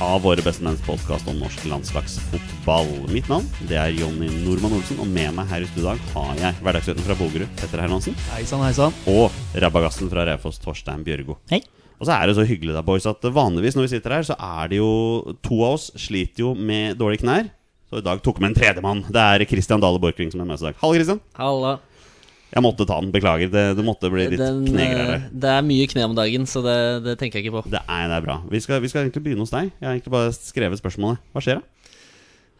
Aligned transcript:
av 0.00 0.22
Våre 0.24 0.42
bestemenns 0.42 0.80
podkast 0.84 1.28
om 1.28 1.36
norsk 1.40 1.66
landslagsfotball. 1.68 2.88
Mitt 3.12 3.28
navn 3.28 3.44
det 3.68 3.76
er 3.76 3.92
Jonny 3.92 4.30
Normann 4.46 4.78
Olsen, 4.78 5.00
og 5.02 5.08
med 5.10 5.34
meg 5.36 5.50
her 5.50 5.64
i 5.64 5.68
studio 5.68 5.84
i 5.84 5.88
dag 5.90 6.06
har 6.14 6.40
jeg 6.40 6.58
hverdagsgutten 6.64 7.04
fra 7.04 7.16
Bogerud, 7.18 7.52
Petter 7.60 7.82
Hermansen, 7.84 8.16
Heisan, 8.32 8.64
heisan. 8.64 8.96
og 9.12 9.36
rabagassen 9.60 10.10
fra 10.12 10.24
Raufoss, 10.28 10.60
Torstein 10.62 11.04
Bjørgo. 11.06 11.36
Hei. 11.52 11.60
Og 12.00 12.08
så 12.08 12.16
er 12.16 12.30
det 12.30 12.38
så 12.38 12.46
hyggelig 12.48 12.72
da, 12.72 12.80
boys, 12.84 13.04
at 13.04 13.20
vanligvis 13.28 13.76
når 13.76 13.84
vi 13.84 13.92
sitter 13.92 14.16
her, 14.16 14.24
så 14.24 14.36
er 14.40 14.70
det 14.72 14.78
jo 14.80 14.92
To 15.44 15.58
av 15.66 15.76
oss 15.76 15.90
sliter 16.00 16.46
jo 16.46 16.54
med 16.56 16.96
dårlige 16.96 17.26
knær. 17.26 17.50
Så 17.90 18.00
i 18.00 18.06
dag 18.06 18.22
tok 18.24 18.38
vi 18.38 18.46
med 18.46 18.54
en 18.54 18.56
tredjemann. 18.56 19.04
Det 19.12 19.20
er 19.20 19.44
Christian 19.50 19.82
Dale 19.82 20.00
Borchgrevink 20.00 20.32
som 20.32 20.40
er 20.40 20.48
med 20.48 20.56
oss 20.56 20.64
i 20.64 20.70
dag. 20.70 20.80
Halla, 20.80 20.96
Christian. 20.96 21.20
Halla. 21.36 21.76
Jeg 22.50 22.62
måtte 22.66 22.86
ta 22.88 23.00
den. 23.00 23.12
Beklager. 23.14 23.50
Det, 23.52 23.64
det 23.78 23.84
måtte 23.86 24.10
bli 24.10 24.28
litt 24.32 24.40
Den, 24.42 24.64
knegreier 24.66 25.14
eh, 25.20 25.26
det 25.30 25.50
er 25.56 25.66
mye 25.66 25.86
kne 25.90 26.06
om 26.10 26.16
dagen, 26.18 26.46
så 26.50 26.62
det, 26.66 26.78
det 27.06 27.18
tenker 27.20 27.38
jeg 27.40 27.46
ikke 27.48 27.60
på. 27.60 27.70
Det 27.70 27.82
er, 27.84 28.06
det 28.10 28.16
er 28.20 28.24
bra. 28.26 28.40
Vi 28.50 28.60
skal, 28.64 28.80
vi 28.82 28.90
skal 28.90 29.04
egentlig 29.06 29.22
begynne 29.28 29.46
hos 29.46 29.52
deg. 29.54 29.70
Jeg 29.78 29.86
har 29.86 29.94
egentlig 29.98 30.14
bare 30.16 30.32
skrevet 30.34 30.80
spørsmålet. 30.82 31.22
Hva 31.34 31.44
skjer 31.46 31.60
da? 31.60 31.66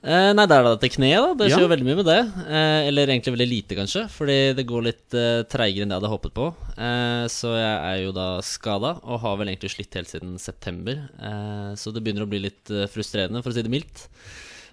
Eh, 0.01 0.31
nei, 0.33 0.47
det 0.49 0.57
er 0.57 0.65
da 0.65 0.71
dette 0.79 0.89
kneet, 0.95 1.21
da. 1.21 1.33
Det 1.37 1.49
skjer 1.51 1.59
Ja. 1.61 1.65
jo 1.67 1.73
veldig 1.75 1.85
mye 1.91 1.97
med 1.99 2.07
det. 2.09 2.21
Eh, 2.49 2.87
eller 2.89 3.11
egentlig 3.13 3.35
veldig 3.35 3.49
lite, 3.51 3.77
kanskje. 3.77 4.07
Fordi 4.15 4.37
det 4.57 4.65
går 4.71 4.87
litt 4.87 5.17
eh, 5.19 5.43
treigere 5.53 5.85
enn 5.85 5.91
det 5.93 5.99
jeg 5.99 6.01
hadde 6.01 6.13
håpet 6.15 6.33
på. 6.39 6.47
Eh, 6.81 7.25
så 7.29 7.51
jeg 7.59 7.75
er 7.91 7.99
jo 8.07 8.15
da 8.17 8.29
skada, 8.47 8.95
og 9.05 9.21
har 9.27 9.37
vel 9.43 9.51
egentlig 9.53 9.75
slitt 9.75 9.99
helt 9.99 10.09
siden 10.09 10.39
september. 10.41 11.03
Eh, 11.21 11.73
så 11.77 11.93
det 11.93 12.01
begynner 12.07 12.25
å 12.25 12.31
bli 12.33 12.41
litt 12.47 12.73
eh, 12.73 12.87
frustrerende, 12.89 13.43
for 13.45 13.53
å 13.53 13.59
si 13.59 13.67
det 13.67 13.75
mildt. 13.75 14.07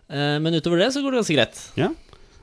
Eh, 0.07 0.37
men 0.39 0.55
utover 0.55 0.79
det 0.85 0.93
så 0.95 1.03
går 1.03 1.11
det 1.17 1.19
ganske 1.25 1.35
greit. 1.41 1.59
Ja? 1.75 1.91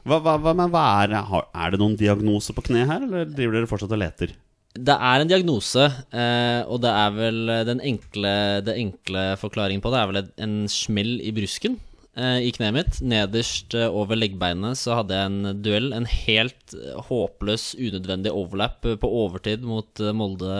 Hva, 0.04 0.20
hva, 0.20 0.36
hva, 0.36 0.52
men 0.56 0.72
hva 0.72 0.84
er, 1.02 1.14
er 1.16 1.72
det 1.72 1.80
noen 1.80 1.96
diagnose 2.00 2.52
på 2.56 2.64
kneet 2.66 2.90
her, 2.90 3.06
eller 3.06 3.30
driver 3.30 3.58
dere 3.58 3.70
fortsatt 3.70 3.94
og 3.94 4.02
leter? 4.02 4.34
Det 4.74 4.94
er 4.94 5.22
en 5.22 5.30
diagnose, 5.30 5.86
eh, 6.10 6.60
og 6.66 6.82
det 6.82 6.90
er 6.90 7.14
vel 7.14 7.40
den 7.68 7.80
enkle, 7.92 8.34
det 8.66 8.74
enkle 8.82 9.26
forklaringen 9.40 9.84
på 9.84 9.92
det 9.94 10.00
er 10.00 10.10
vel 10.10 10.22
en 10.44 10.56
smell 10.72 11.16
i 11.22 11.32
brusken 11.36 11.78
eh, 12.18 12.40
i 12.46 12.52
kneet 12.54 12.74
mitt. 12.76 13.00
Nederst 13.04 13.74
eh, 13.78 13.88
over 13.88 14.18
leggbeinet 14.18 14.78
så 14.80 14.98
hadde 15.00 15.16
jeg 15.16 15.30
en 15.30 15.62
duell, 15.64 15.90
en 15.96 16.08
helt 16.10 16.76
eh, 16.76 17.00
håpløs, 17.08 17.72
unødvendig 17.78 18.32
overlap 18.34 18.86
eh, 18.88 18.98
på 19.00 19.10
overtid 19.24 19.66
mot 19.66 20.02
eh, 20.02 20.14
Molde 20.16 20.54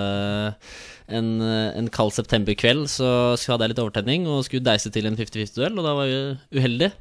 en, 1.08 1.30
eh, 1.44 1.70
en 1.78 1.90
kald 1.94 2.14
septemberkveld. 2.16 2.86
Så 2.92 3.06
hadde 3.36 3.66
jeg 3.66 3.74
litt 3.74 3.84
overtenning 3.84 4.28
og 4.30 4.44
skulle 4.48 4.66
deise 4.66 4.92
til 4.94 5.08
en 5.10 5.18
50-50-duell, 5.20 5.78
og 5.78 5.88
da 5.88 5.96
var 6.00 6.10
jeg 6.10 6.36
uheldig. 6.58 6.92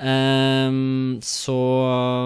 Ehm, 0.00 1.18
så 1.22 1.56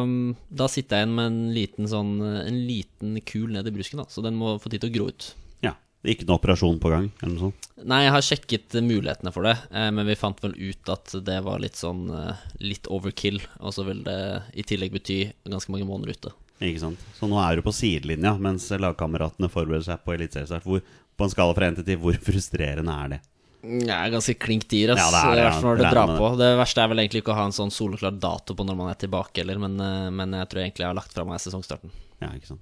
um, 0.05 0.35
da 0.47 0.69
sitter 0.71 1.01
jeg 1.01 1.07
igjen 1.09 1.15
med 1.17 1.27
en 1.27 1.39
liten 1.57 1.89
sånn 1.91 2.13
En 2.23 2.59
liten 2.69 3.17
kul 3.27 3.49
ned 3.51 3.67
i 3.67 3.73
brusken, 3.75 3.99
da, 3.99 4.07
så 4.07 4.23
den 4.23 4.39
må 4.39 4.55
få 4.63 4.71
tid 4.71 4.85
til 4.85 4.93
å 4.93 4.95
gro 4.95 5.09
ut. 5.11 5.27
Ja. 5.65 5.75
Det 6.05 6.15
ikke 6.15 6.29
noen 6.29 6.39
operasjon 6.39 6.79
på 6.83 6.93
gang? 6.93 7.09
eller 7.23 7.33
noe 7.33 7.49
sånt? 7.49 7.69
Nei, 7.83 8.05
jeg 8.05 8.15
har 8.15 8.27
sjekket 8.29 8.79
mulighetene 8.85 9.33
for 9.35 9.49
det, 9.49 9.57
eh, 9.73 9.91
men 9.97 10.07
vi 10.07 10.19
fant 10.21 10.39
vel 10.45 10.55
ut 10.55 10.95
at 10.95 11.17
det 11.27 11.41
var 11.47 11.63
litt 11.65 11.81
sånn 11.81 12.07
eh, 12.15 12.47
litt 12.63 12.87
overkill. 12.93 13.41
Og 13.65 13.75
så 13.77 13.87
vil 13.89 14.05
det 14.07 14.19
i 14.55 14.67
tillegg 14.69 14.95
bety 14.95 15.19
ganske 15.49 15.75
mange 15.75 15.89
måneder 15.89 16.15
ute. 16.15 16.35
Ikke 16.63 16.85
sant? 16.85 17.03
Så 17.19 17.27
nå 17.27 17.41
er 17.43 17.59
du 17.59 17.67
på 17.67 17.75
sidelinja 17.75 18.37
mens 18.39 18.69
lagkameratene 18.71 19.51
forbereder 19.51 19.89
seg 19.89 20.05
på 20.05 20.15
eliteseriestart. 20.15 20.93
På 21.15 21.27
en 21.27 21.33
skala 21.33 21.55
fra 21.57 21.71
1 21.73 21.81
til 21.81 21.89
10, 21.97 22.03
hvor 22.05 22.21
frustrerende 22.29 22.95
er 23.05 23.17
det? 23.17 23.21
Jeg 23.65 23.89
er 23.97 24.11
ganske 24.13 24.35
klink 24.39 24.67
dyr, 24.69 24.93
ass. 24.95 25.01
Ja, 25.01 25.09
det 25.11 25.21
er 25.21 25.31
det, 25.35 25.43
ja. 25.43 25.49
hvert 25.49 25.61
fall 25.63 25.71
når 25.71 25.81
det 25.81 25.91
drar 25.95 26.13
på. 26.19 26.29
Det 26.41 26.51
verste 26.61 26.83
er 26.85 26.91
vel 26.93 26.99
egentlig 27.05 27.23
ikke 27.25 27.33
å 27.33 27.39
ha 27.39 27.47
en 27.49 27.57
sånn 27.57 27.73
soleklar 27.73 28.13
dato 28.21 28.55
på 28.59 28.67
når 28.69 28.77
man 28.77 28.91
er 28.93 28.99
tilbake, 29.01 29.41
eller, 29.45 29.59
men, 29.63 29.79
eh, 29.81 30.11
men 30.13 30.37
jeg 30.37 30.51
tror 30.53 30.63
egentlig 30.65 30.85
jeg 30.85 30.91
har 30.93 30.99
lagt 31.01 31.17
fra 31.17 31.25
meg 31.25 31.41
sesongstarten. 31.41 31.91
Ja, 32.21 32.29
ikke 32.37 32.53
sant? 32.53 32.61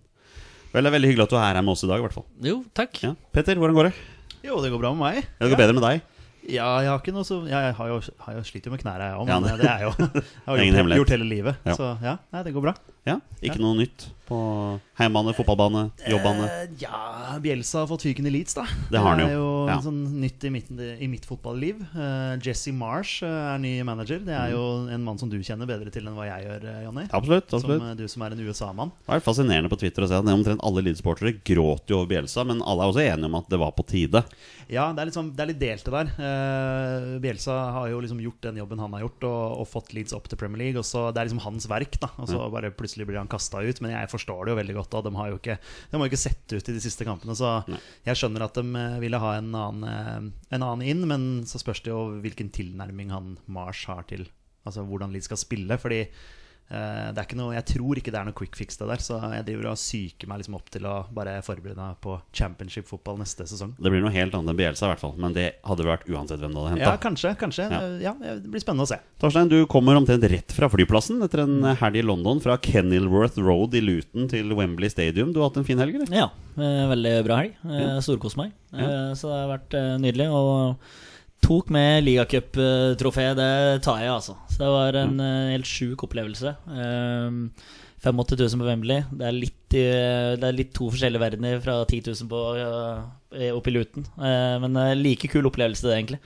Vel, 0.72 0.84
det 0.86 0.88
er 0.92 0.96
veldig 0.96 1.10
hyggelig 1.10 1.26
at 1.26 1.34
du 1.34 1.36
er 1.36 1.48
her 1.50 1.60
med 1.62 1.72
oss 1.74 1.82
i 1.84 1.91
dag, 1.91 1.98
i 2.00 2.06
hvert 2.06 2.14
fall. 2.16 2.24
Jo, 2.41 2.62
takk. 2.72 3.02
Ja. 3.02 3.12
Petter, 3.34 3.58
hvordan 3.60 3.76
går 3.76 3.91
det? 3.91 3.94
Jo, 4.46 4.60
det 4.62 4.70
går 4.72 4.80
bra 4.80 4.94
med 4.94 5.02
meg. 5.04 5.26
Ja, 5.26 5.44
det 5.46 5.50
går 5.52 5.60
bedre 5.66 5.76
med 5.80 5.84
deg. 5.88 6.00
Ja, 6.50 6.68
jeg 6.82 6.91
har 6.91 6.98
ikke 6.98 7.12
noe 7.14 7.22
så 7.22 7.36
Jeg 7.46 7.74
har 7.78 7.86
jo, 7.92 8.00
har 8.24 8.34
jo 8.34 8.41
slitt 8.42 8.64
jo 8.66 8.72
med 8.72 8.80
knærne, 8.82 9.04
jeg 9.12 9.14
òg, 9.14 9.28
Ja, 9.30 9.36
men 9.38 9.52
det- 9.52 9.60
det 9.60 9.68
er 9.70 9.82
jo 9.84 9.91
Jeg 9.94 10.24
har 10.46 10.56
jo 10.58 10.64
gjort, 10.72 10.96
gjort 10.98 11.12
hele 11.14 11.28
livet. 11.30 11.56
Ja. 11.64 11.74
Så 11.78 11.91
ja, 12.02 12.16
nei, 12.34 12.42
det 12.42 12.54
går 12.56 12.64
bra. 12.66 12.72
Ja, 13.02 13.18
Ikke 13.42 13.58
noe 13.58 13.74
nytt 13.74 14.12
på 14.28 14.36
heimbane, 14.94 15.32
fotballbane, 15.34 15.80
jobbane? 16.06 16.44
Eh, 16.46 16.74
ja, 16.84 17.34
Bjelsa 17.42 17.82
har 17.82 17.88
fått 17.90 18.04
fyken 18.06 18.28
i 18.28 18.32
Leeds, 18.32 18.54
da. 18.54 18.62
Det 18.92 19.00
har 19.02 19.16
han 19.16 19.22
er 19.24 19.32
jo, 19.34 19.40
jo 19.42 19.66
ja. 19.66 19.78
sånn 19.82 19.98
nytt 20.22 20.46
i, 20.46 20.52
mitt, 20.54 20.70
i 20.72 21.08
mitt 21.10 21.26
fotballiv. 21.26 21.80
Uh, 21.96 22.38
Jesse 22.38 22.70
Marsh 22.76 23.26
eh, 23.26 23.38
er 23.54 23.58
ny 23.62 23.72
manager. 23.86 24.22
Det 24.22 24.36
er 24.38 24.54
jo 24.54 24.62
en 24.94 25.02
mann 25.02 25.18
som 25.18 25.32
du 25.32 25.41
kjenner 25.42 25.66
bedre 25.68 25.91
til 25.91 26.06
enn 26.06 26.14
hva 26.14 26.28
jeg 26.30 26.46
gjør, 26.46 26.68
Jonny. 26.86 27.06
Absolutt. 27.10 27.50
Absolutt. 27.50 27.82
Som, 27.82 27.98
du 27.98 28.06
som 28.14 28.26
er 28.26 28.36
en 28.36 28.46
USA-mann. 28.46 28.94
Det 29.02 29.18
er 29.18 29.26
fascinerende 29.26 29.72
på 29.72 29.80
Twitter 29.82 30.06
å 30.06 30.10
se 30.12 30.22
at 30.22 30.32
omtrent 30.36 30.62
alle 30.62 30.86
Leeds-sportere 30.86 31.34
gråter 31.42 31.96
jo 31.96 32.00
over 32.00 32.12
Bjelsa, 32.14 32.46
men 32.46 32.62
alle 32.62 32.86
er 32.86 32.94
også 32.94 33.06
enige 33.08 33.32
om 33.32 33.41
at 33.42 33.50
det 33.50 33.62
var 33.64 33.74
på 33.74 33.86
tide. 33.91 34.22
Ja, 34.72 34.86
det 34.94 35.02
er 35.02 35.10
litt, 35.10 35.18
sånn, 35.18 35.34
det 35.36 35.42
er 35.42 35.50
litt 35.50 35.60
delte 35.60 35.92
der. 35.92 36.14
Uh, 36.16 37.18
Bielsa 37.20 37.58
har 37.76 37.91
jo 37.91 37.98
liksom 38.00 38.22
gjort 38.22 38.46
den 38.46 38.62
jobben 38.62 38.80
han 38.80 38.94
har 38.96 39.04
gjort, 39.04 39.26
og, 39.28 39.42
og 39.60 39.68
fått 39.68 39.92
Leeds 39.96 40.14
opp 40.16 40.30
til 40.30 40.41
Premier 40.41 40.68
League. 40.68 40.80
Og 40.80 40.86
så 40.88 41.10
Det 41.10 41.20
er 41.20 41.28
liksom 41.28 41.42
hans 41.44 41.68
verk, 41.68 41.98
da. 42.00 42.08
Og 42.22 42.30
så 42.30 42.46
bare 42.52 42.72
plutselig 42.72 42.91
blir 43.08 43.20
han 43.20 43.30
kasta 43.30 43.62
ut. 43.64 43.80
Men 43.84 43.94
jeg 43.94 44.10
forstår 44.12 44.44
det 44.44 44.53
jo 44.53 44.58
veldig 44.60 44.76
godt. 44.78 44.91
da 44.92 45.03
De 45.06 45.14
har 45.16 45.30
jo 45.32 45.38
ikke, 45.41 45.56
de 45.91 46.00
har 46.00 46.10
ikke 46.10 46.20
sett 46.20 46.53
ut 46.53 46.69
i 46.69 46.76
de 46.76 46.82
siste 46.84 47.06
kampene. 47.08 47.36
Så 47.38 47.54
jeg 48.06 48.19
skjønner 48.20 48.47
at 48.47 48.60
de 48.60 48.64
eh, 48.82 49.00
ville 49.03 49.22
ha 49.22 49.32
en 49.38 49.50
annen, 49.54 49.88
eh, 49.88 50.54
en 50.56 50.66
annen 50.66 50.86
inn, 50.86 51.06
men 51.08 51.26
så 51.48 51.60
spørs 51.62 51.82
det 51.84 51.94
jo 51.94 52.04
hvilken 52.25 52.53
tilnærming 52.54 53.12
han 53.14 53.36
Mars 53.47 53.86
har 53.91 54.06
til 54.10 54.28
Altså 54.62 54.84
hvordan 54.86 55.10
Leeds 55.10 55.26
skal 55.26 55.41
spille. 55.41 55.75
Fordi 55.82 56.04
det 56.70 57.18
er 57.20 57.26
ikke 57.26 57.36
noe, 57.36 57.52
jeg 57.52 57.66
tror 57.68 57.98
ikke 58.00 58.12
det 58.14 58.18
er 58.20 58.24
noe 58.30 58.36
quick 58.38 58.54
fix, 58.56 58.78
det 58.80 58.86
der. 58.88 59.00
Så 59.04 59.18
jeg 59.20 59.44
driver 59.44 59.66
og 59.72 59.76
psyker 59.76 60.28
meg 60.30 60.38
liksom 60.40 60.54
opp 60.56 60.70
til 60.72 60.86
å 60.88 60.94
bare 61.12 61.34
forberede 61.44 61.76
meg 61.76 61.98
på 62.00 62.14
championship-fotball 62.32 63.18
neste 63.20 63.44
sesong. 63.50 63.74
Det 63.76 63.92
blir 63.92 64.00
noe 64.00 64.12
helt 64.14 64.32
annet 64.38 64.54
enn 64.54 64.56
Bielsa, 64.56 64.86
i 64.86 64.92
hvert 64.94 65.02
fall. 65.02 65.12
Men 65.20 65.34
det 65.36 65.48
hadde 65.68 65.84
vært 65.84 66.06
uansett 66.08 66.40
hvem 66.40 66.54
du 66.54 66.60
hadde 66.62 66.80
Ja, 66.80 66.94
kanskje. 67.02 67.34
kanskje 67.36 67.66
Ja. 67.68 67.82
ja. 68.00 68.14
Det 68.40 68.48
blir 68.48 68.64
spennende 68.64 68.86
å 68.86 68.90
se. 68.92 68.96
Torstein, 69.20 69.50
du 69.52 69.66
kommer 69.66 69.96
omtrent 70.00 70.24
rett 70.32 70.52
fra 70.56 70.70
flyplassen 70.72 71.20
etter 71.26 71.44
en 71.44 71.60
helg 71.82 72.00
i 72.00 72.06
London. 72.08 72.40
Fra 72.40 72.56
Kenilworth 72.56 73.36
Road 73.36 73.74
i 73.76 73.84
Luton 73.84 74.28
til 74.32 74.54
Wembley 74.56 74.88
Stadium. 74.88 75.32
Du 75.34 75.40
har 75.42 75.50
hatt 75.50 75.60
en 75.60 75.68
fin 75.68 75.78
helg, 75.78 75.94
eller? 76.00 76.08
Ja, 76.16 76.30
eh, 76.56 76.86
veldig 76.88 77.16
bra 77.28 77.42
helg. 77.42 77.54
Eh, 77.68 78.00
Storkost 78.00 78.36
meg. 78.40 78.52
Eh, 78.72 79.12
Så 79.12 79.28
det 79.28 79.38
har 79.44 79.58
vært 79.58 79.74
eh, 79.76 79.98
nydelig. 80.00 80.30
Og 80.32 80.76
tok 81.42 81.70
med 81.75 82.04
ligacuptrofé. 82.06 83.28
Det 83.38 83.53
tar 83.84 84.03
jeg, 84.03 84.12
altså. 84.12 84.36
Så 84.50 84.62
det 84.62 84.72
var 84.72 84.98
en 85.03 85.22
eh, 85.22 85.53
helt 85.54 85.69
sjuk 85.69 86.04
opplevelse. 86.06 86.54
Um, 86.68 87.44
85 88.03 88.39
000 88.39 88.62
på 88.62 88.68
Wembley. 88.68 89.04
Det 89.15 89.27
er 89.28 89.36
litt, 89.36 89.60
det 89.72 90.47
er 90.48 90.56
litt 90.56 90.72
to 90.74 90.89
forskjellige 90.91 91.22
verdener 91.22 91.60
fra 91.62 91.77
10 91.84 92.00
000 92.10 92.30
på, 92.30 92.41
eh, 92.59 93.53
oppe 93.54 93.71
i 93.71 93.77
Luton. 93.77 94.09
Eh, 94.18 94.56
men 94.65 94.80
like 94.98 95.30
kul 95.30 95.47
opplevelse, 95.50 95.86
det, 95.86 96.00
egentlig. 96.00 96.22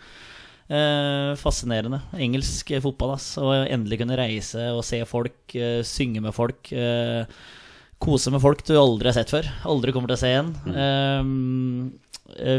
Fascinerende. 1.39 2.01
Engelsk 2.19 2.73
fotball, 2.83 3.13
ass. 3.15 3.29
Og 3.39 3.53
endelig 3.71 4.01
kunne 4.01 4.19
reise 4.19 4.71
og 4.73 4.83
se 4.89 4.99
folk, 5.07 5.55
synge 5.87 6.25
med 6.25 6.35
folk. 6.35 6.73
kose 8.03 8.33
med 8.33 8.43
folk 8.43 8.65
du 8.67 8.75
aldri 8.77 9.13
har 9.13 9.15
sett 9.21 9.31
før. 9.31 9.47
Aldri 9.69 9.95
kommer 9.95 10.11
til 10.11 10.19
å 10.19 10.23
se 10.25 10.33
igjen. 10.33 10.51
Mm. 10.67 10.75
eh, 10.81 12.06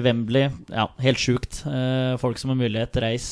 Wembley, 0.03 0.49
ja, 0.71 0.87
helt 1.03 1.19
sjukt. 1.21 1.61
Eh, 1.67 2.15
folk 2.21 2.39
som 2.39 2.53
har 2.53 2.59
mulighet, 2.59 2.97
reis. 3.03 3.27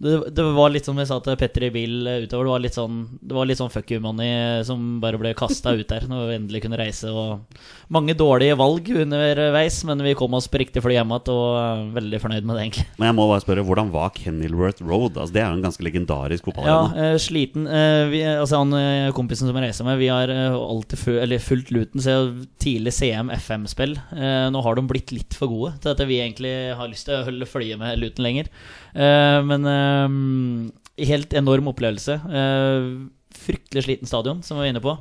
Eh, 0.00 0.06
det, 0.10 0.30
det 0.36 0.42
var 0.56 0.70
litt 0.72 0.86
som 0.88 0.98
jeg 1.00 1.08
sa 1.10 1.18
til 1.24 1.36
Petter 1.40 1.66
i 1.68 1.70
bil 1.74 2.06
eh, 2.08 2.22
utover. 2.24 2.46
Det 2.48 2.54
var 2.54 2.62
litt 2.64 2.76
sånn, 2.78 3.00
det 3.20 3.36
var 3.36 3.48
litt 3.48 3.60
sånn 3.60 3.72
fuck 3.72 3.90
you 3.92 4.00
money 4.02 4.30
eh, 4.30 4.62
som 4.66 4.98
bare 5.02 5.20
ble 5.20 5.34
kasta 5.38 5.74
ut 5.76 5.88
der 5.90 6.06
når 6.08 6.26
vi 6.30 6.38
endelig 6.38 6.62
kunne 6.64 6.80
reise. 6.80 7.10
Og 7.12 7.60
mange 7.92 8.14
dårlige 8.18 8.56
valg 8.58 8.88
underveis, 9.02 9.80
men 9.88 10.02
vi 10.04 10.14
kom 10.18 10.34
oss 10.38 10.48
på 10.50 10.60
riktig 10.62 10.82
fly 10.84 10.96
hjem 10.96 11.10
igjen 11.12 11.32
og 11.34 11.58
er 11.60 11.84
veldig 11.98 12.20
fornøyd 12.22 12.46
med 12.48 12.56
det, 12.56 12.64
egentlig. 12.66 12.86
Men 13.00 13.10
jeg 13.10 13.18
må 13.18 13.26
bare 13.30 13.44
spørre, 13.44 13.64
hvordan 13.66 13.92
var 13.94 14.12
Kenilworth 14.16 14.84
Road? 14.86 15.18
Altså, 15.18 15.34
det 15.36 15.42
er 15.42 15.48
jo 15.50 15.58
en 15.58 15.64
ganske 15.66 15.86
legendarisk 15.86 16.44
Ja, 16.44 16.52
fotballarena. 16.52 17.06
eh, 17.10 17.16
sliten 17.20 17.66
eh, 17.66 18.04
vi, 18.12 18.22
Altså 18.30 18.60
han 18.62 18.74
eh, 18.78 19.10
kompisen 19.16 19.48
som 19.50 19.58
jeg 19.58 19.68
reiser 19.68 19.88
med, 19.88 19.98
vi 20.00 20.10
har 20.12 20.30
eh, 20.32 20.54
alltid 20.56 21.00
fu 21.02 21.10
eller 21.18 21.42
fulgt 21.42 21.72
Luton 21.74 22.02
siden 22.04 22.44
tidlig 22.62 22.94
CM 22.96 23.30
FM-spill. 23.34 23.96
Eh, 24.14 24.46
nå 24.54 24.62
har 24.64 24.78
de 24.78 24.86
blitt 24.88 25.12
litt 25.14 25.36
for 25.36 25.50
gode 25.50 25.74
til 25.82 25.92
at 25.92 26.04
vi 26.08 26.20
egentlig 26.22 26.54
har 26.78 26.88
lyst 26.90 27.08
til 27.08 27.18
å 27.18 27.24
holde 27.26 27.48
følge 27.50 27.78
med 27.80 27.98
Luton 28.00 28.24
lenger. 28.26 28.48
Eh, 28.94 29.38
men 29.46 29.66
eh, 29.68 29.89
helt 31.00 31.32
enorm 31.32 31.70
opplevelse. 31.72 32.12
Eh, 32.12 32.88
fryktelig 33.40 33.84
sliten 33.84 34.10
stadion, 34.10 34.42
som 34.42 34.56
vi 34.56 34.64
var 34.64 34.72
inne 34.72 34.84
på. 34.84 34.96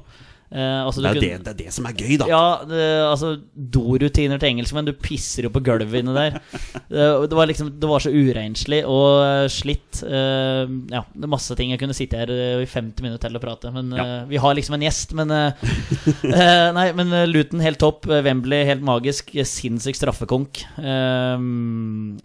Eh, 0.50 0.80
altså, 0.82 1.04
det, 1.04 1.10
er 1.12 1.14
kunne- 1.20 1.22
det, 1.30 1.44
det 1.46 1.52
er 1.52 1.58
det 1.60 1.74
som 1.76 1.86
er 1.86 1.94
gøy, 1.94 2.14
da. 2.18 2.26
ja, 2.26 2.40
det, 2.66 2.82
altså 3.06 3.28
dorutiner 3.54 4.40
til 4.42 4.50
engelskmenn. 4.50 4.88
Du 4.88 4.96
pisser 4.98 5.46
jo 5.46 5.52
på 5.54 5.62
gulvet 5.62 6.00
inni 6.02 6.16
der. 6.16 6.40
Det, 6.90 7.04
det 7.30 7.38
var 7.38 7.46
liksom 7.46 7.68
Det 7.78 7.86
var 7.86 8.02
så 8.02 8.10
urenslig 8.10 8.80
og 8.90 9.20
eh, 9.22 9.44
slitt. 9.54 10.00
Eh, 10.02 10.64
ja, 10.90 11.04
det 11.14 11.28
er 11.28 11.32
masse 11.36 11.54
ting. 11.60 11.70
Jeg 11.76 11.80
kunne 11.84 11.94
sitte 11.94 12.18
her 12.18 12.32
eh, 12.34 12.64
i 12.64 12.66
50 12.66 13.06
minutter 13.06 13.28
til 13.30 13.38
og 13.38 13.44
prate. 13.46 13.70
Men 13.76 13.92
Ja. 13.94 14.06
eh, 14.08 14.26
vi 14.32 14.42
har 14.42 14.58
liksom 14.58 14.74
en 14.80 14.88
gjest. 14.88 15.14
Men 15.14 15.30
Nei, 16.80 16.88
men 16.98 17.14
Luton 17.30 17.62
helt 17.62 17.78
topp. 17.82 18.10
Wembley 18.10 18.66
helt 18.66 18.82
magisk. 18.82 19.30
Sinnssyk 19.46 19.96
straffekonk. 20.02 20.64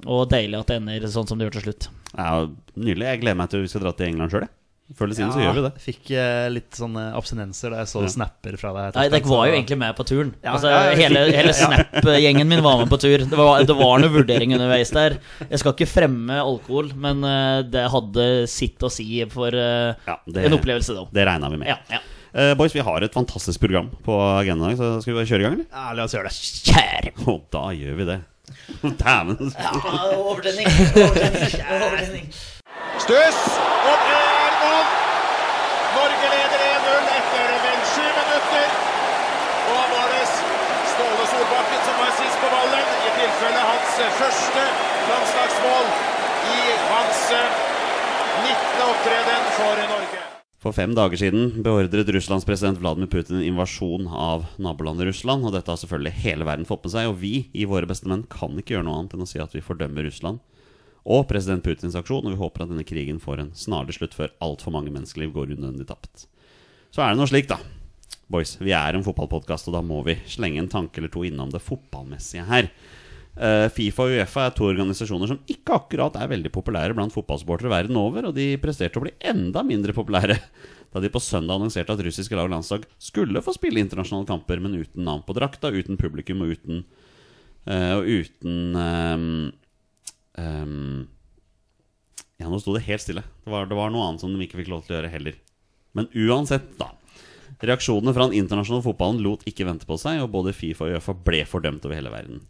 Og 0.08 0.24
deilig 0.32 0.58
at 0.62 0.72
det 0.72 0.80
ender 0.80 1.06
sånn 1.12 1.28
som 1.28 1.38
det 1.38 1.48
gjør 1.50 1.58
til 1.58 1.66
slutt. 1.68 1.88
Er 2.16 2.48
nydelig. 2.78 3.06
Jeg 3.12 3.22
gleder 3.24 3.38
meg 3.44 3.52
til 3.52 3.64
vi 3.64 3.70
skal 3.72 3.84
dra 3.84 3.92
til 3.98 4.08
England 4.12 4.32
sjøl, 4.32 4.46
jeg. 4.48 4.54
Før 4.92 5.06
eller 5.08 5.16
siden 5.16 5.30
så 5.32 5.40
gjør 5.40 5.54
vi 5.56 5.62
det. 5.64 5.70
Fikk 5.80 6.10
eh, 6.12 6.46
litt 6.52 6.76
sånne 6.76 7.06
abstinenser 7.16 7.72
da 7.72 7.78
jeg 7.80 7.88
så 7.88 8.02
Ja. 8.04 8.08
snapper 8.12 8.58
fra 8.60 8.72
deg. 8.76 8.98
Nei, 8.98 9.06
Dere 9.14 9.30
var 9.30 9.46
jo 9.48 9.54
egentlig 9.56 9.78
med 9.80 9.94
på 9.96 10.04
turen. 10.04 10.34
Ja, 10.44 10.52
altså, 10.58 10.68
ja, 10.68 10.92
hele 10.98 11.22
hele 11.32 11.54
Snap-gjengen 11.56 12.46
min 12.50 12.60
var 12.62 12.76
med 12.82 12.90
på 12.92 12.98
tur. 13.00 13.24
Det 13.24 13.38
var, 13.40 13.64
det 13.64 13.76
var 13.78 14.02
noe 14.02 14.12
vurdering 14.12 14.52
underveis 14.58 14.92
der. 14.92 15.16
Jeg 15.48 15.62
skal 15.62 15.72
ikke 15.72 15.88
fremme 15.88 16.36
alkohol, 16.36 16.92
men 17.00 17.24
eh, 17.24 17.62
det 17.72 17.86
hadde 17.94 18.26
sitt 18.52 18.84
å 18.84 18.92
si 18.92 19.08
for 19.32 19.56
uh, 19.56 19.96
Ja, 20.04 20.18
det, 20.28 20.44
en 20.50 20.58
opplevelse, 20.60 20.92
da. 21.00 21.06
det 21.16 21.24
regna 21.32 21.48
vi 21.54 21.62
med. 21.64 21.72
Ja, 21.72 21.78
ja. 21.96 22.02
Eh, 22.34 22.52
boys, 22.58 22.74
vi 22.76 22.82
har 22.84 23.00
et 23.06 23.14
fantastisk 23.14 23.60
program 23.64 23.88
på 24.04 24.20
agendaen 24.20 24.74
i 24.74 24.76
dag, 24.76 24.80
så 24.82 25.00
skal 25.00 25.14
vi 25.14 25.18
bare 25.22 25.28
kjøre 25.32 25.40
i 25.40 25.48
gang, 25.48 25.56
eller? 25.56 25.68
Ja, 25.72 25.92
la 25.96 26.04
oss 26.04 26.14
gjøre 26.18 26.28
det. 26.28 26.36
Kjære! 26.68 27.12
Og 27.30 27.44
da 27.54 27.64
gjør 27.78 28.00
vi 28.02 28.08
det. 28.12 28.20
Dæven. 29.00 29.54
ja, 29.56 29.72
Overtenning. 30.18 30.68
Overtenning. 31.08 32.28
Stuss, 33.00 33.38
og 33.86 34.02
det 34.06 34.18
er 34.18 34.52
mål! 34.60 34.84
Norge 35.94 36.28
leder 36.34 36.62
1-0 36.66 37.08
etter 37.18 37.54
vel 37.64 37.80
sju 37.92 38.04
minutter. 38.18 38.74
Og 39.64 39.78
da 39.78 39.86
var 39.94 40.12
det 40.14 40.22
Ståle 40.90 41.26
Solbakken 41.32 41.82
som 41.86 41.98
var 42.02 42.12
sist 42.18 42.38
på 42.42 42.50
ballen, 42.54 42.92
tilfelle 43.44 43.64
hans 43.68 43.96
første 44.16 44.60
landslagsmål 45.04 45.88
i 46.48 46.60
hans 46.88 47.18
eh, 47.36 47.56
19. 48.40 48.84
opptreden 48.86 49.42
for 49.56 49.82
Norge. 49.90 50.20
For 50.64 50.72
fem 50.72 50.94
dager 50.96 51.20
siden 51.20 51.50
beordret 51.66 52.08
Russlands 52.16 52.46
president 52.48 52.80
Vladimir 52.80 53.10
Putin 53.12 53.42
en 53.42 53.44
invasjon 53.44 54.08
av 54.08 54.46
nabolandet 54.56 55.10
Russland. 55.10 55.44
Og 55.44 55.52
dette 55.52 55.68
har 55.68 55.76
selvfølgelig 55.76 56.22
hele 56.24 56.48
verden 56.48 56.64
fått 56.64 56.86
med 56.86 56.94
seg, 56.94 57.10
og 57.10 57.20
vi 57.20 57.34
i 57.52 57.68
Våre 57.68 57.90
beste 57.90 58.08
menn 58.08 58.24
kan 58.32 58.56
ikke 58.56 58.78
gjøre 58.78 58.88
noe 58.88 59.02
annet 59.02 59.18
enn 59.18 59.26
å 59.26 59.28
si 59.28 59.42
at 59.44 59.52
vi 59.52 59.64
fordømmer 59.66 60.08
Russland 60.08 60.40
og 61.04 61.28
president 61.28 61.60
Putins 61.60 62.00
aksjon, 62.00 62.24
og 62.24 62.32
vi 62.32 62.40
håper 62.40 62.64
at 62.64 62.72
denne 62.72 62.88
krigen 62.88 63.20
får 63.20 63.42
en 63.42 63.52
snarlig 63.52 63.98
slutt 63.98 64.16
før 64.16 64.32
altfor 64.40 64.72
mange 64.72 64.88
menneskeliv 64.94 65.36
går 65.36 65.52
unødvendig 65.52 65.84
tapt. 65.90 66.24
Så 66.88 67.04
er 67.04 67.12
det 67.12 67.20
noe 67.20 67.28
slik, 67.28 67.50
da. 67.52 67.60
Boys, 68.32 68.56
vi 68.56 68.72
er 68.72 68.96
en 68.96 69.04
fotballpodkast, 69.04 69.68
og 69.68 69.76
da 69.76 69.84
må 69.84 70.00
vi 70.08 70.16
slenge 70.32 70.64
en 70.64 70.72
tanke 70.72 71.02
eller 71.02 71.12
to 71.12 71.26
innom 71.28 71.52
det 71.52 71.60
fotballmessige 71.60 72.48
her. 72.48 72.72
Eh, 73.34 73.66
Fifa 73.74 74.04
og 74.06 74.12
Uefa 74.14 74.44
er 74.46 74.52
to 74.54 74.68
organisasjoner 74.68 75.26
som 75.32 75.40
ikke 75.50 75.74
akkurat 75.74 76.14
er 76.20 76.30
veldig 76.30 76.52
populære 76.54 76.94
blant 76.94 77.14
fotballsportere 77.14 77.72
verden 77.72 77.98
over, 77.98 78.28
og 78.28 78.36
de 78.36 78.52
presterte 78.62 79.00
å 79.00 79.02
bli 79.02 79.14
enda 79.26 79.64
mindre 79.66 79.94
populære 79.96 80.36
da 80.94 81.02
de 81.02 81.10
på 81.10 81.22
søndag 81.22 81.58
annonserte 81.58 81.96
at 81.96 82.04
russiske 82.06 82.38
lag 82.38 82.46
og 82.46 82.54
landslag 82.54 82.86
skulle 83.02 83.42
få 83.42 83.56
spille 83.56 83.82
internasjonale 83.82 84.28
kamper, 84.28 84.62
men 84.62 84.78
uten 84.78 85.02
navn 85.02 85.24
på 85.26 85.34
drakta, 85.34 85.72
uten 85.74 85.98
publikum 85.98 86.44
og 86.44 86.54
uten 86.54 86.84
uh, 87.66 87.98
Og 87.98 88.06
uten 88.22 88.78
um, 88.78 89.26
um, 90.38 91.00
Ja, 92.38 92.46
nå 92.46 92.60
sto 92.62 92.76
det 92.76 92.84
helt 92.86 93.02
stille. 93.02 93.26
Det 93.42 93.50
var, 93.50 93.66
det 93.66 93.74
var 93.74 93.90
noe 93.90 94.06
annet 94.06 94.22
som 94.22 94.30
de 94.30 94.46
ikke 94.46 94.60
fikk 94.62 94.70
lov 94.70 94.86
til 94.86 94.94
å 94.94 95.00
gjøre 95.00 95.10
heller. 95.10 95.40
Men 95.98 96.06
uansett, 96.14 96.70
da. 96.78 96.92
Reaksjonene 97.64 98.14
fra 98.14 98.28
den 98.28 98.38
internasjonale 98.44 98.86
fotballen 98.86 99.22
lot 99.24 99.42
ikke 99.50 99.66
vente 99.66 99.90
på 99.90 99.98
seg, 99.98 100.22
og 100.22 100.30
både 100.34 100.54
Fifa 100.54 100.86
og 100.86 100.94
Uefa 101.00 101.18
ble 101.26 101.42
fordømt 101.48 101.86
over 101.88 101.98
hele 101.98 102.14
verden. 102.14 102.44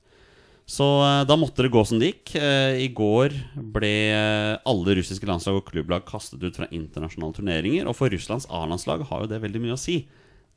Så 0.64 0.84
eh, 1.04 1.22
da 1.28 1.36
måtte 1.36 1.66
det 1.66 1.72
gå 1.74 1.82
som 1.84 2.00
det 2.00 2.10
gikk. 2.12 2.34
Eh, 2.40 2.80
I 2.86 2.90
går 2.96 3.34
ble 3.74 3.94
eh, 4.14 4.52
alle 4.64 4.96
russiske 4.96 5.28
landslag 5.28 5.60
og 5.60 5.66
klubblag 5.68 6.06
kastet 6.08 6.44
ut 6.44 6.56
fra 6.56 6.70
internasjonale 6.72 7.36
turneringer. 7.36 7.88
Og 7.90 7.96
for 7.98 8.12
Russlands 8.12 8.48
A-landslag 8.48 9.04
har 9.10 9.24
jo 9.24 9.32
det 9.32 9.42
veldig 9.44 9.64
mye 9.64 9.76
å 9.76 9.80
si. 9.80 10.02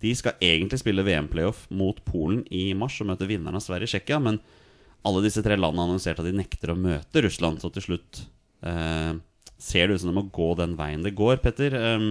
De 0.03 0.13
skal 0.15 0.37
egentlig 0.43 0.79
spille 0.79 1.03
VM-playoff 1.03 1.65
mot 1.73 1.99
Polen 2.05 2.43
i 2.53 2.69
mars 2.77 2.99
og 3.01 3.09
møte 3.09 3.27
vinneren 3.27 3.57
av 3.57 3.65
Sverige-Tsjekkia, 3.65 4.19
men 4.21 4.39
alle 5.07 5.23
disse 5.25 5.41
tre 5.45 5.57
landene 5.57 5.83
har 5.83 5.89
annonsert 5.89 6.21
at 6.21 6.27
de 6.27 6.35
nekter 6.37 6.73
å 6.73 6.77
møte 6.77 7.23
Russland, 7.25 7.61
så 7.61 7.71
til 7.73 7.85
slutt 7.85 8.21
eh, 8.67 9.17
ser 9.57 9.87
det 9.87 9.97
ut 9.97 10.03
som 10.03 10.11
det 10.11 10.17
må 10.19 10.27
gå 10.33 10.51
den 10.59 10.75
veien 10.77 11.05
det 11.05 11.15
går, 11.17 11.41
Petter. 11.41 11.73
Eh, 11.73 12.07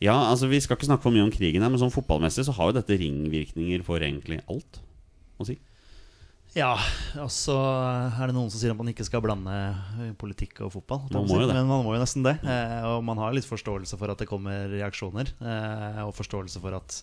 ja, 0.00 0.16
altså 0.16 0.48
Vi 0.48 0.62
skal 0.64 0.78
ikke 0.78 0.88
snakke 0.88 1.04
for 1.04 1.14
mye 1.14 1.26
om 1.26 1.34
krigen, 1.34 1.60
her 1.60 1.72
men 1.72 1.82
sånn 1.82 1.92
fotballmessig 1.92 2.46
så 2.48 2.56
har 2.56 2.70
jo 2.70 2.78
dette 2.78 2.96
ringvirkninger 3.02 3.84
for 3.84 4.00
egentlig 4.00 4.40
alt 4.48 4.80
å 5.36 5.48
si. 5.48 5.60
Ja, 6.58 6.72
og 7.22 7.28
så 7.30 7.54
er 7.54 8.26
det 8.26 8.34
noen 8.34 8.50
som 8.50 8.58
sier 8.58 8.72
at 8.72 8.78
man 8.78 8.90
ikke 8.90 9.06
skal 9.06 9.22
blande 9.22 9.54
eh, 9.54 10.14
politikk 10.18 10.64
og 10.66 10.72
fotball. 10.74 11.04
Man 11.14 11.28
må 11.28 11.38
jo 11.38 11.46
det. 11.46 11.54
Men 11.54 11.68
man 11.70 11.84
må 11.86 11.94
jo 11.94 12.00
nesten 12.02 12.26
det. 12.26 12.36
Eh, 12.42 12.80
og 12.90 13.04
man 13.06 13.20
har 13.22 13.36
litt 13.36 13.46
forståelse 13.46 13.98
for 14.00 14.10
at 14.10 14.22
det 14.22 14.26
kommer 14.30 14.66
reaksjoner. 14.72 15.30
Eh, 15.38 16.00
og 16.02 16.16
forståelse 16.18 16.62
for 16.62 16.74
at 16.80 16.96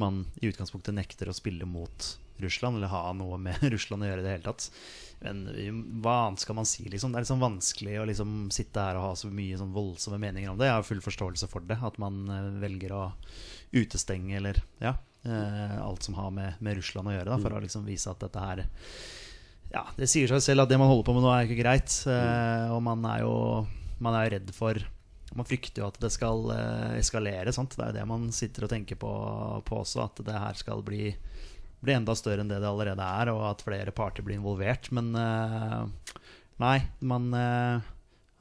man 0.00 0.24
i 0.42 0.50
utgangspunktet 0.50 0.96
nekter 0.96 1.30
å 1.30 1.36
spille 1.36 1.64
mot 1.68 2.10
Russland, 2.42 2.76
eller 2.76 2.92
ha 2.92 3.06
noe 3.16 3.38
med 3.40 3.62
Russland 3.74 4.04
å 4.04 4.10
gjøre 4.10 4.20
i 4.20 4.26
det 4.26 4.36
hele 4.36 4.48
tatt. 4.50 4.68
Men 5.24 5.46
hva 6.04 6.18
annet 6.26 6.44
skal 6.44 6.58
man 6.58 6.68
si, 6.68 6.84
liksom? 6.84 7.14
Det 7.14 7.22
er 7.22 7.24
liksom 7.24 7.40
vanskelig 7.40 7.96
å 8.02 8.06
liksom 8.10 8.36
sitte 8.52 8.84
her 8.84 9.00
og 9.00 9.06
ha 9.06 9.14
så 9.16 9.30
mye 9.32 9.56
sånn 9.56 9.72
voldsomme 9.72 10.20
meninger 10.20 10.52
om 10.52 10.60
det. 10.60 10.68
Jeg 10.68 10.76
har 10.76 10.84
full 10.84 11.00
forståelse 11.00 11.48
for 11.48 11.64
det, 11.64 11.80
at 11.80 11.96
man 12.02 12.26
velger 12.60 12.92
å 12.92 13.04
utestenge 13.72 14.36
eller 14.36 14.60
ja, 14.84 14.92
alt 15.24 16.04
som 16.04 16.16
har 16.18 16.32
med, 16.34 16.58
med 16.60 16.76
Russland 16.76 17.08
å 17.08 17.14
gjøre, 17.14 17.30
da, 17.32 17.38
for 17.40 17.56
å 17.56 17.60
liksom 17.64 17.86
vise 17.88 18.10
at 18.12 18.20
dette 18.20 18.42
her 18.42 18.64
ja, 19.74 19.84
Det 19.98 20.08
sier 20.10 20.30
seg 20.30 20.42
selv 20.44 20.64
at 20.64 20.72
det 20.72 20.78
man 20.80 20.90
holder 20.90 21.06
på 21.08 21.14
med 21.16 21.24
nå, 21.24 21.30
er 21.34 21.48
ikke 21.48 21.62
greit. 21.62 21.94
Eh, 22.10 22.66
og 22.74 22.82
man 22.84 23.04
er 23.10 23.24
jo 23.24 23.34
Man 24.02 24.18
er 24.18 24.36
redd 24.36 24.52
for 24.54 24.78
Man 25.34 25.48
frykter 25.48 25.82
jo 25.82 25.88
at 25.88 25.98
det 26.02 26.12
skal 26.14 26.46
eh, 26.54 26.98
eskalere. 27.00 27.54
Sant? 27.54 27.74
Det 27.74 27.82
er 27.82 27.90
jo 27.90 27.98
det 27.98 28.06
man 28.06 28.28
sitter 28.34 28.66
og 28.66 28.70
tenker 28.70 28.98
på, 29.00 29.10
på 29.66 29.80
også. 29.80 30.04
At 30.04 30.22
det 30.26 30.36
her 30.38 30.60
skal 30.60 30.84
bli, 30.86 31.08
bli 31.82 31.96
enda 31.96 32.14
større 32.14 32.44
enn 32.44 32.52
det 32.52 32.60
det 32.62 32.70
allerede 32.70 33.02
er, 33.02 33.32
og 33.32 33.42
at 33.48 33.64
flere 33.66 33.94
parter 33.96 34.22
blir 34.26 34.38
involvert. 34.38 34.92
Men 34.94 35.10
eh, 35.18 36.20
nei, 36.62 36.76
man, 37.02 37.26
eh, 37.34 37.90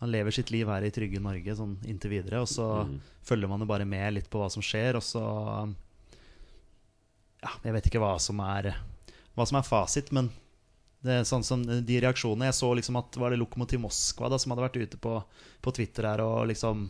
man 0.04 0.14
lever 0.14 0.38
sitt 0.38 0.54
liv 0.54 0.70
her 0.70 0.86
i 0.86 0.94
trygge 0.94 1.24
Norge 1.24 1.58
sånn 1.58 1.80
inntil 1.90 2.14
videre. 2.14 2.44
Og 2.46 2.52
så 2.52 2.68
følger 3.26 3.50
man 3.50 3.66
jo 3.66 3.72
bare 3.74 3.90
med 3.90 4.20
litt 4.20 4.30
på 4.30 4.44
hva 4.44 4.52
som 4.54 4.62
skjer, 4.62 5.00
og 5.00 5.08
så 5.08 5.26
Ja, 7.44 7.52
jeg 7.68 7.76
vet 7.76 7.90
ikke 7.92 8.02
hva 8.04 8.16
som 8.24 8.40
er 8.46 8.72
Hva 9.36 9.46
som 9.50 9.60
er 9.60 9.68
fasit, 9.68 10.12
men 10.16 10.32
det 11.04 11.18
er 11.20 11.26
sånn 11.28 11.44
som 11.44 11.64
de 11.68 12.00
reaksjonene 12.00 12.48
Jeg 12.48 12.56
så 12.56 12.70
liksom 12.80 12.96
at 13.02 13.18
var 13.20 13.34
det 13.34 13.40
Lokomotiv 13.42 13.82
Moskva 13.84 14.30
da 14.32 14.40
som 14.40 14.54
hadde 14.54 14.64
vært 14.64 14.80
ute 14.80 15.00
på, 15.04 15.18
på 15.60 15.74
Twitter 15.76 16.08
her 16.08 16.24
og 16.24 16.46
liksom 16.48 16.86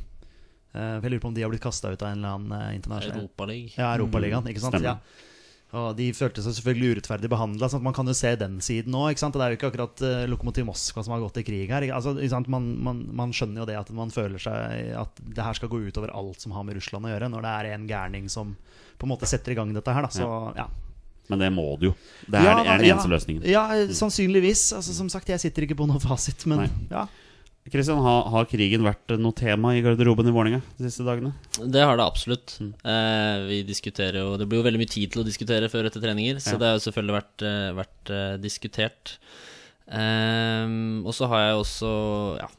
eh, 0.75 1.00
Jeg 1.01 1.10
lurer 1.10 1.24
på 1.24 1.31
om 1.31 1.38
de 1.38 1.41
har 1.45 1.50
blitt 1.53 1.63
kasta 1.65 1.89
ut 1.89 2.01
av 2.05 2.12
en 2.12 2.19
eller 2.22 2.38
annen 2.38 2.57
eh, 2.60 2.75
internasjonal 2.77 3.24
Europaligaen. 3.25 3.77
Ja, 3.79 3.93
Europaligaen, 3.98 4.50
ikke 4.53 4.62
sant? 4.62 4.77
Stemmer. 4.77 5.00
Ja. 5.01 5.29
Og 5.74 5.95
de 5.98 6.12
følte 6.13 6.43
seg 6.45 6.53
selvfølgelig 6.53 7.00
urettferdig 7.00 7.29
behandla. 7.33 7.65
Sånn 7.74 7.81
man 7.81 7.95
kan 7.98 8.05
jo 8.05 8.13
se 8.13 8.29
den 8.38 8.60
siden 8.62 8.93
òg. 8.93 9.17
Det 9.17 9.41
er 9.41 9.55
jo 9.55 9.57
ikke 9.57 9.72
akkurat 9.72 10.03
uh, 10.05 10.19
Lokomotiv 10.29 10.67
Moskva 10.67 11.01
som 11.01 11.15
har 11.15 11.24
gått 11.24 11.39
i 11.41 11.45
krig 11.48 11.72
her. 11.74 11.81
ikke- 11.81 11.95
Altså, 11.98 12.13
ikke 12.13 12.29
sant? 12.36 12.50
Man, 12.53 12.67
man, 12.86 13.00
man 13.10 13.33
skjønner 13.33 13.63
jo 13.63 13.65
det 13.72 13.79
at 13.79 13.89
man 13.98 14.13
føler 14.13 14.38
seg 14.38 14.93
At 15.01 15.17
det 15.17 15.41
her 15.41 15.57
skal 15.57 15.72
gå 15.74 15.81
utover 15.89 16.13
alt 16.13 16.45
som 16.45 16.53
har 16.53 16.67
med 16.67 16.77
Russland 16.77 17.10
å 17.10 17.15
gjøre, 17.15 17.31
når 17.33 17.41
det 17.41 17.53
er 17.57 17.72
en 17.74 17.88
gærning 17.89 18.29
som 18.29 18.53
på 19.00 19.07
en 19.07 19.13
måte 19.13 19.27
setter 19.29 19.51
i 19.53 19.55
gang 19.59 19.73
dette 19.75 19.93
her. 19.95 20.05
Da. 20.07 20.09
Så 20.13 20.27
ja. 20.57 20.67
Men 21.31 21.39
det 21.39 21.50
må 21.55 21.63
du 21.79 21.85
jo. 21.88 21.91
Det 22.27 22.35
er, 22.39 22.43
Ja, 22.43 22.55
det 22.59 22.69
er 22.73 22.77
den 22.83 22.88
ja. 22.89 23.03
løsningen. 23.15 23.43
Ja, 23.47 23.63
sannsynligvis. 23.95 24.73
Altså, 24.75 24.93
som 24.95 25.07
sagt, 25.09 25.29
jeg 25.31 25.39
sitter 25.39 25.63
ikke 25.67 25.77
på 25.79 25.88
noen 25.88 26.01
fasit, 26.03 26.43
men 26.51 26.65
Nei. 26.65 26.71
ja. 26.91 27.05
Kristian, 27.71 28.01
har, 28.03 28.25
har 28.27 28.43
krigen 28.51 28.83
vært 28.83 29.13
noe 29.23 29.31
tema 29.39 29.69
i 29.71 29.79
garderoben 29.79 30.27
i 30.27 30.33
Vålerenga 30.35 30.59
de 30.75 30.89
siste 30.89 31.05
dagene? 31.07 31.31
Det 31.63 31.79
har 31.79 31.95
det 31.95 32.03
absolutt. 32.03 32.57
Eh, 32.59 33.38
vi 33.47 33.62
diskuterer 33.63 34.19
jo 34.19 34.33
Det 34.35 34.50
blir 34.51 34.59
jo 34.59 34.65
veldig 34.67 34.81
mye 34.81 34.91
tid 34.91 35.13
til 35.13 35.21
å 35.21 35.25
diskutere 35.25 35.69
før 35.71 35.88
etter 35.88 36.03
treninger, 36.03 36.41
så 36.43 36.57
Ja. 36.57 36.59
det 36.59 36.67
har 36.67 36.75
jo 36.75 36.83
selvfølgelig 36.89 37.15
vært, 37.15 37.45
eh, 37.47 37.69
vært 37.79 38.12
eh, 38.17 38.35
diskutert. 38.43 39.13
Eh, 39.88 40.67
og 41.07 41.13
så 41.15 41.27
har 41.31 41.39
jeg 41.47 41.62
også 41.62 41.93
ja, 42.41 42.50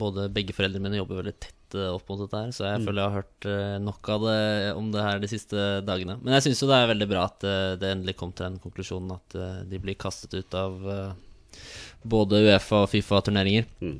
både 0.00 0.30
begge 0.32 0.56
foreldrene 0.56 0.84
mine 0.88 1.00
jobber 1.02 1.20
veldig 1.22 1.36
tett 1.44 1.60
eh, 1.78 1.90
opp 1.92 2.08
mot 2.10 2.22
dette 2.22 2.40
her, 2.40 2.54
så 2.54 2.66
jeg 2.68 2.84
føler 2.84 3.02
jeg 3.02 3.10
har 3.10 3.20
hørt 3.22 3.48
eh, 3.50 3.76
nok 3.82 4.10
av 4.14 4.26
det 4.28 4.40
om 4.78 4.88
det 4.94 5.04
her 5.04 5.20
de 5.22 5.30
siste 5.30 5.66
dagene. 5.86 6.16
Men 6.22 6.36
jeg 6.36 6.48
syns 6.48 6.64
jo 6.64 6.70
det 6.70 6.80
er 6.80 6.90
veldig 6.92 7.08
bra 7.10 7.26
at 7.28 7.46
eh, 7.48 7.74
det 7.80 7.92
endelig 7.92 8.16
kom 8.20 8.32
til 8.32 8.48
den 8.48 8.60
konklusjonen 8.62 9.14
at 9.16 9.38
eh, 9.38 9.60
de 9.70 9.80
blir 9.82 9.98
kastet 10.00 10.36
ut 10.36 10.58
av 10.58 10.90
eh, 10.94 11.62
både 12.04 12.42
Uefa 12.46 12.84
og 12.84 12.90
Fifa-turneringer. 12.92 13.68
Mm. 13.84 13.98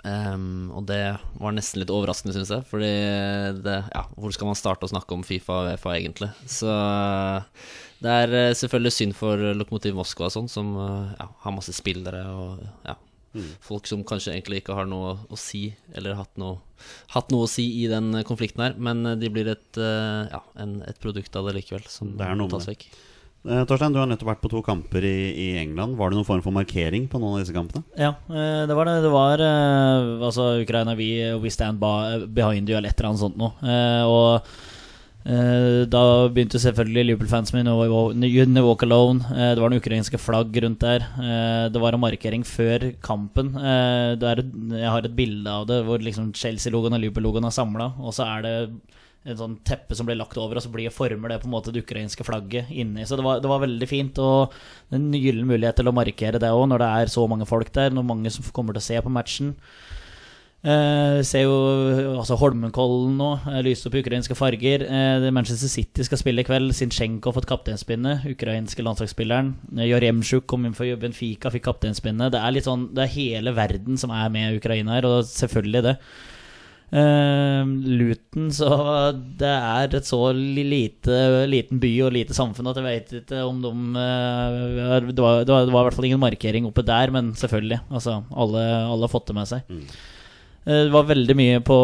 Um, 0.00 0.70
og 0.76 0.86
det 0.88 1.02
var 1.40 1.52
nesten 1.52 1.82
litt 1.82 1.92
overraskende, 1.92 2.32
syns 2.36 2.52
jeg. 2.54 2.64
Fordi 2.70 2.90
det, 3.64 3.76
ja, 3.92 4.04
hvor 4.16 4.32
skal 4.34 4.50
man 4.50 4.58
starte 4.58 4.86
å 4.88 4.92
snakke 4.92 5.16
om 5.16 5.24
Fifa 5.26 5.62
og 5.62 5.70
Uefa, 5.74 5.94
egentlig? 5.98 6.30
Så 6.48 6.72
det 8.00 8.16
er 8.22 8.34
eh, 8.36 8.54
selvfølgelig 8.56 8.94
synd 8.96 9.16
for 9.16 9.50
Lokomotiv 9.56 9.96
Moskva 9.98 10.30
og 10.30 10.34
sånn, 10.34 10.48
som 10.52 10.72
eh, 10.80 11.14
ja, 11.18 11.28
har 11.44 11.56
masse 11.56 11.74
spillere 11.76 12.22
og 12.32 12.62
ja, 12.86 12.96
folk 13.62 13.86
som 13.86 14.02
kanskje 14.06 14.32
egentlig 14.34 14.62
ikke 14.62 14.74
har 14.74 14.88
noe 14.90 15.12
å 15.30 15.38
si, 15.38 15.68
eller 15.94 16.16
hatt 16.18 16.32
noe, 16.40 16.58
hatt 17.14 17.30
noe 17.30 17.46
å 17.46 17.50
si 17.50 17.66
i 17.82 17.86
den 17.90 18.10
konflikten 18.26 18.64
her. 18.64 18.74
Men 18.78 19.04
eh, 19.06 19.18
de 19.20 19.30
blir 19.32 19.52
et, 19.52 19.68
eh, 19.78 20.24
ja, 20.32 20.42
en, 20.62 20.80
et 20.88 20.98
produkt 21.02 21.36
av 21.38 21.46
det 21.48 21.54
likevel, 21.60 21.86
som 21.90 22.16
Det 22.18 22.26
er 22.26 22.42
tas 22.50 22.66
vekk. 22.72 22.88
Eh, 23.48 23.62
Torstein, 23.64 23.94
du 23.94 24.00
har 24.02 24.08
nettopp 24.10 24.28
vært 24.34 24.42
på 24.42 24.50
to 24.52 24.60
kamper 24.66 25.04
i, 25.06 25.14
i 25.32 25.46
England. 25.62 25.94
Var 25.96 26.10
det 26.10 26.18
noen 26.18 26.28
form 26.28 26.42
for 26.44 26.52
markering 26.52 27.06
på 27.08 27.20
noen 27.22 27.38
av 27.38 27.44
disse 27.44 27.54
kampene? 27.56 27.86
Ja, 27.96 28.10
eh, 28.28 28.66
det 28.68 28.76
var 28.76 28.90
det. 28.90 28.98
Det 29.06 29.12
var 29.14 29.40
eh, 29.46 30.10
Altså, 30.26 30.50
Ukraina, 30.60 30.92
vi, 30.98 31.12
we 31.40 31.52
stand 31.54 31.80
by, 31.80 32.26
behind 32.26 32.68
you, 32.68 32.76
eller 32.76 32.92
et 32.92 32.98
eller 33.00 33.12
annet 33.14 33.22
sånt 33.24 33.40
noe. 33.40 33.54
Eh, 33.64 34.04
Og 34.04 34.28
eh, 34.42 34.58
da 35.24 36.28
begynte 36.32 36.56
selvfølgelig 36.56 37.04
Liverpool-fans 37.10 37.52
med 37.52 37.66
You 38.24 38.46
Never 38.46 38.68
Walk 38.68 38.82
Alone. 38.82 39.20
Eh, 39.28 39.54
Det 39.54 39.60
var 39.60 39.68
noen 39.68 39.80
ukrainske 39.82 40.18
flagg 40.18 40.56
rundt 40.62 40.80
der. 40.80 41.00
Eh, 41.20 41.68
Det 41.68 41.80
var 41.80 41.92
en 41.92 42.00
markering 42.00 42.42
før 42.42 42.94
kampen. 43.02 43.54
Eh, 43.56 44.12
et- 44.16 44.78
jeg 44.80 44.88
har 44.90 44.98
et 45.04 45.16
bilde 45.16 45.46
av 45.46 45.66
det 45.66 45.84
hvor 45.84 45.98
liksom 45.98 46.32
Chelsea-logoen 46.32 46.94
og 46.94 47.00
Liverpool-logoen 47.00 47.44
er 47.44 47.50
samla, 47.50 47.92
og 48.00 48.12
så 48.12 48.24
er 48.38 48.42
det 48.42 48.70
en 49.26 49.36
sånn 49.36 49.58
teppe 49.62 49.94
som 49.94 50.06
blir 50.06 50.16
lagt 50.16 50.38
over, 50.38 50.56
og 50.56 50.62
så 50.62 50.72
blir 50.72 50.88
former 50.90 51.28
det 51.28 51.42
på 51.42 51.44
en 51.44 51.52
måte 51.52 51.70
det 51.70 51.84
ukrainske 51.84 52.24
flagget 52.24 52.70
inni. 52.70 53.02
Så 53.02 53.16
det 53.16 53.22
var, 53.22 53.40
det 53.40 53.48
var 53.48 53.60
veldig 53.60 53.86
fint, 53.88 54.18
og 54.18 54.50
en 54.90 55.12
gyllen 55.12 55.44
mulighet 55.44 55.76
til 55.76 55.84
å 55.84 55.92
markere 55.92 56.40
det 56.40 56.48
òg, 56.48 56.66
når 56.66 56.78
det 56.78 56.88
er 56.88 57.06
så 57.12 57.28
mange 57.28 57.46
folk 57.46 57.70
der, 57.72 57.90
når 57.90 58.06
mange 58.06 58.30
som 58.30 58.42
kommer 58.44 58.72
til 58.72 58.80
å 58.80 58.82
se 58.82 59.00
på 59.02 59.10
matchen. 59.12 59.54
Eh, 60.60 61.22
ser 61.24 61.46
jo 61.46 61.54
altså 62.20 62.36
Holmenkollen 62.36 63.14
nå, 63.16 63.28
lyser 63.64 63.88
opp 63.88 63.96
ukrainske 64.02 64.36
farger. 64.36 64.84
Eh, 64.84 65.28
Manchester 65.32 65.70
City 65.72 66.04
skal 66.04 66.20
spille 66.20 66.44
i 66.44 66.48
kveld. 66.48 66.74
Zinchenko 66.76 67.30
har 67.30 67.38
fått 67.38 67.48
kapteinspinnet. 67.48 68.26
Ukrainske 68.28 68.84
landslagsspilleren. 68.84 69.54
Eh, 69.78 69.88
Jaremsjuk 69.88 70.44
kom 70.50 70.68
inn 70.68 70.76
for 70.76 71.00
Benfica, 71.00 71.52
fikk 71.54 71.64
kapteinspinnet. 71.70 72.34
Det 72.34 72.42
er 72.42 72.52
litt 72.56 72.68
sånn, 72.68 72.90
det 72.92 73.06
er 73.06 73.16
hele 73.16 73.56
verden 73.56 73.96
som 74.00 74.12
er 74.12 74.28
med 74.34 74.60
Ukraina 74.60 74.98
her, 74.98 75.08
og 75.08 75.24
selvfølgelig 75.30 75.86
det. 75.88 75.96
Uh, 76.90 77.62
Luton, 77.86 78.48
så 78.50 78.66
det 79.38 79.46
er 79.46 79.92
et 79.94 80.08
så 80.08 80.18
lite, 80.34 81.18
liten 81.46 81.78
by 81.78 81.90
og 82.02 82.16
lite 82.16 82.34
samfunn 82.34 82.66
at 82.66 82.80
jeg 82.80 82.86
vet 82.88 83.12
ikke 83.20 83.44
om 83.46 83.60
de 83.62 83.70
eh, 84.02 84.56
det, 85.06 85.14
var, 85.22 85.44
det, 85.46 85.52
var, 85.54 85.68
det 85.68 85.70
var 85.70 85.84
i 85.84 85.86
hvert 85.86 85.94
fall 85.94 86.08
ingen 86.08 86.24
markering 86.24 86.66
oppe 86.66 86.82
der, 86.82 87.14
men 87.14 87.30
selvfølgelig. 87.38 87.78
Altså, 87.94 88.24
alle, 88.34 88.64
alle 88.90 89.06
har 89.06 89.12
fått 89.12 89.30
det 89.30 89.38
med 89.38 89.52
seg. 89.52 89.70
Eh, 89.70 90.00
Det 90.60 90.90
var 90.92 91.06
veldig 91.08 91.34
mye 91.38 91.60
på 91.64 91.76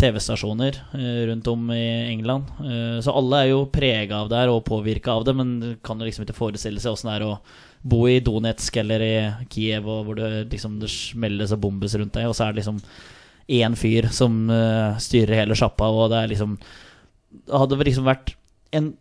TV-stasjoner 0.00 0.78
eh, 0.96 1.18
rundt 1.28 1.48
om 1.52 1.66
i 1.74 1.82
England. 2.08 2.48
Eh, 2.64 3.00
Så 3.04 3.12
alle 3.12 3.42
er 3.42 3.50
jo 3.50 3.66
prega 3.72 4.22
av 4.22 4.30
det 4.32 4.38
her 4.40 4.52
og 4.52 4.64
påvirka 4.64 5.12
av 5.12 5.26
det, 5.28 5.34
men 5.36 5.76
kan 5.84 6.00
jo 6.00 6.08
liksom 6.08 6.24
ikke 6.24 6.36
forestille 6.38 6.80
seg 6.80 6.96
åssen 6.96 7.10
det 7.12 7.18
er 7.18 7.26
å 7.28 7.34
bo 7.84 8.06
i 8.08 8.22
Donetsk 8.24 8.78
eller 8.80 9.04
i 9.04 9.14
Kiev, 9.52 9.84
hvor 9.84 10.16
det 10.16 10.46
liksom 10.54 10.78
det 10.80 10.88
smelles 10.88 11.52
og 11.52 11.60
bombes 11.66 11.98
rundt 12.00 12.16
deg, 12.16 12.30
og 12.30 12.32
så 12.38 12.46
er 12.46 12.54
det 12.54 12.62
liksom 12.62 12.80
én 13.60 13.76
fyr 13.76 14.08
som 14.08 14.38
eh, 14.48 14.96
styrer 15.04 15.42
hele 15.42 15.58
sjappa, 15.58 15.90
og 15.92 16.08
det 16.14 16.22
er 16.22 16.32
liksom 16.32 16.56
Det 17.44 17.60
hadde 17.60 17.84
liksom 17.84 18.08
vært 18.08 18.32
en 18.72 18.94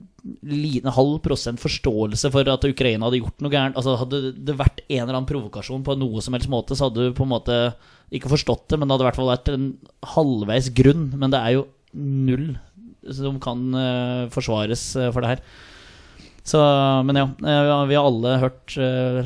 liten 0.43 0.91
halv 0.93 1.17
prosent 1.23 1.59
forståelse 1.59 2.29
for 2.31 2.47
at 2.51 2.65
Ukraina 2.67 3.07
hadde 3.07 3.19
gjort 3.19 3.41
noe 3.43 3.51
gærent. 3.51 3.75
Altså 3.75 3.95
Hadde 3.99 4.19
det 4.35 4.55
vært 4.55 4.83
en 4.87 5.01
eller 5.03 5.17
annen 5.17 5.27
provokasjon 5.29 5.83
på 5.83 5.95
noe 5.99 6.21
som 6.23 6.35
helst 6.35 6.51
måte, 6.51 6.77
så 6.77 6.87
hadde 6.87 7.09
du 7.09 7.15
på 7.17 7.25
en 7.25 7.31
måte 7.33 7.57
ikke 8.13 8.31
forstått 8.31 8.67
det, 8.71 8.79
men 8.79 8.87
det 8.87 8.95
hadde 8.95 9.05
i 9.05 9.09
hvert 9.09 9.19
fall 9.19 9.31
vært 9.31 9.51
en 9.53 9.67
halvveis 10.13 10.69
grunn. 10.75 11.09
Men 11.17 11.33
det 11.33 11.41
er 11.41 11.57
jo 11.57 11.67
null 11.93 12.53
som 13.13 13.39
kan 13.43 13.63
uh, 13.75 14.31
forsvares 14.33 14.85
uh, 14.99 15.09
for 15.11 15.23
det 15.23 15.35
her. 15.35 15.45
Så, 16.43 16.59
men 17.07 17.15
ja, 17.15 17.23
eh, 17.23 17.85
vi 17.87 17.95
har 17.95 18.03
alle 18.03 18.33
hørt 18.41 18.73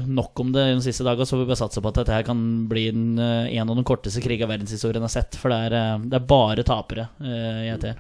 nok 0.06 0.38
om 0.38 0.52
det 0.54 0.68
de 0.68 0.84
siste 0.86 1.02
dagene, 1.02 1.26
så 1.26 1.40
vi 1.40 1.48
bør 1.50 1.58
satse 1.58 1.82
på 1.82 1.90
at 1.90 1.98
dette 1.98 2.14
her 2.14 2.28
kan 2.28 2.44
bli 2.70 2.84
en, 2.92 3.18
en 3.18 3.72
av 3.74 3.80
de 3.80 3.86
korteste 3.90 4.22
krigene 4.22 4.52
verdenshistorien 4.52 5.02
har 5.02 5.10
sett. 5.10 5.34
For 5.42 5.50
det 5.50 5.58
er, 5.72 6.04
det 6.06 6.20
er 6.20 6.28
bare 6.30 6.66
tapere 6.68 7.08
i 7.18 7.72
ETR. 7.74 7.98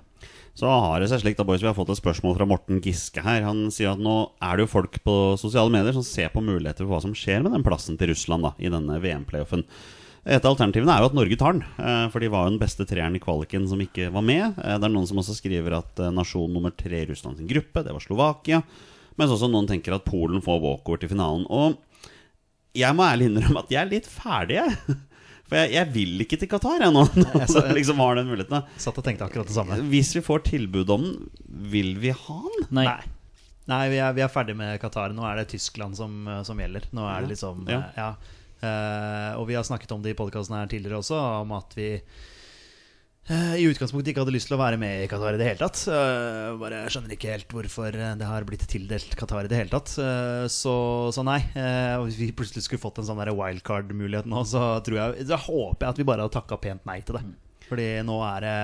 Så 0.57 0.69
har 0.69 1.01
det 1.01 1.09
seg 1.11 1.21
slik 1.21 1.37
da, 1.37 1.45
boys, 1.45 1.61
Vi 1.61 1.69
har 1.69 1.75
fått 1.77 1.91
et 1.93 1.99
spørsmål 1.99 2.33
fra 2.37 2.45
Morten 2.49 2.77
Giske 2.81 3.21
her. 3.21 3.43
Han 3.45 3.67
sier 3.73 3.93
at 3.93 4.01
nå 4.01 4.15
er 4.37 4.57
det 4.57 4.67
jo 4.67 4.71
folk 4.71 5.01
på 5.05 5.17
sosiale 5.37 5.73
medier 5.73 5.93
som 5.93 6.05
ser 6.05 6.31
på 6.33 6.41
muligheter 6.41 6.85
for 6.85 6.95
hva 6.95 7.01
som 7.03 7.13
skjer 7.17 7.43
med 7.45 7.53
den 7.53 7.65
plassen 7.65 7.97
til 7.97 8.09
Russland 8.13 8.45
da, 8.45 8.55
i 8.57 8.71
denne 8.73 8.97
VM-playoffen. 9.01 9.65
Et 10.27 10.43
av 10.43 10.51
alternativene 10.51 10.91
er 10.91 10.99
jo 11.03 11.07
at 11.07 11.15
Norge 11.15 11.37
tar 11.39 11.53
den, 11.55 11.63
eh, 11.79 12.09
for 12.11 12.19
de 12.19 12.27
var 12.33 12.45
jo 12.45 12.51
den 12.57 12.59
beste 12.59 12.83
treeren 12.89 13.15
i 13.15 13.21
kvaliken 13.23 13.67
som 13.71 13.79
ikke 13.79 14.09
var 14.11 14.25
med. 14.27 14.57
Eh, 14.59 14.75
Det 14.77 14.83
er 14.89 14.91
noen 14.93 15.07
som 15.07 15.17
også 15.21 15.37
skriver 15.39 15.77
at 15.77 15.99
eh, 16.03 16.11
nasjon 16.11 16.51
nummer 16.51 16.73
tre 16.75 17.03
i 17.03 17.07
Russland 17.07 17.37
sin 17.39 17.47
gruppe, 17.47 17.83
det 17.85 17.93
var 17.95 18.03
Slovakia. 18.03 18.61
Mens 19.17 19.31
også 19.31 19.47
noen 19.49 19.67
tenker 19.69 19.95
at 19.95 20.03
Polen 20.05 20.41
får 20.43 20.59
walkover 20.61 20.99
til 20.99 21.09
finalen. 21.15 21.45
Og 21.49 21.77
jeg 22.77 22.93
må 22.93 23.07
ærlig 23.07 23.31
innrømme 23.31 23.63
at 23.63 23.71
jeg 23.71 23.81
er 23.85 23.89
litt 23.95 24.05
ferdig, 24.11 24.59
jeg. 24.59 24.97
For 25.47 25.55
jeg, 25.55 25.71
jeg 25.77 25.87
vil 25.93 26.21
ikke 26.25 26.37
til 26.41 26.49
Qatar, 26.51 26.81
jeg 26.83 26.91
nå. 26.91 27.05
Når 27.15 27.45
jeg 27.69 27.75
liksom 27.77 28.01
har 28.03 28.17
den 28.19 28.27
muligheten. 28.27 28.65
Satt 28.83 28.97
og 28.99 29.05
tenkte 29.07 29.23
akkurat 29.29 29.47
det 29.47 29.55
samme. 29.55 29.77
Hvis 29.87 30.11
vi 30.17 30.21
får 30.25 30.43
tilbud 30.49 30.89
om 30.91 31.05
den, 31.07 31.29
vil 31.71 31.93
vi 32.03 32.11
ha 32.11 32.39
den? 32.57 32.65
Nei. 32.75 32.83
Nei. 32.89 33.13
Nei, 33.71 33.79
vi 33.91 33.97
er, 34.03 34.11
vi 34.15 34.21
er 34.27 34.31
ferdig 34.31 34.57
med 34.59 34.75
Qatar. 34.83 35.15
Nå 35.15 35.23
er 35.27 35.39
det 35.39 35.47
Tyskland 35.55 35.95
som, 35.95 36.19
som 36.47 36.59
gjelder. 36.59 36.85
Nå 36.95 37.07
er 37.07 37.23
det 37.23 37.31
liksom 37.33 37.63
Ja. 37.71 37.79
ja. 37.95 38.09
Eh, 38.57 39.37
og 39.37 39.45
vi 39.49 39.57
har 39.57 39.65
snakket 39.67 39.93
om 39.93 40.01
det 40.03 40.15
i 40.15 40.17
podkasten 40.17 40.57
her 40.57 40.69
tidligere 40.71 41.01
også, 41.01 41.17
om 41.43 41.53
at 41.57 41.75
vi 41.77 41.89
eh, 43.29 43.53
i 43.61 43.67
utgangspunktet 43.69 44.13
ikke 44.13 44.23
hadde 44.23 44.33
lyst 44.33 44.49
til 44.49 44.57
å 44.57 44.61
være 44.61 44.79
med 44.81 45.03
i 45.03 45.09
Qatar 45.11 45.37
i 45.37 45.41
det 45.41 45.49
hele 45.51 45.61
tatt. 45.61 45.83
Eh, 45.93 46.55
bare 46.61 46.85
skjønner 46.93 47.13
ikke 47.13 47.33
helt 47.35 47.53
hvorfor 47.53 47.97
det 47.97 48.29
har 48.31 48.47
blitt 48.49 48.65
tildelt 48.71 49.17
Qatar 49.19 49.45
i 49.45 49.51
det 49.51 49.61
hele 49.61 49.73
tatt. 49.73 49.93
Så, 50.53 50.77
så 51.13 51.27
nei. 51.27 51.41
Hvis 52.05 52.21
vi 52.21 52.31
plutselig 52.35 52.65
skulle 52.65 52.83
fått 52.83 53.03
en 53.03 53.09
sånn 53.09 53.21
wildcard-mulighet 53.27 54.29
nå, 54.29 54.45
så 54.49 54.77
tror 54.85 55.03
jeg 55.03 55.43
håper 55.47 55.85
jeg 55.85 55.93
at 55.93 56.01
vi 56.01 56.07
bare 56.07 56.25
hadde 56.25 56.37
takka 56.39 56.61
pent 56.63 56.89
nei 56.89 57.01
til 57.05 57.19
det. 57.19 57.27
Fordi 57.67 57.87
nå, 58.07 58.21
er 58.23 58.45
det, 58.45 58.57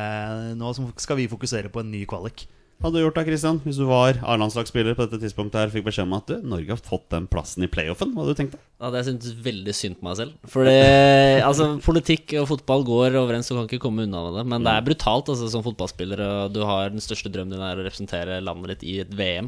nå 0.55 0.69
skal 0.95 1.19
vi 1.19 1.31
fokusere 1.31 1.71
på 1.73 1.83
en 1.83 1.91
ny 1.91 2.05
kvalik. 2.09 2.47
Hadde 2.83 2.99
du 2.99 3.05
gjort 3.05 3.15
da, 3.15 3.23
Christian? 3.23 3.61
Hvis 3.63 3.77
du 3.79 3.85
var 3.87 4.17
A-landslagsspiller 4.27 4.97
på 4.97 5.05
dette 5.05 5.21
tidspunktet 5.21 5.55
her 5.55 5.69
fikk 5.71 5.85
beskjed 5.85 6.03
om 6.03 6.15
at 6.17 6.27
du, 6.27 6.41
Norge 6.51 6.73
har 6.73 6.81
fått 6.83 7.05
den 7.13 7.29
plassen 7.31 7.63
i 7.63 7.69
playoffen. 7.71 8.11
Hva 8.11 8.25
hadde 8.25 8.33
du 8.35 8.39
tenkt 8.41 8.57
da? 8.57 8.59
Ja, 8.83 8.89
det 8.91 9.05
syntes 9.07 9.37
veldig 9.45 9.75
synd 9.77 9.95
på 10.01 10.09
meg 10.09 10.17
selv. 10.19 10.33
For 10.51 10.67
altså, 11.47 11.69
politikk 11.85 12.35
og 12.41 12.49
fotball 12.49 12.83
går 12.89 13.15
overens, 13.21 13.47
du 13.47 13.55
kan 13.55 13.69
ikke 13.69 13.85
komme 13.85 14.03
unna 14.03 14.25
med 14.25 14.35
det. 14.35 14.43
Men 14.51 14.67
det 14.67 14.73
er 14.75 14.83
brutalt 14.89 15.31
altså, 15.31 15.47
som 15.53 15.63
fotballspiller, 15.63 16.25
og 16.27 16.57
du 16.57 16.59
har 16.67 16.91
den 16.91 17.05
største 17.05 17.31
drømmen 17.31 17.55
din 17.55 17.63
er 17.63 17.79
å 17.79 17.87
representere 17.87 18.41
landet 18.43 18.75
ditt 18.75 18.85
i 18.91 18.97
et 19.05 19.15
VM. 19.15 19.47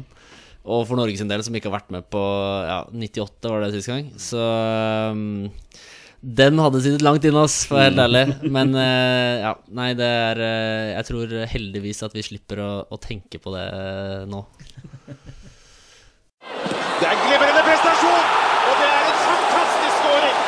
Og 0.64 0.86
for 0.88 0.96
Norges 0.98 1.20
del, 1.20 1.44
som 1.44 1.60
ikke 1.60 1.68
har 1.68 1.76
vært 1.76 1.92
med 1.92 2.08
på 2.10 2.24
ja, 2.66 2.80
98, 2.88 3.52
var 3.52 3.62
det 3.66 3.74
sist 3.76 3.92
gang. 3.92 4.08
Så 4.16 4.40
um, 5.12 5.52
den 6.20 6.58
hadde 6.58 6.80
sittet 6.80 7.04
langt 7.04 7.24
inne, 7.28 7.42
ass, 7.44 7.64
for 7.68 7.76
å 7.76 7.80
være 7.80 7.90
helt 7.90 8.02
ærlig. 8.06 8.52
Men 8.56 8.72
uh, 8.74 9.34
ja, 9.42 9.52
nei, 9.76 9.90
det 9.98 10.06
er 10.08 10.40
uh, 10.40 10.86
Jeg 10.94 11.08
tror 11.10 11.34
heldigvis 11.52 12.02
at 12.06 12.16
vi 12.16 12.24
slipper 12.24 12.62
å, 12.64 12.70
å 12.88 12.98
tenke 13.02 13.40
på 13.42 13.52
det 13.54 13.66
uh, 13.68 14.24
nå. 14.30 14.40
Det 16.96 17.04
er 17.04 17.20
glimrende 17.20 17.62
prestasjon, 17.66 18.24
og 18.70 18.80
det 18.80 18.88
er 18.88 19.04
en 19.10 19.20
fantastisk 19.26 20.00
scoring! 20.00 20.40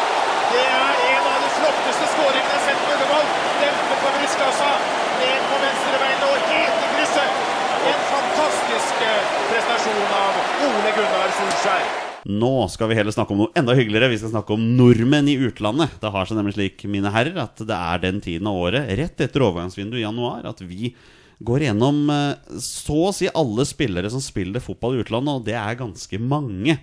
Det 0.48 0.64
er 0.64 1.04
en 1.12 1.28
av 1.28 1.38
de 1.44 1.52
flotteste 1.58 2.10
scoringene 2.14 2.48
jeg 2.48 2.56
har 2.56 2.66
sett 2.70 2.82
på 2.86 2.96
Ullevål. 2.96 3.30
Dempe 3.60 4.00
på 4.00 4.16
brystkassa, 4.16 4.72
ned 5.20 5.46
på 5.52 5.62
venstrebeinet 5.66 6.26
og 6.32 6.50
helt 6.54 6.82
i 6.88 6.92
krysset. 6.96 7.46
En 7.92 8.04
fantastisk 8.16 9.06
prestasjon 9.52 10.20
av 10.24 10.44
Ole 10.72 10.96
Gunnar 10.96 11.34
Solskjær. 11.38 12.07
Nå 12.26 12.68
skal 12.72 12.90
vi 12.90 12.96
heller 12.98 13.14
snakke 13.14 13.34
om 13.34 13.44
noe 13.44 13.54
enda 13.58 13.76
hyggeligere. 13.78 14.10
Vi 14.10 14.18
skal 14.18 14.32
snakke 14.32 14.56
om 14.56 14.64
nordmenn 14.78 15.28
i 15.30 15.36
utlandet. 15.48 15.94
Det 16.02 16.10
har 16.10 16.26
seg 16.26 16.38
nemlig 16.40 16.56
slik, 16.56 16.82
mine 16.90 17.12
herrer, 17.14 17.36
at 17.44 17.62
det 17.62 17.76
er 17.76 18.02
den 18.02 18.18
tiden 18.24 18.48
av 18.50 18.58
året, 18.58 18.90
rett 18.98 19.22
etter 19.22 19.44
overgangsvinduet 19.46 20.00
i 20.00 20.04
januar, 20.06 20.42
at 20.50 20.60
vi 20.66 20.90
går 21.38 21.68
gjennom 21.68 22.00
eh, 22.10 22.56
så 22.58 22.96
å 23.08 23.14
si 23.14 23.28
alle 23.30 23.62
spillere 23.68 24.10
som 24.10 24.22
spiller 24.24 24.62
fotball 24.64 24.96
i 24.98 25.04
utlandet, 25.04 25.38
og 25.38 25.44
det 25.46 25.54
er 25.54 25.78
ganske 25.78 26.18
mange. 26.18 26.74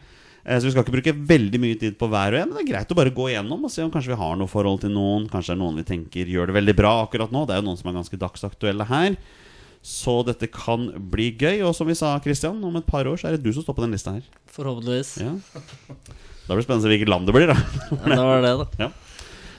Eh, 0.45 0.59
Så 0.59 0.69
vi 0.69 0.71
skal 0.71 0.85
ikke 0.85 0.95
bruke 0.95 1.15
veldig 1.35 1.59
mye 1.59 1.79
tid 1.81 1.97
på 1.99 2.07
hver 2.07 2.37
og 2.37 2.39
en, 2.39 2.53
men 2.53 2.61
det 2.61 2.63
er 2.63 2.71
greit 2.71 2.93
å 2.95 2.97
bare 2.97 3.13
gå 3.13 3.27
gjennom 3.33 3.67
og 3.67 3.73
se 3.73 3.83
om 3.83 3.91
kanskje 3.91 4.13
vi 4.13 4.21
har 4.23 4.37
noe 4.39 4.47
forhold 4.51 4.85
til 4.85 4.95
noen. 4.95 5.27
Kanskje 5.27 5.51
det 5.51 5.57
er 5.57 5.63
noen 5.65 5.81
vi 5.81 5.89
tenker 5.91 6.31
gjør 6.31 6.47
det 6.53 6.59
veldig 6.61 6.77
bra 6.79 6.93
akkurat 7.03 7.35
nå. 7.35 7.43
Det 7.43 7.57
er 7.57 7.59
jo 7.59 7.67
noen 7.67 7.81
som 7.81 7.91
er 7.91 7.99
ganske 7.99 8.21
dagsaktuelle 8.23 8.87
her. 8.87 9.17
Så 9.85 10.15
dette 10.25 10.49
kan 10.49 10.87
bli 11.13 11.29
gøy. 11.37 11.61
Og 11.67 11.75
som 11.77 11.89
vi 11.89 11.97
sa, 11.97 12.15
Christian, 12.23 12.57
om 12.65 12.79
et 12.79 12.87
par 12.87 13.05
år 13.05 13.19
så 13.21 13.29
er 13.29 13.37
det 13.37 13.45
du 13.45 13.51
som 13.53 13.65
står 13.65 13.77
på 13.77 13.85
den 13.85 13.93
lista 13.93 14.15
her. 14.15 14.25
Forhåpentligvis. 14.55 15.11
Ja. 15.21 15.35
Da 16.45 16.53
blir 16.53 16.63
det 16.63 16.65
spennende 16.65 16.89
hvilket 16.89 17.11
land 17.11 17.29
det 17.29 17.35
blir, 17.35 17.53
da. 17.53 17.59
Ja, 17.91 18.09
det 18.09 18.25
var 18.25 18.41
det, 18.45 18.55
da. 18.63 18.87
Ja. 18.87 18.89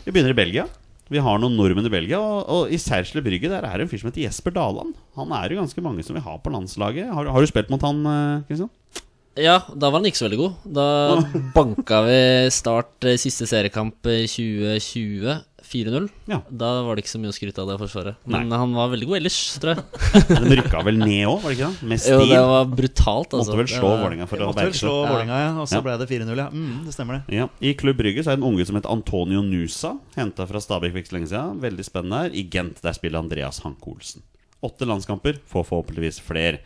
Vi 0.07 0.13
begynner 0.15 0.35
i 0.35 0.39
Belgia. 0.39 0.67
Vi 1.07 1.23
har 1.23 1.39
noen 1.39 1.55
nordmenn 1.55 1.87
i 1.87 1.93
Belgia, 1.93 2.19
og, 2.19 2.41
og 2.51 2.75
i 2.75 2.79
Sersle 2.83 3.23
Brygge 3.23 3.51
der 3.53 3.63
er 3.63 3.79
det 3.79 3.87
en 3.87 3.91
fyr 3.93 4.03
som 4.03 4.11
heter 4.11 4.25
Jesper 4.25 4.55
Daland. 4.55 4.97
Han 5.15 5.31
er 5.39 5.55
jo 5.55 5.61
ganske 5.61 5.85
mange 5.85 6.03
som 6.03 6.19
vil 6.19 6.27
ha 6.27 6.35
på 6.43 6.51
landslaget. 6.51 7.07
Har, 7.15 7.31
har 7.31 7.43
du 7.43 7.51
spilt 7.51 7.71
mot 7.71 7.87
han, 7.87 8.03
Christian? 8.51 8.67
Kristian? 8.67 9.05
Ja, 9.37 9.61
da 9.69 9.91
var 9.91 10.01
han 10.01 10.09
ikke 10.09 10.19
så 10.19 10.27
veldig 10.27 10.39
god. 10.41 10.55
Da 10.79 10.87
banka 11.57 12.01
vi 12.07 12.21
Start 12.55 13.05
eh, 13.05 13.19
siste 13.21 13.45
seriekamp 13.49 14.09
i 14.09 14.23
2020 14.33 15.37
4-0. 15.67 16.07
Ja. 16.31 16.39
Da 16.63 16.69
var 16.87 16.97
det 16.97 17.03
ikke 17.05 17.13
så 17.13 17.21
mye 17.23 17.33
å 17.33 17.37
skryte 17.37 17.63
av 17.63 17.69
det 17.73 17.77
forsvaret. 17.81 18.17
Nei. 18.25 18.41
Men 18.45 18.55
han 18.59 18.73
var 18.77 18.89
veldig 18.93 19.09
god 19.11 19.19
ellers, 19.19 19.39
tror 19.63 19.75
jeg. 19.75 20.23
De 20.47 20.59
rykka 20.61 20.83
vel 20.87 20.99
ned 21.03 21.27
òg, 21.31 21.41
var 21.43 21.53
det 21.53 21.59
ikke 21.59 21.71
det? 21.73 21.89
Med 21.91 22.07
Jo, 22.13 22.21
det 22.31 22.41
var 22.53 22.71
brutalt, 22.71 23.37
altså. 23.37 23.51
Måtte 23.53 23.59
vel 23.61 23.71
slå 23.75 23.91
var- 23.91 24.03
Vålerenga 24.05 24.29
for 24.31 24.45
å 24.47 24.49
Måtte 24.53 24.65
vel 24.69 24.77
slå 24.79 24.95
seg. 24.95 25.11
Vålerenga, 25.13 25.41
ja, 25.45 25.51
og 25.63 25.69
så 25.73 25.83
ble 25.85 25.99
det 26.03 26.09
4-0. 26.15 26.33
Ja. 26.41 26.49
Mm, 26.55 26.73
det 26.87 26.95
stemmer 26.97 27.19
det. 27.21 27.37
Ja. 27.41 27.49
I 27.61 27.75
Klubb 27.83 28.01
Brygge 28.01 28.23
så 28.25 28.33
er 28.33 28.39
det 28.39 28.45
en 28.45 28.49
unge 28.55 28.67
som 28.71 28.79
heter 28.81 28.95
Antonio 28.97 29.43
Nusa. 29.47 29.93
Henta 30.17 30.47
fra 30.51 30.63
Stabæk 30.63 30.95
for 30.95 31.03
ikke 31.03 31.13
så 31.13 31.19
lenge 31.19 31.31
siden. 31.35 31.61
Veldig 31.67 31.87
spennende 31.91 32.23
her. 32.25 32.35
I 32.37 32.47
Gent 32.57 32.83
der 32.87 32.97
spiller 32.97 33.23
Andreas 33.25 33.61
Hanke 33.67 33.91
Olsen. 33.93 34.23
Åtte 34.65 34.87
landskamper, 34.89 35.41
får 35.53 35.67
forhåpentligvis 35.69 36.21
flere. 36.25 36.63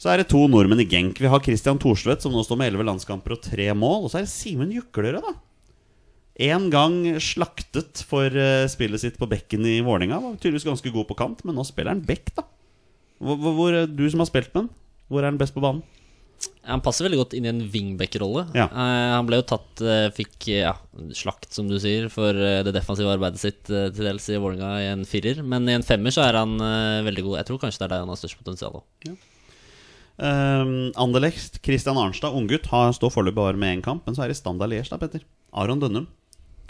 Så 0.00 0.08
er 0.08 0.22
det 0.22 0.30
to 0.32 0.46
nordmenn 0.48 0.80
i 0.80 0.86
Genk. 0.88 1.18
Vi 1.20 1.28
har 1.28 1.42
Christian 1.44 1.76
Thorstvedt, 1.78 2.22
som 2.24 2.32
nå 2.32 2.40
står 2.46 2.56
med 2.56 2.70
elleve 2.72 2.86
landskamper 2.88 3.34
og 3.36 3.42
tre 3.44 3.66
mål. 3.76 4.06
Og 4.06 4.10
så 4.14 4.22
er 4.22 4.24
det 4.24 4.32
Simen 4.32 4.70
Juklerød, 4.72 5.20
da. 5.20 5.34
En 6.40 6.70
gang 6.72 6.94
slaktet 7.20 8.00
for 8.08 8.32
eh, 8.32 8.64
spillet 8.72 9.02
sitt 9.02 9.18
på 9.20 9.28
bekken 9.28 9.66
i 9.68 9.78
Vålerenga. 9.84 10.20
Var 10.24 10.38
tydeligvis 10.40 10.68
ganske 10.70 10.92
god 10.94 11.08
på 11.10 11.16
kant, 11.18 11.42
men 11.44 11.58
nå 11.58 11.64
spiller 11.68 11.92
han 11.92 12.04
bekk, 12.06 12.32
da. 12.38 12.46
Hvor, 13.20 13.36
hvor, 13.36 13.56
hvor, 13.58 13.80
du 13.92 14.06
som 14.08 14.22
har 14.22 14.30
spilt 14.30 14.54
med 14.54 14.62
han, 14.64 14.70
hvor 15.12 15.20
er 15.20 15.28
han 15.28 15.40
best 15.40 15.52
på 15.52 15.60
banen? 15.60 15.82
Han 16.64 16.80
passer 16.80 17.04
veldig 17.04 17.18
godt 17.20 17.34
inn 17.36 17.44
i 17.44 17.50
en 17.50 17.60
wingback-rolle. 17.72 18.46
Ja. 18.56 18.64
Uh, 18.72 19.10
han 19.18 19.26
ble 19.28 19.40
jo 19.42 19.44
tatt 19.50 19.82
uh, 19.84 20.06
Fikk 20.16 20.46
eh, 20.48 20.62
ja, 20.62 20.72
slakt, 21.16 21.50
som 21.52 21.68
du 21.68 21.76
sier, 21.82 22.06
for 22.12 22.32
eh, 22.32 22.62
det 22.64 22.72
defensive 22.76 23.10
arbeidet 23.12 23.42
sitt 23.42 23.68
eh, 23.68 23.90
til 23.92 24.08
dels 24.08 24.28
i 24.32 24.38
Vålerenga 24.40 24.70
i 24.80 24.88
en 24.94 25.04
firer. 25.08 25.42
Men 25.44 25.68
i 25.68 25.74
en 25.76 25.84
femmer 25.84 26.14
så 26.16 26.24
er 26.24 26.38
han 26.40 26.54
eh, 26.64 27.02
veldig 27.04 27.26
god. 27.26 27.36
Jeg 27.42 27.48
tror 27.50 27.60
kanskje 27.66 27.82
det 27.82 27.88
er 27.90 27.92
der 27.92 28.04
han 28.06 28.12
har 28.14 28.20
størst 28.22 28.40
potensial. 28.40 28.80
også. 28.80 29.16
Um, 30.20 30.72
Anderlecht, 31.00 31.60
Christian 31.64 32.00
Arnstad, 32.00 32.32
unggutt, 32.36 32.66
har- 32.72 32.92
står 32.96 33.12
foreløpig 33.12 33.40
bare 33.40 33.60
med 33.60 33.76
én 33.78 33.84
kamp. 33.84 34.06
Men 34.08 34.16
så 34.16 34.24
er 34.24 34.32
det 34.32 34.40
Standard 34.40 34.72
Liège, 34.72 34.92
da, 34.92 35.00
Petter. 35.00 35.24
Aron 35.52 35.80
Dønnum. 35.82 36.08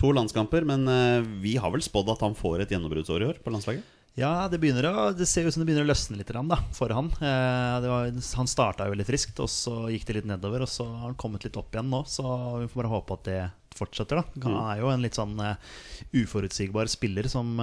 To 0.01 0.15
landskamper, 0.17 0.65
men 0.65 0.89
eh, 0.89 1.21
vi 1.43 1.57
har 1.61 1.73
vel 1.75 1.83
spådd 1.85 2.09
at 2.15 2.23
han 2.25 2.37
får 2.37 2.65
et 2.65 2.71
gjennombruddsår 2.73 3.21
i 3.21 3.33
år 3.35 3.41
på 3.45 3.53
landslaget? 3.53 3.97
Ja, 4.19 4.49
det, 4.51 4.59
å, 4.59 5.11
det 5.15 5.27
ser 5.29 5.47
ut 5.47 5.55
som 5.55 5.63
det 5.63 5.69
begynner 5.69 5.85
å 5.87 5.91
løsne 5.91 6.19
litt 6.19 6.33
for 6.77 6.93
han. 6.97 7.11
Eh, 7.21 7.75
det 7.85 7.91
var, 7.93 8.11
han 8.41 8.51
starta 8.51 8.89
jo 8.89 8.97
litt 8.97 9.09
friskt, 9.09 9.39
og 9.45 9.51
så 9.53 9.91
gikk 9.93 10.07
det 10.09 10.17
litt 10.19 10.31
nedover. 10.31 10.65
Og 10.65 10.73
så 10.73 10.87
har 10.89 11.11
han 11.11 11.19
kommet 11.21 11.45
litt 11.45 11.59
opp 11.61 11.75
igjen 11.75 11.93
nå, 11.93 12.03
så 12.09 12.25
vi 12.63 12.69
får 12.69 12.81
bare 12.83 12.95
håpe 12.95 13.19
at 13.19 13.29
det 13.29 13.41
fortsetter. 13.77 14.19
da 14.19 14.49
Han 14.49 14.57
er 14.65 14.81
jo 14.81 14.91
en 14.91 15.05
litt 15.05 15.21
sånn 15.21 15.37
eh, 15.45 15.69
uforutsigbar 16.17 16.91
spiller 16.91 17.29
som 17.31 17.61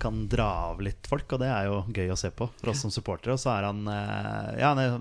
kan 0.00 0.22
dra 0.30 0.48
av 0.70 0.80
litt 0.86 1.10
folk, 1.10 1.26
og 1.34 1.42
det 1.42 1.50
er 1.50 1.68
jo 1.68 1.82
gøy 1.90 2.14
å 2.14 2.20
se 2.22 2.30
på 2.30 2.48
for 2.54 2.72
oss 2.72 2.86
som 2.86 2.94
supportere. 2.94 3.34
Og 3.34 3.42
så 3.42 3.52
er 3.58 3.68
han 3.68 3.82
Ja, 3.90 4.72
han 4.72 4.82
er 4.86 4.96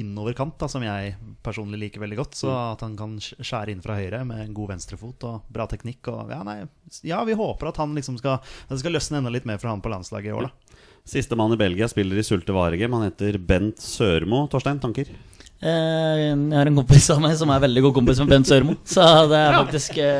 innoverkant, 0.00 0.56
da, 0.60 0.68
som 0.70 0.84
jeg 0.84 1.14
personlig 1.44 1.80
liker 1.84 2.02
veldig 2.02 2.18
godt. 2.18 2.38
Så 2.40 2.50
at 2.52 2.84
han 2.84 2.96
kan 2.98 3.16
skjære 3.20 3.74
inn 3.74 3.82
fra 3.84 3.98
høyre 3.98 4.22
med 4.28 4.44
en 4.44 4.56
god 4.56 4.74
venstrefot 4.74 5.26
og 5.28 5.50
bra 5.52 5.66
teknikk. 5.70 6.10
Og, 6.12 6.32
ja, 6.34 6.40
nei, 6.46 6.58
ja, 7.06 7.22
vi 7.28 7.38
håper 7.38 7.70
at 7.70 7.80
han 7.82 7.94
liksom 7.96 8.18
skal 8.20 8.40
at 8.40 8.72
det 8.72 8.80
skal 8.82 8.96
løsne 8.96 9.20
enda 9.20 9.32
litt 9.32 9.48
mer 9.48 9.60
for 9.62 9.72
han 9.72 9.82
på 9.84 9.92
landslaget 9.92 10.32
i 10.32 10.36
år, 10.36 10.50
da. 10.50 10.80
Sistemann 11.10 11.54
i 11.54 11.58
Belgia 11.58 11.88
spiller 11.88 12.18
i 12.20 12.24
Sulte 12.26 12.54
Varegem. 12.54 12.92
Han 12.94 13.08
heter 13.08 13.38
Bent 13.40 13.80
Sørmo. 13.82 14.44
Torstein, 14.52 14.78
tanker? 14.82 15.08
Eh, 15.60 16.20
Jeg 16.30 16.56
har 16.56 16.68
en 16.70 16.76
kompis 16.78 17.06
av 17.12 17.18
meg 17.20 17.34
som 17.36 17.50
er 17.52 17.60
veldig 17.60 17.82
god 17.84 17.94
kompis 17.98 18.20
med 18.22 18.30
Bent 18.32 18.48
Sørmo. 18.48 18.76
Så 18.88 19.04
det 19.28 19.36
er 19.40 19.56
faktisk 19.58 19.98
ja. 20.00 20.12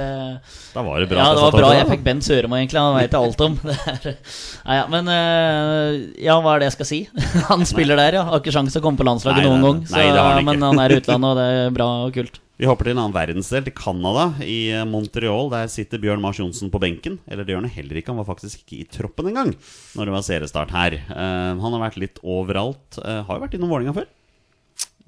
Da 0.75 0.83
var 0.85 1.01
det 1.01 1.09
bra. 1.11 1.23
Ja, 1.23 1.31
det 1.35 1.45
var 1.47 1.57
bra 1.57 1.71
jeg 1.79 1.89
fikk 1.89 2.05
Bent 2.05 2.27
Sørmo, 2.27 2.59
egentlig. 2.59 2.81
Han 2.83 2.99
veit 2.99 3.17
alt 3.17 3.41
om. 3.47 3.57
Det 3.65 3.79
er, 3.89 4.19
nei, 4.67 4.77
ja, 4.77 4.85
men 4.93 5.09
eh, 5.15 5.95
ja, 6.27 6.37
hva 6.45 6.55
er 6.59 6.63
det 6.63 6.69
jeg 6.71 6.77
skal 6.77 6.91
si? 6.91 7.01
Han 7.51 7.65
spiller 7.69 7.97
der, 7.99 8.19
ja. 8.21 8.27
Har 8.29 8.43
ikke 8.43 8.53
sjanse 8.55 8.77
til 8.77 8.83
å 8.83 8.87
komme 8.91 9.01
på 9.01 9.09
landslaget 9.09 9.41
Nei, 9.41 9.49
noen 9.49 9.65
nei, 9.65 9.71
gang. 9.73 9.81
nei, 9.97 10.05
det 10.13 10.21
har 10.21 10.31
han 10.37 10.43
ikke. 10.45 10.51
men 10.53 10.69
han 10.69 10.85
er 10.85 10.93
i 10.95 10.99
utlandet, 11.01 11.33
og 11.33 11.41
det 11.41 11.49
er 11.65 11.75
bra 11.81 11.89
og 12.05 12.15
kult. 12.21 12.39
Vi 12.61 12.69
hopper 12.69 12.91
til 12.91 12.93
en 12.93 13.01
annen 13.01 13.17
verdensdel, 13.17 13.65
til 13.65 13.73
Canada, 13.81 14.27
i 14.45 14.59
eh, 14.77 14.85
Montreal. 14.85 15.49
Der 15.57 15.71
sitter 15.73 16.03
Bjørn 16.03 16.21
Mars 16.21 16.37
Johnsen 16.43 16.69
på 16.69 16.83
benken. 16.85 17.17
Eller 17.33 17.49
det 17.49 17.55
gjør 17.57 17.65
han 17.65 17.73
heller 17.81 17.97
ikke, 18.03 18.13
han 18.13 18.21
var 18.21 18.29
faktisk 18.29 18.61
ikke 18.67 18.83
i 18.83 18.89
troppen 18.93 19.31
engang 19.33 19.55
når 19.97 20.11
det 20.11 20.19
var 20.19 20.27
seriestart 20.29 20.77
her. 20.77 20.99
Eh, 21.01 21.53
han 21.65 21.65
har 21.79 21.81
vært 21.89 21.97
litt 22.05 22.21
overalt. 22.21 23.01
Eh, 23.01 23.23
har 23.25 23.41
jo 23.41 23.47
vært 23.49 23.57
innom 23.57 23.73
Vålerenga 23.73 23.97
før. 24.03 24.11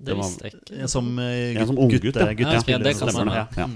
Det 0.02 0.16
visste 0.18 0.44
jeg 0.48 0.54
ikke. 0.56 0.78
Ja, 0.80 0.86
Som, 0.90 1.18
eh, 1.18 1.52
Ja, 1.54 1.66
som 1.66 1.76
gutt- 1.76 1.84
unggutt, 1.84 2.04
ja. 2.04 2.10
Gutt, 2.10 2.16
Ja, 2.26 2.32
guttespiller, 2.34 2.84
det 2.84 2.98
kan 2.98 3.08
stemme. 3.14 3.34
ja. 3.34 3.46
Ja. 3.56 3.68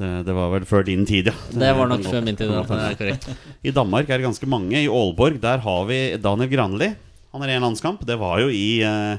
Så 0.00 0.24
det 0.24 0.32
var 0.34 0.50
vel 0.54 0.64
før 0.64 0.84
din 0.84 1.04
tid, 1.04 1.26
ja. 1.28 1.32
Det 1.52 1.70
var 1.76 1.86
nok 1.88 2.02
før 2.08 2.22
min 2.24 2.36
tid. 2.36 2.48
Da. 2.48 3.16
I 3.64 3.70
Danmark 3.70 4.08
er 4.08 4.16
det 4.18 4.24
ganske 4.28 4.46
mange. 4.48 4.72
I 4.80 4.86
Aalborg 4.88 5.40
der 5.42 5.58
har 5.58 5.84
vi 5.88 6.16
Daniel 6.16 6.48
Granli. 6.48 6.94
Han 7.32 7.42
er 7.42 7.48
i 7.52 7.56
en 7.58 7.62
landskamp. 7.62 8.04
Det 8.06 8.16
var 8.18 8.40
jo 8.40 8.48
i 8.48 8.80
eh, 8.82 9.18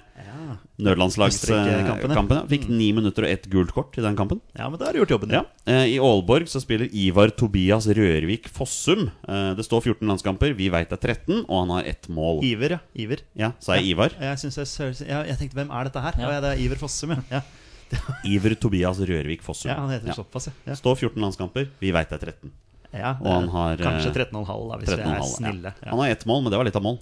nødlandslagskampen. 0.82 2.12
Ja. 2.12 2.42
ja. 2.42 2.42
Fikk 2.50 2.68
ni 2.72 2.92
minutter 2.96 3.26
og 3.28 3.32
ett 3.32 3.46
gult 3.52 3.72
kort 3.76 3.98
i 4.00 4.04
den 4.04 4.18
kampen. 4.20 4.42
Ja, 4.58 4.68
men 4.70 4.80
da 4.82 4.88
har 4.90 4.94
du 4.98 5.02
gjort 5.02 5.14
jobben. 5.16 5.34
Ja. 5.36 5.44
Eh, 5.70 5.94
I 5.96 5.98
Aalborg 6.02 6.50
så 6.52 6.62
spiller 6.64 6.90
Ivar 6.92 7.34
Tobias 7.38 7.88
Rørvik 7.88 8.50
Fossum. 8.52 9.08
Eh, 9.28 9.52
det 9.58 9.66
står 9.68 9.86
14 9.94 10.08
landskamper. 10.10 10.56
Vi 10.58 10.70
veit 10.74 10.90
det 10.92 10.98
er 11.00 11.14
13, 11.16 11.44
og 11.48 11.56
han 11.64 11.76
har 11.78 11.90
ett 11.94 12.10
mål. 12.12 12.42
Iver, 12.48 12.78
ja. 12.78 12.82
Iver. 13.06 13.24
Ja, 13.38 13.52
Sa 13.64 13.78
jeg 13.80 13.94
Ivar? 13.94 14.16
Jeg, 14.20 14.38
jeg, 14.42 15.06
jeg 15.08 15.38
tenkte, 15.40 15.58
hvem 15.62 15.72
er 15.72 15.90
dette 15.90 16.06
her? 16.08 16.18
Ja. 16.20 16.34
Ja. 16.36 16.42
det 16.44 16.56
er 16.56 16.66
Iver 16.66 16.82
Fossum, 16.82 17.16
ja. 17.16 17.22
ja. 17.32 17.44
Iver 18.34 18.56
Tobias 18.56 19.00
Rørvik 19.04 19.46
Fossum. 19.46 19.72
Ja, 19.72 19.80
han 19.84 19.94
heter 19.94 20.12
Ja. 20.12 20.18
såpass, 20.18 20.48
ja. 20.50 20.54
ja. 20.72 20.76
Står 20.80 20.96
14 20.96 21.22
landskamper. 21.22 21.70
Vi 21.80 21.94
veit 21.94 22.10
det 22.10 22.22
er 22.22 22.34
13. 22.34 22.52
ja 22.96 23.16
Og 23.22 23.32
han 23.32 23.50
har, 23.54 23.74
eh, 23.78 23.86
kanskje 23.86 24.14
13,5, 24.16 24.68
da, 24.72 24.78
hvis 24.82 24.92
vi 24.96 25.02
er 25.02 25.24
snille. 25.28 25.74
Ja. 25.84 25.90
Han 25.94 26.04
har 26.04 26.10
ett 26.16 26.26
mål, 26.26 26.44
men 26.44 26.52
det 26.54 26.60
var 26.62 26.68
litt 26.68 26.80
av 26.80 26.86
mål. 26.88 27.00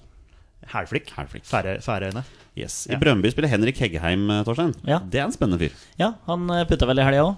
Hælflikk. 0.68 1.10
Hælflikk. 1.16 1.44
Færøy- 1.48 1.80
Færøyene. 1.82 2.22
Yes. 2.58 2.86
I 2.86 2.92
Ja. 2.92 2.98
Brøndby 2.98 3.30
spiller 3.30 3.48
Henrik 3.48 3.78
Heggheim, 3.78 4.28
eh, 4.30 4.44
Torstein. 4.44 4.74
Ja. 4.86 4.98
Det 5.10 5.20
er 5.20 5.24
en 5.24 5.32
spennende 5.32 5.58
fyr. 5.58 5.72
Ja, 5.98 6.12
han 6.26 6.50
eh, 6.50 6.64
putta 6.68 6.86
vel 6.86 6.98
i 6.98 7.02
helga 7.06 7.22
òg, 7.22 7.36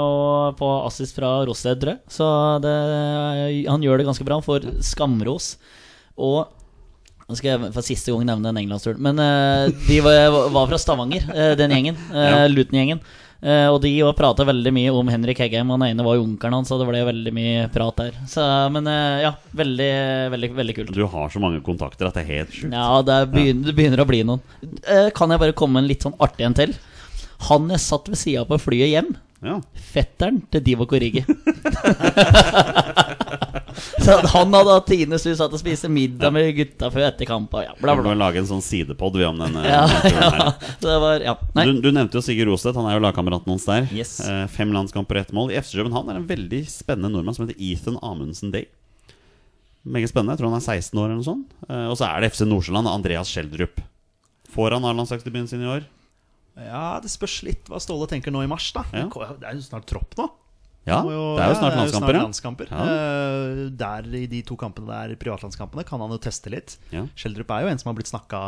og 0.00 0.56
på 0.58 0.70
assist 0.86 1.14
fra 1.18 1.44
Rosted, 1.46 1.80
tror 1.80 1.94
jeg. 1.94 2.00
Så 2.08 2.26
det, 2.64 2.74
han 3.68 3.82
gjør 3.84 3.98
det 4.00 4.06
ganske 4.08 4.24
bra. 4.26 4.38
Han 4.40 4.46
får 4.46 4.66
skamros. 4.82 5.56
Og 6.16 6.48
nå 7.28 7.36
skal 7.36 7.52
jeg 7.60 7.72
for 7.74 7.82
siste 7.86 8.12
gang 8.14 8.24
nevne 8.28 8.48
den 8.50 8.56
englandsturen. 8.64 9.00
Men 9.02 9.18
eh, 9.22 9.68
de 9.88 10.00
var, 10.04 10.48
var 10.54 10.66
fra 10.70 10.78
Stavanger, 10.80 11.28
eh, 11.34 11.54
den 11.58 11.70
gjengen. 11.74 11.96
Uh, 12.10 12.46
Luton-gjengen. 12.52 13.00
Eh, 13.42 13.68
og 13.68 13.80
de 13.84 13.92
prata 14.16 14.46
veldig 14.48 14.72
mye 14.74 14.92
om 14.96 15.08
Henrik 15.12 15.40
Heggheim. 15.42 15.70
Han 15.74 15.84
ene 15.86 16.06
var 16.06 16.16
jo 16.16 16.24
onkelen 16.24 16.56
hans, 16.58 16.70
så 16.72 16.78
det 16.80 16.88
ble 16.88 17.02
veldig 17.08 17.32
mye 17.36 17.66
prat 17.72 18.00
der. 18.00 18.16
Så, 18.30 18.44
men 18.72 18.88
uh, 18.88 19.20
ja, 19.22 19.32
veldig, 19.56 19.90
veldig, 20.34 20.50
veldig 20.56 20.76
kult. 20.80 20.94
Du 20.96 21.04
har 21.12 21.32
så 21.32 21.42
mange 21.42 21.60
kontakter 21.66 22.08
at 22.08 22.16
det 22.16 22.24
er 22.24 22.32
helt 22.40 22.56
sjukt. 22.56 22.72
Ja, 22.72 23.02
det, 23.06 23.20
er 23.20 23.30
begynner, 23.32 23.68
det 23.68 23.76
begynner 23.76 24.02
å 24.04 24.08
bli 24.08 24.22
noen. 24.26 24.42
Uh, 24.86 25.08
kan 25.16 25.32
jeg 25.32 25.42
bare 25.42 25.56
komme 25.56 25.82
en 25.82 25.90
litt 25.90 26.06
sånn 26.06 26.16
artig 26.22 26.48
en 26.48 26.56
til? 26.56 26.74
Han 27.50 27.68
jeg 27.72 27.84
satt 27.84 28.08
ved 28.08 28.20
sida 28.20 28.46
på 28.48 28.60
flyet 28.62 28.94
hjem, 28.94 29.14
Ja. 29.44 29.60
fetteren 29.92 30.40
til 30.50 30.64
Divo 30.64 30.88
Korigi. 30.88 31.26
Så 34.02 34.16
han 34.32 34.52
hadde 34.54 34.74
hatt 34.76 34.86
Tines 34.90 35.24
hus, 35.26 35.36
satt 35.38 35.52
og 35.54 35.60
spiste 35.60 35.88
middag 35.92 36.32
med 36.34 36.50
gutta 36.56 36.88
før 36.92 37.06
etter 37.08 37.28
kamp. 37.28 37.52
Og 37.56 37.64
ja, 37.64 37.72
bla, 37.80 37.94
Vi 37.96 38.02
bla. 38.02 38.12
må 38.12 38.16
lage 38.18 38.40
en 38.42 38.48
sånn 38.48 38.62
sidepod 38.64 39.16
vi 39.18 39.24
om 39.28 39.38
denne 39.40 39.62
Ja, 39.66 39.84
turen 39.88 40.38
ja, 40.40 40.52
det 40.84 40.96
var 41.04 41.24
Ja. 41.24 41.34
Nei. 41.56 41.64
Du, 41.68 41.80
du 41.86 41.90
nevnte 41.96 42.18
jo 42.18 42.24
Sigurd 42.24 42.50
Rostedt, 42.52 42.76
han 42.78 42.88
er 42.90 42.98
jo 42.98 43.04
lagkameraten 43.06 43.52
hans 43.54 43.66
der. 43.68 43.88
Yes. 43.94 44.16
Eh, 44.24 44.44
fem 44.52 44.72
landskamper 44.74 45.22
ett 45.22 45.32
mål. 45.36 45.52
I 45.54 45.60
FC 45.62 45.76
København 45.78 46.10
er 46.12 46.20
en 46.20 46.28
veldig 46.28 46.62
spennende 46.70 47.12
nordmann 47.14 47.36
som 47.38 47.46
heter 47.46 47.58
Ethan 47.62 47.98
Amundsen 48.02 48.52
Day. 48.54 48.66
Meget 49.86 50.10
spennende. 50.10 50.34
Jeg 50.34 50.42
tror 50.42 50.50
han 50.50 50.58
er 50.60 50.66
16 50.66 50.98
år 50.98 51.04
eller 51.10 51.20
noe 51.20 51.28
sånt. 51.30 51.52
Eh, 51.68 51.84
og 51.92 51.98
så 52.00 52.08
er 52.10 52.24
det 52.26 52.32
FC 52.34 52.42
Nordsjøland, 52.48 52.90
Andreas 52.90 53.30
Schjelderup. 53.30 53.78
Får 54.56 54.74
han 54.74 54.86
A-landslagsdebuten 54.88 55.48
sin 55.50 55.62
i 55.62 55.70
år? 55.70 55.84
Ja, 56.56 56.96
det 57.04 57.10
spørs 57.12 57.42
litt 57.44 57.66
hva 57.68 57.76
Ståle 57.82 58.06
tenker 58.08 58.32
nå 58.32 58.40
i 58.42 58.48
mars, 58.50 58.70
da. 58.72 58.82
Ja. 58.96 59.04
Det 59.12 59.44
er 59.46 59.58
jo 59.58 59.64
snart 59.66 59.86
tropp 59.90 60.16
nå. 60.16 60.30
Ja, 60.86 61.00
jo, 61.02 61.22
det 61.34 61.42
er 61.42 61.50
jo 61.50 61.58
snart 61.58 61.74
ja, 61.74 61.80
landskamper. 61.80 62.14
ja. 62.14 62.22
landskamper. 62.22 62.70
Ja. 62.70 62.84
Uh, 62.86 63.62
der 63.74 64.06
I 64.14 64.24
de 64.30 64.42
to 64.46 64.54
kampene 64.60 64.86
der, 64.92 65.16
privatlandskampene, 65.18 65.82
kan 65.88 66.02
han 66.02 66.14
jo 66.14 66.20
teste 66.22 66.52
litt. 66.52 66.76
Ja. 66.94 67.02
Schjelderup 67.18 67.50
er 67.56 67.66
jo 67.66 67.72
en 67.72 67.82
som 67.82 67.90
har 67.90 67.98
blitt 67.98 68.12
snakka 68.12 68.42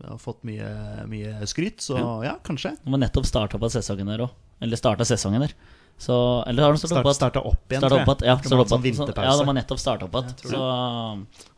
og 0.00 0.20
fått 0.22 0.46
mye, 0.48 0.70
mye 1.10 1.34
skryt, 1.50 1.82
så 1.84 1.98
ja, 2.24 2.38
kanskje. 2.46 2.72
Han 2.86 2.94
må 2.94 3.00
nettopp 3.02 3.26
starte 3.28 3.58
opp 3.58 3.66
at 3.68 3.74
sesongen 3.74 4.08
der 4.08 4.22
òg. 4.24 4.38
Eller 4.64 4.80
starta 4.80 5.04
sesongen 5.08 5.44
der. 5.44 5.56
Så, 6.00 6.14
eller 6.48 6.64
har 6.64 6.72
han 6.72 6.78
starta 6.80 6.94
Start, 6.94 7.04
opp 7.04 7.10
at 7.10 7.16
starta 7.18 7.40
opp 7.44 7.72
igjen, 7.74 7.84
opp 7.84 8.10
at, 8.14 8.22
ja, 8.24 8.34
var 8.40 8.62
opp 8.62 8.70
sånn 8.72 8.86
at, 8.88 8.96
så, 8.96 9.06
ja, 9.20 9.32
de 9.36 9.44
har 9.44 9.56
nettopp 9.58 9.80
starta 9.82 10.06
opp 10.06 10.14
igjen. 10.16 10.30
Så 10.48 10.60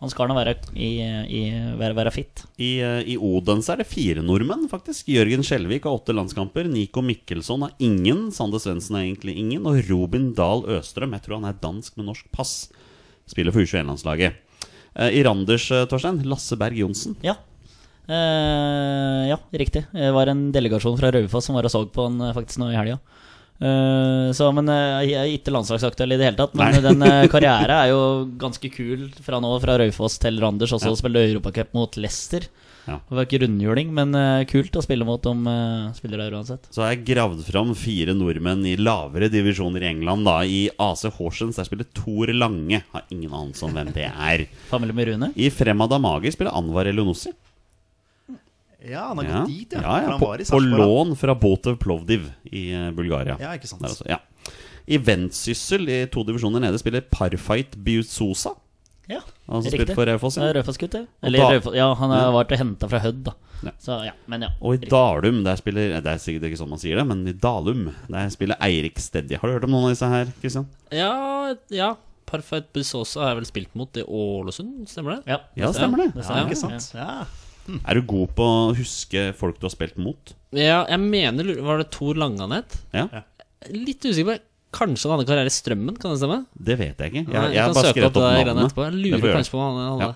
han 0.02 0.10
skal 0.10 0.26
nå 0.26 0.34
være, 0.34 0.56
i, 0.74 0.88
i, 1.30 1.42
være, 1.78 1.94
være 1.94 2.10
fit. 2.10 2.42
I, 2.58 2.72
eh, 2.82 3.12
I 3.14 3.16
Odense 3.22 3.70
er 3.70 3.84
det 3.84 3.86
fire 3.86 4.24
nordmenn, 4.26 4.64
faktisk. 4.72 5.12
Jørgen 5.14 5.46
Skjelvik 5.46 5.86
har 5.86 5.94
åtte 5.94 6.16
landskamper. 6.16 6.66
Nico 6.66 7.04
Mikkelsson 7.06 7.68
har 7.68 7.76
ingen. 7.78 8.32
Sander 8.34 8.58
Svendsen 8.64 8.98
har 8.98 9.06
egentlig 9.06 9.36
ingen. 9.38 9.62
Og 9.70 9.78
Robin 9.86 10.32
Dahl 10.34 10.66
Østrøm, 10.74 11.14
jeg 11.14 11.28
tror 11.28 11.38
han 11.38 11.46
er 11.52 11.62
dansk 11.62 12.00
med 12.00 12.10
norsk 12.10 12.26
pass, 12.34 12.56
spiller 13.30 13.54
for 13.54 13.62
U21-landslaget. 13.62 14.42
Eh, 14.98 15.20
I 15.20 15.22
Randers, 15.22 15.70
eh, 15.70 15.86
Torstein, 15.86 16.18
Lasse 16.26 16.58
Berg 16.58 16.82
Johnsen. 16.82 17.14
Ja. 17.22 17.38
Eh, 18.10 19.22
ja, 19.30 19.38
riktig. 19.54 19.86
Det 19.94 20.10
var 20.18 20.34
en 20.34 20.48
delegasjon 20.50 20.98
fra 20.98 21.14
Raufoss 21.14 21.46
som 21.46 21.54
var 21.54 21.70
og 21.70 21.78
så 21.78 21.86
på 21.86 22.10
han 22.10 22.32
faktisk 22.34 22.58
nå 22.58 22.74
i 22.74 22.80
helga. 22.80 22.98
Eh, 23.62 24.32
så, 24.34 24.48
men 24.56 24.70
eh, 24.72 25.02
jeg 25.10 25.18
er 25.20 25.36
ikke 25.36 25.54
landslagsaktuell 25.54 26.16
i 26.16 26.18
det 26.20 26.30
hele 26.30 26.40
tatt. 26.40 26.56
Men 26.58 26.76
Nei. 26.76 26.82
den 26.88 27.04
uh, 27.06 27.28
karriere 27.34 27.78
er 27.84 27.92
jo 27.92 28.02
ganske 28.40 28.72
kul 28.74 29.08
fra 29.22 29.42
nå, 29.42 29.52
fra 29.62 29.78
Raufoss 29.82 30.18
til 30.22 30.40
Randers. 30.42 30.74
Også 30.78 30.92
Ja. 30.92 30.98
spille 30.98 31.26
Europacup 31.28 31.74
mot 31.76 31.98
Leicester. 32.00 32.48
Ja. 32.82 32.96
Det 33.06 33.14
var 33.14 33.26
ikke 33.28 33.38
rundhjuling, 33.44 33.92
men 33.94 34.14
eh, 34.18 34.44
kult 34.50 34.74
å 34.74 34.82
spille 34.82 35.06
mot 35.06 35.22
om 35.30 35.44
uh, 35.46 36.00
der 36.02 36.34
uansett. 36.34 36.66
Så 36.74 36.82
har 36.82 36.96
jeg 36.96 37.04
gravd 37.12 37.44
fram 37.46 37.70
fire 37.78 38.14
nordmenn 38.18 38.64
i 38.66 38.74
lavere 38.74 39.28
divisjoner 39.30 39.84
i 39.86 39.90
England. 39.92 40.26
da 40.26 40.40
I 40.42 40.64
AC 40.82 41.06
Horsens 41.18 41.60
der 41.60 41.68
spiller 41.68 41.86
Tor 41.94 42.32
Lange. 42.34 42.82
Har 42.90 43.06
ingen 43.14 43.30
anelse 43.30 43.68
om 43.68 43.76
hvem 43.76 43.92
det 43.94 44.08
er. 44.10 44.46
Familie 44.72 44.98
med 44.98 45.12
Rune. 45.12 45.30
I 45.38 45.52
Fremad 45.54 45.94
Amager 45.94 46.34
spiller 46.34 46.56
Anwar 46.58 46.90
Elionossi. 46.90 47.30
Ja, 48.88 49.08
han 49.08 49.18
har 49.18 49.24
Ja. 49.24 49.40
gått 49.40 49.48
dit, 49.48 49.72
ja. 49.72 49.80
Ja, 49.82 50.10
ja, 50.10 50.18
på, 50.18 50.36
på 50.50 50.58
lån 50.60 51.16
fra 51.16 51.34
Botev 51.34 51.76
Plovdiv 51.78 52.30
i 52.50 52.72
eh, 52.72 52.90
Bulgaria. 52.90 53.36
Ja, 53.40 53.52
ikke 53.54 53.68
sant. 53.70 53.82
Der 53.82 53.88
også, 53.94 54.08
ja. 54.08 54.18
I 54.86 54.98
Ventsyssel 54.98 55.88
i 55.88 56.06
to 56.10 56.24
divisjoner 56.26 56.60
nede 56.60 56.78
spiller 56.78 57.00
Parfait 57.00 57.76
Biuzosa. 57.84 58.56
Ja, 59.08 59.20
Han 59.46 59.56
har 59.56 59.62
riktig. 59.62 59.80
spilt 59.80 59.94
for 59.94 60.06
Raufoss. 60.06 60.36
Er 60.38 60.48
Ja. 60.48 60.52
Raufoss-gutt, 60.60 60.94
ja. 60.94 61.04
Eller 61.22 61.38
da- 61.38 61.50
Raufoss, 61.52 61.74
ja, 61.76 61.94
han 61.94 62.10
har 62.10 62.20
Ja. 62.22 62.32
vært 62.32 62.56
henta 62.58 62.88
fra 62.88 62.98
Hødd, 62.98 63.22
da. 63.24 63.32
Ja. 63.62 63.70
Så 63.78 64.04
ja, 64.04 64.12
men 64.26 64.42
ja. 64.42 64.48
Og 64.60 64.74
i 64.74 64.76
riktig. 64.78 64.90
Dalum, 64.90 65.44
der 65.44 65.54
spiller 65.56 66.00
Det 66.02 66.06
er 66.06 66.18
sikkert 66.18 66.42
ikke 66.50 66.58
sånn 66.58 66.68
man 66.70 66.78
sier 66.78 66.96
det, 66.96 67.06
men 67.06 67.26
i 67.28 67.32
Dalum 67.32 67.94
der 68.10 68.28
spiller 68.30 68.56
Eirik 68.60 68.96
Stedje. 68.98 69.38
Har 69.38 69.48
du 69.48 69.54
hørt 69.54 69.64
om 69.64 69.70
noen 69.70 69.84
av 69.84 69.90
disse 69.90 70.08
her, 70.08 70.26
Kristian? 70.42 70.66
Ja, 70.90 71.54
ja. 71.70 71.94
Parfait 72.26 72.64
Busosa 72.72 73.20
har 73.20 73.34
jeg 73.34 73.36
vel 73.36 73.44
spilt 73.46 73.74
mot 73.76 73.96
i 73.96 74.02
Ålesund, 74.02 74.88
stemmer 74.88 75.16
det? 75.22 75.26
Ja, 75.28 75.38
Ja, 75.54 75.70
stemmer 75.72 75.98
det. 75.98 76.14
det 76.14 76.24
Ja, 76.26 76.44
ikke 76.46 76.56
sant? 76.56 76.90
Ja. 76.94 77.24
Er 77.70 77.98
du 77.98 78.02
god 78.10 78.32
på 78.38 78.46
å 78.46 78.70
huske 78.74 79.28
folk 79.38 79.60
du 79.60 79.68
har 79.68 79.74
spilt 79.74 79.98
mot? 80.00 80.32
Ja, 80.56 80.82
jeg 80.90 80.98
mener 81.00 81.46
Var 81.62 81.78
det 81.80 81.90
Tor 81.94 82.18
Langanet? 82.18 82.74
Ja, 82.92 83.06
Litt 83.70 84.02
usikker 84.02 84.32
på 84.32 84.40
Kanskje 84.72 85.04
han 85.10 85.18
hadde 85.18 85.28
karriere 85.28 85.50
i 85.50 85.52
Strømmen, 85.52 85.98
kan 86.00 86.14
det 86.14 86.22
stemme? 86.22 86.38
Det 86.56 86.78
vet 86.80 86.96
jeg 87.04 87.12
ikke. 87.12 87.22
Jeg, 87.26 87.34
jeg, 87.36 87.52
jeg 87.52 87.60
kan 87.66 87.74
bare 87.76 87.90
søke 87.90 87.92
skrevet 87.92 88.16
opp 88.16 88.46
navnet. 88.48 88.78
Jeg 88.80 89.00
lurer 89.02 89.34
kanskje 89.36 89.52
på 89.52 89.60
hva 89.60 89.66
han 89.68 90.00
Ja. 90.00 90.12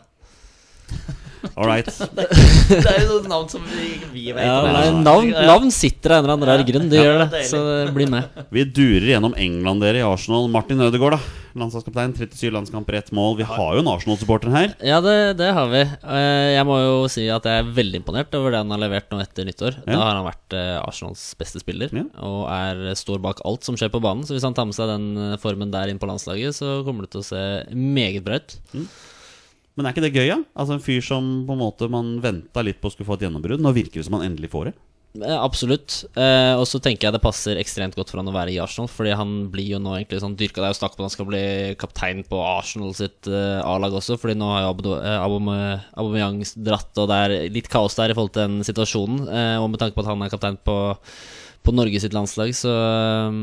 All 1.55 1.67
right. 1.69 1.87
det 2.17 2.83
er 2.83 3.03
jo 3.05 3.17
noen 3.17 3.29
navn 3.31 3.49
som 3.53 3.65
vi, 3.71 3.89
vi 4.13 4.25
vet 4.35 4.45
Ja, 4.47 4.59
nei, 4.67 4.85
navn, 5.05 5.31
navn 5.47 5.71
sitter 5.75 6.17
av 6.17 6.19
en 6.21 6.25
eller 6.27 6.37
annen 6.37 6.49
rar 6.51 6.65
grunn. 6.69 6.89
Det 6.93 7.03
gjør 7.03 7.25
det. 7.31 7.43
Så 7.51 7.61
bli 7.97 8.07
med. 8.11 8.39
Vi 8.57 8.65
durer 8.69 9.11
gjennom 9.15 9.35
England 9.39 9.83
dere 9.85 10.01
i 10.01 10.07
Arsenal. 10.07 10.49
Martin 10.53 10.81
Ødegaard, 10.83 11.17
da. 11.19 11.43
Landslagskaptein. 11.57 12.13
37 12.19 12.51
landskamper, 12.53 12.99
ett 12.99 13.09
mål. 13.17 13.39
Vi 13.39 13.47
har 13.49 13.77
jo 13.79 13.81
en 13.85 13.89
Arsenal-supporter 13.89 14.53
her. 14.53 14.75
Ja, 14.85 14.99
det, 15.05 15.15
det 15.41 15.49
har 15.57 15.71
vi. 15.73 15.81
Eh, 15.87 16.51
Jeg 16.57 16.67
må 16.69 16.77
jo 16.83 16.99
si 17.13 17.25
at 17.33 17.47
jeg 17.49 17.63
er 17.65 17.71
veldig 17.79 18.03
imponert 18.03 18.35
over 18.37 18.53
det 18.53 18.61
han 18.61 18.75
har 18.75 18.83
levert 18.83 19.09
nå 19.13 19.21
etter 19.25 19.49
nyttår. 19.49 19.79
Ja. 19.87 19.95
Da 19.95 20.03
har 20.03 20.19
han 20.21 20.29
vært 20.29 20.57
eh, 20.59 20.75
Arsenals 20.83 21.25
beste 21.41 21.63
spiller 21.63 21.93
Ja. 21.97 22.05
og 22.27 22.43
er, 22.53 22.85
står 22.99 23.23
bak 23.25 23.41
alt 23.49 23.65
som 23.67 23.79
skjer 23.81 23.93
på 23.95 24.03
banen. 24.05 24.27
Så 24.29 24.37
hvis 24.37 24.45
han 24.47 24.57
tar 24.57 24.69
med 24.69 24.77
seg 24.77 24.91
den 24.93 25.09
eh, 25.31 25.37
formen 25.43 25.73
der 25.73 25.93
inn 25.93 26.01
på 26.03 26.09
landslaget, 26.11 26.59
så 26.61 26.81
kommer 26.87 27.07
det 27.09 27.15
til 27.17 27.25
å 27.25 27.29
se 27.33 27.45
meget 27.73 28.25
bra 28.27 28.41
ut. 28.43 28.59
Men 29.77 29.87
er 29.87 29.93
ikke 29.95 30.07
det 30.07 30.15
gøy, 30.17 30.27
ja? 30.31 30.39
Altså 30.57 30.77
En 30.79 30.81
fyr 30.85 31.03
som 31.05 31.27
på 31.47 31.53
en 31.53 31.61
måte 31.61 31.89
man 31.93 32.15
venta 32.25 32.63
litt 32.65 32.79
på 32.81 32.89
skulle 32.93 33.09
få 33.11 33.19
et 33.19 33.27
gjennombrudd. 33.27 33.61
Nå 33.61 33.73
virker 33.77 34.01
det 34.01 34.07
som 34.09 34.17
han 34.19 34.25
endelig 34.31 34.49
får 34.55 34.71
det. 34.71 34.75
Eh, 35.21 35.37
Absolutt. 35.37 35.99
Eh, 36.17 36.55
og 36.57 36.65
så 36.69 36.81
tenker 36.85 37.07
jeg 37.07 37.15
det 37.17 37.21
passer 37.25 37.61
ekstremt 37.61 37.95
godt 37.97 38.11
for 38.13 38.21
han 38.21 38.29
å 38.29 38.35
være 38.35 38.53
i 38.53 38.59
Arsenal, 38.61 38.89
fordi 38.93 39.15
han 39.17 39.35
blir 39.53 39.69
jo 39.75 39.81
nå 39.81 39.95
egentlig 39.99 40.21
sånn 40.25 40.35
dyrka. 40.37 40.61
Det 40.61 40.69
er 40.69 40.75
jo 40.75 40.79
snakk 40.81 40.97
om 40.97 41.05
at 41.05 41.07
han 41.11 41.15
skal 41.15 41.29
bli 41.31 41.45
kaptein 41.81 42.25
på 42.29 42.41
Arsenal 42.45 42.93
sitt 42.97 43.29
eh, 43.29 43.61
A-lag 43.65 43.97
også, 44.01 44.19
fordi 44.21 44.37
nå 44.41 44.49
har 44.53 44.65
jo 44.67 44.73
Abdo- 44.75 44.99
eh, 45.01 45.87
Aubameyang 45.97 46.41
dratt, 46.69 46.93
og 47.01 47.09
det 47.13 47.21
er 47.27 47.37
litt 47.53 47.69
kaos 47.73 47.97
der 48.01 48.13
i 48.13 48.17
forhold 48.17 48.35
til 48.37 48.45
den 48.49 48.59
situasjonen. 48.69 49.25
Eh, 49.29 49.57
og 49.61 49.71
med 49.73 49.81
tanke 49.85 49.97
på 49.97 50.05
at 50.05 50.13
han 50.13 50.25
er 50.25 50.33
kaptein 50.33 50.57
på, 50.65 50.77
på 51.65 51.77
Norge 51.77 52.01
sitt 52.05 52.17
landslag, 52.17 52.53
så 52.57 52.73
eh, 52.77 53.41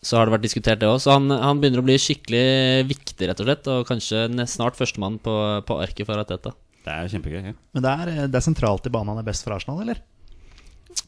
så 0.00 0.16
har 0.16 0.26
det 0.26 0.34
vært 0.36 0.46
diskutert, 0.46 0.80
det 0.80 0.88
òg. 0.88 0.98
Så 1.02 1.12
han, 1.12 1.28
han 1.28 1.60
begynner 1.60 1.82
å 1.82 1.86
bli 1.86 1.98
skikkelig 2.00 2.86
viktig, 2.88 3.28
rett 3.28 3.42
og 3.42 3.48
slett. 3.48 3.68
Og 3.68 3.88
kanskje 3.88 4.24
snart 4.48 4.78
førstemann 4.78 5.18
på, 5.20 5.34
på 5.68 5.80
arket 5.82 6.08
for 6.08 6.20
Arteta. 6.20 6.54
Det 6.80 6.94
er 6.94 7.10
kjempegøy. 7.12 7.42
Ja. 7.50 7.56
Men 7.76 7.84
det 7.84 7.92
er, 7.92 8.12
det 8.32 8.40
er 8.40 8.46
sentralt 8.46 8.88
i 8.88 8.92
banen 8.94 9.12
han 9.12 9.20
er 9.20 9.26
best 9.26 9.44
for 9.44 9.56
Arsenal, 9.56 9.82
eller? 9.84 10.00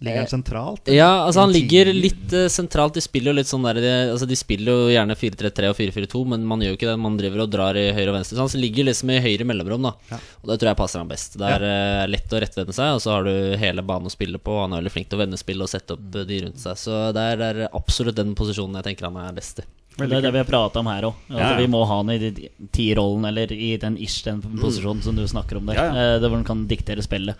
Ligger 0.02 0.18
han 0.18 0.30
sentralt? 0.30 0.88
Ja, 0.90 1.24
altså 1.26 1.44
han 1.44 1.52
ligger 1.54 1.88
litt 1.94 2.32
uh, 2.34 2.48
sentralt. 2.50 2.96
De 2.96 3.02
spiller 3.04 3.30
jo 3.30 3.36
litt 3.38 3.50
sånn 3.50 3.62
der 3.66 3.78
de, 3.78 3.92
Altså 4.10 4.26
de 4.26 4.38
spiller 4.38 4.72
jo 4.74 4.90
gjerne 4.90 5.14
4-3-3 5.18 5.70
og 5.70 5.76
4-4-2, 5.78 6.22
men 6.32 6.46
man 6.48 6.64
gjør 6.64 6.74
jo 6.74 6.78
ikke 6.78 6.88
det. 6.90 6.96
Man 7.04 7.18
driver 7.20 7.44
og 7.44 7.52
drar 7.52 7.78
i 7.78 7.84
høyre 7.94 8.10
og 8.10 8.16
venstre. 8.18 8.38
Så 8.38 8.46
han 8.46 8.64
ligger 8.64 8.88
liksom 8.88 9.12
i 9.14 9.20
høyre 9.22 9.46
mellomrom, 9.46 9.86
da. 9.86 9.94
Ja. 10.10 10.18
Og 10.42 10.50
det 10.50 10.58
tror 10.58 10.72
jeg 10.72 10.80
passer 10.82 11.02
han 11.02 11.12
best. 11.12 11.38
Det 11.38 11.52
er 11.58 11.66
uh, 11.68 12.08
lett 12.10 12.34
å 12.34 12.42
rettvende 12.42 12.76
seg, 12.76 12.96
og 12.96 13.04
så 13.04 13.14
har 13.14 13.28
du 13.28 13.60
hele 13.62 13.86
banen 13.86 14.10
å 14.10 14.14
spille 14.14 14.42
på. 14.42 14.58
Han 14.64 14.74
er 14.74 14.82
veldig 14.82 14.94
flink 14.96 15.12
til 15.12 15.20
å 15.20 15.22
vende 15.22 15.40
spill 15.40 15.62
og 15.62 15.70
sette 15.70 15.94
opp 15.94 16.18
eh, 16.18 16.26
de 16.26 16.42
rundt 16.48 16.62
seg. 16.62 16.82
Så 16.82 16.98
det 17.14 17.28
er, 17.28 17.38
det 17.38 17.52
er 17.52 17.62
absolutt 17.70 18.18
den 18.18 18.34
posisjonen 18.38 18.80
jeg 18.80 18.90
tenker 18.90 19.10
han 19.10 19.22
er 19.22 19.38
best 19.38 19.62
i. 19.62 19.68
Det 19.92 20.08
er 20.08 20.24
det 20.24 20.30
vi 20.32 20.40
har 20.40 20.48
prata 20.48 20.80
om 20.80 20.88
her 20.88 21.04
òg. 21.10 21.26
Ja, 21.28 21.50
ja. 21.52 21.56
Vi 21.60 21.66
må 21.70 21.82
ha 21.84 21.98
han 22.00 22.10
i 22.14 22.30
tierrollen, 22.72 23.26
eller 23.28 23.52
i 23.52 23.74
den 23.78 23.98
ish, 24.00 24.22
den 24.24 24.40
posisjonen 24.40 25.04
som 25.04 25.18
du 25.18 25.26
snakker 25.28 25.60
om 25.60 25.68
der. 25.68 25.78
Ja, 25.78 25.84
ja. 25.92 26.06
Eh, 26.14 26.20
Det 26.22 26.30
hvor 26.30 26.40
han 26.40 26.48
kan 26.48 26.64
diktere 26.70 27.04
spillet. 27.04 27.36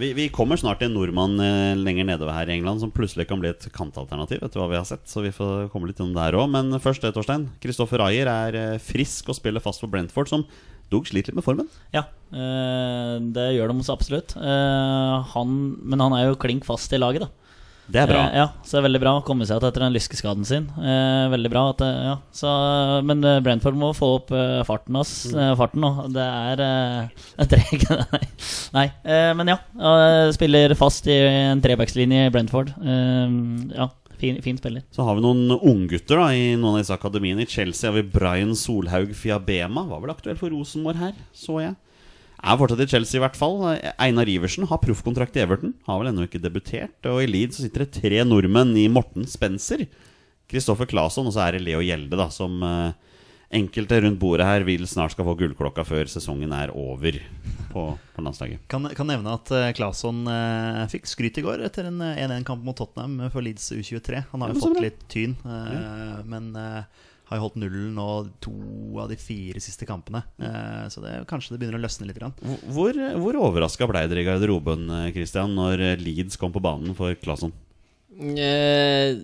Vi, 0.00 0.12
vi 0.16 0.28
kommer 0.32 0.56
snart 0.56 0.80
til 0.80 0.88
en 0.88 0.94
nordmann 0.96 1.34
eh, 1.44 1.76
lenger 1.76 2.06
nedover 2.08 2.32
her 2.32 2.48
i 2.48 2.54
England 2.56 2.80
som 2.80 2.92
plutselig 2.94 3.26
kan 3.28 3.40
bli 3.42 3.50
et 3.52 3.66
kantalternativ. 3.74 4.40
etter 4.46 4.62
hva 4.62 4.70
vi 4.70 4.78
har 4.78 4.86
sett? 4.88 5.04
Så 5.10 5.20
vi 5.20 5.32
får 5.34 5.68
komme 5.74 5.90
litt 5.90 6.00
om 6.00 6.14
det 6.14 6.16
der 6.22 6.38
òg. 6.40 6.48
Men 6.54 6.72
først, 6.80 7.04
det, 7.04 7.12
Torstein. 7.16 7.50
Kristoffer 7.60 8.00
Ayer 8.06 8.30
er 8.32 8.56
eh, 8.56 8.78
frisk 8.80 9.28
og 9.28 9.36
spiller 9.36 9.60
fast 9.60 9.84
for 9.84 9.92
Brentford, 9.92 10.30
som 10.32 10.46
dog 10.90 11.04
sliter 11.06 11.34
litt 11.34 11.40
med 11.42 11.46
formen. 11.46 11.68
Ja, 11.92 12.06
eh, 12.32 13.16
det 13.36 13.50
gjør 13.58 13.74
de 13.74 13.84
absolutt. 13.92 14.36
Eh, 14.40 15.34
Han, 15.34 15.54
men 15.84 16.06
han 16.06 16.16
er 16.16 16.30
jo 16.30 16.40
klink 16.40 16.64
fast 16.68 16.96
i 16.96 17.02
laget, 17.02 17.26
da. 17.28 17.49
Det 17.90 18.00
er 18.04 18.10
bra. 18.10 18.20
Eh, 18.28 18.36
ja, 18.38 18.46
så 18.62 18.76
det 18.76 18.80
er 18.80 18.86
veldig 18.88 19.00
bra 19.02 19.12
å 19.18 19.22
komme 19.26 19.46
seg 19.48 19.58
ut 19.60 19.66
etter 19.66 19.82
den 19.84 19.94
lyskeskaden 19.96 20.46
sin. 20.46 20.68
Eh, 20.78 21.24
veldig 21.32 21.50
bra 21.50 21.62
at 21.72 21.80
ja. 21.86 22.16
så, 22.36 22.50
Men 23.06 23.24
eh, 23.26 23.40
Brentford 23.44 23.78
må 23.80 23.90
få 23.96 24.12
opp 24.20 24.30
eh, 24.36 24.60
farten 24.68 24.98
ass, 25.00 25.14
Mm. 25.30 25.38
eh, 25.42 25.54
farten 25.58 25.82
nå. 25.84 25.90
Det 26.14 26.26
er 26.26 26.62
eh, 26.66 27.46
treg 27.54 27.86
nei. 27.90 28.22
nei. 28.78 28.84
eh, 29.04 29.30
men 29.38 29.50
ja. 29.54 29.58
eh, 29.78 30.30
spiller 30.36 30.74
fast 30.78 31.08
i 31.10 31.18
en 31.52 31.60
trebackslinje 31.64 32.28
i 32.28 32.32
Brentford. 32.34 32.70
Eh, 32.78 33.34
ja, 33.74 33.88
fin, 34.20 34.38
fin 34.44 34.58
spiller. 34.60 34.82
Så 34.94 35.02
har 35.06 35.16
vi 35.18 35.24
noen 35.24 35.50
unggutter 35.58 36.20
i 36.30 36.54
noen 36.54 36.74
av 36.76 36.80
disse 36.82 36.94
akademiene. 36.96 37.42
I 37.46 37.50
Chelsea 37.50 37.90
har 37.90 37.96
vi 37.98 38.06
Brian 38.14 38.54
Solhaug 38.58 39.14
Fiabema. 39.16 39.86
Var 39.90 40.02
vel 40.06 40.14
aktuell 40.14 40.38
for 40.40 40.52
Rosenborg 40.54 41.00
her, 41.02 41.14
så 41.34 41.58
jeg. 41.64 41.74
Er 42.40 42.56
fortsatt 42.56 42.80
i 42.80 42.88
Chelsea, 42.88 43.18
i 43.18 43.24
hvert 43.24 43.36
fall. 43.36 43.58
Einar 44.00 44.28
Iversen 44.32 44.64
har 44.68 44.80
proffkontrakt 44.80 45.36
i 45.36 45.42
Everton. 45.42 45.74
Har 45.84 46.00
vel 46.00 46.08
ennå 46.08 46.24
ikke 46.24 46.40
debutert. 46.40 46.96
Og 47.10 47.20
i 47.24 47.28
Leeds 47.28 47.58
så 47.58 47.66
sitter 47.66 47.84
det 47.84 47.98
tre 47.98 48.22
nordmenn 48.24 48.72
i 48.80 48.86
Morten 48.92 49.28
Spencer. 49.28 49.84
Kristoffer 50.50 50.88
Claesson, 50.90 51.28
og 51.28 51.36
så 51.36 51.44
er 51.44 51.56
det 51.56 51.64
Leo 51.66 51.82
Gjelde, 51.84 52.16
da, 52.18 52.26
som 52.32 52.56
eh, 52.66 53.10
enkelte 53.60 54.00
rundt 54.02 54.18
bordet 54.22 54.46
her 54.46 54.64
vil 54.66 54.86
snart 54.88 55.14
skal 55.14 55.26
få 55.26 55.36
gullklokka 55.38 55.84
før 55.86 56.10
sesongen 56.10 56.52
er 56.54 56.72
over 56.74 57.18
på, 57.70 57.84
på 58.14 58.24
landslaget. 58.24 58.62
Kan, 58.70 58.88
kan 58.96 59.10
nevne 59.10 59.36
at 59.36 59.50
uh, 59.54 59.68
Claesson 59.76 60.24
eh, 60.30 60.82
fikk 60.90 61.06
skryt 61.10 61.38
i 61.38 61.44
går 61.46 61.62
etter 61.66 61.90
en 61.90 62.00
eh, 62.02 62.18
1-1-kamp 62.24 62.64
mot 62.66 62.78
Tottenham 62.78 63.30
for 63.30 63.46
Leeds 63.46 63.72
U23. 63.74 64.24
Han 64.32 64.44
har 64.44 64.54
jo 64.54 64.64
fått 64.64 64.82
litt 64.82 65.02
tyn, 65.12 65.36
eh, 65.44 66.20
men 66.30 66.50
eh, 66.58 67.06
har 67.30 67.38
jo 67.38 67.46
holdt 67.46 67.60
nullen 67.62 67.94
nå 67.94 68.08
to 68.42 68.52
av 68.98 69.10
de 69.10 69.16
fire 69.20 69.62
siste 69.62 69.86
kampene. 69.86 70.24
Eh, 70.42 70.84
så 70.90 71.02
det, 71.04 71.14
kanskje 71.30 71.54
det 71.54 71.62
begynner 71.62 71.78
å 71.78 71.84
løsne 71.86 72.08
litt. 72.08 72.18
Grann. 72.20 72.34
Hvor, 72.74 72.96
hvor 73.22 73.36
overraska 73.46 73.86
ble 73.86 74.02
dere 74.10 74.24
i 74.24 74.26
garderoben 74.26 74.88
eh, 74.90 75.10
Christian, 75.14 75.54
når 75.56 75.84
eh, 75.92 75.98
Leeds 76.02 76.40
kom 76.40 76.50
på 76.52 76.62
banen 76.64 76.96
for 76.98 77.14
Claesson? 77.22 77.54
Eh, 78.20 79.14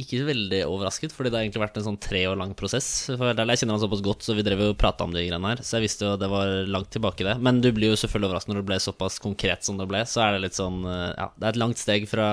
ikke 0.00 0.22
veldig 0.24 0.62
overrasket, 0.70 1.12
fordi 1.12 1.28
det 1.28 1.36
har 1.36 1.44
egentlig 1.44 1.64
vært 1.64 1.76
en 1.80 1.88
sånn 1.90 1.98
tre 2.00 2.22
år 2.30 2.38
lang 2.38 2.54
prosess. 2.56 3.10
For 3.10 3.34
der 3.34 3.50
Jeg 3.50 3.60
kjenner 3.60 3.76
han 3.76 3.82
såpass 3.82 4.06
godt, 4.06 4.24
så 4.24 4.38
vi 4.38 4.46
drev 4.46 4.62
jo 4.62 4.70
og 4.72 4.78
prata 4.80 5.04
om 5.04 5.12
de 5.12 5.26
greiene 5.26 5.52
her. 5.52 5.60
Så 5.66 5.76
jeg 5.76 5.88
visste 5.88 6.06
jo 6.06 6.14
at 6.14 6.22
det 6.22 6.30
var 6.30 6.54
langt 6.70 6.94
tilbake, 6.94 7.26
det. 7.26 7.36
Men 7.42 7.60
du 7.60 7.68
blir 7.74 7.90
jo 7.92 7.98
selvfølgelig 8.00 8.30
overrasket 8.30 8.54
når 8.54 8.62
det 8.62 8.68
ble 8.70 8.80
såpass 8.86 9.18
konkret 9.20 9.66
som 9.66 9.82
det 9.82 9.90
ble. 9.90 10.06
Så 10.08 10.22
er 10.24 10.38
det 10.38 10.44
litt 10.46 10.56
sånn 10.56 10.84
Ja, 10.86 11.32
det 11.34 11.50
er 11.50 11.52
et 11.52 11.64
langt 11.66 11.82
steg 11.82 12.06
fra 12.08 12.28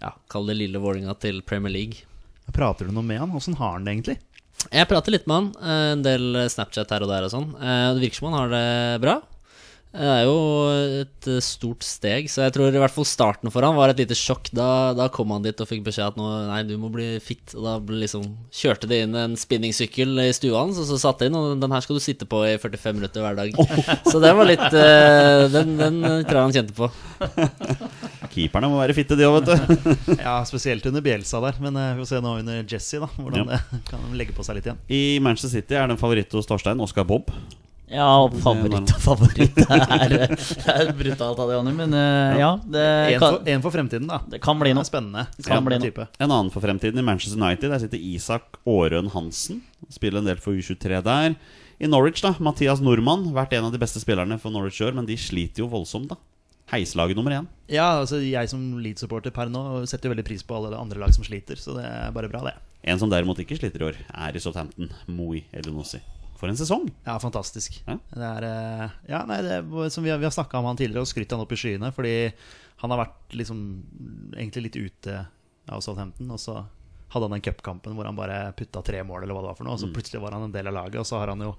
Ja, 0.00 0.16
kall 0.32 0.48
det 0.48 0.58
lille 0.64 0.80
Vålinga 0.82 1.14
til 1.20 1.44
Premier 1.44 1.76
League. 1.76 2.06
Prater 2.50 2.88
du 2.88 2.94
noe 2.94 3.06
med 3.06 3.20
han? 3.20 3.36
Åssen 3.36 3.54
har 3.60 3.76
han 3.76 3.86
det 3.86 3.92
egentlig? 3.94 4.18
Jeg 4.68 4.88
prater 4.90 5.14
litt 5.14 5.26
med 5.30 5.36
han. 5.36 5.48
eh, 5.64 5.92
En 5.96 6.02
del 6.04 6.36
Snapchat 6.52 6.90
her 6.92 7.02
og 7.06 7.08
der 7.10 7.24
og 7.26 7.32
sånn. 7.32 7.48
Eh, 7.56 7.94
Det 7.94 8.02
virker 8.04 8.20
som 8.20 8.28
han 8.32 8.38
har 8.40 8.48
det 8.52 9.00
bra. 9.00 9.16
Det 9.90 10.06
er 10.06 10.20
jo 10.22 10.34
et 11.02 11.26
eh, 11.26 11.40
stort 11.42 11.82
steg, 11.82 12.28
så 12.30 12.44
jeg 12.44 12.52
tror 12.54 12.70
i 12.70 12.78
hvert 12.78 12.94
fall 12.94 13.06
starten 13.08 13.50
for 13.50 13.66
han 13.66 13.74
var 13.74 13.90
et 13.90 13.98
lite 13.98 14.14
sjokk. 14.14 14.46
Da, 14.54 14.66
da 14.94 15.08
kom 15.10 15.32
han 15.34 15.42
dit 15.42 15.58
og 15.58 15.66
fikk 15.66 15.82
beskjed 15.88 16.12
at 16.12 16.20
nå, 16.20 16.28
nei, 16.46 16.60
du 16.68 16.76
må 16.78 16.92
bli 16.94 17.08
fit. 17.24 17.56
Og 17.58 17.64
da 17.66 17.72
ble 17.82 17.98
liksom, 18.04 18.28
kjørte 18.54 18.86
de 18.90 19.00
inn 19.02 19.16
en 19.18 19.34
spinningsykkel 19.40 20.14
i 20.22 20.28
stua 20.36 20.62
hans, 20.62 20.78
og 20.78 20.86
så 20.92 20.98
satte 21.02 21.26
de 21.26 21.32
inn, 21.32 21.38
og 21.40 21.58
den 21.58 21.74
her 21.74 21.82
skal 21.82 21.98
du 21.98 22.04
sitte 22.04 22.28
på 22.30 22.44
i 22.46 22.54
45 22.62 23.00
minutter 23.00 23.26
hver 23.26 23.40
dag. 23.40 23.58
Så 24.06 24.22
det 24.22 24.30
var 24.38 24.46
litt 24.46 24.62
uh, 24.62 25.48
Den, 25.50 25.74
den 25.80 25.98
tror 26.28 26.38
jeg 26.38 26.44
han 26.46 26.54
kjente 26.60 26.76
på. 26.78 26.90
Keeperne 28.30 28.70
må 28.70 28.78
være 28.78 28.94
fitte, 28.94 29.18
de 29.18 29.26
òg, 29.26 29.40
vet 29.40 29.50
du. 29.50 29.94
Ja, 30.22 30.36
Spesielt 30.46 30.86
under 30.86 31.02
Bielsa 31.02 31.40
der, 31.42 31.58
men 31.62 31.74
eh, 31.78 31.96
vi 31.96 32.04
får 32.04 32.12
se 32.12 32.20
nå 32.22 32.36
under 32.44 32.62
Jesse 32.62 33.00
da 33.02 33.08
hvordan 33.16 33.50
Ja. 33.50 33.58
det 33.74 33.82
kan 33.90 34.06
de 34.06 34.18
legge 34.22 34.34
på 34.36 34.46
seg 34.46 34.60
litt 34.60 34.70
igjen. 34.70 34.78
I 34.86 35.02
Manchester 35.24 35.50
City 35.58 35.74
er 35.74 35.90
det 35.90 35.96
en 35.98 36.00
favoritt 36.00 36.38
hos 36.38 36.46
Torstein, 36.46 36.78
Oscar 36.84 37.06
Bob. 37.08 37.32
Ja, 37.90 38.06
favoritt 38.44 38.92
og 38.94 39.00
favoritt 39.02 39.56
det 39.56 39.64
er, 39.96 40.12
det 40.30 40.74
er 40.74 40.92
brutalt 40.94 41.40
av 41.42 41.48
det, 41.50 41.56
Jonny. 41.56 41.72
Men 41.74 41.96
eh, 41.98 42.38
ja, 42.38 42.50
det 42.62 42.84
En 42.86 43.16
kan, 43.18 43.24
for, 43.38 43.48
en 43.54 43.64
for 43.64 43.74
fremtiden, 43.74 44.06
da. 44.10 44.20
det 44.30 44.40
kan 44.44 44.60
bli 44.60 44.74
noe. 44.76 44.86
spennende. 44.86 45.26
Kan 45.46 45.66
bli 45.66 45.80
noe. 45.82 46.06
En 46.22 46.28
annen 46.30 46.52
for 46.54 46.62
fremtiden 46.62 47.02
i 47.02 47.06
Manchester 47.06 47.40
United. 47.40 47.66
Der 47.72 47.82
sitter 47.82 47.98
Isak 48.12 48.60
Aarøen 48.62 49.10
Hansen. 49.14 49.64
Spiller 49.90 50.22
en 50.22 50.30
del 50.30 50.38
for 50.42 50.54
U23 50.54 51.02
der. 51.06 51.34
I 51.80 51.88
Norwich, 51.90 52.22
da. 52.22 52.34
Mathias 52.38 52.82
Nordmann. 52.84 53.32
Vært 53.34 53.56
en 53.58 53.66
av 53.66 53.74
de 53.74 53.80
beste 53.82 54.02
spillerne 54.02 54.38
for 54.38 54.54
Norwich 54.54 54.78
i 54.82 54.86
år, 54.86 54.94
men 54.94 55.08
de 55.08 55.18
sliter 55.18 55.64
jo 55.64 55.70
voldsomt, 55.72 56.12
da. 56.12 56.20
Heislaget 56.70 57.18
nummer 57.18 57.34
én. 57.34 57.48
Ja, 57.72 57.88
altså 57.98 58.20
jeg 58.22 58.46
som 58.52 58.62
Leeds-supporter 58.78 59.34
per 59.34 59.50
nå 59.50 59.82
setter 59.90 60.06
jo 60.06 60.14
veldig 60.14 60.26
pris 60.28 60.44
på 60.46 60.54
alle 60.54 60.78
andre 60.78 61.02
lag 61.02 61.10
som 61.16 61.26
sliter, 61.26 61.58
så 61.58 61.74
det 61.80 61.88
er 61.88 62.14
bare 62.14 62.30
bra, 62.30 62.44
det. 62.46 62.54
En 62.86 63.00
som 63.00 63.10
derimot 63.10 63.42
ikke 63.42 63.58
sliter 63.58 63.82
i 63.82 63.88
år, 63.90 63.98
er 64.14 64.38
i 64.38 64.42
Southampton. 64.44 64.92
Moi 65.10 65.42
Elionossi. 65.50 65.98
For 66.40 66.48
en 66.48 66.56
sesong! 66.56 66.88
Ja, 67.04 67.18
fantastisk. 67.20 67.82
Ja. 67.84 67.98
Det 68.14 68.32
er 68.32 68.48
eh, 68.48 68.98
Ja, 69.12 69.22
nei, 69.28 69.42
det 69.44 69.60
som 69.92 70.06
vi 70.06 70.12
har, 70.12 70.20
vi 70.22 70.28
har 70.28 70.34
snakka 70.34 70.60
om 70.60 70.70
han 70.70 70.80
tidligere 70.80 71.04
og 71.04 71.10
skrytt 71.10 71.32
han 71.36 71.44
opp 71.44 71.52
i 71.52 71.60
skyene, 71.60 71.92
fordi 71.92 72.14
han 72.80 72.94
har 72.94 73.02
vært 73.02 73.36
liksom 73.36 73.58
egentlig 74.32 74.70
litt 74.70 74.78
ute 74.80 75.18
av 75.70 75.82
Southampton, 75.84 76.30
og 76.32 76.40
så 76.40 76.62
hadde 77.10 77.26
han 77.26 77.34
den 77.34 77.44
cupkampen 77.44 77.96
hvor 77.98 78.06
han 78.06 78.16
bare 78.16 78.38
putta 78.56 78.80
tre 78.86 79.02
mål, 79.04 79.24
eller 79.24 79.36
hva 79.36 79.42
det 79.44 79.50
var 79.50 79.58
for 79.58 79.68
noe, 79.68 79.76
og 79.76 79.82
så 79.82 79.90
plutselig 79.92 80.22
var 80.22 80.36
han 80.36 80.46
en 80.46 80.54
del 80.54 80.70
av 80.70 80.76
laget, 80.78 81.00
og 81.02 81.08
så 81.08 81.18
har 81.20 81.32
han 81.34 81.42
jo 81.44 81.52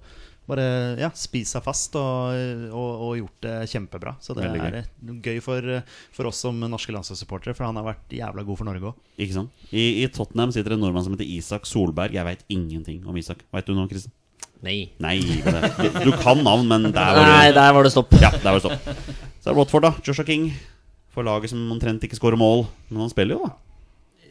bare 0.49 0.63
ja, 0.99 1.11
spist 1.15 1.53
seg 1.53 1.63
fast 1.63 1.95
og, 1.99 2.33
og, 2.73 3.03
og 3.05 3.11
gjort 3.19 3.45
det 3.45 3.55
kjempebra. 3.71 4.15
Så 4.23 4.33
det 4.35 4.47
Veldig 4.47 4.61
er 4.63 4.77
gøy, 4.79 5.19
gøy 5.27 5.41
for, 5.43 5.67
for 6.15 6.31
oss 6.31 6.41
som 6.43 6.57
norske 6.63 6.95
landslagssupportere, 6.95 7.53
for 7.57 7.67
han 7.67 7.77
har 7.79 7.85
vært 7.91 8.15
jævla 8.17 8.45
god 8.47 8.59
for 8.59 8.69
Norge 8.71 8.89
òg. 8.91 9.03
Ikke 9.21 9.37
sant? 9.37 9.67
I, 9.69 10.01
I 10.01 10.07
Tottenham 10.11 10.55
sitter 10.55 10.75
en 10.75 10.81
nordmann 10.83 11.05
som 11.05 11.13
heter 11.15 11.29
Isak 11.29 11.69
Solberg. 11.69 12.17
Jeg 12.17 12.27
veit 12.27 12.43
ingenting 12.51 13.05
om 13.05 13.19
Isak. 13.21 13.45
Veit 13.53 13.69
du 13.69 13.75
noe, 13.77 13.91
Kristian? 13.91 14.15
Nei. 14.61 14.91
Nei, 15.01 15.15
det- 15.41 16.03
du, 16.05 16.11
kan 16.21 16.37
navn, 16.45 16.67
men 16.69 16.83
der 16.91 17.15
var 17.17 17.25
Nei, 17.25 17.51
der 17.55 17.73
var 17.73 17.83
det 17.87 17.91
stopp. 17.91 18.11
Ja, 18.21 18.29
der 18.31 18.51
var 18.51 18.59
det 18.59 18.65
stopp. 18.67 18.85
Så 19.41 19.49
er 19.49 19.53
det 19.53 19.57
Watford, 19.57 19.81
da. 19.87 19.91
Joshua 20.05 20.25
King. 20.27 20.51
For 21.11 21.23
laget 21.27 21.49
som 21.51 21.63
omtrent 21.73 22.03
ikke 22.05 22.15
skårer 22.19 22.37
mål. 22.39 22.67
Men 22.89 23.01
han 23.01 23.09
spiller 23.11 23.35
jo, 23.39 23.47
da. 23.49 23.55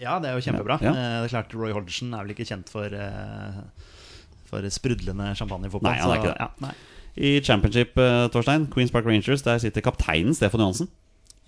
Ja, 0.01 0.15
det 0.23 0.31
er 0.31 0.39
jo 0.39 0.45
kjempebra. 0.47 0.79
Ja, 0.81 0.93
ja. 0.93 0.93
Eh, 0.95 1.17
Det 1.25 1.33
er 1.33 1.35
klart 1.35 1.55
Roy 1.59 1.73
Hodgson 1.77 2.15
er 2.15 2.23
vel 2.25 2.31
ikke 2.33 2.47
kjent 2.49 2.71
for 2.73 2.87
eh, 2.87 3.59
For 4.49 4.65
sprudlende 4.73 5.35
champagnefotball. 5.37 5.91
Nei, 5.91 5.99
han 6.01 6.11
er 6.11 6.15
så- 6.15 6.23
ikke 6.23 6.31
det. 6.33 6.39
Ja, 6.41 6.49
nei. 6.67 6.73
I 7.21 7.41
Championship, 7.45 7.99
eh, 7.99 8.29
Torstein, 8.33 8.69
Queens 8.73 8.91
Park 8.95 9.05
Rangers, 9.05 9.43
der 9.43 9.59
sitter 9.59 9.83
kapteinen 9.83 10.33
Stefan 10.35 10.61
Johansen. 10.63 10.89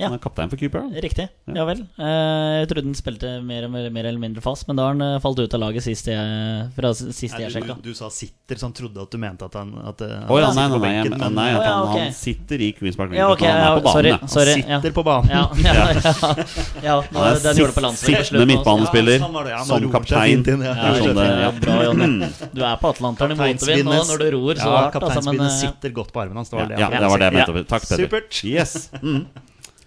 Ja. 0.00 0.08
Han 0.08 0.16
er 0.16 0.22
kaptein 0.24 0.50
for 0.50 0.58
Cooper. 0.58 0.86
Riktig. 1.04 1.28
Ja 1.52 1.64
vel. 1.68 1.82
Eh, 2.00 2.62
Jeg 2.62 2.68
trodde 2.70 2.88
han 2.88 2.94
spilte 2.96 3.32
mer, 3.44 3.66
mer, 3.70 3.90
mer 3.92 4.06
eller 4.08 4.18
mindre 4.18 4.42
fast, 4.42 4.64
men 4.66 4.78
da 4.78 4.86
har 4.88 4.94
han 4.96 5.04
eh, 5.04 5.18
falt 5.22 5.38
ut 5.38 5.54
av 5.54 5.60
laget 5.62 5.84
sist 5.84 6.08
jeg, 6.08 6.70
fra 6.74 6.90
sist 6.96 7.22
jeg 7.38 7.52
sjekka. 7.52 7.76
du, 7.78 7.90
du 7.92 7.94
sa 7.94 8.08
sitter, 8.10 8.58
så 8.58 8.66
han 8.70 8.74
trodde 8.76 9.04
at 9.04 9.12
du 9.12 9.20
mente 9.20 9.46
at 9.46 9.58
han 9.60 9.70
at, 9.92 10.02
oh, 10.02 10.40
ja, 10.40 10.48
nei, 10.56 10.64
nei, 10.72 10.80
nei, 11.12 11.28
nei, 11.36 11.48
at 11.52 11.62
ja, 11.62 11.74
han, 11.76 11.90
ok. 11.90 12.00
han 12.00 12.16
sitter 12.16 12.64
i 12.64 12.70
Queens 12.78 12.98
Park 12.98 13.12
Rangers. 13.12 13.20
Ja, 13.20 13.28
okay, 13.36 13.52
han 13.52 13.60
er 13.60 13.68
ja, 13.68 13.76
på 13.76 13.84
banen, 13.86 13.92
sorry. 13.92 14.56
sorry, 14.56 14.56
Han 14.72 14.82
sitter 14.82 14.96
på 14.96 15.04
banen. 15.06 15.30
Ja, 15.30 15.44
ja, 15.60 15.74
ja, 15.76 16.34
ja, 16.88 16.96
Han 17.12 17.28
er 17.28 17.44
den 17.46 17.62
gjorde 17.62 17.76
det 17.76 17.84
på 17.84 17.92
sittende 18.02 18.48
midtbanespiller 18.54 19.18
Ja, 19.18 19.22
sånn 19.28 19.38
det, 19.38 19.54
ja. 19.54 19.62
Som 19.68 19.88
kaptein. 19.92 20.42
inn, 20.42 20.66
ja. 20.66 20.74
Det 20.82 21.06
sånn 21.06 21.62
bra, 21.62 21.78
Jonny. 21.86 22.10
Du 22.56 22.64
er 22.64 22.76
på 22.80 22.90
Atlanteren 22.90 23.36
i 23.36 23.40
motvind 23.44 23.86
nå 23.92 24.02
når 24.08 24.24
du 24.24 24.28
ror 24.38 24.58
så 24.58 24.66
ja, 24.66 24.82
hardt. 24.88 25.00
Altså, 25.02 25.36
eh, 25.36 25.56
sitter 25.60 25.94
godt 26.00 26.12
på 26.16 26.24
armen 26.24 26.42
hans. 26.42 26.50
Det 26.50 26.58
var 26.58 26.72
det 26.72 26.80
jeg 26.80 27.38
mente. 27.38 27.64
Takk, 27.68 27.86
Petter. 27.86 28.06
Supert. 28.06 28.44
Yes. 28.48 28.90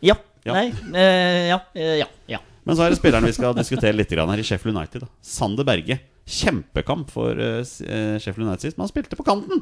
Ja. 0.06 0.18
Ja. 0.46 0.54
Nei. 0.54 0.68
eh, 0.94 1.48
ja. 1.50 1.60
eh, 1.74 1.96
ja. 2.04 2.10
Ja. 2.30 2.40
Men 2.66 2.78
så 2.78 2.86
er 2.86 2.94
det 2.94 3.00
spilleren 3.00 3.26
vi 3.26 3.34
skal 3.34 3.56
diskutere 3.58 3.94
litt 3.98 4.12
grann 4.14 4.30
her 4.30 4.42
i 4.42 4.46
Sheffield 4.46 4.76
United. 4.78 5.06
Da. 5.06 5.10
Sander 5.26 5.66
Berge. 5.68 6.00
Kjempekamp 6.26 7.12
for 7.14 7.38
eh, 7.38 7.62
eh, 7.62 8.16
Sheffield 8.22 8.48
United 8.48 8.66
sist, 8.66 8.78
men 8.78 8.86
han 8.88 8.94
spilte 8.94 9.18
på 9.20 9.26
kanten. 9.26 9.62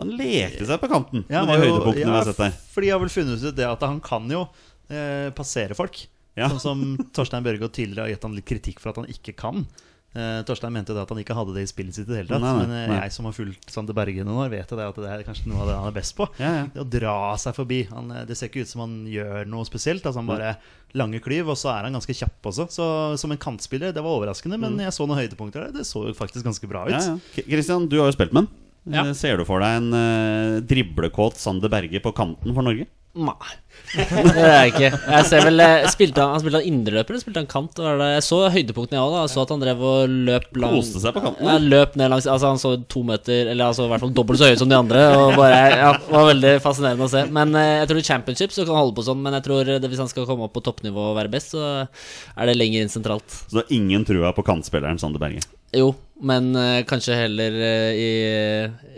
Han 0.00 0.14
lekte 0.16 0.64
seg 0.64 0.80
på 0.80 0.88
kanten 0.88 1.26
Ja, 1.28 1.42
med 1.44 1.50
de 1.52 1.56
var 1.58 1.66
høydepunktene 1.66 2.08
vi 2.08 2.16
har 2.16 2.28
sett 2.30 2.40
der. 2.40 2.54
Fordi 2.72 2.88
jeg 2.88 2.94
har 2.96 3.02
vel 3.02 3.12
funnet 3.12 3.42
ut 3.44 3.56
det 3.58 3.66
at 3.68 3.82
han 3.84 3.98
kan 4.04 4.30
jo 4.32 4.46
eh, 4.88 5.28
passere 5.36 5.76
folk. 5.76 6.00
Ja. 6.38 6.48
Sånn 6.54 6.62
som 6.62 6.84
Torstein 7.16 7.44
Børgo 7.44 7.68
tidligere 7.68 8.06
har 8.06 8.14
gitt 8.14 8.24
han 8.24 8.36
litt 8.38 8.48
kritikk 8.48 8.80
for 8.80 8.94
at 8.94 9.00
han 9.02 9.10
ikke 9.12 9.34
kan. 9.36 9.66
Eh, 10.10 10.40
Torstein 10.42 10.72
mente 10.74 10.90
da 10.90 11.04
at 11.04 11.10
han 11.12 11.20
ikke 11.22 11.36
hadde 11.38 11.52
det 11.54 11.62
i 11.62 11.68
spillet 11.70 11.94
sitt 11.94 12.08
i 12.08 12.10
det 12.10 12.16
hele 12.24 12.30
tatt. 12.32 12.42
Nei, 12.42 12.50
nei, 12.50 12.64
men 12.64 12.72
eh, 12.74 12.88
nei. 12.90 12.96
jeg 13.04 13.14
som 13.14 13.28
har 13.28 13.34
fulgt 13.36 13.70
Sander 13.70 13.94
Berge 13.94 14.24
noen 14.26 14.40
år, 14.42 14.48
vet 14.50 14.72
det 14.74 14.86
at 14.88 14.98
det 14.98 15.10
er 15.12 15.22
kanskje 15.26 15.50
noe 15.52 15.62
av 15.62 15.70
det 15.70 15.76
han 15.78 15.90
er 15.92 15.94
best 15.94 16.16
på. 16.18 16.26
Ja, 16.42 16.50
ja. 16.56 16.64
Det 16.74 16.82
å 16.82 16.88
dra 16.96 17.16
seg 17.38 17.54
forbi. 17.54 17.84
Han, 17.92 18.10
eh, 18.10 18.24
det 18.26 18.34
ser 18.38 18.50
ikke 18.50 18.64
ut 18.66 18.72
som 18.72 18.82
han 18.82 18.96
gjør 19.10 19.46
noe 19.50 19.68
spesielt. 19.68 20.02
Altså 20.02 20.18
han 20.18 20.30
bare 20.30 20.56
lange 20.98 21.22
klyv, 21.22 21.52
og 21.54 21.58
så 21.60 21.70
er 21.76 21.86
han 21.86 21.94
ganske 21.94 22.16
kjapp 22.24 22.50
også. 22.50 22.66
Så 22.74 22.88
som 23.22 23.30
en 23.30 23.38
kantspiller, 23.40 23.94
det 23.94 24.02
var 24.02 24.18
overraskende, 24.18 24.58
men 24.58 24.80
jeg 24.82 24.96
så 24.96 25.06
noen 25.06 25.22
høydepunkter 25.22 25.68
der. 25.68 25.76
Det 25.78 25.86
så 25.86 26.08
jo 26.08 26.16
faktisk 26.18 26.48
ganske 26.48 26.70
bra 26.70 26.88
ut. 26.88 26.96
Kristian, 26.96 27.20
Ja, 27.22 27.44
ja. 27.44 27.48
Christian, 27.54 27.86
du 27.86 28.00
har 28.02 28.10
jo 28.10 28.18
spilt 28.18 28.34
med 28.34 28.48
han. 28.48 28.56
Ja. 28.90 29.04
Ser 29.14 29.38
du 29.38 29.44
for 29.46 29.62
deg 29.62 29.76
en 29.76 29.92
uh, 29.92 30.58
driblekåt 30.64 31.38
Sander 31.38 31.70
Berge 31.70 32.00
på 32.02 32.14
kanten 32.16 32.56
for 32.56 32.66
Norge? 32.66 32.88
Nei. 33.18 33.54
Det 33.90 34.04
er 34.38 34.52
jeg 34.52 34.70
ikke. 34.70 34.88
Jeg 35.10 35.26
ser 35.26 35.42
vel 35.42 35.62
eh, 35.64 35.86
spilte 35.90 36.22
han, 36.22 36.30
han 36.36 36.42
Spilte 36.42 36.60
han 36.60 36.68
indreløper 36.68 37.10
eller 37.14 37.22
spilte 37.24 37.42
han 37.42 37.48
kant? 37.50 37.80
Jeg 37.82 38.22
så 38.22 38.38
høydepunktene 38.54 39.00
jeg 39.00 39.02
òg. 39.02 39.16
Jeg 39.24 39.32
så 39.32 39.42
at 39.42 39.52
han 39.54 39.64
drev 39.64 39.82
og 39.88 40.14
løp 40.28 40.46
lang 40.62 40.76
Koste 40.76 41.02
seg 41.02 41.16
på 41.16 41.22
kanten, 41.24 41.48
Ja, 41.48 41.56
løp 41.58 41.96
ned 41.98 42.12
langs 42.12 42.28
Altså 42.30 42.52
Han 42.52 42.60
så 42.62 42.72
to 42.92 43.02
meter 43.08 43.50
Eller 43.50 43.66
altså 43.66 43.88
i 43.88 43.90
hvert 43.90 44.04
fall 44.04 44.14
dobbelt 44.14 44.38
så 44.38 44.52
høy 44.52 44.54
som 44.60 44.70
de 44.70 44.78
andre. 44.78 45.02
Og 45.18 45.34
bare 45.40 45.60
Ja, 45.74 45.92
det 45.98 46.14
var 46.14 46.28
veldig 46.30 46.54
fascinerende 46.62 47.08
å 47.08 47.12
se. 47.12 47.24
Men 47.34 47.54
eh, 47.58 47.72
jeg 47.80 47.90
tror 47.90 48.02
i 48.02 48.08
championship 48.12 48.54
så 48.54 48.62
kan 48.66 48.76
han 48.76 48.84
holde 48.84 48.98
på 49.00 49.06
sånn. 49.10 49.24
Men 49.26 49.38
jeg 49.40 49.48
tror 49.48 49.72
det, 49.74 49.90
hvis 49.90 50.04
han 50.06 50.12
skal 50.12 50.28
komme 50.30 50.46
opp 50.46 50.54
på 50.54 50.62
toppnivå 50.70 51.10
og 51.10 51.18
være 51.18 51.32
best, 51.34 51.56
så 51.56 51.64
er 51.82 52.50
det 52.52 52.58
lenger 52.60 52.86
inn 52.86 52.94
sentralt. 52.94 53.26
Så 53.48 53.56
du 53.58 53.62
har 53.64 53.74
ingen 53.74 54.06
trua 54.06 54.30
på 54.36 54.46
kantspilleren 54.46 55.02
Sander 55.02 55.22
Berge? 55.22 55.42
Jo, 55.76 55.92
men 56.26 56.50
uh, 56.56 56.82
kanskje 56.88 57.16
heller 57.16 57.56
uh, 57.56 57.90
i 57.94 58.10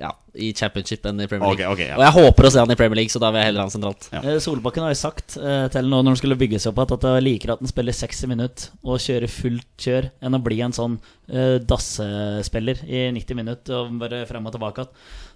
Ja, 0.01 0.13
i 0.33 0.49
championship 0.57 1.05
enn 1.07 1.21
i 1.21 1.27
Premier 1.29 1.51
League. 1.53 1.61
Okay, 1.61 1.73
okay, 1.73 1.89
ja. 1.91 1.99
Og 1.99 2.05
jeg 2.07 2.15
håper 2.17 2.49
å 2.49 2.51
se 2.55 2.63
han 2.63 2.73
i 2.73 2.77
Premier 2.79 3.03
League, 3.03 3.13
så 3.13 3.21
da 3.21 3.29
vil 3.33 3.43
jeg 3.43 3.51
heller 3.51 3.63
ha 3.63 3.67
han 3.69 3.75
sentralt. 3.75 4.07
Ja. 4.15 4.23
Eh, 4.25 4.39
Solbakken 4.41 4.87
har 4.87 4.95
jo 4.95 5.01
sagt 5.03 5.37
uh, 5.37 5.67
til 5.73 5.91
nå 5.91 6.01
når 6.01 6.15
han 6.15 6.21
skulle 6.23 6.39
bygge 6.41 6.63
seg 6.63 6.73
opp 6.73 6.87
at, 6.87 6.95
at 6.97 7.19
jeg 7.19 7.27
liker 7.27 7.53
at 7.53 7.61
han 7.61 7.71
spiller 7.71 7.99
60 7.99 8.33
minutter 8.33 8.73
og 8.87 9.03
kjører 9.05 9.35
fullt 9.35 9.85
kjør, 9.85 10.09
enn 10.25 10.39
å 10.39 10.43
bli 10.47 10.63
en 10.65 10.77
sånn 10.77 10.97
uh, 10.97 11.59
dassespiller 11.61 12.81
i 12.89 13.05
90 13.19 13.39
minutter 13.43 13.77
og 13.83 14.01
bare 14.01 14.25
frem 14.31 14.49
og 14.49 14.57
tilbake. 14.57 14.89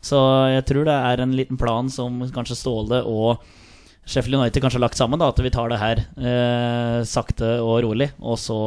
Så 0.07 0.23
jeg 0.55 0.65
tror 0.71 0.89
det 0.89 0.97
er 1.13 1.23
en 1.23 1.37
liten 1.37 1.61
plan 1.61 1.93
som 1.93 2.25
kanskje 2.33 2.57
Ståle 2.57 3.05
og 3.05 3.45
Sheffield 4.07 4.39
United 4.39 4.63
kanskje 4.63 4.79
har 4.79 4.87
lagt 4.87 4.99
sammen. 4.99 5.19
da 5.19 5.29
At 5.33 5.41
vi 5.43 5.51
tar 5.51 5.69
det 5.73 5.81
her 5.81 6.03
eh, 6.15 7.01
sakte 7.09 7.57
og 7.59 7.81
rolig, 7.83 8.13
og 8.23 8.39
så 8.39 8.59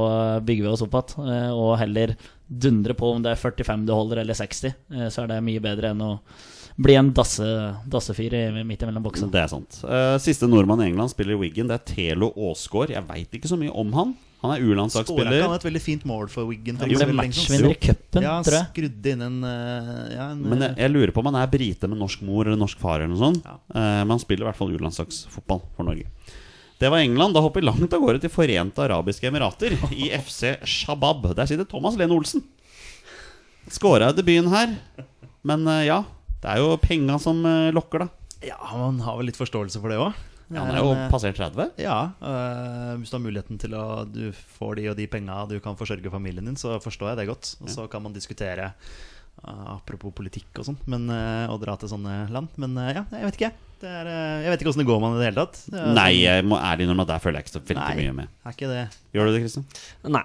bygger 0.43 0.65
vi 0.65 0.71
oss 0.73 0.83
opp 0.83 0.97
igjen. 0.99 1.31
Eh, 1.31 1.51
og 1.55 1.77
heller 1.79 2.15
dundre 2.49 2.93
på 2.97 3.13
om 3.15 3.21
det 3.21 3.31
er 3.35 3.41
45 3.41 3.85
du 3.85 3.93
holder, 3.93 4.23
eller 4.23 4.33
60. 4.33 4.73
Eh, 4.91 5.09
så 5.13 5.23
er 5.23 5.27
det 5.35 5.43
mye 5.45 5.61
bedre 5.61 5.91
enn 5.93 6.01
å 6.01 6.19
bli 6.79 6.95
en 6.95 7.11
dasse, 7.13 7.43
dassefyr 7.91 8.63
midt 8.65 8.81
imellom 8.85 9.03
boksene. 9.03 9.31
Det 9.31 9.41
er 9.41 9.47
sant. 9.51 9.81
Eh, 9.83 10.15
siste 10.23 10.47
nordmann 10.47 10.81
i 10.81 10.87
England 10.89 11.11
spiller 11.11 11.35
i 11.35 11.41
Wiggen. 11.43 11.67
Det 11.67 11.75
er 11.75 11.85
Telo 11.93 12.31
Aasgaard. 12.37 12.89
Jeg 12.95 13.03
veit 13.07 13.31
ikke 13.39 13.51
så 13.51 13.57
mye 13.59 13.73
om 13.75 13.91
han. 13.93 14.15
Han 14.41 14.53
er 14.55 14.61
U-landslagsspiller. 14.63 15.41
han 15.43 15.53
et 15.57 15.65
veldig 15.67 15.81
fint 15.83 16.05
mål 16.07 16.29
for 16.31 16.47
Wiggen? 16.47 16.77
Han 16.79 16.87
ble 16.87 17.11
matchvinner 17.17 17.73
i 17.73 17.75
cupen, 17.75 18.23
Ja, 18.23 18.37
tror 18.41 18.55
jeg. 18.55 18.67
skrudde 18.71 19.11
inn 19.11 19.21
en, 19.21 19.43
eh, 19.43 20.15
ja, 20.15 20.29
en 20.31 20.41
Men 20.47 20.61
jeg, 20.63 20.77
jeg 20.77 20.91
lurer 20.93 21.11
på 21.11 21.19
om 21.19 21.25
han 21.33 21.41
er 21.43 21.47
brite 21.51 21.89
med 21.89 21.99
norsk 21.99 22.21
mor 22.23 22.47
eller 22.47 22.55
norsk 22.55 22.79
far. 22.79 23.01
eller 23.01 23.11
noe 23.13 23.19
sånt 23.19 23.43
Ja. 23.43 23.57
Eh, 23.75 23.99
Men 24.05 24.09
han 24.15 24.19
spiller 24.19 24.45
i 24.45 24.49
hvert 24.49 24.55
fall 24.55 24.71
U-landslagsfotball 24.71 25.61
for 25.75 25.83
Norge. 25.83 26.05
Det 26.79 26.89
var 26.89 26.97
England. 27.03 27.33
Da 27.35 27.41
hopper 27.43 27.59
vi 27.59 27.67
langt 27.67 27.93
av 27.93 27.99
gårde 27.99 28.21
til 28.23 28.31
Forente 28.31 28.79
arabiske 28.85 29.27
emirater, 29.27 29.75
i 29.91 30.07
FC 30.23 30.53
Shabab. 30.63 31.25
Der 31.35 31.49
sitter 31.49 31.67
Thomas 31.67 31.99
Lene 31.99 32.15
Olsen. 32.15 32.45
Skåra 33.67 34.13
i 34.13 34.15
debuten 34.15 34.47
her. 34.53 34.77
Men 35.43 35.67
eh, 35.67 35.89
ja, 35.89 35.99
det 36.39 36.53
er 36.53 36.63
jo 36.63 36.77
penga 36.79 37.19
som 37.19 37.43
eh, 37.43 37.73
lokker, 37.75 38.05
da. 38.05 38.09
Ja, 38.47 38.59
man 38.71 39.01
har 39.03 39.19
vel 39.19 39.27
litt 39.27 39.39
forståelse 39.39 39.83
for 39.83 39.91
det 39.91 39.99
òg. 39.99 40.15
Ja, 40.49 40.63
han 40.63 40.71
er 40.71 40.79
jo 40.81 40.95
passert 41.11 41.37
30. 41.37 41.75
Ja, 41.83 41.99
øh, 42.23 42.95
hvis 42.97 43.11
du 43.11 43.19
har 43.19 43.25
muligheten 43.27 43.59
til 43.61 43.75
å 43.77 43.83
Du 44.09 44.31
får 44.55 44.79
de 44.79 44.87
og 44.89 44.95
de 44.97 45.05
penga 45.11 45.43
du 45.51 45.59
kan 45.61 45.77
forsørge 45.77 46.09
familien 46.09 46.47
din, 46.47 46.57
så 46.57 46.79
forstår 46.81 47.11
jeg 47.11 47.19
det 47.19 47.29
godt. 47.29 47.57
Og 47.59 47.69
så 47.75 47.91
kan 47.91 48.07
man 48.07 48.15
diskutere 48.15 48.71
apropos 49.43 50.15
politikk 50.15 50.63
og 50.63 50.65
sånn, 50.67 50.79
men 50.91 51.05
å 51.07 51.55
dra 51.61 51.77
til 51.79 51.91
sånne 51.91 52.25
land. 52.33 52.55
Men 52.59 52.73
ja, 52.89 53.03
jeg 53.13 53.27
vet 53.27 53.37
ikke. 53.37 53.51
Det 53.53 53.68
er, 53.87 54.07
øh, 54.11 54.43
jeg 54.43 54.49
vet 54.51 54.59
ikke 54.63 54.69
åssen 54.73 54.81
det 54.83 54.87
går 54.89 54.99
med 54.99 55.07
han 55.09 55.15
i 55.15 55.19
det 55.23 55.27
hele 55.29 55.43
tatt. 55.45 55.59
Det 55.71 55.79
er 55.79 55.93
Nei, 55.95 56.09
sånn- 56.11 56.23
jeg 56.25 56.45
må 56.49 56.57
ærlig 56.59 56.83
innrømme 56.87 57.01
at 57.05 57.07
der 57.13 57.19
føler 57.23 57.37
jeg 57.39 57.45
ikke 57.45 57.53
så 57.55 57.61
veldig 57.69 57.85
Nei. 57.85 57.95
mye 58.03 58.13
med. 58.17 58.27
er 58.45 58.51
ikke 58.57 58.67
det 58.73 58.81
Gjør 59.13 59.25
du 59.25 59.31
det, 59.33 59.41
Kristian? 59.45 59.65
Nei. 60.03 60.23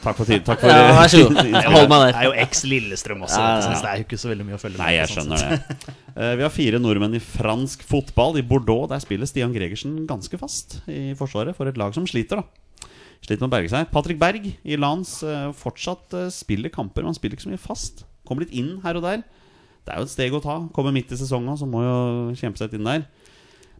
Takk 0.00 0.16
for 0.16 0.24
tiden. 0.24 0.44
Takk 0.46 0.60
for 0.62 0.68
Ja, 0.72 0.92
vær 0.96 1.10
så 1.12 1.20
god. 1.28 1.36
Hold 1.76 1.90
meg 1.92 2.04
Det 2.06 2.16
er 2.16 2.24
jo 2.24 2.32
eks 2.44 2.62
Lillestrøm 2.64 3.24
også, 3.26 3.36
Ja, 3.42 3.50
ja, 3.60 3.60
så 3.60 3.82
det 3.84 3.90
er 3.90 4.00
jo 4.00 4.06
ikke 4.08 4.18
så 4.22 4.30
veldig 4.32 4.46
mye 4.48 4.56
å 4.56 4.62
følge 4.62 4.80
Nei, 4.80 4.92
jeg 4.96 5.10
sånn 5.10 5.28
skjønner 5.28 5.42
sett. 5.44 5.68
det. 5.86 5.94
Eh, 6.16 6.32
Vi 6.40 6.42
har 6.46 6.54
fire 6.54 6.80
nordmenn 6.80 7.14
i 7.18 7.20
fransk 7.22 7.84
fotball. 7.86 8.38
I 8.40 8.42
Bordeaux 8.46 8.88
der 8.90 9.02
spiller 9.04 9.28
Stian 9.28 9.52
Gregersen 9.54 10.06
ganske 10.08 10.40
fast 10.40 10.80
i 10.88 11.12
forsvaret 11.18 11.54
for 11.58 11.68
et 11.68 11.76
lag 11.80 11.92
som 11.94 12.06
sliter. 12.08 12.40
da 12.40 12.88
Sliter 13.20 13.44
med 13.44 13.50
å 13.50 13.56
berge 13.58 13.68
seg. 13.74 13.90
Patrick 13.92 14.18
Berg 14.18 14.46
i 14.64 14.76
Lans 14.80 15.18
eh, 15.22 15.50
fortsatt 15.52 16.14
eh, 16.16 16.30
spiller 16.32 16.72
kamper, 16.72 17.04
men 17.04 17.12
han 17.12 17.18
spiller 17.18 17.36
ikke 17.36 17.44
så 17.50 17.52
mye 17.52 17.60
fast. 17.60 18.04
Kommer 18.26 18.46
litt 18.46 18.54
inn 18.56 18.78
her 18.84 18.96
og 18.96 19.04
der. 19.04 19.22
Det 19.84 19.94
er 19.94 20.02
jo 20.02 20.06
et 20.06 20.12
steg 20.12 20.36
å 20.36 20.42
ta. 20.44 20.60
Kommer 20.76 20.94
midt 20.94 21.12
i 21.14 21.18
sesongen, 21.18 21.56
så 21.58 21.68
må 21.68 21.82
jo 21.84 21.96
kjempe 22.38 22.60
seg 22.60 22.76
inn 22.76 22.86
der. 22.86 23.08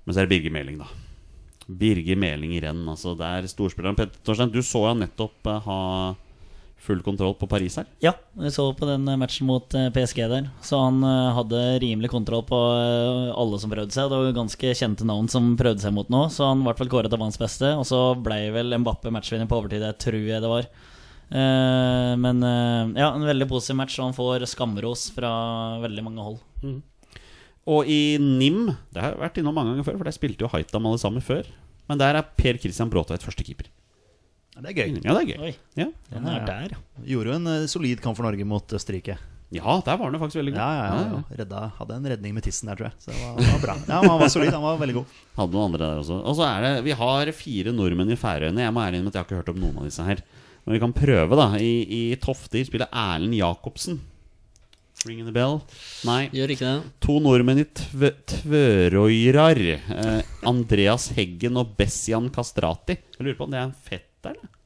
Men 0.04 0.14
så 0.14 0.22
er 0.22 0.28
det 0.28 0.34
Birger 0.34 0.54
Meling, 0.54 0.80
da. 0.80 0.88
Birger 1.70 2.18
Meling 2.18 2.56
i 2.56 2.64
renn. 2.64 2.82
Altså, 2.90 3.14
det 3.18 3.28
er 3.28 3.46
storspilleren. 3.50 3.98
Petter 3.98 4.24
Torstein, 4.26 4.50
du 4.52 4.60
så 4.64 4.86
jo 4.88 4.96
nettopp 4.98 5.46
eh, 5.50 5.68
ha 5.68 5.78
full 6.80 7.02
kontroll 7.04 7.34
på 7.36 7.46
Paris 7.46 7.76
her. 7.76 7.88
Ja, 8.00 8.14
vi 8.40 8.50
så 8.50 8.64
på 8.74 8.88
den 8.88 9.04
eh, 9.06 9.18
matchen 9.20 9.46
mot 9.46 9.74
eh, 9.76 9.90
PSG 9.94 10.22
der. 10.32 10.48
Så 10.66 10.80
han 10.80 11.04
hadde 11.04 11.62
rimelig 11.84 12.10
kontroll 12.12 12.42
på 12.48 12.58
alle 12.58 13.60
som 13.62 13.72
prøvde 13.72 13.94
seg. 13.94 14.10
Det 14.10 14.18
var 14.18 14.30
jo 14.30 14.38
ganske 14.40 14.74
kjente 14.82 15.06
navn 15.08 15.30
som 15.30 15.52
prøvde 15.60 15.84
seg 15.84 15.94
mot 15.94 16.10
nå, 16.10 16.26
så 16.32 16.50
han 16.50 16.64
ble 16.66 16.74
vel 16.80 16.92
kåret 16.92 17.12
til 17.12 17.20
banens 17.20 17.40
beste. 17.40 17.74
Og 17.78 17.86
så 17.88 18.02
ble 18.18 18.46
vel 18.56 18.80
Mbappe 18.80 19.12
matchvinner 19.14 19.50
på 19.50 19.60
overtid, 19.60 19.84
jeg 19.86 20.00
tror 20.02 20.22
jeg 20.24 20.42
det 20.42 20.54
var. 20.56 20.70
Eh, 21.30 22.12
men 22.18 22.42
eh, 22.42 23.00
ja, 23.00 23.12
en 23.14 23.26
veldig 23.28 23.46
positiv 23.50 23.78
match, 23.78 23.98
og 24.00 24.08
han 24.10 24.16
får 24.16 24.46
skamros 24.50 25.08
fra 25.14 25.30
veldig 25.84 26.04
mange 26.06 26.24
hold. 26.26 26.40
Og 27.70 27.86
i 27.92 28.16
NIM 28.18 28.70
Det 28.90 29.02
har 29.02 29.12
jeg 29.12 29.20
vært 29.20 29.36
innom 29.42 29.54
mange 29.54 29.74
ganger 29.74 29.86
før, 29.86 29.98
for 30.00 30.08
der 30.08 30.16
spilte 30.16 30.42
jo 30.46 30.50
Haitam 30.50 30.88
alle 30.90 30.98
sammen 31.02 31.22
før. 31.22 31.46
Men 31.90 32.00
der 32.00 32.18
er 32.18 32.26
Per 32.38 32.58
Christian 32.62 32.90
Bråtveit 32.90 33.22
førstekeeper. 33.26 33.68
Ja, 34.56 34.62
det 34.64 34.70
er 34.72 34.78
gøy. 34.80 34.94
Ja, 35.04 35.14
det 35.14 35.20
er 35.22 35.28
gøy. 35.30 35.52
Ja. 35.78 35.86
den 36.10 36.26
er 36.30 36.46
der, 36.48 36.72
ja. 36.74 36.80
Gjorde 37.12 37.30
jo 37.30 37.36
en 37.38 37.46
eh, 37.52 37.68
solid 37.70 38.02
kamp 38.02 38.18
for 38.18 38.26
Norge 38.26 38.46
mot 38.46 38.74
Østerrike. 38.76 39.16
ja, 39.50 39.72
der 39.86 39.96
var 39.98 40.10
han 40.10 40.18
faktisk 40.20 40.38
veldig 40.40 40.52
god. 40.54 40.60
Ja, 40.60 40.70
ja, 40.74 40.98
ja, 40.98 41.14
ja. 41.14 41.38
Redda, 41.40 41.62
hadde 41.78 41.94
en 41.96 42.10
redning 42.12 42.34
med 42.36 42.44
tissen 42.46 42.68
der, 42.70 42.78
tror 42.78 42.90
jeg. 42.90 42.98
Så 43.02 43.10
det 43.14 43.22
var, 43.22 43.38
det 43.38 43.48
var 43.54 43.62
bra. 43.64 43.74
Ja, 43.88 44.00
Han 44.08 44.20
var 44.20 44.28
solid. 44.34 44.52
Han 44.54 44.62
var 44.66 44.78
veldig 44.82 44.98
god. 44.98 45.16
Hadde 45.38 45.56
noen 45.56 45.70
andre 45.70 45.80
der 45.86 46.02
også. 46.02 46.18
Og 46.22 46.36
så 46.38 46.46
er 46.46 46.66
det 46.66 46.72
Vi 46.86 46.94
har 47.00 47.32
fire 47.38 47.72
nordmenn 47.74 48.10
i 48.14 48.18
Færøyene. 48.18 48.62
Jeg 48.66 48.74
må 48.74 48.82
ærlig 48.84 49.00
innrømme 49.00 49.14
at 49.14 49.18
jeg 49.18 49.24
har 49.24 49.30
ikke 49.30 49.40
hørt 49.42 49.54
om 49.54 49.62
noen 49.62 49.78
av 49.82 49.88
disse 49.90 50.06
her. 50.10 50.22
Men 50.64 50.74
vi 50.76 50.80
kan 50.82 50.92
prøve, 50.96 51.36
da. 51.38 51.48
I, 51.58 51.72
i 52.12 52.16
Tofter 52.20 52.64
spiller 52.68 52.90
Erlend 52.92 53.34
Jacobsen. 53.38 54.00
Ringing 55.06 55.24
the 55.24 55.32
bell? 55.32 55.60
Nei. 56.04 56.26
Gjør 56.36 56.52
ikke 56.52 56.68
det. 56.68 56.90
To 57.06 57.14
nordmenn 57.24 57.62
i 57.62 57.64
tv 57.64 58.10
Tvørøyrar. 58.28 59.60
Eh, 59.72 60.22
Andreas 60.48 61.08
Heggen 61.16 61.56
og 61.56 61.72
Bessian 61.78 62.28
Kastrati. 62.34 62.98
Jeg 63.16 63.24
lurer 63.24 63.38
på 63.38 63.46
om 63.48 63.54
det 63.54 63.60
er 63.62 63.68
en 63.70 63.76
fetter, 63.86 64.34
eller? 64.36 64.56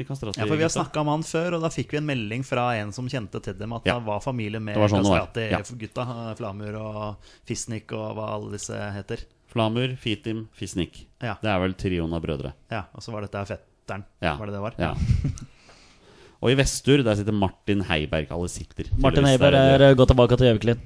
Ja, 0.00 0.46
for 0.46 0.56
Vi 0.56 0.62
har 0.64 0.70
snakka 0.72 1.02
om 1.02 1.10
han 1.12 1.22
før, 1.26 1.58
og 1.58 1.64
da 1.66 1.68
fikk 1.68 1.90
vi 1.92 1.98
en 1.98 2.06
melding 2.08 2.44
fra 2.46 2.70
en 2.80 2.88
som 2.96 3.08
kjente 3.10 3.36
til 3.44 3.56
dem 3.58 3.74
at 3.76 3.84
Ja. 3.84 3.98
han 3.98 4.04
var 4.06 4.22
familie 4.24 4.58
med 4.62 4.78
sånn. 4.88 5.04
Kastrati-gutta. 5.04 6.06
Flamur 6.38 6.74
og 6.80 7.16
Fisnik 7.44 7.92
og 7.92 8.16
hva 8.16 8.30
alle 8.38 8.52
disse 8.56 8.72
heter. 8.94 9.26
Flamur, 9.52 9.92
Fitim, 10.00 10.48
Fisnik. 10.56 11.04
Ja. 11.20 11.34
Det 11.42 11.50
er 11.52 11.60
vel 11.60 11.74
trioen 11.74 12.14
av 12.16 12.22
brødre. 12.22 12.54
Ja, 12.70 12.84
Og 12.94 13.02
så 13.02 13.12
var 13.12 13.20
dette 13.26 13.36
her 13.36 13.58
fetteren. 13.90 14.06
Ja. 14.24 14.36
Var 14.38 14.46
det 14.46 14.54
det 14.56 14.62
var? 14.64 14.78
Ja. 14.78 14.94
Og 16.40 16.48
i 16.48 16.56
Vestur 16.56 17.02
der 17.04 17.18
sitter 17.18 17.36
Martin 17.36 17.82
Heiberg. 17.84 18.30
Alle 18.32 18.48
sitter. 18.48 18.88
Martin 19.02 19.26
Heiberg 19.28 19.58
er 19.60 19.82
eh, 19.90 19.94
gått 19.98 20.08
tilbake 20.14 20.38
til 20.40 20.48
Gjøviklin. 20.48 20.78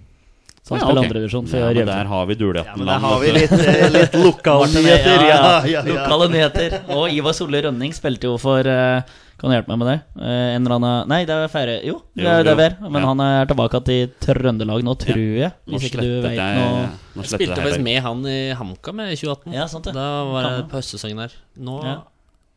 Så 0.64 0.73
han 0.73 0.81
Ja, 0.81 0.87
spiller 0.87 1.03
okay. 1.03 1.09
andredivisjon 1.11 1.49
for 1.51 1.61
ja, 1.61 1.67
men 1.77 1.87
Der 1.90 2.07
har 2.09 2.25
vi 2.27 2.33
Ja, 2.35 2.38
Dulehatten. 2.40 2.79
men 2.81 2.87
der 2.88 3.03
har 3.05 3.19
vi 3.21 3.33
litt, 3.37 3.51
lokale 3.53 3.90
litt 3.99 4.14
lokalnyheter. 4.17 5.25
Ja, 5.29 5.40
ja, 5.61 5.67
ja. 5.69 5.83
Lokale 5.85 6.29
nyheter. 6.33 6.77
Og 6.97 7.12
Ivar 7.12 7.37
Solli 7.37 7.61
Rønning 7.67 7.93
spilte 7.93 8.31
jo 8.31 8.38
for 8.40 8.64
eh, 8.64 9.03
Kan 9.37 9.51
du 9.53 9.55
hjelpe 9.59 9.69
meg 9.75 9.79
med 9.83 9.90
det? 9.90 9.97
Eh, 10.25 10.55
En 10.57 10.64
eller 10.64 10.77
annen 10.79 11.12
Nei, 11.12 11.19
det 11.29 11.37
er 11.37 11.53
Færøy. 11.53 11.77
Jo, 11.85 11.99
det 12.17 12.25
Jo, 12.25 12.31
er 12.33 12.49
det 12.49 12.57
vi 12.57 12.64
er. 12.71 12.77
Men 12.81 12.97
Ja. 13.03 13.07
han 13.12 13.21
er 13.27 13.51
tilbake 13.53 13.83
til 13.85 14.09
Trøndelag 14.25 14.83
nå, 14.88 14.97
tror 15.05 15.21
jeg. 15.43 15.53
Hvis 15.69 15.85
ikke 15.90 16.01
du 16.01 16.11
vet 16.25 16.40
noe 16.40 16.88
Jeg 17.21 17.31
spilte 17.35 17.61
faktisk 17.61 17.85
med 17.85 18.01
han 18.09 18.25
i 18.33 18.38
HamKam 18.57 19.05
i 19.05 19.12
2018. 19.21 19.53
Ja, 19.53 19.67
sant 19.69 19.85
det. 19.85 19.95
Da 20.01 20.09
var 20.33 20.49
det. 20.49 20.64
på 20.73 20.81
høstsesongen 20.81 21.27
der. 21.27 21.37
Nå 21.61 21.77
Ja. 21.85 21.99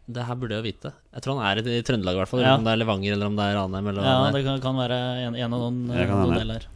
Det 0.07 0.23
her 0.23 0.37
burde 0.39 0.55
jeg 0.55 0.63
vite. 0.63 0.89
Jeg 1.11 1.23
tror 1.25 1.35
han 1.41 1.45
er 1.59 1.67
i 1.67 1.81
Trøndelag, 1.83 2.15
i 2.15 2.19
hvert 2.21 2.29
fall. 2.31 2.41
Ja. 2.45 2.53
Om 2.55 2.63
det 2.63 2.71
er 2.71 2.79
Levanger 2.79 3.15
eller 3.17 3.27
om 3.27 3.35
det 3.35 3.43
er 3.49 3.57
Ranheim. 3.59 3.87
Eller 3.91 4.05
Ja, 4.07 4.13
det 4.23 4.37
det 4.37 4.43
kan, 4.45 4.61
kan 4.63 4.77
være 4.79 4.99
en, 5.25 5.35
en 5.35 5.55
av 5.57 5.63
noen, 5.65 5.79
noen 5.91 6.35
deler. 6.37 6.67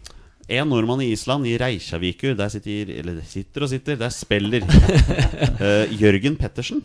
En 0.51 0.67
nordmann 0.67 0.99
i 1.05 1.11
Island, 1.13 1.47
i 1.47 1.53
Reykjaviku. 1.61 2.33
Der 2.35 2.49
sitter 2.51 2.91
Eller 2.99 3.21
sitter 3.23 3.63
og 3.63 3.71
sitter, 3.71 3.95
der 4.01 4.11
spiller 4.11 4.65
uh, 4.67 5.85
Jørgen 6.01 6.35
Pettersen. 6.35 6.83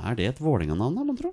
Er 0.00 0.18
det 0.18 0.26
et 0.32 0.42
Vålerenga-navn, 0.42 0.98
da, 1.12 1.16
tro? 1.20 1.30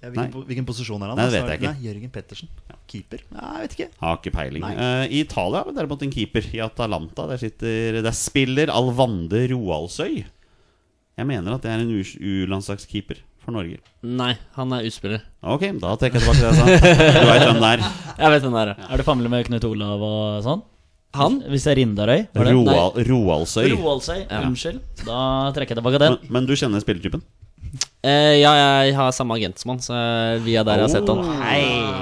Ja, 0.00 0.08
hvilken, 0.08 0.32
po- 0.32 0.46
hvilken 0.48 0.64
posisjon 0.64 1.02
er 1.04 1.10
han? 1.12 1.18
Nei, 1.20 1.26
det 1.28 1.40
vet 1.42 1.50
jeg 1.52 1.60
ikke. 1.60 1.72
Nei, 1.76 1.84
Jørgen 1.90 2.12
Pettersen. 2.16 2.48
Keeper? 2.88 3.24
Nei, 3.34 3.48
jeg 3.58 3.66
vet 3.66 3.74
ikke. 3.76 3.88
Har 4.00 4.16
ikke 4.22 4.32
peiling. 4.38 4.64
Eh, 4.72 5.04
I 5.12 5.20
Italia 5.26 5.60
har 5.60 5.68
vi 5.68 5.74
derimot 5.76 6.04
en 6.06 6.14
keeper. 6.14 6.48
I 6.56 6.62
Atalanta 6.64 7.26
der 7.28 7.42
sitter 7.42 8.00
Der 8.06 8.16
spiller 8.16 8.72
Alvande 8.72 9.42
Roaldsøy. 9.52 10.22
Jeg 11.20 11.28
mener 11.28 11.58
at 11.58 11.66
det 11.66 11.74
er 11.74 11.82
en 11.84 11.92
U-landslagskeeper 12.00 13.20
for 13.44 13.54
Norge. 13.56 13.78
Nei, 14.04 14.32
han 14.56 14.72
er 14.76 14.86
utspiller. 14.88 15.22
Ok, 15.42 15.64
da 15.80 15.94
trekker 16.00 16.20
jeg 16.20 16.26
tilbake 16.26 16.40
det 16.40 16.50
jeg 16.50 16.58
sa. 16.60 16.66
Du 17.20 17.26
veit 17.30 17.44
hvem 17.46 17.60
det 17.62 17.70
er. 17.76 17.84
Jeg 18.20 18.30
vet 18.34 18.42
hvem 18.44 18.52
det 18.58 18.62
er. 18.66 18.70
Er 18.92 19.00
det 19.00 19.04
familie 19.06 19.30
med 19.32 19.46
Knut 19.48 19.64
Olav 19.64 20.02
og 20.04 20.42
sånn? 20.44 20.62
Han? 21.16 21.38
Hvis 21.50 21.64
det 21.66 21.70
er 21.72 21.78
Rindarøy? 21.80 22.20
var 22.36 22.46
det? 22.46 22.52
Roal, 22.54 22.92
Roalsøy. 23.08 23.70
Roalsøy, 23.72 24.18
Ja. 24.28 24.42
Unnskyld. 24.46 24.80
Da 25.06 25.20
trekker 25.56 25.72
jeg 25.74 25.80
tilbake 25.80 26.00
den. 26.04 26.18
Men, 26.20 26.34
men 26.36 26.46
du 26.50 26.52
kjenner 26.60 26.82
spilletypen? 26.84 27.24
Eh, 28.02 28.36
ja, 28.40 28.50
jeg 28.84 28.94
har 28.96 29.10
samme 29.14 29.36
agent 29.38 29.58
som 29.60 29.72
han, 29.74 29.80
så 29.84 29.96
vi 30.44 30.54
er 30.58 30.64
der 30.66 30.80
jeg 30.82 30.86
har 30.88 30.92
sett 30.92 31.10
han. 31.10 31.20
Hei, 31.42 31.60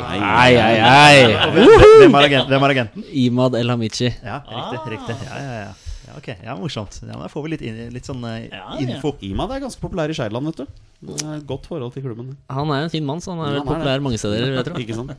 Hei, 0.09 0.53
hei, 0.57 0.77
hei. 0.83 1.17
Er 1.35 2.23
agenten? 2.23 2.49
hvem 2.53 2.65
er 2.69 2.75
agenten? 2.75 3.05
Imad 3.25 3.57
El 3.59 3.71
Hamichi. 3.73 4.11
Ja, 4.25 4.41
riktig. 4.49 4.97
riktig 4.97 5.17
Ja, 5.29 5.39
ja, 5.43 5.59
ja. 5.67 5.75
Ja 6.09 6.17
ok, 6.19 6.29
ja, 6.45 6.55
Morsomt. 6.59 6.99
Ja, 7.05 7.13
men 7.15 7.27
Da 7.27 7.31
får 7.33 7.45
vi 7.45 7.51
litt, 7.55 7.63
inn, 7.69 7.79
litt 7.95 8.09
sånn 8.09 8.25
eh, 8.25 8.49
Ja, 8.49 8.65
ja. 8.75 8.85
info. 8.97 9.15
Imad 9.29 9.53
er 9.55 9.61
ganske 9.65 9.81
populær 9.83 10.09
i 10.11 10.17
Skeiland, 10.17 10.49
vet 10.51 10.63
du. 10.65 10.85
Det 10.99 11.15
er 11.23 11.37
et 11.37 11.45
Godt 11.47 11.69
forhold 11.71 11.93
til 11.95 12.03
klubben. 12.03 12.33
Han 12.51 12.73
er 12.75 12.87
en 12.89 12.91
fin 12.91 13.05
mann, 13.07 13.21
så 13.23 13.31
han 13.37 13.45
er 13.45 13.53
vel 13.53 13.61
Han 13.61 13.61
er 13.61 13.65
det. 13.69 13.71
populær 13.77 14.03
mange 14.09 14.19
steder. 14.19 14.47
jeg 14.57 14.65
tror. 14.67 14.81
Ikke 14.83 14.97
sant? 14.99 15.13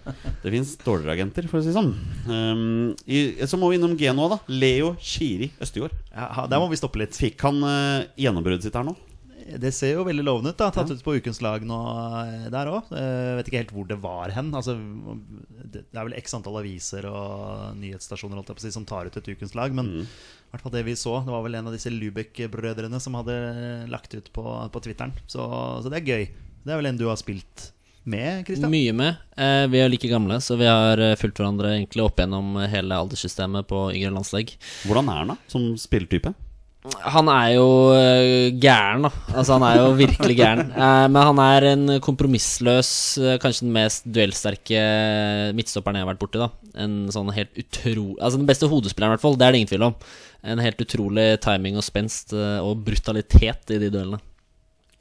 Det 0.44 0.52
fins 0.58 0.74
dårligere 0.84 1.16
agenter, 1.16 1.48
for 1.48 1.60
å 1.60 1.64
si 1.64 1.72
det 1.72 1.78
sånn. 1.78 1.94
Um, 2.28 2.96
i, 3.08 3.22
så 3.48 3.56
må 3.62 3.70
vi 3.72 3.78
innom 3.80 3.96
Genoa, 4.00 4.34
da. 4.36 4.40
Leo 4.52 4.96
Chiri, 5.00 5.52
Østegård. 5.64 5.96
Ja, 6.12 6.28
ha- 6.36 6.48
der 6.52 6.60
må 6.60 6.68
vi 6.74 6.82
stoppe 6.82 7.00
litt. 7.00 7.16
Fikk 7.16 7.40
han 7.48 7.64
uh, 7.64 8.04
gjennombruddet 8.20 8.68
sitt 8.68 8.76
her 8.76 8.84
nå? 8.90 8.98
Det 9.50 9.72
ser 9.74 9.96
jo 9.96 10.04
veldig 10.06 10.22
lovende 10.28 10.52
ut. 10.52 10.60
da 10.60 10.68
Tatt 10.70 10.92
ut 10.92 11.00
på 11.02 11.16
ukens 11.18 11.40
lag 11.42 11.64
nå 11.66 11.78
eh, 12.22 12.50
der 12.54 12.68
òg. 12.70 12.92
Vet 13.40 13.48
ikke 13.50 13.58
helt 13.64 13.72
hvor 13.74 13.88
det 13.90 13.96
var 14.04 14.30
hen. 14.36 14.52
Altså, 14.54 14.76
det 14.78 15.88
det 15.90 15.98
er 15.98 16.06
vel 16.06 16.14
x 16.20 16.36
antall 16.38 16.60
aviser 16.60 17.08
og 17.10 17.74
nyhetsstasjoner 17.80 18.38
holdt 18.38 18.52
jeg 18.52 18.60
på 18.60 18.62
å 18.62 18.68
si, 18.68 18.72
som 18.76 18.86
tar 18.86 19.10
ut 19.10 19.18
et 19.18 19.32
ukens 19.34 19.56
lag. 19.58 19.74
Men 19.74 19.90
Mm. 19.90 20.06
Hvert 20.54 20.66
fall 20.66 20.74
det 20.74 20.86
vi 20.88 20.96
så, 20.98 21.20
det 21.26 21.34
var 21.34 21.44
vel 21.46 21.60
en 21.60 21.68
av 21.70 21.76
disse 21.76 21.92
Lubek-brødrene 21.94 23.02
som 23.02 23.18
hadde 23.20 23.36
lagt 23.92 24.16
ut 24.16 24.32
på, 24.34 24.46
på 24.74 24.84
Twitteren. 24.86 25.14
Så, 25.28 25.44
så 25.84 25.92
det 25.92 26.02
er 26.02 26.10
gøy. 26.10 26.32
Det 26.64 26.74
er 26.74 26.82
vel 26.82 26.90
en 26.90 27.00
du 27.00 27.06
har 27.10 27.20
spilt 27.22 27.70
med, 28.10 28.46
Christian? 28.48 28.72
Mye 28.74 28.94
med. 28.96 29.24
Eh, 29.38 29.66
vi 29.70 29.82
er 29.84 29.92
like 29.92 30.10
gamle, 30.10 30.40
så 30.42 30.58
vi 30.60 30.68
har 30.70 31.02
eh, 31.04 31.16
fulgt 31.20 31.40
hverandre 31.42 31.76
egentlig 31.78 32.06
opp 32.06 32.20
gjennom 32.20 32.58
hele 32.72 32.98
alderssystemet 33.06 33.70
på 33.70 33.90
yngre 33.94 34.14
landslag. 34.18 34.56
Hvordan 34.90 35.12
er 35.14 35.24
han 35.24 35.34
da, 35.36 35.40
som 35.52 35.72
spillertype? 35.80 36.34
Han 37.14 37.30
er 37.32 37.48
jo 37.56 37.68
øh, 37.96 38.56
gæren, 38.62 39.06
da. 39.06 39.12
Altså, 39.34 39.58
han 39.58 39.66
er 39.68 39.82
jo 39.82 39.92
virkelig 39.98 40.38
gæren. 40.38 40.72
Eh, 40.80 41.06
men 41.12 41.20
han 41.22 41.40
er 41.44 41.66
en 41.74 42.00
kompromissløs, 42.02 42.92
øh, 43.22 43.36
kanskje 43.42 43.66
den 43.66 43.74
mest 43.76 44.08
duellsterke 44.08 44.80
midtstopperen 45.58 46.00
jeg 46.00 46.06
har 46.06 46.12
vært 46.14 46.22
borti. 46.22 46.40
da 46.40 46.50
En 46.80 47.10
sånn 47.14 47.34
helt 47.36 47.52
utro... 47.60 48.06
Altså 48.20 48.40
den 48.40 48.48
beste 48.50 48.70
hodespilleren, 48.72 49.14
i 49.14 49.18
hvert 49.18 49.26
fall. 49.26 49.38
Det 49.40 49.48
er 49.48 49.56
det 49.56 49.62
ingen 49.62 49.74
tvil 49.74 49.88
om. 49.90 49.98
En 50.44 50.64
helt 50.64 50.82
utrolig 50.82 51.28
timing 51.44 51.78
og 51.80 51.86
spenst 51.86 52.34
og 52.34 52.86
brutalitet 52.86 53.76
i 53.76 53.82
de 53.82 53.92
duellene. 53.92 54.22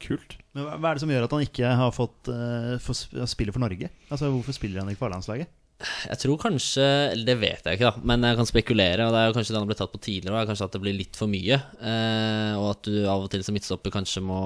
Kult. 0.03 0.37
Men 0.55 0.67
hva, 0.67 0.91
er 0.91 0.99
det 0.99 1.03
som 1.03 1.11
gjør 1.13 1.27
at 1.27 1.35
han 1.35 1.47
ikke 1.47 1.71
har 1.81 1.95
fått 1.95 2.31
uh, 2.31 3.27
spille 3.31 3.55
for 3.55 3.63
Norge? 3.63 3.91
Altså 4.09 4.31
Hvorfor 4.33 4.57
spiller 4.57 4.83
han 4.83 4.91
ikke 4.91 5.03
for 5.03 5.11
A-landslaget? 5.11 5.51
Jeg 5.79 6.19
tror 6.25 6.41
kanskje 6.43 6.85
det 7.23 7.37
vet 7.39 7.63
jeg 7.63 7.79
ikke, 7.79 7.91
da. 7.93 8.03
Men 8.11 8.25
jeg 8.27 8.39
kan 8.41 8.49
spekulere. 8.49 9.05
Og 9.07 9.15
det 9.15 9.21
er 9.21 9.29
jo 9.29 9.35
kanskje 9.37 9.53
det 9.53 9.59
han 9.59 9.65
har 9.65 9.71
blitt 9.71 9.81
tatt 9.85 9.95
på 9.95 10.01
tidligere. 10.03 10.41
Og 10.41 10.51
kanskje 10.51 10.67
at 10.67 10.75
det 10.75 10.81
blir 10.83 10.97
litt 10.97 11.19
for 11.19 11.31
mye. 11.31 11.59
Eh, 11.79 12.55
og 12.59 12.67
at 12.73 12.89
du 12.89 12.97
av 13.05 13.27
og 13.27 13.31
til 13.31 13.45
som 13.47 13.55
midtstopper 13.55 13.95
kanskje 13.95 14.25
må 14.27 14.41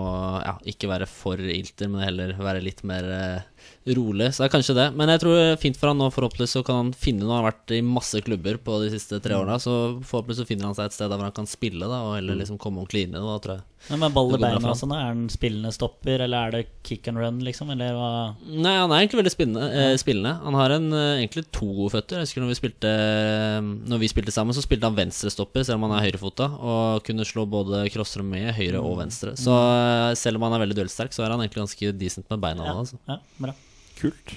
ja, 0.44 0.58
ikke 0.68 0.90
være 0.92 1.08
for 1.08 1.40
ilter, 1.40 1.88
men 1.88 2.04
heller 2.04 2.34
være 2.36 2.64
litt 2.64 2.84
mer 2.88 3.08
eh, 3.16 3.48
rolig. 3.96 4.28
Så 4.34 4.42
det 4.44 4.48
er 4.48 4.54
kanskje 4.56 4.76
det. 4.78 4.88
Men 4.98 5.08
jeg 5.10 5.20
tror 5.24 5.34
det 5.38 5.46
er 5.52 5.60
fint 5.62 5.76
for 5.80 5.90
han 5.90 5.98
nå, 5.98 6.10
forhåpentligvis 6.14 6.54
så 6.58 6.62
kan 6.66 6.76
han 6.84 6.92
finne. 6.94 7.26
Han 7.26 7.40
har 7.42 7.48
vært 7.50 7.74
i 7.74 7.80
masse 7.82 8.20
klubber 8.22 8.58
på 8.62 8.78
de 8.84 8.92
siste 8.94 9.18
tre 9.24 9.34
årene, 9.38 9.58
så 9.62 9.74
forhåpentligvis 10.06 10.42
så 10.44 10.48
finner 10.48 10.70
han 10.70 10.78
seg 10.78 10.86
et 10.90 10.96
sted 10.98 11.10
der 11.10 11.18
hvor 11.18 11.28
han 11.30 11.36
kan 11.40 11.50
spille, 11.50 11.88
da, 11.90 12.02
og 12.06 12.16
heller 12.20 12.38
liksom 12.38 12.60
komme 12.62 12.82
ordentlig 12.84 13.06
inn 13.08 13.16
i 13.16 13.20
det. 13.22 13.38
Tror 13.42 13.56
jeg. 13.58 13.66
Ja, 13.90 13.96
men 13.98 14.12
ball 14.14 14.28
i 14.30 14.38
beina 14.38 14.60
og 14.70 14.76
sånn, 14.78 14.92
er 14.94 15.08
han 15.08 15.24
spillende 15.32 15.72
stopper, 15.74 16.22
eller 16.22 16.46
er 16.46 16.52
det 16.54 16.60
kick 16.86 17.08
and 17.10 17.18
run, 17.18 17.40
liksom? 17.42 17.72
Eller 17.74 17.96
hva? 17.98 18.10
Nei, 18.46 18.76
han 18.78 18.92
er 18.94 19.00
egentlig 19.02 19.18
veldig 19.24 19.32
spillende. 19.34 19.64
Eh, 19.74 19.96
spillende. 19.98 20.36
Han 20.44 20.54
har 20.54 20.70
en, 20.76 20.86
eh, 20.94 21.16
egentlig 21.24 21.48
to 21.50 21.66
gode 21.66 21.90
føtter. 21.96 22.20
Jeg 22.20 22.28
husker 22.28 22.44
når 22.44 22.52
vi 22.52 22.58
spilte 22.60 22.92
Når 23.90 23.98
vi 23.98 24.08
spilte 24.12 24.32
sammen, 24.34 24.54
så 24.54 24.62
spilte 24.62 24.86
han 24.86 24.94
venstrestopper, 24.94 25.64
selv 25.66 25.80
om 25.82 25.88
han 25.90 25.96
er 25.98 26.06
høyrefota, 26.06 26.46
og 26.62 27.02
kunne 27.06 27.26
slå 27.26 27.44
både 27.50 27.82
crosser 27.90 28.22
med 28.22 28.54
høyre 28.54 28.78
og 28.78 28.98
venstre. 29.02 29.34
Så 29.38 29.50
eh, 29.50 30.14
selv 30.14 30.38
om 30.38 30.46
han 30.46 30.54
er 30.54 30.62
veldig 30.64 30.78
duellsterk, 30.78 31.10
så 31.14 31.24
er 31.26 31.34
han 31.34 31.42
egentlig 31.42 31.64
ganske 31.64 31.92
decent 31.98 32.30
med 32.30 32.40
beina. 32.40 32.64
Ja, 32.70 32.78
Altså. 32.82 32.98
ja 33.08 33.18
bra. 33.38 33.51
Kult. 34.00 34.32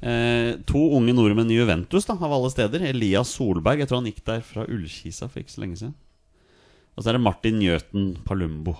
Eh, 0.00 0.54
to 0.68 0.80
unge 0.96 1.12
nordmenn 1.12 1.50
i 1.52 1.58
Juventus, 1.58 2.06
da, 2.08 2.14
av 2.16 2.32
alle 2.32 2.50
steder. 2.52 2.80
Elias 2.88 3.28
Solberg. 3.36 3.78
Jeg 3.82 3.88
tror 3.90 4.00
han 4.00 4.08
gikk 4.08 4.22
der 4.24 4.40
fra 4.46 4.64
Ullkisa 4.66 5.28
for 5.28 5.42
ikke 5.42 5.52
så 5.56 5.60
lenge 5.64 5.76
siden. 5.80 5.94
Og 6.96 7.04
så 7.04 7.10
er 7.12 7.18
det 7.18 7.24
Martin 7.24 7.58
Njøten 7.60 8.14
Palumbo. 8.26 8.74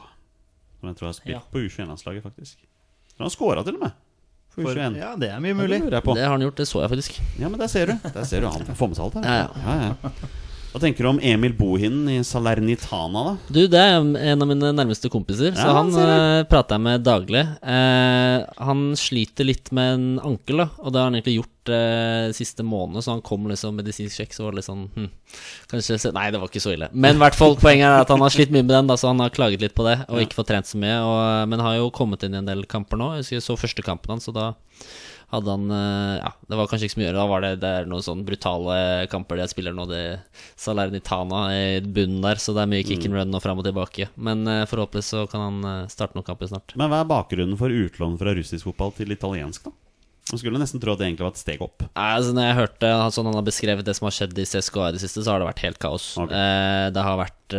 Som 0.81 0.89
jeg 0.89 0.97
tror 0.97 1.11
har 1.11 1.17
spilt 1.19 1.35
Ja. 1.37 1.41
på 1.53 1.61
U21-landslaget, 1.61 2.23
faktisk. 2.25 2.57
Så 3.11 3.17
tror 3.17 3.27
han 3.29 3.31
scora 3.35 3.65
til 3.65 3.75
og 3.77 3.81
med. 3.85 3.93
For 4.51 4.63
For, 4.63 4.75
U21. 4.75 4.97
ja, 4.99 5.11
det 5.17 5.29
er 5.31 5.39
mye 5.45 5.55
mulig. 5.55 5.81
det. 5.91 6.03
Det 6.03 6.25
har 6.25 6.33
han 6.33 6.41
gjort, 6.41 6.57
det 6.57 6.67
så 6.67 6.81
jeg 6.83 6.91
faktisk. 6.91 7.21
Ja, 7.39 7.49
men 7.49 7.61
der 7.61 7.67
ser 7.69 7.87
du. 7.87 7.93
Der 8.03 8.25
ser 8.25 8.41
du 8.41 8.49
Han 8.49 8.75
får 8.75 8.89
med 8.89 8.97
seg 8.97 9.05
alt 9.05 9.15
her. 9.15 9.23
Ja, 9.23 9.49
ja, 9.55 9.95
ja. 10.03 10.11
Hva 10.71 10.79
tenker 10.79 11.03
du 11.03 11.09
om 11.11 11.19
Emil 11.19 11.51
Bohinen 11.59 12.07
i 12.13 12.21
Salernitana, 12.23 13.23
da? 13.27 13.33
Du, 13.51 13.65
det 13.67 13.79
er 13.81 13.97
en 13.99 14.45
av 14.45 14.47
mine 14.47 14.71
nærmeste 14.71 15.11
kompiser, 15.11 15.51
så 15.57 15.67
Ja, 15.67 15.75
han 15.81 15.91
uh, 15.91 16.47
prater 16.47 16.79
jeg 16.79 16.85
med 16.85 17.03
daglig. 17.03 17.43
Eh, 17.59 18.37
han 18.69 18.85
sliter 18.99 19.49
litt 19.49 19.73
med 19.75 19.97
en 19.97 20.07
ankel, 20.31 20.63
da, 20.63 20.69
og 20.79 20.95
det 20.95 21.03
har 21.03 21.11
han 21.11 21.19
egentlig 21.19 21.41
gjort 21.41 21.73
eh, 21.75 22.29
siste 22.39 22.63
måned, 22.63 23.03
så 23.03 23.17
han 23.17 23.25
kom 23.27 23.51
liksom 23.51 23.75
medisinsk 23.83 24.21
sjekk, 24.21 24.37
så 24.37 24.47
var 24.47 24.55
det 24.55 24.61
litt 24.61 24.69
sånn 24.71 24.87
hm, 24.95 25.11
Kanskje 25.73 25.99
se 25.99 26.15
Nei, 26.15 26.29
det 26.31 26.39
var 26.39 26.53
ikke 26.53 26.63
så 26.63 26.77
ille. 26.77 26.93
Men 26.95 27.19
i 27.19 27.25
hvert 27.25 27.39
fall, 27.43 27.59
poenget 27.59 27.91
er 27.91 28.07
at 28.07 28.15
han 28.15 28.23
har 28.23 28.35
slitt 28.35 28.55
mye 28.55 28.63
med 28.63 28.75
den, 28.77 28.95
da, 28.95 29.01
så 29.01 29.11
han 29.11 29.27
har 29.27 29.35
klaget 29.35 29.67
litt 29.67 29.75
på 29.75 29.91
det, 29.91 29.99
og 30.07 30.23
ikke 30.23 30.39
fått 30.39 30.53
trent 30.55 30.71
så 30.71 30.79
mye. 30.79 31.03
Og, 31.03 31.21
men 31.51 31.67
har 31.67 31.81
jo 31.81 31.91
kommet 31.95 32.23
inn 32.23 32.39
i 32.39 32.45
en 32.45 32.51
del 32.51 32.63
kamper 32.71 33.01
nå. 33.01 33.17
Jeg 33.17 33.27
husker 33.27 33.41
jeg 33.41 33.49
så 33.49 33.59
første 33.59 33.87
kampen 33.91 34.15
hans, 34.15 34.31
og 34.31 34.39
da 34.39 34.53
hadde 35.31 35.55
han 35.55 35.75
eh, 35.75 36.15
Ja, 36.21 36.33
det 36.51 36.59
var 36.59 36.71
kanskje 36.71 36.89
ikke 36.89 36.97
så 36.97 37.01
mye 37.01 37.07
å 37.07 37.11
gjøre. 37.11 37.21
Da 37.21 37.27
var 37.31 37.45
det, 37.45 37.51
det 37.63 37.73
er 37.81 37.91
noen 37.91 38.05
sånne 38.05 38.27
brutale 38.27 38.79
kamper 39.13 39.41
de 39.41 39.49
spiller 39.51 39.77
nå, 39.77 39.87
det 39.91 40.03
Salernitana 40.61 41.43
i 41.55 41.67
bunnen 41.85 42.25
der, 42.25 42.41
så 42.43 42.55
det 42.57 42.65
er 42.65 42.73
mye 42.73 42.87
kick 42.87 43.07
and 43.09 43.17
run 43.19 43.37
og 43.37 43.45
fram 43.45 43.63
og 43.63 43.69
tilbake. 43.69 44.11
Men 44.17 44.43
eh, 44.51 44.67
forhåpentligvis 44.71 45.13
så 45.15 45.27
kan 45.31 45.47
han 45.47 45.71
eh, 45.73 45.93
starte 45.93 46.19
noen 46.19 46.27
kamper 46.27 46.51
snart. 46.51 46.75
Men 46.81 46.93
hva 46.93 47.05
er 47.05 47.13
bakgrunnen 47.13 47.61
for 47.61 47.73
utlån 47.73 48.19
fra 48.21 48.35
russisk 48.37 48.71
fotball 48.71 48.95
til 48.99 49.15
italiensk, 49.17 49.71
da? 49.71 49.77
Man 50.31 50.39
skulle 50.39 50.61
nesten 50.63 50.79
tro 50.79 50.93
at 50.93 51.01
det 51.01 51.09
egentlig 51.09 51.25
var 51.27 51.33
et 51.35 51.41
steg 51.41 51.63
opp. 51.65 51.83
Altså 51.99 52.35
Når 52.37 52.45
jeg 52.45 52.59
hørte 52.61 52.91
sånn 53.17 53.27
han 53.27 53.39
har 53.41 53.47
beskrevet 53.49 53.87
det 53.87 53.97
som 53.99 54.07
har 54.07 54.15
skjedd 54.15 54.37
i 54.39 54.47
CSKA 54.47 54.91
i 54.91 54.95
det 54.95 55.03
siste, 55.03 55.25
så 55.27 55.33
har 55.33 55.43
det 55.43 55.49
vært 55.49 55.65
helt 55.65 55.81
kaos. 55.83 56.13
Okay. 56.23 56.37
Eh, 56.39 56.87
det 56.95 57.03
har 57.07 57.19
vært 57.19 57.57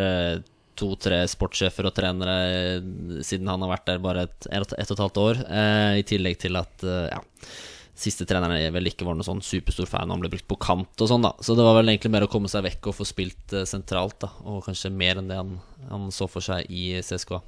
to-tre 0.82 1.22
sportssjefer 1.30 1.88
og 1.88 1.96
trenere 1.98 2.38
eh, 2.50 2.88
siden 3.26 3.50
han 3.52 3.62
har 3.66 3.76
vært 3.76 3.92
der 3.92 4.02
bare 4.04 4.26
et, 4.28 4.50
et, 4.50 4.74
et 4.78 4.90
og 4.90 4.98
et 4.98 5.04
halvt 5.06 5.22
år. 5.22 5.44
Eh, 5.46 6.00
I 6.02 6.08
tillegg 6.08 6.40
til 6.42 6.58
at 6.60 6.86
eh, 6.88 7.12
ja, 7.12 7.22
siste 8.02 8.26
treneren 8.30 8.74
vel 8.74 8.90
ikke 8.90 9.06
var 9.06 9.18
noen 9.18 9.28
sånn 9.28 9.44
superstor 9.46 9.90
fan, 9.90 10.10
han 10.10 10.22
ble 10.24 10.32
brukt 10.34 10.48
på 10.50 10.58
kant 10.62 11.04
og 11.04 11.12
sånn, 11.12 11.26
da. 11.26 11.34
Så 11.44 11.56
det 11.58 11.66
var 11.66 11.78
vel 11.78 11.94
egentlig 11.94 12.14
mer 12.14 12.26
å 12.26 12.32
komme 12.32 12.50
seg 12.52 12.66
vekk 12.66 12.92
og 12.92 12.98
få 12.98 13.08
spilt 13.08 13.56
eh, 13.58 13.68
sentralt, 13.70 14.18
da. 14.24 14.32
Og 14.50 14.64
kanskje 14.66 14.94
mer 14.94 15.22
enn 15.22 15.30
det 15.32 15.38
han, 15.40 15.58
han 15.92 16.10
så 16.16 16.30
for 16.32 16.46
seg 16.46 16.70
i 16.72 16.94
CSKA. 17.06 17.42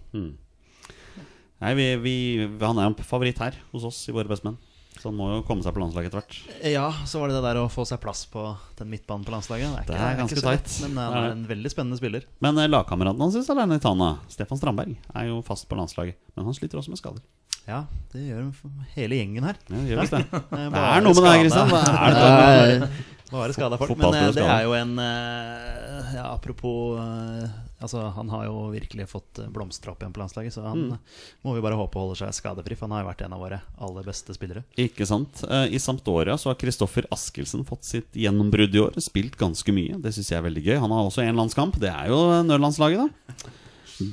Nei, 1.63 1.73
vi, 1.79 1.87
vi, 2.03 2.15
Han 2.59 2.79
er 2.79 2.89
jo 2.89 2.91
en 2.91 3.07
favoritt 3.07 3.39
her 3.39 3.57
hos 3.71 3.85
oss 3.87 4.01
i 4.11 4.15
Våre 4.15 4.29
bestemenn. 4.29 4.59
Så 5.03 5.09
han 5.11 5.17
må 5.19 5.25
jo 5.33 5.41
komme 5.43 5.59
seg 5.65 5.73
på 5.75 5.81
landslaget 5.83 6.07
etter 6.07 6.21
hvert. 6.21 6.35
Ja, 6.71 6.85
så 7.03 7.19
var 7.19 7.27
det 7.27 7.35
det 7.35 7.43
der 7.43 7.57
å 7.59 7.65
få 7.67 7.83
seg 7.83 7.99
plass 7.99 8.21
på 8.31 8.45
den 8.79 8.87
midtbanen 8.87 9.25
på 9.27 9.33
landslaget. 9.33 9.73
Det 9.89 9.97
er 9.97 10.15
ganske 10.15 10.37
ikke 10.39 10.45
ganske 10.47 10.69
tight. 10.71 10.93
Men 10.93 11.01
han 11.03 11.17
er 11.17 11.25
er 11.27 11.33
en 11.35 11.41
veldig 11.49 11.71
spennende 11.73 11.99
spiller. 11.99 12.23
Men 12.39 12.61
eh, 12.63 12.69
lagkameraten 12.71 13.19
hans 13.19 13.35
i 13.35 13.79
Tana, 13.83 14.13
Stefan 14.31 14.61
Strandberg, 14.61 14.95
er 15.11 15.27
jo 15.27 15.41
fast 15.43 15.67
på 15.67 15.75
landslaget. 15.75 16.15
Men 16.37 16.47
han 16.47 16.55
sliter 16.55 16.79
også 16.79 16.95
med 16.95 17.01
skader. 17.03 17.19
Ja, 17.67 17.81
det 18.13 18.23
gjør 18.29 18.47
hele 18.95 19.19
gjengen 19.19 19.43
her. 19.49 19.59
Ja, 19.67 19.83
det 19.83 20.07
det. 20.07 20.23
Det 20.31 20.63
Det 20.77 20.87
er 20.87 21.03
noe 21.03 21.19
med 21.19 21.27
det 21.27 21.33
her, 21.33 21.43
Kristian. 21.43 21.75
Det 21.75 22.31
er 22.31 22.73
det. 22.85 22.89
Bare 23.33 23.53
skada 23.55 23.77
folk. 23.81 23.95
Men 23.97 24.13
eh, 24.13 24.31
det 24.37 24.43
er 24.45 24.63
jo 24.67 24.73
en 24.77 24.91
eh, 25.01 26.15
ja, 26.19 26.25
Apropos 26.35 26.99
eh, 27.01 27.49
Altså, 27.83 27.99
han 28.15 28.29
har 28.31 28.45
jo 28.47 28.69
virkelig 28.71 29.09
fått 29.11 29.41
blomstra 29.51 29.91
opp 29.91 29.99
igjen 30.05 30.13
på 30.15 30.21
landslaget, 30.21 30.53
så 30.55 30.61
han 30.63 30.83
Mm. 30.93 30.99
må 31.43 31.55
vi 31.57 31.63
bare 31.65 31.75
håpe 31.75 31.99
holder 31.99 32.15
seg 32.21 32.31
skadefri. 32.37 32.77
For 32.79 32.87
han 32.87 32.93
har 32.95 33.01
jo 33.03 33.09
vært 33.09 33.23
en 33.25 33.33
av 33.35 33.41
våre 33.43 33.57
aller 33.83 34.05
beste 34.07 34.31
spillere. 34.37 34.63
Ikke 34.79 35.03
sant. 35.09 35.41
Eh, 35.43 35.65
I 35.75 35.81
Sampdoria 35.83 36.37
så 36.39 36.53
har 36.53 36.55
Kristoffer 36.61 37.09
Askelsen 37.11 37.65
fått 37.67 37.83
sitt 37.83 38.15
gjennombrudd 38.15 38.77
i 38.77 38.79
år. 38.85 38.95
Spilt 39.03 39.35
ganske 39.41 39.75
mye. 39.75 39.99
Det 39.99 40.13
syns 40.15 40.31
jeg 40.31 40.39
er 40.39 40.47
veldig 40.47 40.63
gøy. 40.63 40.77
Han 40.79 40.95
har 40.95 41.09
også 41.09 41.25
én 41.27 41.35
landskamp. 41.35 41.75
Det 41.83 41.91
er 41.91 42.07
jo 42.13 42.21
Nødlandslaget, 42.47 43.03
da. 43.03 43.51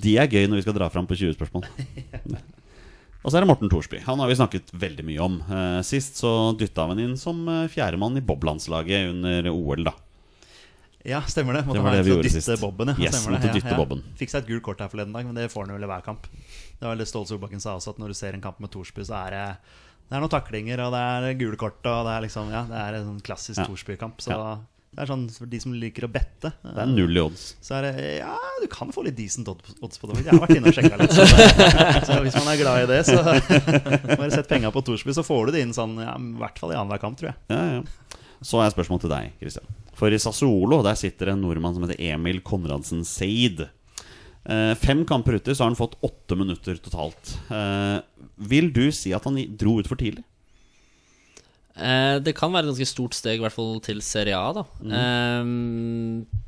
De 0.03 0.17
er 0.19 0.27
gøy 0.35 0.49
når 0.51 0.59
vi 0.59 0.67
skal 0.67 0.75
dra 0.81 0.91
fram 0.91 1.07
på 1.07 1.15
20 1.21 1.39
spørsmål. 1.39 1.71
Og 3.21 3.29
så 3.29 3.37
er 3.37 3.45
det 3.45 3.51
Morten 3.51 3.69
Thorsby. 3.69 3.99
Han 4.07 4.21
har 4.23 4.31
vi 4.31 4.37
snakket 4.39 4.71
veldig 4.73 5.05
mye 5.05 5.21
om. 5.25 5.35
Eh, 5.45 5.81
Sist 5.85 6.17
så 6.23 6.31
dytta 6.57 6.87
han 6.89 7.03
inn 7.03 7.19
som 7.21 7.43
eh, 7.49 7.67
fjerdemann 7.69 8.17
i 8.17 8.23
Bob-landslaget 8.25 9.11
under 9.11 9.51
OL, 9.53 9.85
da. 9.91 9.93
Ja, 11.05 11.21
stemmer 11.29 11.57
det. 11.57 11.63
Måtte 11.67 11.79
Det 11.79 11.85
var 11.85 11.97
det 11.97 12.03
vi 12.05 12.11
gjorde 12.13 12.31
sist. 12.33 12.51
Bobben, 12.61 12.91
ja. 12.93 13.07
Yes, 13.07 13.23
måtte 13.29 13.53
dytte 13.55 13.77
Bobben. 13.77 14.03
Fikk 14.21 14.33
seg 14.33 14.43
et 14.43 14.51
gult 14.53 14.65
kort 14.67 14.81
her 14.85 14.91
forleden 14.93 15.15
dag, 15.17 15.25
men 15.29 15.37
det 15.37 15.47
får 15.53 15.65
han 15.67 15.77
vel 15.79 15.87
i 15.87 15.93
hver 15.93 16.03
kamp. 16.05 16.27
Det 16.81 16.85
var 16.89 17.05
Ståle 17.09 17.29
Solbakken 17.29 17.61
sa 17.63 17.77
også, 17.79 17.95
at 17.95 18.03
når 18.03 18.13
du 18.13 18.19
ser 18.19 18.37
en 18.37 18.45
kamp 18.45 18.61
med 18.61 18.73
Thorsby, 18.73 19.05
så 19.09 19.17
er 19.27 19.37
det 19.37 19.45
det 20.11 20.17
er 20.19 20.23
noen 20.25 20.33
taklinger, 20.33 20.81
og 20.83 20.91
det 20.93 21.01
er 21.07 21.37
gule 21.39 21.57
kort, 21.57 21.79
og 21.87 22.05
det 22.09 22.13
er 22.17 22.25
liksom 22.25 22.49
Ja, 22.51 22.65
det 22.67 22.81
er 22.83 22.97
en 22.99 23.05
sånn 23.13 23.21
klassisk 23.23 23.61
Ja. 23.63 23.67
Thorsby-kamp. 23.69 24.19
Så 24.25 24.33
Ja. 24.35 24.57
Det 24.91 25.05
er 25.05 25.07
sånn 25.07 25.27
for 25.31 25.47
de 25.47 25.59
som 25.63 25.75
liker 25.79 26.05
å 26.07 26.11
bette. 26.11 26.51
Det 26.65 26.81
er 26.83 26.89
null 26.91 27.15
i 27.15 27.21
odds. 27.23 27.45
Så 27.63 27.77
er 27.79 27.85
det 27.87 28.07
Ja, 28.19 28.35
du 28.59 28.67
kan 28.73 28.91
få 28.91 29.05
litt 29.07 29.15
decent 29.19 29.47
odds 29.51 30.01
på 30.03 30.11
det. 30.11 30.25
Jeg 30.25 30.35
har 30.35 30.43
vært 30.43 30.57
inne 30.57 30.73
og 30.73 30.75
sjekka 30.75 30.99
litt. 30.99 31.15
Så, 31.15 31.27
så 32.09 32.17
hvis 32.25 32.39
man 32.41 32.51
er 32.51 32.59
glad 32.59 32.83
i 32.83 32.89
det, 32.91 32.99
så 33.07 33.21
bare 34.19 34.33
sett 34.35 34.51
penga 34.51 34.73
på 34.75 34.83
Thorsby, 34.87 35.15
så 35.15 35.23
får 35.27 35.47
du 35.47 35.55
det 35.55 35.63
inn 35.63 35.75
sånn 35.77 35.95
ja, 36.03 36.17
i 36.19 36.33
hvert 36.43 36.59
fall 36.59 36.75
i 36.75 36.79
annenhver 36.79 37.03
kamp, 37.05 37.21
tror 37.21 37.31
jeg. 37.31 37.39
Ja, 37.55 37.79
ja. 37.79 38.19
Så 38.43 38.59
er 38.65 38.73
spørsmålet 38.75 39.07
til 39.07 39.13
deg, 39.15 39.37
Christian. 39.39 39.71
For 40.01 40.11
i 40.11 40.19
Sassuolo 40.19 40.81
der 40.83 40.99
sitter 40.99 41.35
en 41.35 41.43
nordmann 41.45 41.77
som 41.77 41.85
heter 41.87 42.01
Emil 42.11 42.41
Konradsen 42.43 43.05
Seid. 43.07 43.63
Eh, 44.43 44.75
fem 44.81 45.05
kamper 45.07 45.39
ute, 45.39 45.55
så 45.55 45.65
har 45.65 45.71
han 45.71 45.79
fått 45.79 45.99
åtte 46.03 46.39
minutter 46.41 46.81
totalt. 46.83 47.37
Eh, 47.53 47.99
vil 48.51 48.73
du 48.75 48.87
si 48.97 49.13
at 49.15 49.27
han 49.29 49.39
dro 49.61 49.79
ut 49.79 49.91
for 49.91 50.01
tidlig? 50.01 50.25
Eh, 51.81 52.19
det 52.21 52.37
kan 52.37 52.53
være 52.53 52.69
et 52.69 52.75
ganske 52.75 52.91
stort 52.91 53.17
steg, 53.17 53.41
i 53.41 53.45
hvert 53.45 53.57
fall 53.57 53.81
til 53.85 54.03
Serie 54.05 54.37
A, 54.37 54.53
da. 54.61 54.65
Mm. 54.85 54.95
Eh, 55.01 56.47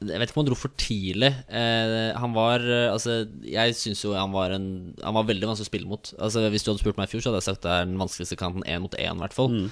jeg 0.00 0.16
vet 0.16 0.30
ikke 0.30 0.38
om 0.38 0.40
han 0.40 0.48
dro 0.48 0.56
for 0.56 0.72
tidlig. 0.80 1.28
Eh, 1.52 2.12
han 2.16 2.32
var 2.32 2.62
Altså, 2.64 3.26
jeg 3.44 3.74
syns 3.76 4.00
jo 4.00 4.14
han 4.16 4.32
var 4.32 4.54
en 4.56 4.94
Han 5.04 5.12
var 5.12 5.26
veldig 5.28 5.50
vanskelig 5.50 5.68
å 5.68 5.72
spille 5.74 5.90
mot. 5.90 6.12
Altså 6.16 6.46
Hvis 6.48 6.64
du 6.64 6.70
hadde 6.70 6.80
spurt 6.80 6.96
meg 6.96 7.10
i 7.10 7.12
fjor, 7.12 7.20
så 7.20 7.28
hadde 7.28 7.42
jeg 7.42 7.48
sagt 7.50 7.66
det 7.66 7.74
er 7.74 7.84
den 7.84 8.00
vanskeligste 8.00 8.38
kanten 8.40 8.64
én 8.64 8.80
mot 8.80 8.96
én, 8.96 9.18
i 9.18 9.24
hvert 9.26 9.36
fall. 9.36 9.52
Mm. 9.52 9.68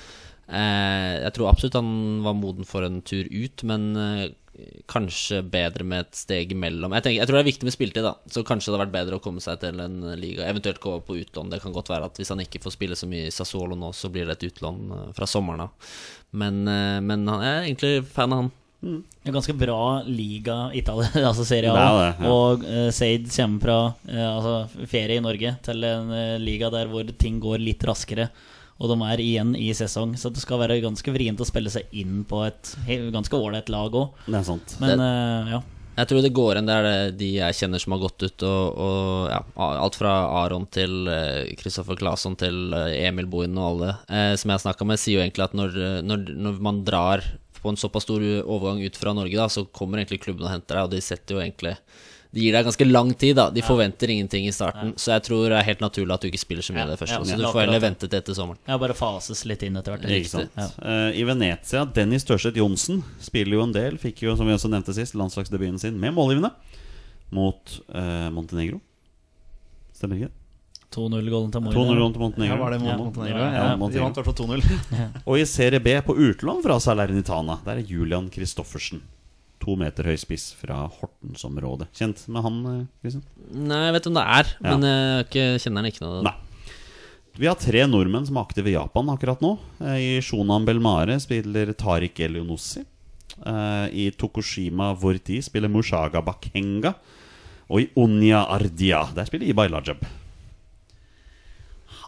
Jeg 0.49 1.32
tror 1.36 1.49
absolutt 1.49 1.76
han 1.76 1.88
var 2.24 2.36
moden 2.36 2.68
for 2.68 2.84
en 2.84 3.01
tur 3.05 3.24
ut, 3.28 3.64
men 3.68 3.90
kanskje 4.90 5.42
bedre 5.46 5.84
med 5.86 6.06
et 6.06 6.18
steg 6.18 6.52
imellom. 6.54 6.94
Jeg, 6.96 7.04
tenker, 7.04 7.18
jeg 7.20 7.30
tror 7.30 7.38
det 7.38 7.42
er 7.42 7.50
viktig 7.50 7.68
med 7.68 7.74
spilletid, 7.74 8.06
da. 8.06 8.14
Så 8.32 8.44
kanskje 8.46 8.70
det 8.70 8.76
hadde 8.76 8.84
vært 8.86 8.96
bedre 8.96 9.18
å 9.18 9.24
komme 9.24 9.42
seg 9.44 9.61
til 9.62 9.82
en 9.84 9.98
liga, 10.20 10.46
eventuelt 10.48 10.80
gå 10.82 10.94
på 11.06 11.18
utlån. 11.22 11.52
Det 11.52 11.61
kan 11.64 11.74
godt 11.74 11.92
være 11.92 12.11
at 12.11 12.20
hvis 12.20 12.32
han 12.34 12.42
ikke 12.44 12.62
får 12.64 12.74
spille 12.74 12.98
så 12.98 13.09
mye 13.11 13.28
i 13.28 13.34
Sassuolo 13.34 13.78
nå, 13.78 13.92
så 13.96 14.11
blir 14.12 14.28
det 14.28 14.38
et 14.38 14.48
utlån 14.50 14.80
eh, 14.96 15.11
fra 15.16 15.28
sommeren 15.30 15.66
av. 15.68 15.92
Men, 16.30 16.62
eh, 16.68 16.98
men 17.04 17.28
han 17.30 17.44
jeg 17.44 17.54
er 17.54 17.68
egentlig 17.68 17.94
fan 18.12 18.34
av 18.34 18.44
han. 18.44 18.50
En 18.80 19.34
ganske 19.34 19.52
bra 19.59 20.02
liga 20.06 20.70
Italia, 20.74 21.11
altså 21.30 21.44
Serie 21.46 21.72
er 21.72 21.78
A. 21.78 21.88
Det 21.88 22.04
det, 22.04 22.12
ja. 22.28 22.34
Og 22.34 22.62
uh, 22.68 22.90
Seid 22.94 23.26
kommer 23.34 23.64
fra 23.64 23.78
uh, 23.90 24.28
altså, 24.36 24.84
ferie 24.86 25.18
i 25.18 25.24
Norge 25.24 25.56
til 25.66 25.88
en 25.88 26.12
uh, 26.14 26.36
liga 26.38 26.70
der 26.70 26.90
hvor 26.90 27.11
ting 27.18 27.40
går 27.42 27.59
litt 27.62 27.82
raskere. 27.88 28.28
Og 28.79 28.93
de 28.93 28.97
er 29.11 29.22
igjen 29.22 29.57
i 29.59 29.72
sesong, 29.74 30.14
så 30.18 30.31
det 30.31 30.43
skal 30.43 30.61
være 30.62 30.79
ganske 30.85 31.14
vrient 31.14 31.41
å 31.43 31.47
spille 31.49 31.70
seg 31.72 31.91
inn 31.99 32.22
på 32.29 32.45
et 32.47 32.76
ganske 33.11 33.35
ålreit 33.35 33.72
lag 33.74 33.97
òg. 33.99 34.20
Det 34.31 34.45
sant. 34.47 34.76
Eh, 34.79 35.51
ja. 35.51 35.62
Jeg 35.99 36.07
tror 36.07 36.22
det 36.22 36.31
går 36.31 36.61
en 36.61 36.68
Det 36.68 36.74
er 36.79 37.16
de 37.18 37.29
jeg 37.41 37.57
kjenner 37.59 37.83
som 37.83 37.97
har 37.97 38.05
gått 38.05 38.22
ut. 38.22 38.45
Og, 38.47 38.79
og 38.79 39.33
ja, 39.33 39.41
alt 39.66 39.99
fra 39.99 40.12
Aron 40.45 40.68
til 40.70 41.11
Kristoffer 41.59 41.99
Claesson 41.99 42.39
til 42.39 42.70
uh, 42.70 42.87
Emil 42.95 43.26
Bohin 43.31 43.59
og 43.59 43.72
alle 43.72 43.97
uh, 44.07 44.35
som 44.39 44.53
jeg 44.53 44.55
har 44.55 44.64
snakka 44.68 44.87
med, 44.87 45.03
sier 45.03 45.18
jo 45.18 45.24
egentlig 45.24 45.49
at 45.49 45.57
når, 45.59 45.74
eh, 45.74 45.99
når, 46.07 46.29
når 46.39 46.62
man 46.62 46.85
drar 46.87 47.26
på 47.59 47.72
en 47.72 47.81
såpass 47.81 48.07
stor 48.07 48.22
overgang 48.22 48.85
ut 48.87 48.97
fra 49.01 49.11
Norge, 49.16 49.35
da, 49.35 49.49
så 49.51 49.66
kommer 49.74 49.99
egentlig 49.99 50.22
klubben 50.22 50.47
og 50.47 50.53
henter 50.53 50.79
deg, 50.79 50.87
og 50.87 50.95
de 50.95 51.03
setter 51.03 51.35
jo 51.35 51.43
egentlig 51.43 51.74
De 52.35 52.41
gir 52.45 52.53
deg 52.53 52.66
ganske 52.66 52.85
lang 52.85 53.14
tid, 53.16 53.37
da. 53.39 53.47
De 53.51 53.62
forventer 53.64 54.11
ingenting 54.12 54.45
i 54.47 54.53
starten. 54.53 54.91
Så 55.01 55.14
jeg 55.14 55.22
tror 55.24 55.47
det 55.49 55.57
er 55.62 55.64
helt 55.64 55.81
naturlig 55.81 56.12
at 56.12 56.20
du 56.20 56.29
ikke 56.29 56.39
spiller 56.43 56.62
så 56.66 56.74
mye 56.76 56.83
Ja, 56.85 56.91
det 56.91 56.99
første. 57.01 57.16
ja, 57.16 57.24
så 57.24 57.31
ja, 57.33 57.37
du 57.41 57.47
får 57.55 57.62
heller 57.64 57.81
vente 57.81 58.05
til 58.09 58.18
etter 58.18 58.37
sommeren. 58.37 58.59
ja, 58.68 58.76
bare 58.79 58.93
fases 58.99 59.45
litt 59.49 59.62
inn 59.64 59.76
etter 59.81 59.97
hvert. 59.97 60.05
Riktig. 60.05 60.45
Eh, 60.59 61.16
I 61.16 61.24
Venezia, 61.24 61.87
Dennis 61.87 62.24
Tørseth 62.29 62.59
Johnsen 62.61 63.01
spiller 63.24 63.57
jo 63.57 63.62
en 63.64 63.72
del. 63.72 63.97
Fikk 63.97 64.20
jo, 64.26 64.37
som 64.37 64.47
vi 64.47 64.53
også 64.53 64.68
nevnte 64.68 64.93
sist, 64.95 65.16
landslagsdebuten 65.16 65.79
sin 65.81 65.97
med 65.99 66.12
målgivende 66.12 66.53
mot 67.33 67.81
uh, 67.95 68.29
Montenegro. 68.33 68.79
Stemmer 69.97 70.16
ikke 70.20 70.29
det? 70.29 70.35
2-0-gålen 70.95 71.51
til 71.53 71.61
2-0 71.61 71.74
Mourinho. 71.74 72.07
til 72.12 72.20
Montenegro. 72.22 72.55
Ja, 72.55 72.61
var 72.62 72.70
det 72.72 72.79
mot 72.81 72.89
Ja. 72.89 72.97
Montenegro? 72.97 73.39
Ja, 73.39 73.53
Ja, 73.72 73.76
Montenegro. 73.76 74.05
vant 74.07 74.16
i 74.16 74.22
hvert 74.22 74.31
fall 74.31 74.47
2-0. 74.47 75.22
Og 75.29 75.39
i 75.41 75.45
Serie 75.45 75.81
B 75.85 75.97
på 76.07 76.14
utlån 76.16 76.62
fra 76.64 76.79
Salernitana, 76.81 77.59
der 77.64 77.81
er 77.83 77.85
Julian 77.89 78.31
Kristoffersen. 78.33 79.03
To 79.69 79.75
meter 79.77 80.07
høy 80.09 80.16
spiss 80.16 80.55
fra 80.57 80.87
Hortensområdet. 80.89 81.91
Kjent 81.99 82.23
med 82.33 82.41
han, 82.47 82.59
eh, 82.66 82.85
Kristian? 83.03 83.25
Nei, 83.53 83.81
jeg 83.85 83.93
vet 83.99 84.07
hvem 84.09 84.14
det 84.16 84.23
er, 84.25 84.47
Ja. 84.64 84.71
men 84.77 84.87
jeg 84.89 85.27
ikke, 85.29 85.45
kjenner 85.61 85.83
han 85.83 85.91
ikke 85.93 86.01
noe. 86.07 86.23
Nei. 86.25 86.35
Vi 87.39 87.47
har 87.47 87.55
tre 87.55 87.83
nordmenn 87.87 88.27
som 88.27 88.37
er 88.39 88.47
aktive 88.47 88.66
i 88.73 88.73
Japan 88.79 89.07
akkurat 89.12 89.41
nå. 89.45 89.59
Eh, 89.81 90.16
I 90.16 90.21
Shonan 90.25 90.64
Belmare 90.64 91.21
spiller 91.21 91.75
Tariq 91.75 92.19
Elionossi. 92.19 92.81
Eh, 93.45 93.87
I 93.93 94.11
Tokushima 94.16 94.95
Vorti 94.99 95.43
spiller 95.45 95.69
Mushaga 95.69 96.23
Bakenga. 96.25 96.95
Og 97.71 97.81
i 97.83 97.91
Onya 98.01 98.47
Ardia 98.49 99.05
der 99.14 99.27
spiller 99.27 99.47
Ibai 99.53 99.69
Lajab. 99.69 100.01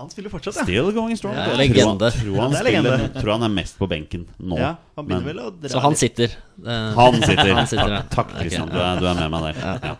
Han 0.00 0.08
spiller 0.12 0.32
fortsatt, 0.32 0.56
ja. 0.56 0.64
Still 0.64 0.90
going 0.96 1.16
strong. 1.20 1.34
Ja, 1.36 1.46
Jeg. 1.60 1.74
Tror, 1.76 1.96
tror, 2.00 2.36
han 2.40 2.52
Ja, 2.56 2.60
spiller, 2.64 3.08
tror 3.20 3.32
han 3.36 3.42
er 3.46 3.52
mest 3.52 3.76
på 3.78 3.88
benken 3.90 4.22
nå. 4.40 4.56
ja 4.58 4.70
han 4.96 5.06
Men- 5.10 5.24
vel 5.28 5.38
å 5.44 5.50
dra 5.52 5.68
Så 5.72 5.80
han 5.84 5.94
sitter. 6.00 6.32
Han 6.64 7.20
sitter. 7.20 7.52
Han 7.60 7.66
sitter. 7.68 7.94
Takk, 8.00 8.10
takk 8.16 8.32
Ok, 8.34 8.40
Kristian. 8.42 8.68
ja. 8.68 8.72
Du, 8.72 8.80
er- 8.80 9.00
du 9.00 9.06
er 9.12 9.20
med 9.20 9.30
meg 9.36 9.46
der. 9.50 9.60
Ja. 9.60 9.94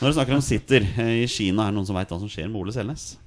Når 0.00 0.06
du 0.08 0.16
snakker 0.18 0.34
om 0.40 0.42
sitter 0.44 0.80
eh, 0.96 1.12
i 1.22 1.28
Kina, 1.28 1.68
er 1.68 1.72
det 1.72 1.78
noen 1.78 1.86
som 1.88 1.96
veit 1.96 2.08
hva 2.12 2.18
som 2.24 2.28
skjer 2.32 2.48
med 2.50 2.60
Ole 2.64 2.72
Selnes? 2.76 3.06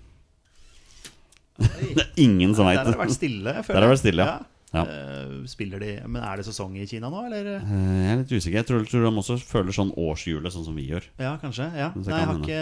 Det 1.57 2.03
er 2.03 2.11
ingen 2.21 2.53
som 2.53 2.67
Der 2.69 2.77
har 2.83 2.85
det 2.91 2.99
vært 2.99 3.15
stille. 3.17 3.53
jeg 3.55 3.65
Der 3.65 3.73
har 3.79 3.87
det 3.87 3.93
vært 3.95 4.03
stille, 4.03 4.25
ja. 4.27 4.37
Ja. 4.75 4.81
Eh, 4.83 5.45
spiller 5.47 5.79
de 5.79 5.93
Men 6.11 6.21
er 6.27 6.35
det 6.41 6.43
sesong 6.45 6.73
i 6.77 6.83
Kina 6.85 7.07
nå, 7.09 7.21
eller? 7.29 7.47
Eh, 7.55 7.69
Jeg 8.03 8.11
er 8.11 8.17
litt 8.19 8.33
usikker. 8.35 8.57
Jeg 8.59 8.67
tror, 8.67 8.83
tror 8.85 9.05
de 9.07 9.11
også 9.23 9.37
føler 9.47 9.73
sånn 9.73 9.93
årshjulet, 9.95 10.51
sånn 10.53 10.65
som 10.67 10.75
vi 10.77 10.89
gjør. 10.91 11.07
Ja, 11.23 11.37
kanskje. 11.41 11.69
Ja. 11.73 11.87
Nei, 11.95 12.03
kan 12.03 12.19
jeg 12.19 12.27
har 12.27 12.41
ikke 12.43 12.61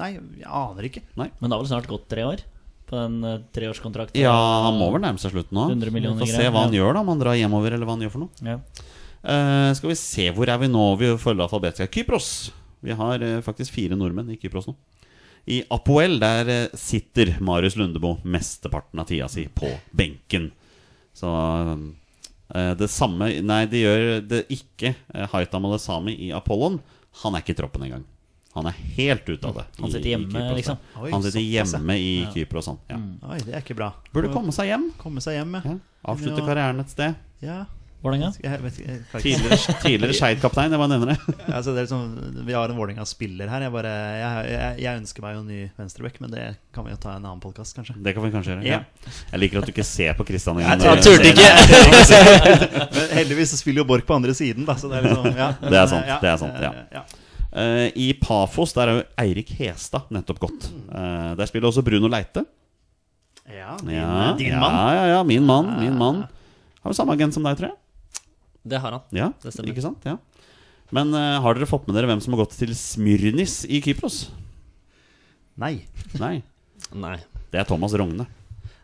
Nei, 0.00 0.08
jeg 0.40 0.48
aner 0.48 0.88
ikke. 0.88 1.02
Men 1.20 1.28
det 1.44 1.52
har 1.52 1.60
vel 1.62 1.70
snart 1.70 1.86
gått 1.90 2.08
tre 2.10 2.24
år 2.26 2.42
på 2.88 2.96
den 2.98 3.24
eh, 3.24 3.40
treårskontrakten? 3.54 4.20
Ja, 4.20 4.34
han 4.66 4.78
må 4.78 4.90
vel 4.94 5.04
nærme 5.04 5.20
seg 5.22 5.34
slutten 5.34 5.56
nå. 5.56 5.68
Vi 5.80 6.02
får 6.20 6.30
se 6.30 6.48
hva 6.48 6.66
han 6.66 6.74
ja. 6.74 6.82
gjør, 6.82 6.96
da. 6.96 7.04
Om 7.04 7.12
han 7.14 7.22
drar 7.22 7.38
hjemover, 7.38 7.76
eller 7.76 7.88
hva 7.88 7.96
han 7.96 8.04
gjør 8.04 8.14
for 8.14 8.24
noe. 8.26 8.44
Ja. 8.46 8.58
Uh, 9.24 9.70
skal 9.76 9.88
vi 9.88 9.96
se, 9.96 10.28
hvor 10.36 10.50
er 10.52 10.60
vi 10.60 10.68
nå? 10.68 10.84
Vi 11.00 11.10
følger 11.20 11.46
alfabetet. 11.46 11.88
Kypros. 11.94 12.28
Vi 12.84 12.96
har 12.96 13.24
uh, 13.24 13.40
faktisk 13.44 13.72
fire 13.76 13.96
nordmenn 13.98 14.34
i 14.34 14.38
Kypros 14.40 14.68
nå. 14.68 14.76
I 15.48 15.58
Apoel 15.72 16.16
der 16.22 16.70
sitter 16.78 17.34
Marius 17.44 17.74
Lundebo 17.76 18.14
mesteparten 18.24 19.02
av 19.02 19.10
tida 19.10 19.26
si 19.28 19.44
på 19.52 19.68
benken. 19.92 20.48
Så 21.12 21.28
det 22.80 22.88
samme 22.88 23.28
Nei, 23.44 23.58
det 23.68 23.82
gjør 23.82 24.06
det 24.24 24.40
ikke 24.52 24.94
Haitam 25.34 25.68
Alesami 25.68 26.16
i 26.30 26.30
Apollon. 26.32 26.78
Han 27.20 27.36
er 27.36 27.44
ikke 27.44 27.52
i 27.52 27.58
troppen 27.60 27.84
engang. 27.84 28.08
Han 28.54 28.66
er 28.70 28.76
helt 28.96 29.28
ute 29.28 29.48
av 29.50 29.54
det. 29.58 29.64
Han 29.80 29.90
sitter 29.90 30.10
hjemme, 30.12 30.30
Kypros, 30.30 30.56
liksom. 30.60 30.76
Oi, 31.02 31.10
Han 31.10 31.22
sitter 31.26 31.40
hjemme 31.42 31.96
i 31.98 32.10
Kypros, 32.34 32.68
Sånn. 32.70 32.78
Ja. 32.90 32.98
Oi, 33.34 33.38
det 33.42 33.54
er 33.54 33.62
ikke 33.64 33.74
bra. 33.78 33.92
Burde 34.14 34.30
komme 34.34 34.54
seg 34.54 34.70
hjem. 34.70 34.90
Komme 35.00 35.20
seg 35.24 35.40
hjem, 35.40 35.56
ja. 35.58 35.62
Ja. 35.74 35.78
Avslutte 36.12 36.38
Ja. 36.42 36.46
karrieren 36.52 36.80
et 36.84 36.90
sted. 36.94 37.14
ja. 37.42 37.64
Vålerenga? 38.04 38.34
Skal 38.34 38.50
Jeg, 38.50 38.60
vet, 38.60 38.78
jeg, 38.84 38.96
Tidligere, 39.22 39.56
tidligere 39.80 40.12
Skeid-kaptein, 40.12 40.70
jeg 40.74 40.76
bare 40.78 40.90
nevner 40.92 41.06
det. 41.16 41.36
altså, 41.48 41.72
det 41.72 41.78
er 41.80 41.86
liksom, 41.86 42.44
vi 42.44 42.52
har 42.52 42.68
en 42.68 42.76
Vålerenga-spiller 42.76 43.48
her. 43.48 43.62
Jeg, 43.64 43.72
bare, 43.72 43.92
jeg, 44.20 44.50
jeg, 44.52 44.74
jeg 44.84 44.98
ønsker 45.00 45.24
meg 45.24 45.32
jo 45.32 45.40
en 45.40 45.46
ny 45.48 45.60
venstreback, 45.78 46.20
men 46.20 46.30
det 46.34 46.42
kan 46.76 46.84
vi 46.84 46.92
jo 46.92 46.98
ta 47.00 47.14
en 47.16 47.24
annen 47.24 47.40
podkast, 47.40 47.72
kanskje. 47.78 47.96
Det 48.04 48.12
kan 48.12 48.26
vi 48.26 48.30
kanskje 48.34 48.52
gjøre. 48.58 48.66
Ja. 48.68 48.82
Ja. 48.84 49.14
Jeg 49.32 49.40
liker 49.46 49.62
at 49.62 49.64
du 49.64 49.72
ikke 49.72 49.86
ser 49.88 50.12
på 50.20 50.26
Kristian. 50.28 50.60
Jeg 50.60 51.00
turte 51.00 51.32
ikke! 51.32 51.48
Men 52.92 53.08
heldigvis 53.16 53.56
så 53.56 53.62
spiller 53.64 53.80
jo 53.80 53.88
Borch 53.88 54.04
på 54.04 54.20
andre 54.20 54.36
siden, 54.36 54.68
da. 54.68 54.76
Så 54.76 54.92
det 54.92 55.00
er 55.00 55.08
liksom 55.08 55.30
ja. 55.40 55.48
Det 55.64 55.78
er 55.80 55.86
sant, 55.96 56.06
Ja, 56.12 56.18
det 56.20 56.34
er 56.34 56.42
sant, 56.44 56.60
ja. 56.92 57.06
Ja. 57.54 57.60
Eh, 57.62 57.92
I 57.96 58.08
Pafos 58.18 58.72
der 58.74 58.90
er 58.90 58.98
jo 58.98 59.04
Eirik 59.22 59.52
Hestad 59.60 60.10
nettopp 60.14 60.40
gått. 60.42 60.68
Uh, 60.90 61.32
der 61.38 61.46
spiller 61.46 61.70
også 61.70 61.84
Bruno 61.86 62.10
Leite. 62.10 62.44
Ja, 63.46 63.76
din, 63.80 63.92
Ja, 63.94 64.32
din 64.38 64.48
ja, 64.52 64.60
mann. 64.60 64.74
Ja, 64.96 65.06
ja, 65.12 65.22
min 65.24 65.44
mann. 65.46 65.68
Min 65.80 65.98
mann. 65.98 66.22
Har 66.82 66.92
jo 66.92 66.96
samme 66.96 67.14
agent 67.14 67.34
som 67.36 67.44
deg, 67.46 67.56
tror 67.60 67.70
jeg. 67.70 67.78
Det 68.64 68.80
har 68.80 68.96
han. 68.96 69.02
Ja, 69.12 69.30
Det 69.42 69.52
stemmer. 69.52 69.70
Ikke 69.74 69.84
sant? 69.84 70.04
Ja. 70.08 70.16
Men 70.94 71.12
uh, 71.14 71.40
har 71.44 71.54
dere 71.56 71.68
fått 71.68 71.86
med 71.88 71.96
dere 71.96 72.08
hvem 72.10 72.20
som 72.24 72.34
har 72.34 72.44
gått 72.44 72.56
til 72.58 72.72
Smyrnis 72.76 73.62
i 73.68 73.80
Kypros? 73.84 74.26
Nei. 75.60 75.84
Nei, 76.18 76.40
Nei. 76.98 77.18
det 77.52 77.60
er 77.62 77.68
Thomas 77.68 77.94
Rogne. 77.94 78.26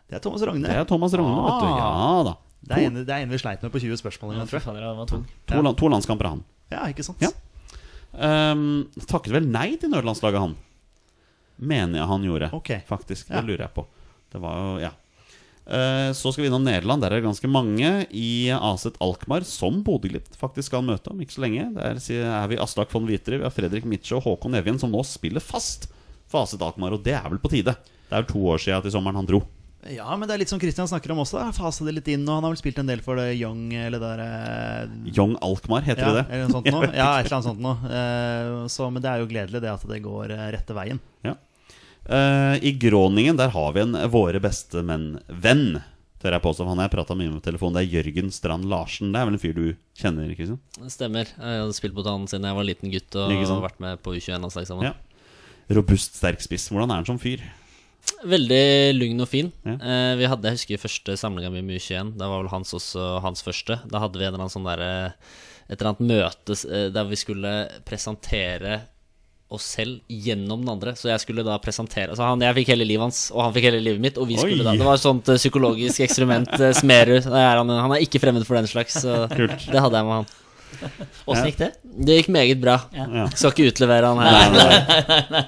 Det 0.07 0.15
er 0.19 0.23
Thomas 0.23 0.41
Rogne. 0.47 0.63
Det 0.67 0.75
er 0.75 0.87
Thomas 0.87 1.13
Rogne, 1.15 1.35
vet 1.43 1.61
du. 1.61 1.67
Ah. 1.67 1.81
Ja 1.81 2.23
da. 2.29 2.33
Det 2.61 2.77
er 2.77 2.87
en, 2.87 2.99
det 3.07 3.13
er 3.15 3.23
en 3.25 3.31
vi 3.33 3.39
sleit 3.41 3.63
med 3.65 3.71
på 3.73 3.79
20 3.81 3.97
spørsmål. 3.99 4.35
Ja. 4.37 4.45
To, 5.09 5.21
Ja. 5.49 5.71
to 5.73 5.89
landskamper 5.89 6.27
av 6.29 6.35
han. 6.35 6.43
Ja, 6.71 6.85
ikke 6.91 7.03
sant? 7.03 7.19
Ja. 7.23 7.31
Ehm, 8.17 8.89
takket 9.07 9.33
vel 9.35 9.47
nei 9.47 9.75
til 9.79 9.91
nødlandslaget, 9.93 10.41
han. 10.43 10.55
Mener 11.61 12.01
jeg 12.01 12.09
han 12.09 12.25
gjorde, 12.25 12.49
okay. 12.57 12.81
faktisk. 12.87 13.27
Det 13.29 13.37
Ja. 13.37 13.41
lurer 13.45 13.67
jeg 13.67 13.73
på. 13.75 13.85
Det 14.31 14.41
var 14.41 14.57
jo, 14.57 14.79
ja 14.79 14.91
uh, 15.67 16.13
Så 16.13 16.31
skal 16.31 16.43
vi 16.43 16.47
innom 16.47 16.63
Nederland. 16.63 17.01
Der 17.01 17.11
er 17.11 17.21
det 17.21 17.27
ganske 17.27 17.47
mange. 17.47 18.07
I 18.09 18.49
Aset 18.49 18.97
Alkmaar, 18.99 19.43
som 19.43 19.83
Bodø-Glimt 19.83 20.35
faktisk 20.39 20.71
skal 20.71 20.83
møte 20.83 21.11
om 21.11 21.19
ikke 21.21 21.35
så 21.37 21.43
lenge. 21.45 21.67
Der 21.75 21.99
er 21.99 22.47
vi 22.47 22.57
Aslak 22.57 22.91
von 22.91 23.05
Witry, 23.05 23.37
vi 23.37 23.43
har 23.43 23.53
Fredrik 23.53 23.85
Mitsjø 23.85 24.17
og 24.17 24.23
Håkon 24.23 24.55
Evjen, 24.55 24.79
som 24.79 24.91
nå 24.91 25.03
spiller 25.05 25.43
fast 25.43 25.89
for 26.27 26.43
Aset 26.43 26.61
Alkmaar. 26.61 26.93
Og 26.97 27.03
det 27.03 27.13
er 27.13 27.29
vel 27.29 27.39
på 27.39 27.51
tide. 27.51 27.75
Det 27.75 28.15
er 28.15 28.23
vel 28.23 28.31
to 28.31 28.41
år 28.47 28.57
siden 28.57 28.81
til 28.81 28.91
sommeren 28.95 29.21
han 29.21 29.29
dro. 29.29 29.43
Ja, 29.89 30.13
men 30.13 30.29
det 30.29 30.35
er 30.35 30.41
litt 30.43 30.51
som 30.51 30.59
Christian 30.61 30.89
snakker 30.89 31.13
om 31.13 31.23
også. 31.23 31.39
Da. 31.39 31.53
Fase 31.55 31.85
det 31.87 31.95
litt 31.95 32.09
inn, 32.13 32.25
og 32.27 32.37
han 32.37 32.45
har 32.45 32.53
vel 32.53 32.59
spilt 32.59 32.81
en 32.81 32.89
del 32.89 33.01
for 33.01 33.17
det 33.17 33.31
Young 33.33 33.71
eller 33.73 34.01
der 34.03 34.23
eh, 34.25 34.91
Young 35.09 35.33
Alkmaar, 35.41 35.85
heter 35.87 36.05
ja, 36.05 36.11
det 36.11 36.19
det? 36.19 36.25
Eller 36.29 36.43
noe 36.45 36.55
sånt 36.59 36.69
nå. 36.69 36.81
Ja, 36.99 37.07
et 37.17 37.25
eller 37.25 37.37
annet 37.39 37.47
sånt 37.49 37.63
noe. 37.65 37.93
Eh, 37.99 38.49
så, 38.69 38.89
men 38.93 39.01
det 39.01 39.09
er 39.09 39.23
jo 39.23 39.29
gledelig 39.31 39.63
det 39.63 39.71
at 39.71 39.85
det 39.89 40.01
går 40.05 40.35
eh, 40.35 40.49
rette 40.53 40.75
veien. 40.77 41.01
Ja. 41.25 41.33
Eh, 42.05 42.55
I 42.61 42.75
Gråningen 42.81 43.39
der 43.39 43.53
har 43.55 43.73
vi 43.73 43.81
en 43.85 43.97
våre 44.13 44.41
beste 44.43 44.83
menn-venn. 44.85 45.81
Tør 46.21 46.35
jeg 46.37 46.43
påstå, 46.43 46.67
Han 46.69 46.77
har 46.77 46.85
jeg 46.85 46.93
prata 46.99 47.17
mye 47.17 47.31
med 47.31 47.39
på 47.41 47.47
telefon. 47.49 47.73
Det 47.73 47.81
er 47.81 47.95
Jørgen 47.95 48.29
Strand 48.33 48.67
Larsen. 48.69 49.09
Det 49.09 49.17
er 49.17 49.25
vel 49.25 49.39
en 49.39 49.41
fyr 49.41 49.55
du 49.57 49.63
kjenner? 49.97 50.29
Kristian? 50.37 50.59
Det 50.77 50.93
stemmer. 50.93 51.31
Jeg 51.33 51.63
hadde 51.63 51.77
spilt 51.79 51.97
mot 51.97 52.05
han 52.05 52.29
siden 52.29 52.45
jeg 52.45 52.59
var 52.59 52.67
liten 52.67 52.93
gutt 52.93 53.17
og 53.17 53.63
vært 53.65 53.81
med 53.81 54.03
på 54.05 54.13
U21-landslag 54.13 54.69
sammen. 54.69 54.91
Ja. 54.91 54.93
Robust, 55.73 56.19
sterk 56.19 56.43
spiss. 56.43 56.67
Hvordan 56.69 56.93
er 56.93 57.01
han 57.01 57.09
som 57.09 57.17
fyr? 57.21 57.41
Veldig 58.25 58.63
lugn 58.97 59.21
og 59.23 59.29
fin. 59.29 59.51
Ja. 59.65 59.73
Eh, 59.77 60.13
vi 60.19 60.27
hadde, 60.29 60.49
Jeg 60.51 60.59
husker 60.59 60.81
første 60.83 61.15
samlinga 61.17 61.49
mi 61.53 61.61
med 61.65 61.79
U21. 61.81 62.13
Da 62.19 62.27
var 62.29 62.43
vel 62.43 62.51
hans 62.53 62.73
også 62.77 63.19
hans 63.23 63.41
første. 63.45 63.79
Da 63.89 64.01
hadde 64.03 64.17
vi 64.19 64.25
en 64.25 64.33
eller 64.33 64.43
annen 64.45 64.53
sånn 64.53 64.67
der, 64.69 65.13
Et 65.71 65.79
eller 65.79 65.93
annet 65.93 66.07
møte 66.09 66.57
eh, 66.69 66.89
der 66.93 67.05
vi 67.09 67.15
skulle 67.15 67.51
presentere 67.87 68.81
oss 69.51 69.65
selv 69.75 69.99
gjennom 70.07 70.61
den 70.63 70.69
andre. 70.71 70.93
Så 70.95 71.09
jeg 71.11 71.19
skulle 71.23 71.43
da 71.43 71.57
presentere 71.59 72.13
altså 72.13 72.23
han, 72.23 72.39
Jeg 72.45 72.55
fikk 72.61 72.69
hele 72.71 72.85
livet 72.87 73.03
hans, 73.09 73.23
og 73.35 73.41
han 73.43 73.53
fikk 73.55 73.65
hele 73.67 73.81
livet 73.83 73.99
mitt. 74.03 74.17
Og 74.21 74.27
vi 74.29 74.37
skulle 74.39 74.63
da 74.63 74.75
Det 74.77 74.85
var 74.87 74.95
et 74.99 75.03
sånt 75.03 75.27
eh, 75.33 75.39
psykologisk 75.41 75.99
eksperiment. 76.05 76.51
eh, 76.59 76.71
Smerud. 76.77 77.25
Er 77.27 77.57
Han, 77.59 77.69
han 77.69 77.91
er 77.97 78.05
ikke 78.05 78.21
fremmed 78.23 78.45
for 78.47 78.55
den 78.59 78.67
slags. 78.71 79.01
Så 79.03 79.25
Kult. 79.37 79.65
det 79.71 79.81
hadde 79.81 79.97
jeg 79.97 80.07
med 80.07 80.21
han. 80.21 80.29
Åssen 81.27 81.47
gikk 81.49 81.57
det? 81.61 81.69
Det 81.83 82.17
gikk 82.21 82.29
meget 82.33 82.61
bra. 82.61 82.77
Ja. 82.95 83.25
Skal 83.35 83.53
ikke 83.53 83.69
utlevere 83.71 84.11
han 84.11 84.21
Nei, 84.21 84.33
her. 84.33 85.25
nei. 85.35 85.43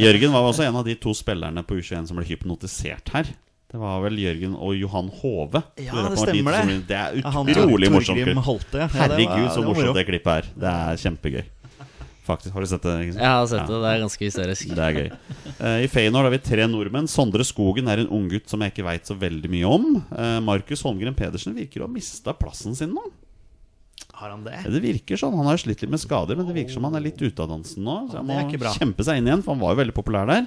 Jørgen 0.00 0.32
var 0.34 0.48
også 0.50 0.66
en 0.66 0.78
av 0.80 0.86
de 0.88 0.94
to 1.00 1.14
spillerne 1.16 1.62
på 1.66 1.78
U21 1.80 2.08
som 2.10 2.18
ble 2.20 2.26
hypnotisert 2.28 3.12
her. 3.14 3.32
Det 3.66 3.80
var 3.82 3.98
vel 4.04 4.14
Jørgen 4.22 4.54
og 4.56 4.76
Johan 4.78 5.08
Hove. 5.20 5.60
Ja, 5.82 6.06
det 6.08 6.20
stemmer 6.22 6.54
det. 6.54 6.62
som- 6.62 6.84
Det 6.86 6.96
er 6.96 7.18
utrolig 7.20 7.90
morsomt. 7.92 8.44
Holte, 8.46 8.78
ja. 8.78 8.86
Ja, 8.86 9.02
Herregud, 9.02 9.50
så 9.52 9.64
morsomt 9.66 9.98
det 9.98 10.06
klippet 10.06 10.32
er. 10.38 10.50
Det 10.54 10.72
er 10.72 11.02
kjempegøy. 11.02 11.44
Faktisk, 12.26 12.52
Har 12.54 12.60
du 12.60 12.66
sett 12.66 12.82
det? 12.82 12.92
Ikke? 13.06 13.18
Jeg 13.20 13.30
har 13.30 13.44
sett 13.46 13.68
det. 13.68 13.76
Det 13.82 13.90
er 13.92 14.00
ganske 14.02 14.24
hysterisk. 14.26 14.70
Det 14.74 14.82
er 14.82 14.96
gøy. 14.96 15.10
uh, 15.60 15.76
I 15.84 15.86
Feyenoord 15.86 16.26
har 16.26 16.32
vi 16.34 16.38
tre 16.42 16.64
nordmenn. 16.66 17.06
Sondre 17.06 17.44
Skogen 17.46 17.86
er 17.92 18.02
en 18.02 18.08
unggutt 18.10 18.48
som 18.50 18.64
jeg 18.64 18.72
ikke 18.74 18.86
veit 18.86 19.06
så 19.06 19.14
veldig 19.18 19.50
mye 19.52 19.68
om. 19.70 19.84
Uh, 20.10 20.40
Markus 20.42 20.82
Holmgren 20.82 21.14
Pedersen 21.14 21.54
virker 21.54 21.84
å 21.84 21.86
ha 21.86 21.92
mista 21.92 22.34
plassen 22.34 22.74
sin 22.74 22.90
nå. 22.96 23.04
Har 24.16 24.30
han 24.32 24.44
det? 24.46 24.54
Ja, 24.64 24.70
Det 24.72 24.80
virker 24.82 25.18
sånn, 25.20 25.34
Han 25.36 25.44
har 25.48 25.58
jo 25.58 25.64
slitt 25.66 25.82
litt 25.84 25.92
med 25.92 26.00
skader, 26.00 26.36
men 26.38 26.46
det 26.48 26.54
virker 26.56 26.72
som 26.78 26.84
han 26.88 26.94
er 26.96 27.04
litt 27.04 27.20
ute 27.20 27.42
av 27.44 27.50
dansen 27.52 27.84
nå. 27.84 27.96
Så 28.10 28.16
han 28.22 28.26
må 28.30 28.38
kjempe 28.78 29.04
seg 29.04 29.20
inn 29.20 29.28
igjen, 29.28 29.42
for 29.44 29.52
han 29.54 29.60
var 29.60 29.74
jo 29.74 29.80
veldig 29.82 29.96
populær 29.96 30.26
der. 30.30 30.46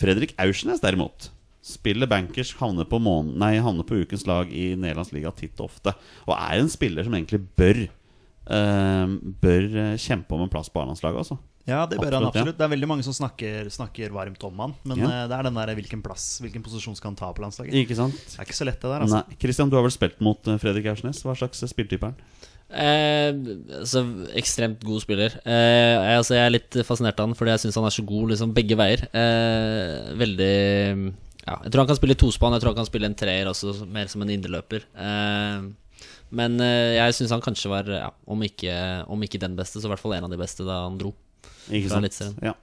Fredrik 0.00 0.32
Aursnes 0.40 0.80
derimot 0.80 1.30
spiller 1.68 2.08
bankers, 2.08 2.54
havner 2.56 2.86
på, 2.88 2.96
månen, 3.02 3.34
nei, 3.36 3.58
havner 3.60 3.84
på 3.84 3.98
ukens 4.00 4.24
lag 4.30 4.48
i 4.48 4.70
Nederlands 4.78 5.10
liga 5.12 5.32
titt 5.36 5.58
og 5.60 5.68
ofte. 5.68 5.92
Og 6.24 6.32
er 6.38 6.62
en 6.62 6.70
spiller 6.72 7.04
som 7.04 7.12
egentlig 7.18 7.42
bør 7.58 7.82
eh, 7.84 9.06
Bør 9.42 9.66
eh, 9.82 9.94
kjempe 10.00 10.32
om 10.36 10.46
en 10.46 10.52
plass 10.52 10.70
på 10.72 10.80
A-landslaget. 10.80 11.18
Altså. 11.26 11.36
Ja, 11.68 11.82
det 11.84 11.98
bør 12.00 12.14
han 12.16 12.28
Absolutt, 12.30 12.54
ja. 12.54 12.56
Det 12.56 12.64
er 12.64 12.70
veldig 12.72 12.88
mange 12.88 13.04
som 13.04 13.12
snakker, 13.12 13.68
snakker 13.74 14.14
varmt 14.14 14.44
om 14.48 14.62
han. 14.64 14.74
Men 14.88 15.02
Ja. 15.02 15.10
eh, 15.10 15.26
det 15.28 15.36
er 15.36 15.42
den 15.50 15.58
der 15.60 15.74
hvilken 15.76 16.02
plass, 16.02 16.40
hvilken 16.40 16.64
posisjon 16.64 16.96
skal 16.96 17.10
han 17.12 17.16
ta 17.20 17.28
på 17.36 17.44
landslaget. 17.44 17.74
Ikke 17.84 17.96
sant? 17.98 18.14
Det 18.16 18.38
er 18.40 18.46
ikke 18.48 18.56
så 18.56 18.64
lett, 18.64 18.80
det 18.80 18.88
der. 18.88 19.02
altså 19.04 19.20
Nei, 19.28 19.36
Christian, 19.42 19.68
du 19.68 19.76
har 19.76 19.82
vel 19.84 19.92
spilt 19.92 20.20
mot 20.24 20.48
eh, 20.48 20.56
Fredrik 20.62 20.86
Aursnes? 20.88 21.20
Hva 21.26 21.36
slags 21.36 21.60
spilltype 21.68 22.02
er 22.08 22.14
han? 22.14 22.47
Eh, 22.68 23.30
så 23.88 24.02
ekstremt 24.36 24.82
god 24.84 25.00
spiller. 25.04 25.38
Eh, 25.48 26.16
altså, 26.18 26.36
jeg 26.36 26.44
er 26.44 26.52
litt 26.52 26.78
fascinert 26.84 27.18
av 27.20 27.30
han 27.30 27.38
fordi 27.38 27.54
jeg 27.54 27.64
syns 27.64 27.80
han 27.80 27.88
er 27.88 27.96
så 27.96 28.04
god 28.08 28.34
liksom, 28.34 28.52
begge 28.56 28.76
veier. 28.78 29.06
Eh, 29.08 30.12
veldig 30.20 30.52
ja, 31.48 31.56
Jeg 31.64 31.72
tror 31.72 31.82
han 31.82 31.90
kan 31.90 32.00
spille 32.00 32.18
tospann, 32.20 32.56
jeg 32.56 32.64
tror 32.64 32.74
han 32.74 32.82
kan 32.82 32.90
spille 32.90 33.08
en 33.08 33.16
treer 33.16 33.48
også, 33.48 33.72
mer 33.88 34.10
som 34.12 34.24
en 34.24 34.32
indreløper. 34.34 34.84
Eh, 34.92 35.68
men 36.38 36.60
eh, 36.60 36.98
jeg 36.98 37.16
syns 37.16 37.32
han 37.32 37.44
kanskje 37.44 37.72
var, 37.72 37.88
ja, 37.88 38.10
om, 38.28 38.44
ikke, 38.44 38.74
om 39.08 39.22
ikke 39.24 39.40
den 39.40 39.56
beste, 39.56 39.80
så 39.80 39.88
i 39.88 39.94
hvert 39.94 40.02
fall 40.02 40.18
en 40.18 40.28
av 40.28 40.34
de 40.34 40.40
beste 40.40 40.66
da 40.66 40.82
han 40.84 41.00
dro. 41.00 41.14
Ikke 41.72 41.92
sant? 41.92 42.44
Ja. 42.44 42.54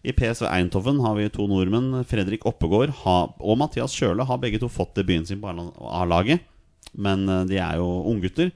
I 0.00 0.12
PSV 0.16 0.46
Eindhoven 0.48 1.00
har 1.04 1.16
vi 1.18 1.28
to 1.32 1.44
nordmenn. 1.48 2.04
Fredrik 2.08 2.46
Oppegård 2.48 2.92
og 3.04 3.56
Mathias 3.60 3.92
Kjøle 3.96 4.24
har 4.24 4.40
begge 4.40 4.60
to 4.62 4.68
fått 4.72 4.94
debuten 4.96 5.26
sin 5.28 5.42
på 5.42 5.50
A-laget. 5.50 6.44
Men 6.92 7.26
eh, 7.28 7.46
de 7.48 7.60
er 7.60 7.80
jo 7.80 7.88
unggutter. 8.08 8.52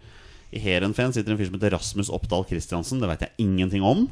I 0.55 0.61
Heerenveen 0.63 1.13
sitter 1.15 1.35
en 1.35 1.39
fyr 1.41 1.49
som 1.51 1.57
heter 1.59 1.75
Rasmus 1.75 2.11
Oppdal 2.15 2.45
Christiansen. 2.49 3.01
Det 3.03 3.09
vet 3.11 3.25
jeg 3.27 3.35
ingenting 3.43 3.83
om. 3.83 4.05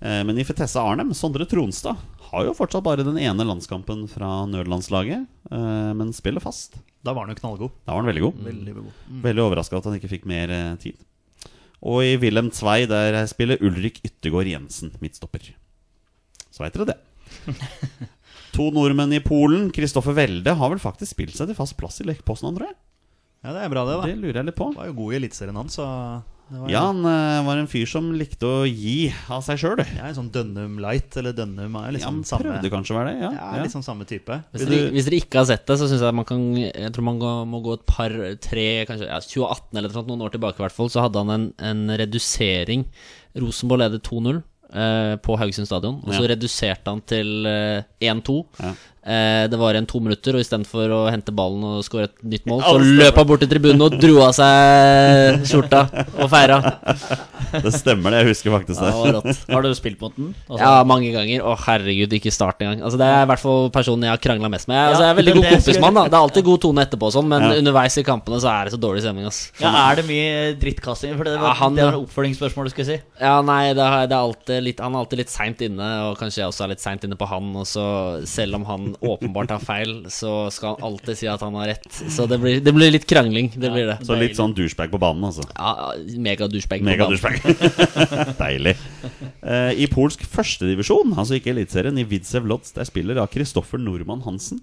Eh, 0.00 0.22
Men 0.26 0.38
i 0.38 0.44
Fetessa 0.46 0.82
Arnem, 0.82 1.12
Sondre 1.14 1.46
Tronstad, 1.46 1.96
har 2.28 2.44
jo 2.44 2.54
fortsatt 2.58 2.84
bare 2.84 3.04
den 3.06 3.18
ene 3.18 3.46
landskampen 3.46 4.06
fra 4.10 4.44
nødlandslaget. 4.50 5.26
eh, 5.50 5.92
Men 5.94 6.12
spiller 6.12 6.40
fast. 6.42 6.78
Da 7.04 7.12
var 7.14 7.26
han 7.26 7.34
jo 7.36 7.40
knallgod. 7.40 7.70
Da 7.86 7.94
var 7.94 8.02
han 8.02 8.10
veldig 8.10 8.24
god. 8.26 8.40
Veldig 8.44 8.74
god. 8.74 8.90
Mm. 9.08 9.22
Veldig 9.22 9.44
overraska 9.46 9.78
at 9.78 9.84
han 9.86 9.94
ikke 10.00 10.10
fikk 10.10 10.26
mer 10.26 10.50
eh, 10.50 10.74
tid. 10.82 10.96
Og 11.80 12.02
i 12.02 12.16
Wilhelm 12.18 12.50
Zwei 12.50 12.86
der 12.90 13.20
spiller 13.30 13.60
Ulrik 13.62 14.00
Yttergård 14.02 14.50
Jensen 14.50 14.90
midtstopper. 15.00 15.52
Så 16.50 16.64
veit 16.64 16.74
dere 16.74 16.90
det. 16.90 16.98
to 18.56 18.70
nordmenn 18.74 19.12
i 19.14 19.20
Polen. 19.22 19.70
Kristoffer 19.70 20.16
Welde 20.18 20.56
har 20.58 20.72
vel 20.72 20.82
faktisk 20.82 21.14
spilt 21.14 21.36
seg 21.38 21.46
til 21.52 21.58
fast 21.58 21.76
plass 21.78 22.00
i 22.02 22.06
Lech 22.08 22.24
Poznan, 22.26 22.56
tror 22.58 22.66
jeg. 22.72 22.76
Ja, 23.48 23.54
det 23.56 23.62
er 23.64 23.70
bra, 23.72 23.86
det, 23.88 23.94
da. 24.02 24.08
Det 24.12 24.18
lurer 24.20 24.42
jeg 24.42 24.50
litt 24.52 24.58
på. 24.60 24.66
Han 24.68 24.76
var 24.82 24.90
jo 24.92 24.98
god 24.98 25.14
i 25.16 25.22
Eliteserien, 25.22 25.56
han, 25.56 25.70
så 25.72 25.86
Ja, 26.68 26.80
han 26.88 27.00
uh, 27.04 27.44
var 27.44 27.58
en 27.60 27.66
fyr 27.68 27.84
som 27.88 28.06
likte 28.16 28.48
å 28.48 28.60
gi 28.68 29.10
av 29.32 29.42
seg 29.44 29.58
sjøl. 29.60 29.80
Ja, 29.98 30.06
en 30.08 30.16
sånn 30.16 30.30
Dønnum 30.32 30.78
Light, 30.80 31.16
eller 31.20 31.34
Dønnum 31.36 31.76
er 31.80 31.90
Ja, 31.90 31.94
liksom 31.98 32.18
han 32.20 32.28
samme 32.28 32.46
prøvde 32.46 32.70
kanskje 32.72 32.94
å 32.94 32.98
være 33.00 33.10
det. 33.12 33.18
Ja, 33.26 33.30
Ja, 33.36 33.48
ja. 33.58 33.64
liksom 33.66 33.84
samme 33.84 34.06
type. 34.08 34.38
Hvis 34.52 34.64
dere, 34.64 34.78
du- 34.88 34.94
hvis 34.96 35.08
dere 35.10 35.20
ikke 35.20 35.40
har 35.42 35.48
sett 35.50 35.66
det, 35.68 35.76
så 35.80 35.88
syns 35.90 36.04
jeg 36.06 36.16
man 36.20 36.24
kan 36.28 36.44
Jeg 36.56 36.92
tror 36.96 37.04
man 37.08 37.18
må 37.52 37.60
gå 37.64 37.74
et 37.76 37.86
par, 37.86 38.16
tre, 38.40 38.66
kanskje 38.88 39.08
ja, 39.10 39.20
2018 39.20 39.76
eller 39.82 39.96
noe 39.98 40.06
noen 40.12 40.24
år 40.28 40.36
tilbake 40.36 40.56
i 40.60 40.64
hvert 40.66 40.76
fall, 40.78 40.88
så 40.92 41.04
hadde 41.04 41.24
han 41.24 41.30
en, 41.36 41.48
en 41.72 41.96
redusering. 42.00 42.86
Rosenborg 43.36 43.84
ledet 43.84 44.02
2-0 44.08 44.42
eh, 44.72 45.16
på 45.24 45.36
Haugesund 45.38 45.68
stadion, 45.68 46.00
og 46.04 46.12
så 46.16 46.24
Ja. 46.24 46.32
reduserte 46.34 46.88
han 46.96 47.00
til 47.04 47.44
eh, 47.46 47.82
1-2. 48.00 48.38
Ja. 48.64 48.72
Eh, 49.08 49.46
det 49.48 49.56
var 49.56 49.72
igjen 49.72 49.86
to 49.88 50.00
minutter, 50.04 50.36
og 50.36 50.42
istedenfor 50.44 50.90
å 50.92 50.98
hente 51.08 51.32
ballen 51.32 51.62
og 51.64 51.78
skåre 51.86 52.10
et 52.10 52.18
nytt 52.28 52.44
mål, 52.50 52.60
så 52.60 52.76
løp 52.82 53.16
han 53.16 53.26
bort 53.30 53.40
til 53.40 53.48
tribunen 53.48 53.80
og 53.86 53.94
dro 54.02 54.18
av 54.26 54.34
seg 54.36 55.46
skjorta 55.48 55.80
og 56.20 56.26
feira. 56.28 56.58
Det 57.64 57.72
stemmer, 57.72 58.12
det. 58.12 58.18
Jeg 58.20 58.28
husker 58.34 58.52
faktisk 58.52 58.82
Ja, 58.82 58.90
det 58.90 58.92
det. 58.92 58.98
var 58.98 59.14
rått. 59.22 59.38
Har 59.54 59.62
du 59.64 59.68
spilt 59.78 60.00
mot 60.02 60.12
den? 60.18 60.34
Altså, 60.50 60.58
Ja, 60.60 60.84
mange 60.84 61.08
ganger. 61.14 61.40
Å, 61.48 61.54
herregud, 61.64 62.12
ikke 62.18 62.32
start 62.34 62.60
engang. 62.60 62.82
Altså, 62.84 62.98
det 63.00 63.08
er 63.08 63.22
i 63.24 63.28
hvert 63.30 63.40
fall 63.40 63.70
personen 63.72 64.04
jeg 64.04 64.12
har 64.12 64.20
krangla 64.26 64.50
mest 64.52 64.68
med. 64.68 64.76
Jeg, 64.76 64.90
altså, 64.92 65.06
jeg 65.06 65.14
er 65.14 65.18
veldig 65.22 65.34
god 65.38 65.46
det 65.48 65.52
kompismann, 65.56 65.94
da. 65.94 66.04
Det 66.04 66.18
er 66.18 66.26
alltid 66.28 66.44
god 66.50 66.60
tone 66.66 66.84
etterpå 66.84 67.08
og 67.08 67.14
sånn, 67.16 67.28
men 67.32 67.46
Ja. 67.48 67.54
underveis 67.62 67.96
i 67.96 68.04
kampene 68.04 68.40
så 68.44 68.50
er 68.52 68.64
det 68.68 68.74
så 68.76 68.80
dårlig 68.84 69.00
stemning, 69.06 69.24
ass. 69.26 69.40
ja, 69.60 69.72
Er 69.88 69.96
det 69.96 70.04
mye 70.04 70.52
drittkasting? 70.60 71.16
For 71.16 71.24
det 71.24 71.34
Ja, 71.38 71.40
var, 71.40 71.54
han- 71.54 71.74
det 71.80 71.84
var 71.88 71.98
oppfølgingsspørsmål 72.04 72.64
du 72.68 72.70
skulle 72.76 72.86
si. 72.92 73.00
Ja, 73.20 73.40
nei, 73.40 73.72
det 73.72 73.80
er, 73.88 74.06
det 74.06 74.12
er 74.12 74.26
alltid 74.28 74.62
litt, 74.68 74.80
han 74.80 74.92
er 74.94 74.98
alltid 75.06 75.18
litt 75.24 75.30
seint 75.32 75.58
inne, 75.64 75.88
og 76.10 76.18
kanskje 76.18 76.44
jeg 76.44 76.48
også 76.52 76.64
er 76.64 76.68
litt 76.76 76.80
seint 76.84 77.04
inne 77.04 77.16
på 77.16 77.26
han. 77.32 77.56
Og 77.56 77.64
så, 77.64 78.26
selv 78.26 78.56
om 78.56 78.64
han 78.68 78.94
åpenbart 79.00 79.50
har 79.54 79.60
feil, 79.62 79.92
så 80.10 80.48
skal 80.54 80.74
han 80.76 80.86
alltid 80.88 81.18
si 81.20 81.28
at 81.30 81.42
han 81.44 81.54
har 81.58 81.68
rett. 81.70 81.86
Så 82.10 82.26
det 82.30 82.38
blir, 82.42 82.60
det 82.64 82.72
blir 82.74 82.90
litt 82.94 83.06
krangling. 83.08 83.50
Det 83.54 83.70
blir 83.72 83.86
det. 83.90 83.98
Så 84.06 84.16
litt 84.18 84.36
sånn 84.38 84.54
douchebag 84.56 84.90
på 84.94 85.00
banen, 85.02 85.24
altså. 85.28 85.44
Ja, 85.54 85.92
Mega-douchebag. 86.18 86.82
på 86.82 86.88
Mega 86.88 87.06
banen. 87.06 87.18
douchebag. 87.18 88.34
Deilig. 88.42 88.74
Uh, 89.42 89.72
I 89.78 89.86
polsk 89.92 90.24
førstedivisjon, 90.28 91.14
altså 91.18 91.38
ikke 91.38 91.54
Eliteserien, 91.54 91.98
i 92.00 92.06
Widzew 92.08 92.48
Lodz, 92.50 92.72
der 92.76 92.88
spiller 92.88 93.18
da 93.20 93.26
Kristoffer 93.30 93.80
Nordmann 93.82 94.24
Hansen. 94.26 94.60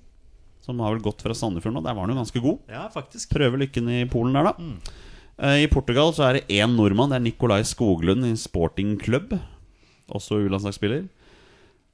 Som 0.65 0.79
har 0.81 0.95
vel 0.95 1.03
gått 1.05 1.21
fra 1.21 1.35
Sandefjord 1.37 1.75
nå. 1.77 1.81
Der 1.85 1.93
var 1.93 2.07
han 2.07 2.15
jo 2.15 2.21
ganske 2.23 2.41
god. 2.41 2.61
Ja, 2.73 2.87
faktisk. 2.89 3.29
Prøver 3.35 3.61
lykken 3.61 3.89
i 3.93 3.99
Polen 4.09 4.33
der, 4.33 4.47
da. 4.49 4.71
Eh, 5.37 5.59
I 5.65 5.67
Portugal 5.69 6.09
så 6.17 6.23
er 6.25 6.39
det 6.39 6.47
én 6.57 6.73
nordmann. 6.73 7.11
Det 7.13 7.19
er 7.19 7.25
Nicolai 7.27 7.59
Skoglund 7.69 8.25
i 8.25 8.31
Sporting 8.39 8.95
Club. 8.97 9.35
Også 10.09 10.39
U-landslagsspiller. 10.41 11.03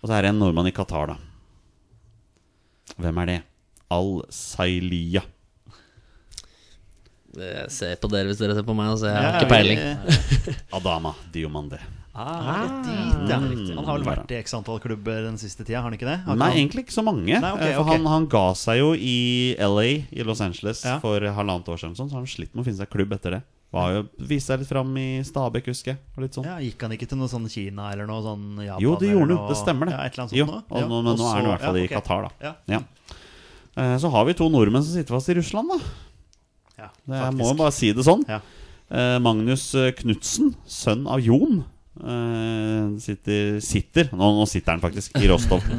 Og 0.01 0.07
så 0.07 0.15
er 0.15 0.23
det 0.23 0.31
en 0.31 0.39
nordmann 0.39 0.69
i 0.71 0.73
Qatar, 0.75 1.11
da. 1.11 1.17
Hvem 2.99 3.21
er 3.23 3.25
det? 3.31 3.39
Al-Sailia. 3.91 5.21
Jeg 7.31 7.69
ser 7.71 7.95
på 8.01 8.09
dere 8.11 8.27
hvis 8.27 8.39
dere 8.41 8.55
ser 8.57 8.65
på 8.67 8.73
meg, 8.75 8.89
altså. 8.91 9.07
Jeg 9.07 9.23
har 9.23 9.39
ikke 9.39 9.51
peiling. 9.53 9.79
Adama 10.77 11.13
Diomande. 11.31 11.79
Ah, 12.11 12.65
dit, 12.83 13.29
ja. 13.31 13.37
Mm. 13.39 13.69
Han 13.77 13.85
har 13.87 13.95
vel 14.01 14.03
vært 14.03 14.31
i 14.35 14.39
x 14.41 14.51
antall 14.57 14.81
klubber 14.83 15.21
den 15.29 15.37
siste 15.39 15.63
tida, 15.63 15.77
har 15.79 15.85
han 15.87 15.95
ikke 15.95 16.09
det? 16.09 16.17
Har 16.25 16.35
Nei, 16.35 16.49
han- 16.51 16.57
egentlig 16.59 16.83
ikke 16.83 16.97
så 16.97 17.05
mange. 17.07 17.31
Nei, 17.39 17.51
ok, 17.55 17.61
Eh, 17.63 17.75
For 17.77 17.85
okay. 17.85 17.93
Han, 18.01 18.05
han 18.11 18.25
ga 18.33 18.43
seg 18.59 18.81
jo 18.81 18.89
i 18.99 19.55
LA, 19.63 19.85
i 20.11 20.25
Los 20.27 20.41
Angeles, 20.43 20.83
Ja. 20.83 20.97
for 20.99 21.23
halvannet 21.23 21.71
år 21.71 21.79
siden. 21.79 21.95
Sånn, 21.95 22.09
så 22.11 22.19
han 22.19 22.27
slitt 22.27 22.51
med 22.53 22.65
å 22.65 22.67
finne 22.67 22.81
seg 22.83 22.91
klubb 22.91 23.15
etter 23.15 23.37
det. 23.37 23.41
Var 23.71 23.93
jo, 23.95 23.99
Viste 24.27 24.51
seg 24.51 24.59
litt 24.59 24.67
fram 24.67 24.89
i 24.99 25.05
Stabekk, 25.23 25.69
husker 25.71 25.93
jeg. 25.93 25.99
Og 26.17 26.23
litt 26.25 26.35
sånn. 26.35 26.43
Ja, 26.49 26.57
Gikk 26.59 26.81
han 26.83 26.91
ikke 26.91 27.07
til 27.07 27.17
noe 27.21 27.31
sånn 27.31 27.45
Kina 27.51 27.85
eller 27.93 28.09
noe 28.09 28.19
sånn 28.25 28.47
Japan? 28.65 28.83
jo, 28.83 28.95
det 28.99 29.11
gjorde 29.13 29.37
han. 29.37 29.47
Det 29.47 29.57
stemmer, 29.61 29.87
det. 29.87 29.93
Ja, 29.95 30.01
et 30.09 30.17
eller 30.17 30.25
annet 30.25 30.35
jo, 30.35 30.45
og, 30.45 30.71
noe. 30.75 30.87
nå- 30.91 31.01
men 31.07 31.19
nå 31.21 31.27
er 31.29 31.35
han 31.37 31.45
i 31.45 31.51
hvert 31.53 31.63
fall 31.67 31.77
i 31.79 31.85
okay. 31.85 31.91
i 31.91 31.95
Qatar, 31.95 32.25
da. 32.27 32.31
Ja. 32.49 32.53
Ja. 32.75 32.81
Eh, 33.79 33.97
Så 34.03 34.11
har 34.11 34.25
vi 34.27 34.33
to 34.35 34.49
nordmenn 34.51 34.83
som 34.83 34.91
sitter 34.97 35.15
fast 35.15 35.31
i 35.31 35.37
Russland, 35.39 35.71
da. 35.71 35.79
Ja, 36.81 36.89
Det, 37.07 37.15
jeg 37.21 37.37
må 37.39 37.47
jo 37.47 37.57
bare 37.61 37.71
si 37.71 37.93
det 37.95 38.03
sånn. 38.03 38.25
Ja. 38.27 38.41
Eh, 38.91 39.19
Magnus 39.23 39.69
eh, 39.79 39.93
Knutsen, 39.95 40.51
sønn 40.67 41.07
av 41.07 41.21
Jon, 41.23 41.63
eh, 42.03 42.99
sitter, 42.99 43.61
sitter 43.63 44.09
nå, 44.11 44.33
nå 44.35 44.45
sitter 44.51 44.75
han 44.75 44.83
faktisk 44.83 45.15
i 45.21 45.31
Rostov. 45.31 45.63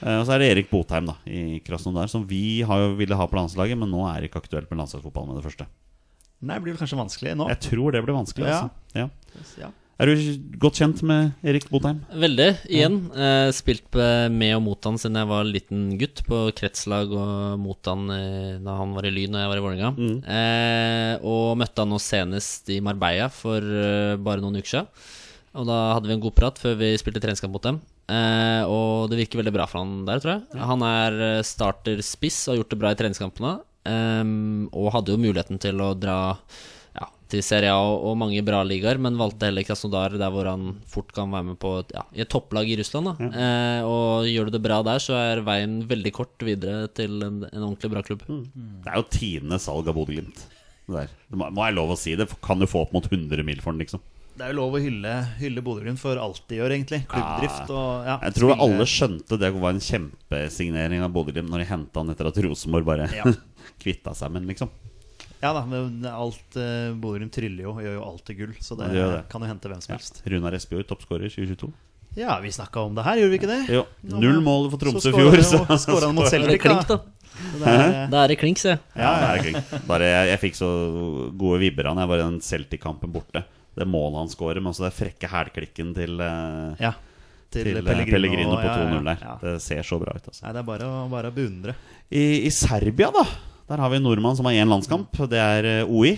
Eh, 0.00 0.14
og 0.16 0.22
så 0.24 0.32
er 0.32 0.40
det 0.40 0.46
Erik 0.54 0.70
Botheim 0.70 1.04
da 1.10 1.12
i 1.28 1.58
Krasnodar, 1.60 2.08
som 2.08 2.22
vi 2.24 2.62
har 2.64 2.78
jo 2.80 2.94
ville 2.96 3.12
ha 3.12 3.26
på 3.28 3.36
landslaget, 3.36 3.76
men 3.76 3.90
nå 3.92 4.06
er 4.08 4.24
ikke 4.24 4.40
aktuelt 4.40 4.70
med 4.72 4.78
landslagsfotball 4.80 5.26
med 5.28 5.36
det 5.36 5.44
første. 5.44 5.66
Nei, 6.40 6.56
blir 6.62 6.72
det 6.72 6.80
kanskje 6.80 6.98
vanskelig 7.00 7.36
nå. 7.36 7.50
Jeg 7.52 7.60
tror 7.68 7.92
det 7.92 8.00
blir 8.06 8.16
vanskelig. 8.16 8.48
Ja. 8.48 8.62
Altså. 8.64 8.96
Ja. 8.96 9.66
Ja. 9.66 9.70
Er 10.00 10.08
du 10.08 10.14
godt 10.56 10.78
kjent 10.80 11.02
med 11.04 11.34
Erik 11.44 11.66
Botheim? 11.68 11.98
Veldig, 12.16 12.46
igjen. 12.72 12.94
Eh, 13.12 13.50
spilt 13.52 13.98
med 14.32 14.54
og 14.56 14.62
mot 14.64 14.88
han 14.88 14.96
siden 14.96 15.18
jeg 15.20 15.28
var 15.28 15.44
liten 15.44 15.82
gutt, 16.00 16.22
på 16.24 16.38
kretslag 16.56 17.12
og 17.12 17.60
mot 17.60 17.90
han 17.90 18.06
eh, 18.14 18.54
da 18.64 18.78
han 18.78 18.94
var 18.96 19.04
i 19.04 19.12
Lyn 19.12 19.36
og 19.36 19.42
jeg 19.44 19.52
var 19.52 19.60
i 19.60 19.64
Vålerenga. 19.66 19.92
Eh, 20.24 21.12
og 21.20 21.58
møtte 21.60 21.84
han 21.84 21.92
nå 21.92 22.00
senest 22.00 22.72
i 22.72 22.80
Marbella 22.80 23.28
for 23.28 23.60
eh, 23.60 24.16
bare 24.16 24.40
noen 24.40 24.56
uker 24.62 24.72
siden. 24.72 24.88
Og 25.60 25.66
da 25.68 25.78
hadde 25.96 26.08
vi 26.08 26.14
en 26.16 26.22
god 26.24 26.36
prat 26.38 26.58
før 26.62 26.76
vi 26.80 26.94
spilte 26.96 27.20
treningskamp 27.20 27.52
mot 27.52 27.68
dem. 27.68 27.82
Eh, 28.10 28.64
og 28.72 29.10
det 29.12 29.20
virker 29.20 29.42
veldig 29.42 29.52
bra 29.54 29.68
for 29.68 29.82
han 29.82 30.06
der, 30.08 30.22
tror 30.22 30.38
jeg. 30.38 30.62
Han 30.64 30.84
er 30.86 31.20
eh, 31.28 31.42
starter-spiss 31.44 32.46
og 32.48 32.54
har 32.54 32.62
gjort 32.62 32.72
det 32.72 32.80
bra 32.80 32.94
i 32.94 32.98
treningskampene. 33.02 33.58
Ehm, 33.88 34.68
og 34.76 34.92
hadde 34.96 35.14
jo 35.14 35.20
muligheten 35.20 35.60
til 35.62 35.80
å 35.80 35.94
dra 35.96 36.18
ja, 36.98 37.06
til 37.32 37.42
Serie 37.44 37.72
A 37.72 37.78
og, 37.80 38.04
og 38.10 38.18
mange 38.20 38.42
bra 38.44 38.60
ligaer, 38.66 39.00
men 39.00 39.18
valgte 39.20 39.48
heller 39.48 39.64
Krasnodar, 39.64 40.16
der 40.20 40.34
hvor 40.34 40.50
han 40.50 40.74
fort 40.90 41.14
kan 41.16 41.32
være 41.32 41.52
med 41.52 41.60
på 41.62 41.74
ja, 41.94 42.04
i 42.12 42.24
et 42.24 42.32
topplag 42.32 42.68
i 42.68 42.76
Russland. 42.80 43.12
Da. 43.12 43.30
Uh, 43.32 43.88
og 43.88 44.30
gjør 44.30 44.50
du 44.50 44.56
det 44.58 44.64
bra 44.66 44.80
der, 44.86 45.02
så 45.02 45.16
er 45.16 45.44
veien 45.46 45.80
veldig 45.90 46.14
kort 46.16 46.46
videre 46.46 46.90
til 46.92 47.20
en, 47.24 47.44
en 47.48 47.66
ordentlig 47.66 47.92
bra 47.94 48.04
klubb. 48.06 48.26
Det 48.28 48.92
er 48.92 49.00
jo 49.00 49.10
tidenes 49.16 49.68
salg 49.68 49.88
av 49.88 49.96
Bodø-Glimt. 49.96 50.44
Det 50.90 50.96
der. 50.96 51.12
Det 51.30 51.38
må, 51.38 51.50
må 51.54 51.66
jeg 51.68 51.78
lov 51.78 51.94
å 51.94 51.98
si. 51.98 52.16
Det 52.18 52.28
kan 52.44 52.60
du 52.60 52.68
få 52.68 52.84
opp 52.84 52.96
mot 52.96 53.06
100 53.06 53.46
mil 53.46 53.62
for 53.62 53.72
den, 53.72 53.84
liksom. 53.84 54.02
Det 54.40 54.46
er 54.46 54.54
jo 54.54 54.56
lov 54.56 54.76
å 54.78 54.80
hylle, 54.80 55.10
hylle 55.36 55.60
Bodø-Glimt 55.60 56.00
for 56.00 56.16
alt 56.16 56.38
de 56.48 56.56
gjør, 56.56 56.72
egentlig. 56.72 57.02
Klubbdrift 57.10 57.68
og 57.76 58.06
ja, 58.08 58.14
Jeg 58.24 58.36
tror 58.38 58.52
spille- 58.54 58.64
alle 58.64 58.86
skjønte 58.88 59.36
det 59.42 59.50
var 59.52 59.74
en 59.74 59.82
kjempesignering 59.84 61.02
av 61.04 61.12
Bodø-Glimt 61.12 61.50
når 61.52 61.60
de 61.64 61.66
henta 61.68 62.00
han 62.00 62.12
etter 62.14 62.30
at 62.30 62.38
Rosenborg 62.46 62.86
bare 62.88 63.08
Ja. 63.12 63.24
kvitta 63.84 64.14
seg 64.16 64.32
med 64.32 64.42
den, 64.46 64.54
liksom. 64.54 64.70
Ja 65.42 65.52
da, 65.56 65.62
men 65.68 66.00
alt 66.08 66.56
eh, 66.56 66.90
Bodø-Glimt 66.96 67.32
tryller 67.36 67.66
jo 67.68 67.74
og 67.76 67.84
gjør 67.84 67.94
jo 67.98 68.06
alt 68.08 68.24
til 68.30 68.38
gull, 68.40 68.56
så 68.64 68.76
det, 68.80 68.88
Ja, 68.96 69.06
det 69.18 69.22
kan 69.28 69.44
jo 69.44 69.48
hente 69.52 69.68
hvem 69.68 69.84
som 69.84 69.92
Ja. 69.92 69.98
helst. 70.00 70.22
Runar 70.24 70.56
Espejord, 70.56 70.88
toppskårer 70.88 71.28
2022. 71.32 71.70
Ja, 72.16 72.40
vi 72.40 72.48
snakka 72.50 72.80
om 72.88 72.96
det 72.96 73.04
her, 73.06 73.20
gjorde 73.20 73.30
vi 73.30 73.38
ikke 73.38 73.52
det? 73.52 73.60
Jo, 73.76 73.84
null 74.02 74.40
mål 74.42 74.70
for 74.72 74.80
Tromsø 74.82 75.12
i 75.12 75.12
Så 75.12 75.16
fjor. 75.20 75.36
Så 75.52 75.64
han- 75.68 75.78
skårer 75.84 76.06
han 76.08 76.14
mot 76.16 76.24
det 76.24 76.32
Celtic, 76.32 76.60
klink, 76.64 76.88
da. 76.88 76.96
da. 76.96 77.76
Det 78.10 78.18
er, 78.18 78.28
det 78.32 78.38
klink, 78.40 78.58
se. 78.58 78.72
Ja, 78.96 79.12
det 79.20 79.28
er 79.30 79.44
klink. 79.44 79.86
Bare 79.86 80.08
jeg, 80.08 80.28
jeg 80.32 80.40
fikk 80.48 80.56
så 80.58 80.70
gode 81.38 81.60
vibber 81.62 81.86
av. 81.92 82.00
Jeg 82.02 82.08
var 82.08 82.18
i 82.18 82.24
den 82.26 82.40
Celtic-kampen 82.40 83.12
borte. 83.14 83.44
Det 83.80 83.88
målet 83.88 84.20
han 84.22 84.32
skårer, 84.32 84.60
men 84.62 84.70
også 84.74 84.86
det 84.88 84.92
frekke 84.96 85.30
hælklikken 85.32 85.94
til, 85.96 86.20
eh, 86.20 86.82
ja. 86.86 86.92
Til, 87.50 87.64
til 87.66 87.80
Pellegrino, 87.82 88.12
Pellegrino, 88.14 88.50
på 88.54 88.62
ja, 88.62 88.74
ja, 88.78 88.90
2-0 89.00 89.06
der. 89.08 89.22
ja. 89.26 89.36
Det 89.42 89.54
ser 89.64 89.82
så 89.82 89.96
bra 89.98 90.12
ut. 90.14 90.26
Altså. 90.30 90.44
Nei, 90.46 90.52
det 90.54 90.60
er 90.62 90.66
bare 90.68 90.86
å, 90.86 90.98
bare 91.10 91.32
å 91.32 91.34
beundre. 91.34 91.74
I, 92.10 92.26
I 92.46 92.50
Serbia, 92.54 93.08
da, 93.16 93.24
der 93.72 93.82
har 93.82 93.90
vi 93.90 93.98
en 93.98 94.06
nordmann 94.06 94.36
som 94.38 94.46
har 94.46 94.54
én 94.60 94.70
landskamp. 94.70 95.18
Det 95.32 95.40
er 95.40 95.66
eh, 95.80 95.88
OI. 95.90 96.12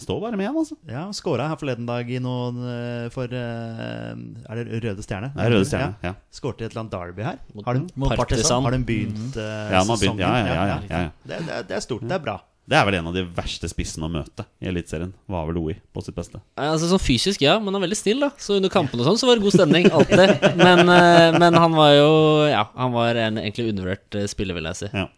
Står 0.00 0.16
bare 0.22 0.38
med 0.40 0.46
han, 0.48 0.56
altså. 0.56 0.78
Ja, 0.88 1.02
Skåra 1.12 1.44
her 1.50 1.58
forleden 1.60 1.84
dag 1.84 2.08
i 2.08 2.16
noen 2.24 2.56
eh, 2.64 3.08
for 3.12 3.28
eh, 3.36 4.14
Er 4.48 4.60
det 4.62 4.78
Røde 4.86 5.04
Stjerne? 5.04 5.28
Det 5.34 5.42
er 5.44 5.52
Røde 5.52 5.66
Stjerne. 5.68 5.98
Ja. 6.06 6.14
Skårte 6.32 6.64
i 6.64 6.68
et 6.68 6.72
eller 6.72 6.86
annet 6.86 6.94
derby 6.94 7.26
her. 7.26 7.42
Har 7.66 7.76
de, 7.76 7.82
mot 8.00 8.14
Partisan. 8.16 8.64
har 8.64 8.72
de 8.78 8.80
begynt 8.88 9.36
eh, 9.36 9.50
Mm. 9.50 9.74
Ja, 9.74 9.82
begynt. 9.84 10.00
sesongen? 10.00 10.22
Ja, 10.24 10.30
ja, 10.38 10.46
ja, 10.46 10.54
ja, 10.54 10.78
ja, 10.88 11.02
ja. 11.04 11.10
Det, 11.28 11.42
det, 11.50 11.58
det 11.68 11.76
er 11.76 11.84
stort. 11.84 12.06
Det 12.08 12.16
er 12.16 12.22
bra. 12.30 12.38
Det 12.70 12.78
er 12.78 12.84
vel 12.86 12.94
en 13.00 13.08
av 13.10 13.14
de 13.16 13.24
verste 13.34 13.66
spissene 13.66 14.06
å 14.06 14.12
møte 14.14 14.44
i 14.62 14.68
Eliteserien. 14.70 15.10
Var 15.30 15.46
vel 15.48 15.56
OI 15.58 15.74
på 15.90 16.04
sitt 16.06 16.14
beste. 16.14 16.38
Altså 16.54 16.86
Sånn 16.92 17.02
fysisk, 17.02 17.42
ja, 17.42 17.56
men 17.58 17.72
han 17.74 17.80
er 17.80 17.86
veldig 17.88 17.98
snill, 17.98 18.20
da. 18.22 18.28
Så 18.38 18.60
under 18.60 18.70
kampene 18.70 19.02
og 19.02 19.08
sånn, 19.08 19.18
så 19.18 19.26
var 19.26 19.40
det 19.40 19.42
god 19.48 19.56
stemning. 19.56 19.88
Alltid. 19.96 20.36
Men, 20.60 20.84
eh, 20.86 21.34
men 21.34 21.58
han 21.58 21.74
var 21.74 21.96
jo 21.96 22.12
Ja, 22.52 22.68
han 22.78 22.94
var 22.94 23.18
en 23.18 23.40
egentlig 23.42 23.72
undervurdert 23.72 24.20
eh, 24.20 24.28
spiller, 24.30 24.54
vil 24.60 24.70
jeg 24.70 24.78
si. 24.84 24.90
Ja. 24.94 25.08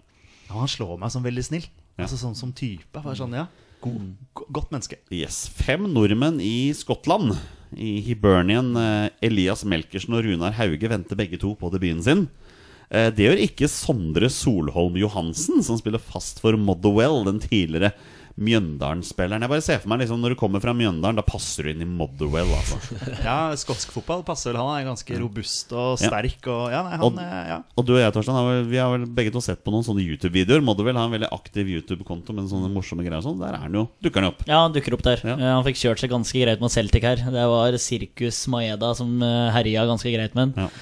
Ja, 0.48 0.54
han 0.62 0.70
slår 0.72 0.96
meg 1.00 1.12
som 1.12 1.24
veldig 1.28 1.44
snill. 1.44 1.66
Ja. 1.98 2.06
Altså 2.06 2.16
Sånn 2.22 2.38
som 2.40 2.54
type. 2.56 2.88
Bare 3.04 3.18
sånn, 3.20 3.36
ja 3.36 3.44
God, 3.84 4.14
Godt 4.54 4.72
menneske. 4.72 4.96
Yes. 5.12 5.42
Fem 5.52 5.84
nordmenn 5.92 6.40
i 6.40 6.70
Skottland. 6.76 7.34
I 7.76 7.98
Hibernian. 8.06 8.72
eh, 8.80 9.10
Elias 9.28 9.66
Melkersen 9.68 10.16
og 10.16 10.24
Runar 10.24 10.56
Hauge 10.56 10.88
venter 10.88 11.20
begge 11.20 11.36
to 11.40 11.52
på 11.60 11.68
debuten 11.72 12.00
sin. 12.04 12.24
Eh, 12.90 13.10
Det 13.10 13.28
gjør 13.28 13.44
ikke 13.46 13.68
Sondre 13.70 14.28
Solholm 14.32 14.96
Johansen, 15.00 15.62
som 15.62 15.78
spiller 15.78 15.98
fast 16.02 16.40
for 16.40 16.56
Motherwell, 16.56 17.24
den 17.28 17.38
tidligere 17.40 17.92
Mjøndalen-spilleren. 18.42 19.42
Jeg 19.44 19.50
bare 19.52 19.60
ser 19.64 19.80
for 19.82 19.90
meg 19.92 20.00
liksom, 20.00 20.20
Når 20.24 20.32
du 20.32 20.38
kommer 20.40 20.62
fra 20.62 20.72
Mjøndalen, 20.72 21.18
da 21.18 21.24
passer 21.26 21.66
du 21.66 21.70
inn 21.72 21.82
i 21.84 21.88
Motherwell. 21.88 22.48
Altså. 22.56 22.78
Ja, 23.26 23.52
Skotsk 23.60 23.92
fotball 23.92 24.22
passer 24.26 24.52
vel. 24.54 24.60
Han 24.62 24.78
er 24.80 24.86
ganske 24.88 25.18
robust 25.20 25.72
og 25.76 26.00
Ja. 26.00 26.08
sterk. 26.08 26.40
Og, 26.48 26.62
ja, 26.72 26.80
nei, 26.86 26.96
han, 26.96 27.04
og, 27.04 27.20
ja. 27.20 27.58
Og 27.76 27.84
du 27.86 27.92
og 27.92 28.00
jeg, 28.00 28.14
Torstein, 28.16 28.34
har 28.38 28.48
vel, 28.48 28.64
vi 28.72 28.80
har 28.80 28.90
vel 28.94 29.04
begge 29.20 29.34
to 29.36 29.42
sett 29.44 29.60
på 29.62 29.74
noen 29.74 29.84
sånne 29.86 30.00
YouTube-videoer. 30.06 30.64
Motherwell 30.64 30.96
har 30.96 31.10
en 31.10 31.16
veldig 31.18 31.30
aktiv 31.36 31.68
YouTube-konto 31.76 32.32
med 32.36 32.48
sånne 32.50 32.72
morsomme 32.72 33.04
greier. 33.04 33.20
Sånn. 33.24 33.38
Der 33.42 33.52
er 33.52 33.66
han 33.66 33.76
jo, 33.82 33.84
dukker 34.02 34.24
han 34.24 34.32
opp. 34.32 34.42
Ja, 34.48 34.62
han 34.64 34.72
dukker 34.76 34.96
opp 34.96 35.04
der. 35.06 35.20
Ja. 35.28 35.36
Eh, 35.36 35.52
Han 35.52 35.64
fikk 35.68 35.82
kjørt 35.84 36.00
seg 36.00 36.10
ganske 36.16 36.40
greit 36.46 36.60
mot 36.64 36.72
Celtic 36.72 37.04
her. 37.04 37.20
Det 37.36 37.46
var 37.52 37.76
Sirkus 37.76 38.46
Maeda 38.48 38.94
som 38.96 39.12
eh, 39.22 39.50
herja 39.52 39.84
ganske 39.92 40.08
greit 40.16 40.34
med 40.34 40.56
han. 40.56 40.72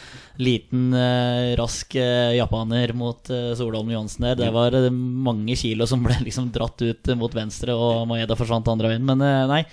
Liten, 0.40 0.90
eh, 0.96 1.52
rask 1.60 1.94
eh, 2.00 2.34
japaner 2.38 2.94
mot 2.96 3.30
uh, 3.30 3.52
Solholm 3.58 3.92
Johansen 3.92 4.24
der. 4.24 4.38
Det 4.40 4.50
var 4.54 4.76
eh, 4.78 4.90
mange 4.90 5.56
kilo 5.60 5.88
som 5.90 6.04
ble 6.06 6.16
liksom 6.26 6.50
dratt 6.54 6.80
ut 6.80 7.10
eh, 7.12 7.18
mot 7.18 7.34
venstre, 7.36 7.76
og 7.76 8.06
Maeda 8.10 8.38
forsvant 8.38 8.68
andre 8.72 8.94
veien. 8.94 9.04
Men 9.06 9.26
eh, 9.26 9.48
nei, 9.50 9.64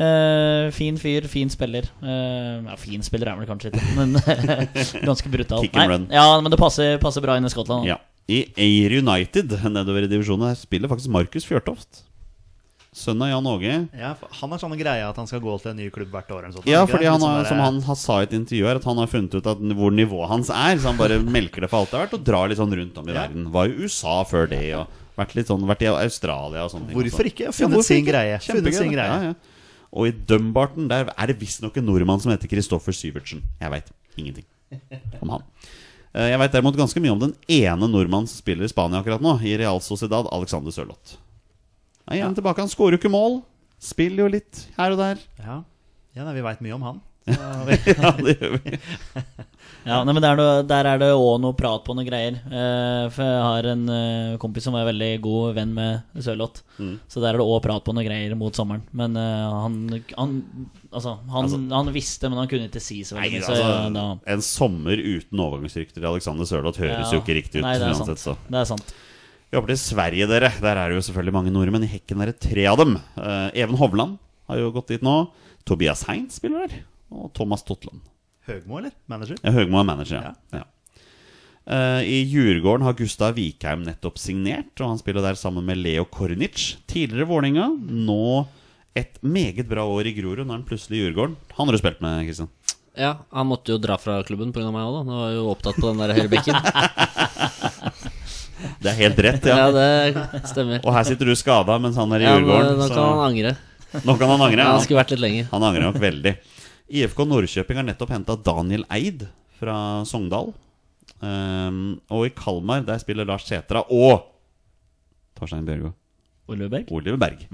Eh, 0.00 0.70
fin 0.70 0.96
fyr, 0.96 1.26
fin 1.28 1.50
spiller. 1.50 1.88
Eh, 2.02 2.62
ja, 2.64 2.76
fin 2.78 3.02
spiller 3.02 3.32
er 3.32 3.40
vel 3.40 3.48
kanskje 3.48 3.72
ikke, 3.72 3.82
men 3.98 4.14
ganske 5.04 5.32
brutal. 5.32 5.66
Run. 5.66 6.06
ja, 6.14 6.26
men 6.40 6.52
det 6.52 6.60
passer, 6.60 6.94
passer 7.02 7.24
bra 7.24 7.36
inn 7.36 7.48
i 7.48 7.52
Skottland. 7.52 7.88
Ja. 7.90 7.98
I 8.30 8.44
Air 8.54 8.94
United 9.00 9.56
nedover 9.74 10.06
i 10.06 10.08
divisjonen 10.10 10.52
her 10.52 10.58
spiller 10.58 10.90
faktisk 10.92 11.10
Markus 11.10 11.48
Fjørtoft. 11.48 12.04
Sønnen 12.92 13.22
av 13.22 13.28
Jan 13.30 13.46
Åge. 13.46 13.74
Ja, 13.94 14.14
han 14.40 14.50
har 14.50 14.58
sånne 14.58 14.76
greier 14.80 15.08
at 15.12 15.18
han 15.20 15.28
skal 15.30 15.38
gå 15.44 15.52
til 15.62 15.70
en 15.70 15.76
ny 15.78 15.90
klubb 15.94 16.10
hvert 16.10 16.30
år. 16.34 16.48
sånt, 16.52 16.66
Ja, 16.66 16.80
fordi 16.90 17.06
han 17.06 17.20
har, 17.22 17.44
sånn 17.44 17.48
som 17.52 17.60
han 17.62 17.80
har 17.86 17.94
sa 17.94 18.16
i 18.18 18.24
et 18.26 18.32
intervju 18.34 18.66
her, 18.66 18.80
at 18.80 18.84
han 18.88 18.98
har 18.98 19.06
funnet 19.06 19.34
ut 19.38 19.46
at 19.46 19.58
hvor 19.78 19.92
nivået 19.94 20.28
hans 20.28 20.50
er. 20.50 20.74
Så 20.82 20.90
han 20.90 20.98
bare 20.98 21.20
melker 21.38 21.62
det 21.62 21.70
for 21.70 21.84
alt 21.84 21.92
det 21.92 21.98
har 22.00 22.06
vært, 22.08 22.16
og 22.18 22.24
drar 22.26 22.48
litt 22.50 22.58
sånn 22.58 22.74
rundt 22.74 22.98
om 22.98 23.08
i 23.08 23.12
Ja. 23.14 23.22
verden. 23.28 23.46
Var 23.54 23.66
i 23.70 23.76
USA 23.86 24.16
før 24.26 24.48
det, 24.50 24.74
og 24.74 24.88
vært 25.16 25.36
litt 25.38 25.46
sånn, 25.46 25.62
vært 25.70 25.82
i 25.86 25.90
Australia 25.92 26.64
og 26.66 26.72
sånne 26.74 26.88
ting. 26.90 26.98
Hvorfor 26.98 27.22
også. 27.22 27.30
ikke? 27.30 27.52
Funnet 27.54 27.84
sin 27.86 28.04
greie. 28.10 28.38
Funnet 28.42 28.74
sin 28.74 28.90
greie. 28.90 29.06
Ja, 29.06 29.22
ja. 29.30 29.34
Og 29.92 30.06
i 30.06 30.10
Dumbarton 30.26 30.88
der 30.90 31.08
er 31.16 31.26
det 31.30 31.38
visstnok 31.38 31.76
en 31.78 31.86
nordmann 31.86 32.20
som 32.22 32.30
heter 32.34 32.50
Kristoffer 32.50 32.94
Syvertsen. 32.94 33.42
Jeg 33.60 33.70
veit 33.70 33.88
ingenting 34.18 34.44
om 35.22 35.28
han. 35.38 35.42
Eh, 36.14 36.28
Jeg 36.30 36.38
veit 36.42 36.52
derimot 36.52 36.74
ganske 36.76 36.98
mye 37.02 37.10
om 37.14 37.18
den 37.22 37.34
ene 37.48 37.86
nordmannen 37.86 38.26
som 38.26 38.38
spiller 38.42 38.64
i 38.66 38.68
Spania 38.70 38.98
akkurat 39.02 39.22
nå, 39.22 39.38
i 39.42 39.56
Real 39.58 39.78
Sociedad, 39.82 40.26
Alexander 40.34 40.70
Sørloth. 40.74 41.16
Er 42.10 42.18
igjen 42.20 42.34
tilbake. 42.36 42.60
Han 42.64 42.72
skårer 42.72 42.96
jo 42.96 43.02
ikke 43.02 43.12
mål. 43.12 43.40
Spiller 43.80 44.26
jo 44.26 44.32
litt 44.34 44.64
her 44.76 44.92
og 44.96 45.00
der. 45.00 45.22
Ja, 45.40 45.60
ja 46.18 46.26
nei, 46.26 46.34
vi 46.36 46.42
veit 46.44 46.60
mye 46.64 46.76
om 46.76 46.88
han. 46.90 47.00
Ja, 47.30 48.10
det 48.18 48.34
gjør 48.40 48.58
vi. 48.58 48.78
Ja, 49.86 50.02
nei, 50.04 50.12
men 50.12 50.20
der, 50.20 50.36
er 50.42 50.64
der 50.68 50.86
er 50.90 50.98
det 51.00 51.06
òg 51.16 51.38
noe 51.40 51.54
prat 51.56 51.80
på 51.86 51.94
noe 51.96 52.04
greier. 52.04 52.34
Eh, 52.36 53.04
for 53.14 53.24
jeg 53.24 53.44
har 53.46 53.68
en 53.70 53.84
eh, 53.94 54.34
kompis 54.42 54.66
som 54.66 54.74
er 54.76 54.84
veldig 54.90 55.08
god 55.24 55.54
venn 55.56 55.70
med 55.76 56.20
Sørloth. 56.20 56.60
Mm. 56.76 56.98
Så 57.08 57.22
der 57.22 57.30
er 57.32 57.40
det 57.40 57.46
òg 57.46 57.62
prat 57.64 57.84
på 57.86 57.94
noe 57.96 58.04
greier 58.04 58.34
mot 58.36 58.56
sommeren. 58.56 58.82
Men 58.96 59.16
eh, 59.16 59.46
han, 59.62 59.78
han 60.18 60.34
Altså, 60.90 61.14
han, 61.32 61.68
han 61.70 61.92
visste, 61.94 62.28
men 62.28 62.42
han 62.42 62.50
kunne 62.50 62.66
ikke 62.68 62.82
si 62.82 62.98
så 63.06 63.16
veldig 63.16 63.38
mye. 63.40 63.46
Altså, 63.46 63.92
da 63.94 64.04
En 64.34 64.42
sommer 64.44 65.00
uten 65.00 65.44
overgangsrykter 65.46 66.00
til 66.02 66.08
Alexander 66.10 66.48
Sørloth 66.50 66.82
høres 66.82 67.06
Ja. 67.06 67.14
jo 67.14 67.22
ikke 67.22 67.38
riktig 67.38 67.62
ut. 67.62 67.64
Nei, 67.68 67.76
det 67.78 67.86
er 67.88 67.94
uansett, 67.94 68.20
sant. 68.20 68.40
så. 68.42 68.50
Det 68.50 68.60
er 68.60 68.68
sant. 68.74 68.92
Vi 69.50 69.58
hopper 69.58 69.72
til 69.72 69.80
Sverige, 69.82 70.28
dere. 70.30 70.52
Der 70.62 70.78
er 70.78 70.92
det 70.92 71.00
jo 71.00 71.02
selvfølgelig 71.08 71.34
mange 71.34 71.50
nordmenn. 71.50 71.82
I 71.82 71.90
Hekken 71.90 72.20
er 72.22 72.30
det 72.30 72.38
tre 72.44 72.68
av 72.70 72.76
dem. 72.78 72.92
Uh, 73.18 73.50
Even 73.58 73.78
Hovland 73.80 74.20
har 74.46 74.60
jo 74.60 74.68
gått 74.76 74.92
dit 74.92 75.02
nå. 75.02 75.14
Tobias 75.66 76.04
Hein 76.06 76.28
spiller 76.30 76.68
der. 76.68 76.84
Og 77.10 77.32
Thomas 77.34 77.66
Totland. 77.66 78.04
Høgmo, 78.46 78.78
eller? 78.78 78.94
Manager? 79.10 79.40
Ja, 79.42 79.50
Høgmo 79.56 79.80
er 79.80 79.88
manager, 79.88 80.28
ja. 80.30 80.60
ja. 80.60 80.62
Uh, 81.66 81.98
I 82.06 82.22
Djurgården 82.30 82.86
har 82.86 82.94
Gustav 82.98 83.34
Vikheim 83.36 83.82
nettopp 83.88 84.22
signert, 84.22 84.70
og 84.78 84.92
han 84.92 85.02
spiller 85.02 85.26
der 85.26 85.38
sammen 85.38 85.66
med 85.66 85.82
Leo 85.82 86.06
Kornic. 86.06 86.76
Tidligere 86.90 87.26
Vålerenga, 87.30 87.66
nå 87.74 88.46
et 88.98 89.18
meget 89.22 89.66
bra 89.70 89.82
år 89.86 90.12
i 90.12 90.14
Grorud. 90.14 90.44
Nå 90.46 90.54
er 90.54 90.60
han 90.60 90.66
plutselig 90.66 91.00
i 91.00 91.02
Djurgården. 91.08 91.34
Han 91.58 91.66
har 91.66 91.74
du 91.74 91.82
spilt 91.82 91.98
med, 92.06 92.22
Kristian. 92.30 92.54
Ja, 92.98 93.16
han 93.34 93.50
måtte 93.50 93.74
jo 93.74 93.82
dra 93.82 93.98
fra 93.98 94.20
klubben 94.26 94.54
pga. 94.54 94.70
meg 94.70 94.86
òg, 94.86 94.94
da. 94.94 95.02
Han 95.10 95.20
var 95.24 95.34
jo 95.34 95.44
opptatt 95.50 95.78
på 95.82 95.90
den 95.90 96.02
der 96.02 96.14
høyre 96.14 96.30
bekken. 96.30 96.58
Det 98.80 98.90
er 98.92 98.96
helt 99.00 99.18
rett, 99.26 99.46
ja. 99.50 99.56
Ja, 99.56 99.70
det 99.74 100.42
stemmer. 100.50 100.80
Og 100.84 100.92
her 100.96 101.04
sitter 101.08 101.28
du 101.30 101.34
skada 101.38 101.76
mens 101.82 101.96
han 102.00 102.12
er 102.16 102.24
i 102.24 102.28
Ja, 102.28 102.38
nå, 102.38 102.46
Djurgården. 102.46 102.78
nå 102.78 102.86
så- 102.88 102.94
kan 102.94 103.10
han 103.10 103.26
angre. 103.30 103.56
Nå 104.06 104.18
kan 104.18 104.28
han 104.28 104.40
angre. 104.46 104.62
Ja, 104.64 104.72
han 104.76 104.80
skulle 104.84 105.00
vært 105.02 105.10
litt 105.16 105.20
lenger. 105.24 105.48
han 105.50 105.62
angrer 105.62 105.82
nok 105.88 106.00
veldig. 106.02 106.36
IFK 106.90 107.24
Nordkjøping 107.26 107.76
har 107.80 107.86
nettopp 107.86 108.10
henta 108.10 108.36
Daniel 108.42 108.84
Eid 108.90 109.28
fra 109.58 109.76
Sogndal. 110.04 110.52
Um, 111.20 112.00
og 112.10 112.26
i 112.26 112.30
Kalmar 112.30 112.84
der 112.86 112.98
spiller 113.02 113.26
Lars 113.28 113.44
Sætra 113.44 113.82
og 113.90 114.22
Torstein 115.38 115.66
Bjørgo. 115.66 115.92
Oliver 116.48 116.68
Berg? 116.72 116.90
Oliver 116.90 117.18
Berg. 117.20 117.44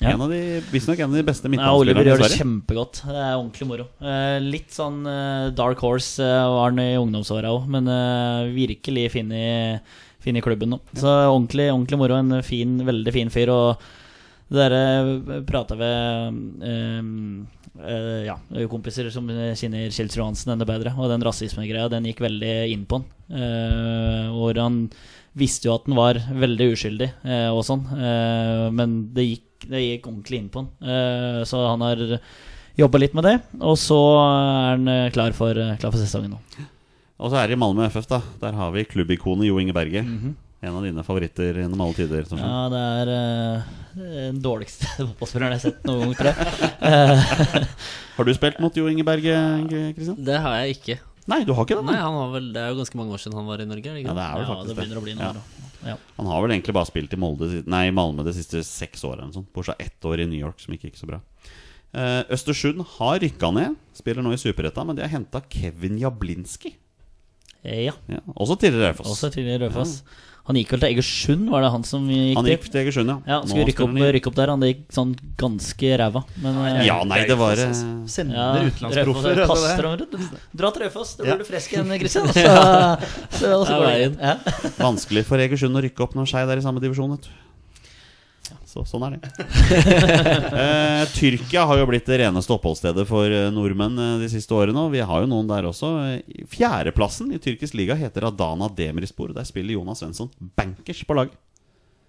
Ja. 0.00 0.14
En 0.14 0.22
av 0.24 0.30
de, 0.32 0.60
Visstnok 0.72 0.98
en 1.02 1.10
av 1.10 1.16
de 1.18 1.24
beste 1.28 1.50
Ja, 1.52 1.72
Oliver 1.76 2.06
gjør 2.06 2.22
det 2.22 2.38
kjempegodt. 2.38 3.02
Det 3.04 3.16
er 3.20 3.34
ordentlig 3.36 3.66
moro. 3.68 3.84
Eh, 4.00 4.38
litt 4.40 4.70
sånn 4.72 5.02
eh, 5.06 5.50
dark 5.52 5.82
horse 5.84 6.22
eh, 6.24 6.46
var 6.48 6.70
han 6.70 6.80
i 6.80 6.94
ungdomsåra 6.96 7.50
òg, 7.52 7.66
men 7.68 7.90
eh, 7.92 8.48
virkelig 8.54 9.10
fin 9.12 9.30
i, 9.36 9.44
fin 10.24 10.36
i 10.36 10.42
klubben 10.44 10.74
nå. 10.74 10.80
Så 10.94 11.08
ordentlig, 11.08 11.70
ordentlig 11.72 12.00
moro. 12.00 12.18
En 12.20 12.42
fin, 12.46 12.76
veldig 12.86 13.14
fin 13.14 13.32
fyr. 13.32 13.52
Og 13.54 13.88
det 14.50 14.58
derre 14.64 15.40
prata 15.46 15.76
ved 15.78 16.40
um, 16.66 17.46
uh, 17.78 18.20
ja, 18.26 18.36
kompiser 18.70 19.10
som 19.14 19.28
kjenner 19.30 19.94
Kjell 19.94 20.10
Johansen 20.10 20.56
enda 20.56 20.66
bedre, 20.66 20.96
og 20.98 21.12
den 21.12 21.22
rasismegreia, 21.22 21.90
den 21.92 22.08
gikk 22.10 22.24
veldig 22.26 22.54
inn 22.72 22.84
på 22.90 22.98
han. 22.98 23.08
Uh, 23.30 24.26
hvor 24.34 24.58
han 24.58 24.84
visste 25.38 25.68
jo 25.68 25.76
at 25.76 25.86
han 25.86 25.98
var 25.98 26.18
veldig 26.34 26.72
uskyldig 26.74 27.10
uh, 27.22 27.50
og 27.54 27.62
sånn, 27.66 27.84
eh, 27.94 28.66
men 28.74 28.96
det 29.14 29.26
gikk, 29.28 29.66
det 29.70 29.82
gikk 29.84 30.08
ordentlig 30.10 30.40
inn 30.40 30.50
på 30.52 30.64
han. 30.64 30.70
Eh, 30.82 31.40
så 31.48 31.62
han 31.68 31.84
har 31.84 32.02
jobba 32.80 33.00
litt 33.02 33.16
med 33.16 33.26
det, 33.28 33.36
og 33.60 33.78
så 33.78 33.98
er 34.18 34.74
han 34.74 34.90
eh, 34.90 35.08
klar 35.14 35.36
for, 35.36 35.58
klar 35.80 35.92
for 35.92 36.00
sesongen 36.00 36.34
nå. 36.34 36.68
Og 37.20 37.32
så 37.32 37.40
er 37.40 37.50
det 37.50 37.58
i 37.58 37.60
Malmö 37.60 37.84
FF, 37.92 38.06
da. 38.08 38.22
Der 38.40 38.56
har 38.56 38.70
vi 38.72 38.86
klubbikonet 38.88 39.48
Jo 39.50 39.58
Inge 39.60 39.74
Berge. 39.76 40.02
Mhm. 40.06 40.36
En 40.60 40.74
av 40.76 40.82
dine 40.84 41.00
favoritter 41.00 41.56
gjennom 41.56 41.80
alle 41.80 41.96
tider. 41.96 42.26
Sånn. 42.28 42.40
Ja, 42.42 42.66
det 42.68 42.80
er 43.00 43.10
eh, 43.14 43.68
den 43.96 44.40
dårligste 44.44 44.90
fotballspilleren 44.98 45.54
jeg 45.54 45.60
har 45.60 45.62
sett 45.64 45.86
noen 45.88 46.02
gang, 46.02 46.18
tror 46.18 46.28
jeg. 46.34 46.66
Eh, 46.84 47.70
Har 48.18 48.28
du 48.28 48.32
spilt 48.36 48.58
mot 48.60 48.76
Jo 48.76 48.90
Inge 48.90 49.06
Berge, 49.08 49.36
Kristian? 49.96 50.18
Det 50.20 50.36
har 50.44 50.58
jeg 50.60 50.76
ikke. 50.76 50.98
Nei, 51.32 51.38
du 51.48 51.54
har 51.56 51.64
ikke 51.64 51.78
det? 51.78 51.86
Nei, 51.88 52.26
vel, 52.34 52.50
Det 52.52 52.60
er 52.60 52.74
jo 52.74 52.78
ganske 52.82 53.00
mange 53.00 53.16
år 53.16 53.22
siden 53.22 53.38
han 53.40 53.48
var 53.48 53.62
i 53.64 53.68
Norge. 53.70 53.94
Ja, 54.02 54.04
det 54.04 54.18
det? 54.18 54.26
er 54.26 54.36
vel 54.36 54.44
ja, 54.44 54.50
faktisk 54.50 54.68
det 54.68 54.76
begynner 54.82 55.00
å 55.00 55.04
bli 55.06 55.16
Ja. 55.16 55.32
Ja. 55.80 55.94
Han 56.18 56.28
har 56.28 56.42
vel 56.44 56.52
egentlig 56.52 56.76
bare 56.76 56.88
spilt 56.90 57.14
i 57.16 57.18
Molde, 57.20 57.48
nei, 57.64 57.86
Malmö 57.96 58.24
de 58.26 58.34
siste 58.36 58.60
seks 58.68 59.00
årene. 59.08 59.32
Sånn. 59.32 59.46
Bortsett 59.48 59.78
fra 59.78 59.86
ett 59.86 60.08
år 60.10 60.20
i 60.20 60.28
New 60.28 60.36
York, 60.36 60.60
som 60.60 60.76
ikke 60.76 60.90
gikk 60.90 61.00
så 61.00 61.08
bra. 61.08 61.22
Eh, 61.96 62.20
Østersund 62.36 62.84
har 62.98 63.16
rykka 63.24 63.48
ned, 63.56 63.80
spiller 63.96 64.20
nå 64.26 64.34
i 64.36 64.40
Superetta, 64.44 64.84
men 64.84 64.98
de 64.98 65.06
har 65.06 65.14
henta 65.14 65.40
Kevin 65.48 65.96
Jablinski. 66.02 66.74
Eh, 67.64 67.84
ja. 67.90 67.92
Ja, 68.08 68.20
også 68.36 68.56
tidligere 68.60 68.92
Raufoss. 68.94 69.10
Også 69.14 69.30
tidligere 69.34 69.66
Raufoss. 69.68 70.02
Han 70.48 70.56
gikk 70.56 70.70
vel 70.72 70.80
til 70.82 70.88
Egersund, 70.96 71.50
var 71.52 71.62
det 71.62 71.68
han 71.70 71.82
som 71.86 72.06
gikk 72.10 72.34
Han 72.38 72.46
gikk 72.48 72.64
til 72.72 72.80
Egersund, 72.80 73.10
ja. 73.12 73.16
Ja, 73.28 73.36
skulle 73.46 73.66
rykke 73.68 73.84
opp, 73.84 73.92
rykke 74.16 74.30
opp 74.32 74.38
der. 74.38 74.50
Han 74.50 74.64
gikk 74.64 74.80
sånn 74.96 75.12
ganske 75.38 75.90
ræva. 76.00 76.22
Men 76.42 76.56
Ja, 76.86 76.96
nei, 77.06 77.20
det 77.28 77.36
var 77.38 77.60
eh, 77.60 77.76
Sender 78.10 78.34
Ja, 78.40 78.46
utenlandsproffer. 78.64 79.12
Altså 79.20 79.36
det. 79.36 79.46
kaster 79.52 79.90
dem- 80.00 80.40
Dra 80.56 80.70
til 80.74 80.82
Raufoss, 80.86 81.12
da 81.20 81.24
Ja. 81.28 81.36
blir 81.36 81.44
du 81.44 81.50
frisk 81.52 81.76
igjen, 81.76 81.92
Christian. 82.00 82.26
Så, 82.34 82.40
så, 82.40 82.98
så 83.38 83.52
så 83.68 83.76
går 83.78 83.86
det 83.92 84.02
inn. 84.08 84.16
Ja. 84.18 84.34
vanskelig 84.80 85.24
for 85.28 85.38
Egersund 85.38 85.76
å 85.76 85.84
rykke 85.84 86.02
opp 86.08 86.16
når 86.18 86.26
Skei 86.32 86.42
er 86.48 86.56
i 86.56 86.66
samme 86.66 86.80
divisjon. 86.82 87.10
Vet 87.14 87.28
du. 87.28 87.30
Så, 88.70 88.84
sånn 88.86 89.02
er 89.02 89.16
det. 89.16 89.30
eh, 90.62 91.00
Tyrkia 91.10 91.64
har 91.66 91.80
jo 91.80 91.88
blitt 91.90 92.06
det 92.06 92.20
reneste 92.20 92.54
oppholdsstedet 92.54 93.02
for 93.08 93.26
eh, 93.26 93.48
nordmenn 93.50 93.98
eh, 93.98 94.20
de 94.22 94.28
siste 94.30 94.54
årene. 94.54 94.84
Og 94.86 94.92
vi 94.94 95.02
har 95.02 95.24
jo 95.24 95.30
noen 95.30 95.48
der 95.50 95.66
også. 95.66 95.90
Fjerdeplassen 96.52 97.32
i 97.34 97.40
tyrkisk 97.42 97.74
liga 97.78 97.96
heter 97.98 98.28
Adana 98.28 98.70
Demirspor. 98.70 99.34
Der 99.34 99.48
spiller 99.48 99.74
Jonas 99.74 100.04
Svensson 100.04 100.30
bankers 100.54 101.02
på 101.02 101.18
lag. 101.18 101.34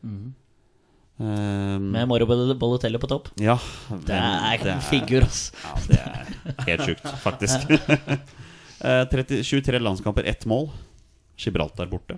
Eh, 0.06 1.80
Med 1.82 2.06
Moro 2.12 2.30
Balotelli 2.30 3.02
på 3.02 3.10
topp. 3.10 3.34
ja, 3.42 3.58
Det 4.06 4.22
er 4.22 4.68
en 4.76 4.86
figur, 4.86 5.26
altså. 5.26 5.58
Ja, 5.66 5.74
det 5.90 6.00
er 6.02 6.70
helt 6.70 6.88
sjukt, 6.92 7.10
faktisk. 7.26 7.66
Eh, 8.82 9.04
30, 9.06 9.44
23 9.46 9.78
landskamper, 9.78 10.26
ett 10.26 10.42
mål. 10.50 10.72
Gibraltar 11.38 11.86
borte. 11.86 12.16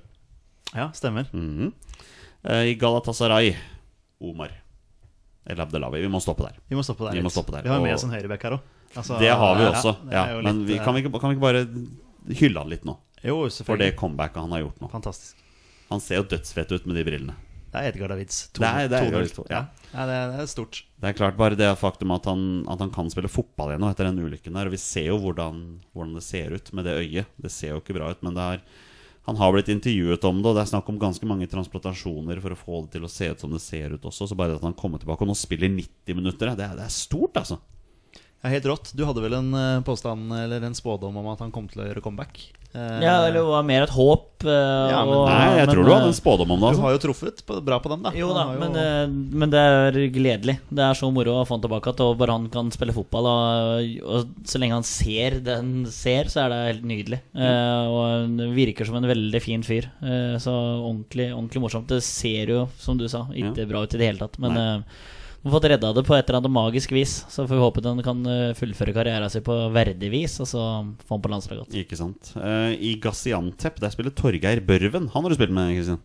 Ja, 0.71 0.93
stemmer. 0.95 1.25
Mm 1.33 1.49
-hmm. 1.59 2.63
I 2.63 2.75
Galatasaray 2.75 3.57
Omar 4.23 4.51
Eller 5.45 5.65
Abdelawi. 5.65 5.99
Vi 6.05 6.07
må 6.11 6.21
stoppe 6.23 6.45
der. 6.47 6.55
Vi 6.71 6.75
må 6.79 6.83
stoppe 6.87 7.03
der. 7.09 7.17
Vi 7.17 7.21
må 7.25 7.31
stoppe 7.33 7.51
der. 7.51 7.65
Vi 7.65 7.69
har 7.73 7.81
med 7.83 7.93
oss 7.97 8.05
en 8.07 8.13
høyrebekk 8.15 8.45
her 8.47 8.55
òg. 8.57 8.67
Altså, 8.95 9.17
Det 9.19 9.31
har 9.41 9.55
vi 9.59 9.63
også. 9.67 9.95
Ja, 10.11 10.25
Ja, 10.31 10.41
men 10.45 10.61
vi, 10.67 10.77
kan, 10.79 10.93
vi 10.95 11.01
ikke, 11.03 11.11
kan 11.19 11.33
vi 11.33 11.35
ikke 11.35 11.43
bare 11.43 11.63
hylle 12.39 12.61
han 12.63 12.69
litt 12.71 12.85
nå? 12.87 12.95
Jo, 13.23 13.41
For 13.65 13.79
det 13.79 13.95
comebacket 13.99 14.39
han 14.39 14.51
har 14.55 14.61
gjort 14.63 14.79
nå. 14.83 14.89
Fantastisk. 14.91 15.35
Han 15.89 15.99
ser 16.03 16.21
jo 16.21 16.23
dødsfett 16.31 16.71
ut 16.71 16.85
med 16.87 16.95
de 16.95 17.03
brillene. 17.07 17.35
Det 17.73 17.81
er 17.81 17.89
Edgar 17.89 18.07
Davids. 18.13 18.37
Det 18.53 18.61
er- 18.63 18.87
det 18.87 18.99
er 18.99 19.05
Edgar 19.07 19.19
2-0. 19.19 19.33
Davids, 19.33 19.49
ja. 19.49 19.61
Ja, 19.93 20.05
det, 20.05 20.13
er, 20.13 20.31
det 20.31 20.39
er 20.43 20.45
stort. 20.51 20.83
Det 21.01 21.09
er 21.09 21.13
klart 21.17 21.35
bare 21.37 21.55
det 21.57 21.69
faktum 21.77 22.11
at 22.15 22.25
han, 22.25 22.65
at 22.69 22.79
han 22.79 22.91
kan 22.93 23.09
spille 23.09 23.27
fotball 23.29 23.73
igjen 23.73 23.83
etter 23.89 24.05
den 24.07 24.19
ulykken 24.23 24.53
der. 24.53 24.69
Og 24.69 24.71
vi 24.71 24.77
ser 24.77 25.07
jo 25.09 25.17
hvordan, 25.19 25.79
hvordan 25.93 26.13
det 26.15 26.23
ser 26.23 26.53
ut 26.53 26.71
med 26.73 26.85
det 26.85 26.95
øyet. 27.01 27.25
Det 27.41 27.51
ser 27.51 27.73
jo 27.73 27.81
ikke 27.81 27.95
bra 27.97 28.11
ut, 28.13 28.21
men 28.23 28.33
det 28.37 28.41
er 28.53 28.61
han 29.23 29.37
har 29.39 29.53
blitt 29.55 29.71
intervjuet 29.71 30.25
om 30.27 30.41
det, 30.41 30.49
og 30.49 30.57
det 30.57 30.65
er 30.65 30.71
snakk 30.73 30.89
om 30.91 30.99
ganske 30.99 31.27
mange 31.27 31.47
transplantasjoner 31.47 32.41
for 32.43 32.55
å 32.55 32.59
få 32.59 32.81
det 32.83 32.97
til 32.97 33.05
å 33.07 33.11
se 33.11 33.29
ut 33.31 33.43
som 33.43 33.53
det 33.55 33.61
ser 33.63 33.95
ut 33.95 34.07
også. 34.09 34.27
Så 34.27 34.35
bare 34.35 34.57
at 34.57 34.65
han 34.65 34.75
kommer 34.75 34.99
tilbake 34.99 35.23
og 35.23 35.31
nå 35.31 35.35
spiller 35.39 35.71
90 35.71 36.17
minutter, 36.19 36.51
det 36.59 36.65
er, 36.65 36.75
det 36.75 36.87
er 36.89 36.91
stort, 36.91 37.39
altså. 37.39 37.61
Ja, 38.43 38.51
helt 38.51 38.67
rått. 38.67 38.91
Du 38.91 39.05
hadde 39.07 39.23
vel 39.23 39.37
en 39.37 39.53
eh, 39.55 39.83
påstand 39.87 40.33
eller 40.35 40.65
en 40.67 40.75
spådom 40.75 41.21
om 41.21 41.31
at 41.31 41.39
han 41.45 41.53
kom 41.55 41.69
til 41.71 41.85
å 41.85 41.87
gjøre 41.87 42.03
comeback? 42.03 42.41
Eh, 42.75 43.01
Ja, 43.05 43.19
eller 43.27 43.33
det 43.37 43.43
var 43.45 43.63
mer 43.63 43.83
et 43.83 43.89
håp. 43.93 44.29
eh, 44.43 44.49
Ja, 44.49 45.05
men- 45.05 45.13
og- 45.13 45.27
Nei, 45.29 45.57
jeg 45.57 45.67
men, 45.67 45.75
tror 45.75 45.85
du 45.85 45.91
hadde 45.93 46.03
eh, 46.03 46.07
en 46.07 46.13
spådom 46.13 46.51
om 46.51 46.59
det. 46.59 46.61
Du 46.61 46.67
Altså. 46.73 46.81
har 46.81 46.91
jo 46.91 46.97
truffet 46.97 47.43
på, 47.45 47.63
bra 47.63 47.79
på 47.79 47.89
den, 47.89 48.01
da. 48.03 48.11
Jo 48.11 48.33
da, 48.33 48.43
jo... 48.53 48.59
men, 48.59 48.75
eh, 48.75 49.07
men 49.37 49.49
det 49.53 49.59
er 49.59 49.91
gledelig. 50.09 50.57
Det 50.73 50.79
er 50.83 50.93
så 50.97 51.11
moro 51.13 51.37
å 51.37 51.45
få 51.47 51.53
han 51.55 51.61
tilbake 51.61 51.93
igjen. 51.93 52.17
Bare 52.17 52.31
han 52.31 52.49
kan 52.49 52.71
spille 52.71 52.91
fotball. 52.93 53.25
Og, 53.29 54.01
og 54.03 54.25
så 54.43 54.59
lenge 54.59 54.73
han 54.73 54.83
ser 54.83 55.39
det 55.39 55.55
han 55.55 55.85
ser, 55.85 56.25
så 56.33 56.45
er 56.45 56.49
det 56.49 56.75
helt 56.75 56.85
nydelig. 56.89 57.19
Eh, 57.35 57.85
og 57.87 58.03
han 58.09 58.37
virker 58.55 58.85
som 58.85 58.95
en 58.95 59.03
veldig 59.09 59.41
fin 59.41 59.61
fyr. 59.61 59.85
Uh, 60.01 60.35
så 60.41 60.51
ordentlig, 60.83 61.29
ordentlig 61.31 61.61
morsomt. 61.61 61.87
Det 61.87 62.01
ser 62.03 62.47
jo, 62.47 62.67
som 62.79 62.97
du 62.97 63.07
sa, 63.07 63.27
ikke 63.31 63.67
bra 63.69 63.83
ut 63.83 63.93
i 63.93 63.97
det 64.01 64.07
hele 64.11 64.19
tatt. 64.19 64.39
Men 64.39 64.57
eh, 64.57 64.79
Fått 65.43 65.65
redda 65.67 65.89
det 65.91 66.05
på 66.07 66.15
et 66.15 66.23
eller 66.29 66.39
annet 66.39 66.53
magisk 66.55 66.93
vis. 66.95 67.17
Så 67.27 67.43
får 67.43 67.57
vi 67.57 67.63
håpe 67.65 67.83
den 67.83 67.99
kan 68.05 68.21
eh, 68.31 68.53
fullføre 68.55 68.93
karrieren 68.95 69.31
sin 69.31 69.43
på 69.43 69.57
verdig 69.75 70.11
vis, 70.13 70.37
og 70.39 70.47
så 70.47 70.61
få 71.03 71.17
han 71.17 71.23
på 71.25 71.31
landslaget. 71.33 71.75
Ikke 71.83 71.99
sant. 71.99 72.31
Uh, 72.37 72.71
I 72.71 72.95
Gaziantep 73.03 73.81
der 73.83 73.91
spiller 73.91 74.15
Torgeir 74.15 74.63
Børven. 74.63 75.09
Han 75.11 75.25
har 75.25 75.33
du 75.33 75.35
spilt 75.35 75.51
med, 75.55 75.75
Kristian? 75.75 75.99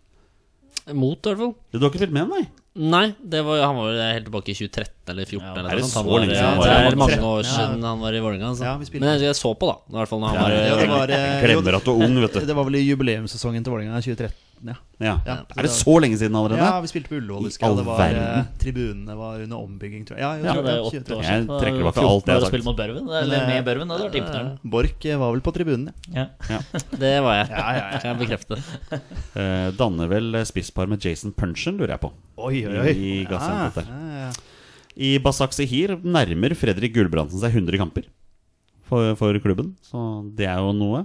Mot, 0.97 1.21
i 1.21 1.31
hvert 1.31 1.39
fall. 1.39 1.55
Du 1.71 1.79
har 1.79 1.91
ikke 1.93 2.01
spilt 2.03 2.17
med 2.17 2.25
ham, 2.25 2.35
nei? 2.35 2.47
Nei, 2.79 3.05
det 3.19 3.41
var, 3.43 3.61
han 3.67 3.77
var 3.77 3.97
helt 4.15 4.29
tilbake 4.29 4.53
i 4.53 4.57
2013 4.57 5.13
eller 5.13 5.27
2014. 5.27 5.47
Ja, 5.47 5.55
eller 5.59 5.71
er 5.71 5.79
det 5.79 5.85
sånt. 5.85 5.95
så 5.95 6.03
var, 6.07 6.27
siden 6.27 6.61
det 6.63 6.93
er 6.93 6.99
mange 7.01 7.19
år 7.19 7.29
år 7.29 7.41
Ja. 7.43 7.55
siden 7.55 7.87
han 7.89 8.03
var 8.03 8.15
i 8.15 8.21
Vålerenga. 8.23 8.51
Altså. 8.53 8.65
Ja, 8.65 8.75
Men 8.79 9.09
jeg, 9.13 9.23
jeg 9.27 9.39
så 9.39 9.55
på, 9.55 9.71
da. 9.71 9.77
I 9.87 9.99
hvert 9.99 10.13
fall 10.13 10.23
når 10.23 10.29
han 10.29 10.39
var 10.39 10.51
Ja, 10.55 10.91
var, 10.93 11.15
eh, 11.15 11.41
Glemmer 11.45 11.79
at 11.79 11.87
du 11.87 11.91
er 11.95 12.05
ung, 12.07 12.21
vet 12.23 12.39
du. 12.39 12.47
Det 12.47 12.59
var 12.59 12.69
vel 12.71 12.79
i 12.79 12.85
jubileumssesongen 12.87 13.67
til 13.67 13.75
Vålerenga 13.75 14.03
2013. 14.03 14.48
Ja. 14.67 14.75
Ja. 14.99 15.13
Ja, 15.27 15.35
Er 15.57 15.63
det 15.63 15.71
så 15.71 15.93
lenge 16.03 16.17
siden 16.19 16.35
allerede? 16.35 16.59
ja, 16.59 16.81
vi 16.83 16.89
spilte 16.91 17.09
på 17.13 17.17
Ullevål. 17.21 17.47
I 17.47 17.53
all 17.63 17.77
verden. 17.87 18.17
eh, 18.19 18.45
tribunene 18.59 19.15
var 19.17 19.41
under 19.45 19.57
ombygging, 19.63 20.05
tror 20.09 20.19
jeg. 20.19 20.25
Ja, 20.27 20.31
Ja, 20.43 20.55
tror 20.57 20.63
det 20.67 20.73
er 20.73 20.77
jeg, 20.79 20.87
åtte 20.89 21.03
23. 21.05 21.17
år 21.19 21.23
Jeg 21.23 21.47
trekker 21.47 21.79
tilbake 21.79 22.01
14 22.03 22.09
alt 22.09 22.27
jeg 22.27 22.35
har 22.35 22.47
sagt. 22.51 22.65
mot 22.65 22.77
Børven. 22.81 23.09
Eller 23.23 23.47
med 23.47 23.65
Børven, 23.69 23.89
det 23.89 23.95
hadde 23.97 24.09
vært 24.09 24.19
imponerende. 24.23 24.59
Borch 24.75 25.07
eh, 25.07 25.17
var 25.23 25.33
vel 25.37 25.41
på 25.47 25.55
tribunen, 25.55 25.93
ja. 26.15 26.27
Ja. 26.51 26.59
Det 27.05 27.13
var 27.23 27.35
jeg. 27.39 27.49
Ja, 27.55 27.67
ja, 27.79 27.85
ja. 27.93 27.99
Kan 28.03 28.11
jeg 28.17 28.21
bekrefte. 28.27 28.61
Eh, 29.39 29.71
danner 29.79 30.09
vel 30.11 30.35
spisspar 30.49 30.89
med 30.91 31.05
Jason 31.05 31.31
Punchen, 31.33 31.77
lurer 31.79 31.95
jeg 31.95 32.01
på. 32.03 32.11
Oi, 32.39 32.65
oi, 32.67 32.79
oi. 32.83 32.95
I 32.97 33.13
Gaziantep 33.29 33.77
der. 33.83 33.93
Ja, 33.93 34.25
ja, 34.25 34.31
I 34.99 35.19
Basak 35.23 35.53
Sehir 35.55 35.93
nærmer 36.03 36.57
Fredrik 36.59 36.93
Gulbrandsen 36.97 37.39
seg 37.39 37.55
100 37.55 37.79
kamper 37.79 38.09
for, 38.89 39.13
for 39.21 39.39
klubben. 39.39 39.77
Så 39.85 40.01
det 40.35 40.49
er 40.51 40.59
jo 40.59 40.73
noe. 40.75 41.05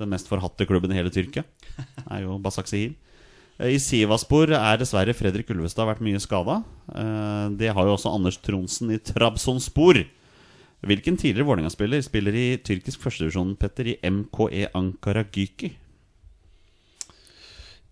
Den 0.00 0.08
mest 0.10 0.26
forhatte 0.26 0.66
klubben 0.66 0.90
i 0.90 0.96
hele 0.98 1.12
Tyrkia 1.14 1.44
er 2.10 2.24
jo 2.24 2.38
Basak 2.42 2.68
Sehir. 2.70 2.94
Eh, 3.58 3.74
I 3.76 3.78
Sivaspor 3.82 4.50
er 4.56 4.80
dessverre 4.80 5.14
Fredrik 5.16 5.50
Ulvestad 5.54 5.86
vært 5.88 6.02
mye 6.04 6.20
skada. 6.22 6.60
Det 7.58 7.70
har 7.72 7.86
jo 7.88 7.94
også 7.96 8.12
Anders 8.14 8.38
Tronsen 8.42 8.90
i 8.94 8.98
Trabzonspor. 8.98 10.02
Hvilken 10.82 11.14
tidligere 11.14 11.46
Vålerenga-spiller 11.46 12.02
spiller 12.02 12.34
i 12.34 12.46
tyrkisk 12.58 13.04
førstedivisjon, 13.04 13.52
Petter, 13.60 13.92
i 13.92 13.98
MKE 14.02 14.64
Ankara 14.74 15.22
Gyki? 15.30 15.70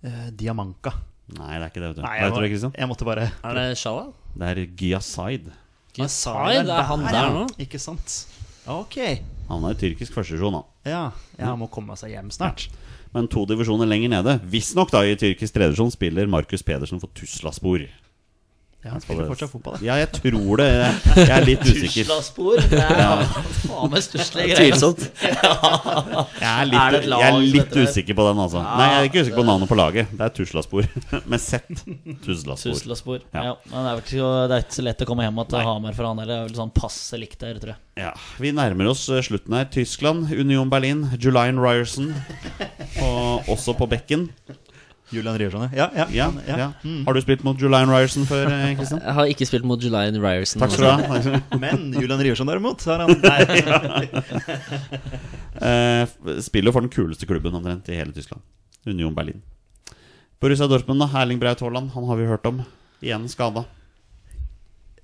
Eh, 0.02 0.30
Diamanka. 0.34 0.92
Nei, 1.36 1.52
det 1.54 1.62
er 1.62 1.70
ikke 1.70 1.82
det. 1.84 1.88
vet 1.92 1.98
du 2.00 2.02
Nei, 2.02 2.08
Hva 2.10 2.16
jeg, 2.16 2.24
heter 2.24 2.34
må, 2.34 2.42
det, 2.42 2.50
Kristian? 2.50 2.72
jeg 2.80 2.88
måtte 2.90 3.06
bare 3.06 3.26
Er 3.46 3.54
det 3.60 3.66
Shala? 3.78 4.06
Det 4.34 4.48
er 4.50 4.60
Gyasaid. 4.80 5.50
Sai, 6.10 6.56
det 6.64 6.72
er 6.74 6.86
han 6.88 7.04
der 7.06 7.30
nå? 7.34 7.44
Ikke 7.62 7.78
sant? 7.82 8.16
Ok. 8.70 8.96
Han 9.50 9.64
er 9.66 9.74
i 9.74 9.78
tyrkisk 9.78 10.14
førstedivisjon, 10.16 10.56
han. 10.58 10.66
Ja, 10.86 11.02
jeg 11.38 11.58
må 11.60 11.66
komme 11.70 11.94
seg 11.98 12.14
hjem 12.14 12.30
snart. 12.34 12.66
Men 13.14 13.26
to 13.28 13.42
divisjoner 13.48 13.88
lenger 13.90 14.12
nede, 14.12 14.36
visstnok 14.52 14.92
i 15.02 15.16
tyrkisk 15.18 15.54
tredjevisjon, 15.54 15.90
spiller 15.90 16.30
Markus 16.30 16.62
Pedersen 16.62 17.00
for 17.02 17.10
Tuslaspor. 17.14 17.88
Ja, 18.80 18.94
han 18.94 19.02
spiller 19.04 19.26
fortsatt 19.28 19.50
fotball, 19.52 19.74
da. 19.76 19.84
Ja, 19.84 19.96
jeg 20.00 20.08
tror 20.16 20.56
det. 20.56 20.66
Jeg 21.18 21.32
er 21.34 21.44
litt 21.44 21.64
usikker. 21.66 22.06
Tuslaspor. 22.08 22.62
Det 22.70 22.78
er 22.80 23.24
faen 23.66 23.90
meg 23.92 24.04
stusslige 24.06 24.54
greier. 24.54 24.72
Tvilsomt. 24.72 25.02
Jeg 25.20 26.48
er 26.48 26.70
litt, 26.70 26.78
Er 26.80 26.94
det 26.94 27.00
et 27.02 27.08
lag, 27.12 27.24
jeg 27.26 27.34
er 27.34 27.44
litt 27.58 27.76
usikker 27.76 28.16
på 28.16 28.24
den, 28.30 28.40
altså. 28.46 28.62
Nei, 28.64 28.86
jeg 28.88 29.02
er 29.02 29.08
ikke 29.10 29.24
usikker 29.26 29.40
på 29.42 29.44
navnet 29.50 29.68
på 29.68 29.76
laget. 29.76 30.14
Det 30.16 30.24
er 30.24 30.32
Tuslaspor. 30.38 30.88
Med 31.34 31.44
Z. 31.44 31.60
Tuslaspor. 32.24 32.72
Tuslaspor. 32.72 33.20
Ja. 33.36 33.52
Men 33.68 33.76
det, 33.84 33.92
er 33.92 34.00
ikke 34.00 34.14
så, 34.16 34.30
det 34.48 34.56
er 34.56 34.64
ikke 34.64 34.78
så 34.78 34.86
lett 34.88 35.04
å 35.04 35.10
komme 35.12 35.28
hjem 35.28 35.42
til 35.52 35.68
Hamar 35.68 35.98
for 36.00 36.08
han 36.08 36.24
heller. 36.24 36.32
Det 36.32 36.40
er 36.40 36.48
vel 36.48 36.58
sånn 36.62 36.74
passe 36.80 37.20
likt 37.20 37.44
der, 37.44 37.60
tror 37.60 37.74
jeg. 37.74 37.80
Ja, 38.00 38.14
Vi 38.40 38.54
nærmer 38.56 38.88
oss 38.94 39.04
eh, 39.12 39.20
slutten 39.26 39.58
her. 39.58 39.68
Tyskland, 39.68 40.32
Union 40.32 40.72
Berlin, 40.72 41.04
Julian 41.20 41.60
Ryerson. 41.60 42.14
Og 43.04 43.52
også 43.52 43.76
på 43.76 43.90
bekken. 43.92 44.30
Julian 45.12 45.36
Ryerson, 45.38 45.64
ja. 45.74 45.88
Ja, 45.96 46.06
Ja, 46.14 46.26
ja. 46.46 46.56
ja. 46.58 46.66
Har 47.06 47.14
du 47.14 47.20
spilt 47.20 47.42
mot 47.44 47.58
Julian 47.58 47.90
Ryerson 47.90 48.24
før, 48.28 48.46
eh, 48.46 48.76
Kristian? 48.78 49.00
Jeg 49.02 49.14
har 49.16 49.26
ikke 49.32 49.46
spilt 49.48 49.64
mot 49.66 49.82
Julian 49.82 50.14
Ryerson. 50.22 50.60
Takk 50.62 50.70
skal 50.70 50.84
du 50.86 50.90
ha. 50.90 51.40
Men 51.64 51.92
Julian 51.96 52.20
Ryerson 52.22 52.46
derimot 52.46 52.84
har 52.86 53.02
han 53.06 53.16
Nei. 53.20 54.08
Eh, 55.60 56.06
spiller 56.40 56.72
for 56.72 56.80
den 56.80 56.92
kuleste 56.94 57.26
klubben 57.28 57.52
omtrent 57.58 57.88
i 57.92 57.96
hele 57.98 58.14
Tyskland. 58.16 58.40
Union 58.88 59.12
Berlin. 59.14 59.42
Borussia 60.40 60.64
Dortmund, 60.70 61.02
da. 61.02 61.08
Erling 61.20 61.40
Braut 61.42 61.60
Haaland, 61.60 61.90
han 61.92 62.06
har 62.08 62.16
vi 62.16 62.28
hørt 62.30 62.46
om. 62.48 62.62
Igjen 63.04 63.26
skada. 63.28 63.66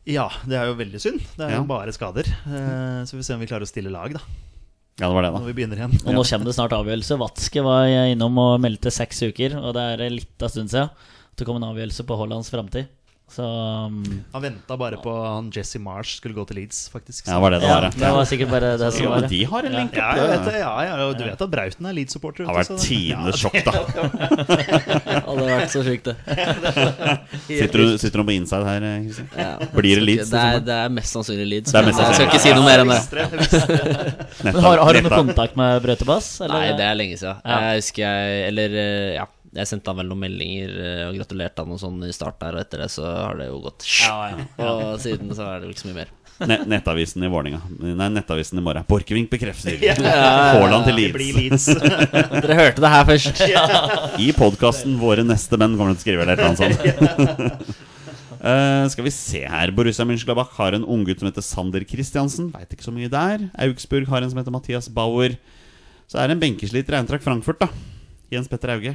Ja, 0.09 0.29
det 0.47 0.57
er 0.57 0.71
jo 0.71 0.77
veldig 0.79 1.01
synd. 1.03 1.21
Det 1.37 1.45
er 1.45 1.51
Ja. 1.51 1.59
jo 1.61 1.65
bare 1.69 1.93
skader. 1.93 2.25
Eh, 2.47 3.05
Så 3.05 3.13
vi 3.17 3.19
får 3.21 3.25
se 3.27 3.35
om 3.35 3.41
vi 3.41 3.47
klarer 3.51 3.67
å 3.67 3.69
stille 3.69 3.91
lag, 3.93 4.13
da. 4.15 4.21
Ja, 4.97 5.11
det 5.11 5.15
var 5.15 5.27
det, 5.27 5.31
Når 5.35 5.51
vi 5.51 5.57
begynner 5.59 5.77
igjen. 5.77 5.97
Og 6.07 6.15
nå 6.17 6.23
kommer 6.25 6.49
det 6.49 6.55
snart 6.57 6.73
avgjørelse. 6.73 7.19
Vatske 7.21 7.65
var 7.65 7.91
innom 8.09 8.39
og 8.41 8.55
meldte 8.65 8.93
seks 8.95 9.21
uker, 9.29 9.59
og 9.61 9.75
det 9.77 9.83
er 9.93 10.05
litt 10.15 10.45
av 10.45 10.53
stund 10.55 10.73
siden. 10.73 10.89
At 10.89 11.37
det 11.37 11.45
kom 11.49 11.59
en 11.61 11.67
avgjørelse 11.69 12.07
på 12.09 12.17
Hollands 12.17 12.49
framtid. 12.53 12.89
Så 13.27 13.43
um, 13.43 13.97
Han 14.33 14.43
venta 14.45 14.77
bare 14.79 14.97
på 15.03 15.11
han 15.27 15.49
Jesse 15.51 15.81
Marsh 15.83 16.21
skulle 16.21 16.37
gå 16.37 16.45
til 16.47 16.61
Leeds, 16.61 16.85
faktisk. 16.93 17.27
Ja, 17.27 17.41
var 17.43 17.51
det 17.51 17.59
det 17.65 17.67
ja, 17.69 17.75
var. 17.81 17.87
det 17.99 18.11
var 18.15 18.29
sikkert 18.31 18.53
bare 18.53 18.69
det 18.79 18.91
som 18.95 19.09
var 19.09 19.17
var 19.17 19.25
Ja, 19.27 19.31
de 19.33 19.41
har 19.51 19.67
en 19.67 19.73
Ja. 19.75 19.79
link 19.81 19.97
Ja, 19.99 20.11
opp. 20.13 20.17
Det 20.47 20.53
det, 20.53 20.61
ja, 20.61 20.75
ja, 20.87 20.95
og 21.09 21.17
du 21.19 21.25
vet 21.27 21.43
at 21.43 21.51
Brauten 21.51 21.89
er 21.91 21.97
Leeds-supporter. 21.99 22.45
Det 22.45 22.47
har 22.47 22.61
vært 22.61 22.71
så 22.71 22.77
det- 22.79 22.87
tidenes 22.87 23.37
sjokk, 23.43 23.59
da. 23.67 23.73
Hadde 25.27 25.49
vært 25.51 25.75
så 25.75 25.83
sjukt, 25.89 26.07
det. 26.07 26.17
Sitter 27.49 27.79
du, 27.83 27.99
sitter 27.99 28.23
du 28.23 28.25
på 28.31 28.37
inside 28.37 28.65
her, 28.71 28.87
eh, 28.93 28.97
Kristian? 29.09 29.29
Ja. 29.43 29.53
Blir 29.75 29.99
det 30.01 30.07
Leeds? 30.07 30.31
Det 30.31 30.39
er, 30.39 30.47
liksom? 30.55 30.67
det 30.71 30.79
er 30.87 30.95
mest 31.01 31.19
sannsynlig 31.19 31.49
Leeds. 31.51 31.73
Det 31.75 31.85
men 31.85 31.95
Jeg 31.99 32.15
skal 32.15 32.29
ikke 32.31 32.43
si 32.47 32.55
noe 32.55 32.67
mer 32.71 32.85
enn 32.87 32.95
det. 32.95 33.03
Det, 33.11 33.27
det. 33.67 34.29
Men 34.47 34.61
har, 34.69 34.85
har 34.87 34.93
du 35.01 35.03
noe 35.09 35.19
kontakt 35.27 35.59
med 35.59 35.83
Brøtebass? 35.85 36.31
eller? 36.47 36.55
Nei, 36.63 36.77
det 36.79 36.87
er 36.93 36.95
lenge 37.03 37.19
siden. 37.21 37.43
Jeg 37.43 37.81
husker 37.83 38.07
jeg 38.07 38.47
Eller 38.53 38.79
eh, 38.87 39.15
ja. 39.19 39.27
Jeg 39.57 39.69
sendte 39.71 39.93
han 39.93 39.99
vel 40.03 40.11
noen 40.11 40.23
meldinger 40.27 40.77
eh, 40.85 41.03
og 41.09 41.17
gratulerte 41.17 41.65
han 41.65 41.73
og 41.73 41.81
sånn 41.81 42.05
i 42.05 42.13
starten 42.15 42.49
her, 42.49 42.59
og 42.59 42.65
etter 42.67 42.85
det 42.85 42.91
så 42.93 43.09
har 43.09 43.41
det 43.41 43.49
jo 43.49 43.59
gått 43.65 43.89
Ja, 44.03 44.17
ja. 44.33 44.47
Og 44.69 45.01
siden 45.03 45.33
så 45.37 45.49
er 45.49 45.61
det 45.63 45.69
jo 45.69 45.77
ikke 45.77 45.85
så 45.87 45.91
mye 45.91 46.01
mer. 46.03 46.15
Ne 46.37 46.59
nettavisen 46.69 47.25
i 47.25 47.29
Vålinga 47.33 47.63
Nei, 47.81 48.11
Nettavisen 48.13 48.61
i 48.61 48.65
morgen. 48.65 48.85
Borchgrevink 48.89 49.31
bekrefter. 49.33 49.79
Haaland 50.05 50.85
til 50.85 50.99
Leeds. 50.99 51.33
Leeds. 51.39 51.69
Dere 52.45 52.59
hørte 52.59 52.85
det 52.85 52.91
her 52.93 53.07
først. 53.09 53.41
I 54.21 54.31
podkasten 54.37 54.99
'Våre 55.01 55.25
neste 55.25 55.57
menn' 55.57 55.79
kommer 55.79 55.97
du 55.97 56.03
til 56.03 56.03
å 56.03 56.05
skrive 56.05 56.27
eller 56.27 56.43
annet 56.45 56.61
sånt. 56.61 57.71
Uh, 58.37 58.85
skal 58.93 59.07
vi 59.07 59.11
se 59.15 59.41
her 59.49 59.73
Borussia 59.75 60.05
Mönchengladbach 60.05 60.53
har 60.61 60.77
en 60.77 60.85
unggutt 60.85 61.23
som 61.23 61.31
heter 61.31 61.43
Sander 61.43 61.87
Christiansen. 61.89 62.51
Veit 62.53 62.77
ikke 62.77 62.85
så 62.85 62.93
mye 62.95 63.09
der. 63.11 63.49
Augsburg 63.65 64.13
har 64.13 64.21
en 64.21 64.31
som 64.31 64.39
heter 64.43 64.55
Mathias 64.55 64.91
Bauer. 64.93 65.39
Så 66.07 66.21
er 66.21 66.29
det 66.29 66.37
en 66.37 66.45
benkesliter 66.45 66.99
regntrakk 66.99 67.25
Eintracht 67.25 67.27
Frankfurt, 67.27 67.65
da. 67.65 67.73
Jens 68.31 68.53
Petter 68.53 68.77
Auge. 68.77 68.93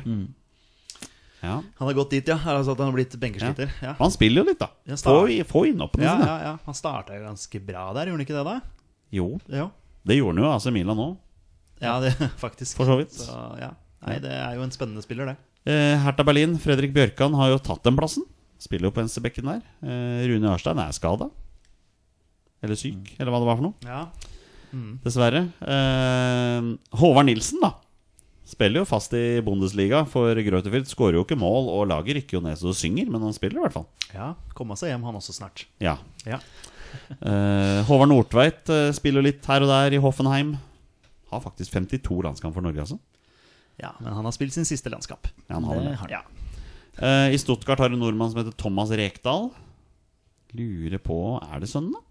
Ja. 1.42 1.56
Han 1.80 1.88
har 1.90 1.94
gått 1.98 2.12
dit, 2.14 2.28
ja. 2.30 2.36
Altså 2.38 2.72
at 2.76 2.78
han 2.84 2.92
har 2.92 2.96
blitt 2.96 3.16
benkesliter. 3.20 3.72
Ja. 3.82 3.96
Han 4.00 4.12
spiller 4.14 4.44
jo 4.44 4.50
litt, 4.52 4.60
da. 4.62 4.68
Få, 5.02 5.16
få 5.50 5.64
innhoppene 5.72 6.06
Ja, 6.06 6.16
sine. 6.18 6.28
ja, 6.30 6.36
ja. 6.52 6.54
Han 6.68 6.78
starta 6.78 7.16
jo 7.18 7.24
ganske 7.26 7.62
bra 7.66 7.88
der, 7.98 8.12
gjorde 8.12 8.20
han 8.20 8.26
ikke 8.28 8.38
det, 8.38 8.44
da? 8.46 8.58
Jo, 9.12 9.28
Jo. 9.50 9.70
det 10.08 10.18
gjorde 10.20 10.36
han 10.38 10.44
jo 10.46 10.52
AC 10.54 10.66
Milan 10.76 10.98
nå, 11.02 11.08
Ja, 11.82 11.96
det 12.00 12.14
faktisk. 12.46 12.78
for 12.78 12.86
så 12.86 13.00
vidt. 13.02 13.12
Så, 13.18 13.34
ja. 13.60 13.72
Nei, 14.06 14.20
det 14.22 14.32
er 14.34 14.56
jo 14.58 14.64
en 14.66 14.72
spennende 14.74 15.02
spiller, 15.06 15.34
det. 15.34 15.38
Eh, 15.70 15.98
Hertha 16.02 16.24
Berlin, 16.26 16.56
Fredrik 16.62 16.94
Bjørkan 16.94 17.34
har 17.38 17.52
jo 17.52 17.58
tatt 17.62 17.84
den 17.86 17.98
plassen. 17.98 18.24
Spiller 18.62 18.90
jo 18.90 18.94
på 18.96 19.02
venstrebekken 19.02 19.46
der. 19.50 19.62
Eh, 19.82 20.24
Rune 20.30 20.50
Ørstein 20.54 20.78
er 20.82 20.94
skada. 20.94 21.28
Eller 22.62 22.78
syk, 22.78 23.16
eller 23.20 23.34
hva 23.34 23.40
det 23.42 23.50
var 23.50 23.58
for 23.58 23.66
noe. 23.66 23.74
Ja. 23.86 24.06
Dessverre. 25.04 25.42
Eh, 25.66 26.68
Håvard 27.02 27.26
Nilsen, 27.28 27.60
da. 27.62 27.74
Spiller 28.52 28.82
jo 28.82 28.88
fast 28.90 29.14
i 29.16 29.40
Bundesliga 29.46 30.02
for 30.12 30.36
Greuterfield. 30.36 30.90
Skårer 30.92 31.16
jo 31.20 31.24
ikke 31.24 31.38
mål, 31.40 31.70
og 31.72 31.86
laget 31.88 32.18
rykker 32.20 32.36
jo 32.38 32.42
ned 32.44 32.58
så 32.60 32.68
det 32.74 32.80
synger, 32.82 33.08
men 33.14 33.24
han 33.24 33.36
spiller 33.38 33.62
i 33.62 33.64
hvert 33.64 33.78
fall. 33.78 33.88
ja. 34.12 34.34
Komme 34.58 34.76
seg 34.80 34.92
hjem, 34.92 35.06
han 35.08 35.16
også, 35.22 35.36
snart. 35.40 35.66
Ja. 35.84 35.98
Ja. 36.28 36.42
Eh, 37.24 37.78
Håvard 37.88 38.10
Nordtveit 38.12 38.68
eh, 38.68 38.90
spiller 38.92 39.24
litt 39.24 39.46
her 39.48 39.64
og 39.64 39.70
der 39.72 39.94
i 39.96 40.00
Hoffenheim. 40.04 40.50
Har 41.32 41.40
faktisk 41.40 41.72
52 41.72 42.18
landskamp 42.26 42.52
for 42.58 42.66
Norge, 42.66 42.84
altså. 42.84 42.98
ja. 43.80 43.94
Men 44.04 44.12
han 44.18 44.28
har 44.28 44.36
spilt 44.36 44.52
sin 44.52 44.68
siste 44.68 44.92
landskamp. 44.92 45.30
Ja, 45.48 45.54
han 45.56 45.70
har 45.70 45.80
det. 45.86 45.94
Ja. 46.12 46.20
Eh, 47.00 47.30
I 47.32 47.40
Stuttgart 47.40 47.80
har 47.80 47.94
en 47.96 48.02
nordmann 48.04 48.34
som 48.34 48.42
heter 48.42 48.58
Thomas 48.60 48.92
Rekdal. 48.92 49.48
Lurer 50.60 51.00
på 51.00 51.16
Er 51.48 51.64
det 51.64 51.70
sønnen, 51.72 51.96
da? 51.96 52.04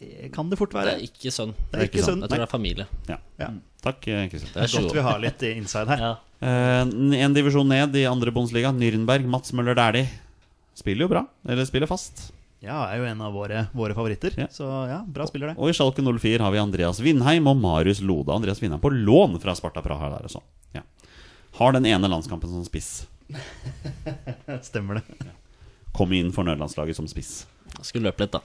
Det 0.00 0.32
kan 0.34 0.50
det 0.50 0.58
fort 0.58 0.74
være. 0.74 0.96
Det 0.96 0.98
er 0.98 1.06
ikke 1.06 1.32
sønn. 1.34 1.54
Det 1.70 1.78
er 1.78 1.88
ikke 1.90 2.04
sønn. 2.04 2.22
Jeg 2.24 2.32
tror 2.32 2.42
det 2.42 2.46
er 2.48 2.50
familie. 2.50 2.86
Ja. 3.08 3.18
Ja. 3.38 3.48
Takk, 3.82 4.06
eh, 4.08 4.26
Kristian. 4.30 4.52
Det 4.54 4.64
er 4.64 4.76
Godt 4.80 4.94
vi 4.96 5.06
har 5.08 5.18
litt 5.22 5.48
inside 5.54 5.88
her. 5.92 6.04
Ja. 6.08 6.12
Uh, 6.42 6.88
en 7.14 7.34
divisjon 7.36 7.68
ned 7.70 7.94
i 7.94 8.00
andre 8.10 8.32
Bundesliga, 8.34 8.72
Nürnberg. 8.74 9.28
Mats 9.30 9.52
Møller 9.54 9.76
Dæhlie. 9.78 10.08
Spiller 10.74 11.06
jo 11.06 11.12
bra. 11.12 11.22
Eller 11.46 11.68
spiller 11.68 11.86
fast. 11.86 12.32
Ja, 12.62 12.80
er 12.90 12.98
jo 12.98 13.06
en 13.06 13.20
av 13.22 13.34
våre, 13.34 13.64
våre 13.74 13.94
favoritter. 13.94 14.34
Ja. 14.38 14.48
Så 14.50 14.66
ja, 14.90 15.00
bra 15.06 15.26
spiller, 15.26 15.52
det. 15.52 15.58
Og 15.58 15.70
i 15.70 15.76
Schalke 15.76 16.02
04 16.02 16.42
har 16.42 16.54
vi 16.54 16.60
Andreas 16.62 17.00
Vindheim 17.02 17.46
og 17.50 17.58
Marius 17.58 18.02
Lode. 18.02 18.34
Andreas 18.34 18.62
Vindheim 18.62 18.82
på 18.82 18.90
lån 18.94 19.38
fra 19.42 19.54
Sparta 19.58 19.82
Praha 19.82 20.12
der 20.16 20.26
også. 20.26 20.42
Ja. 20.74 20.82
Har 21.58 21.74
den 21.74 21.86
ene 21.90 22.10
landskampen 22.10 22.50
som 22.50 22.66
spiss. 22.66 23.04
Stemmer 24.68 25.00
det. 25.00 25.32
Kom 25.92 26.12
inn 26.16 26.30
for 26.32 26.46
nødlandslaget 26.48 26.96
som 26.96 27.08
spiss. 27.10 27.46
Jeg 27.72 27.84
Skulle 27.88 28.10
løpe 28.10 28.24
litt, 28.24 28.32
da. 28.32 28.40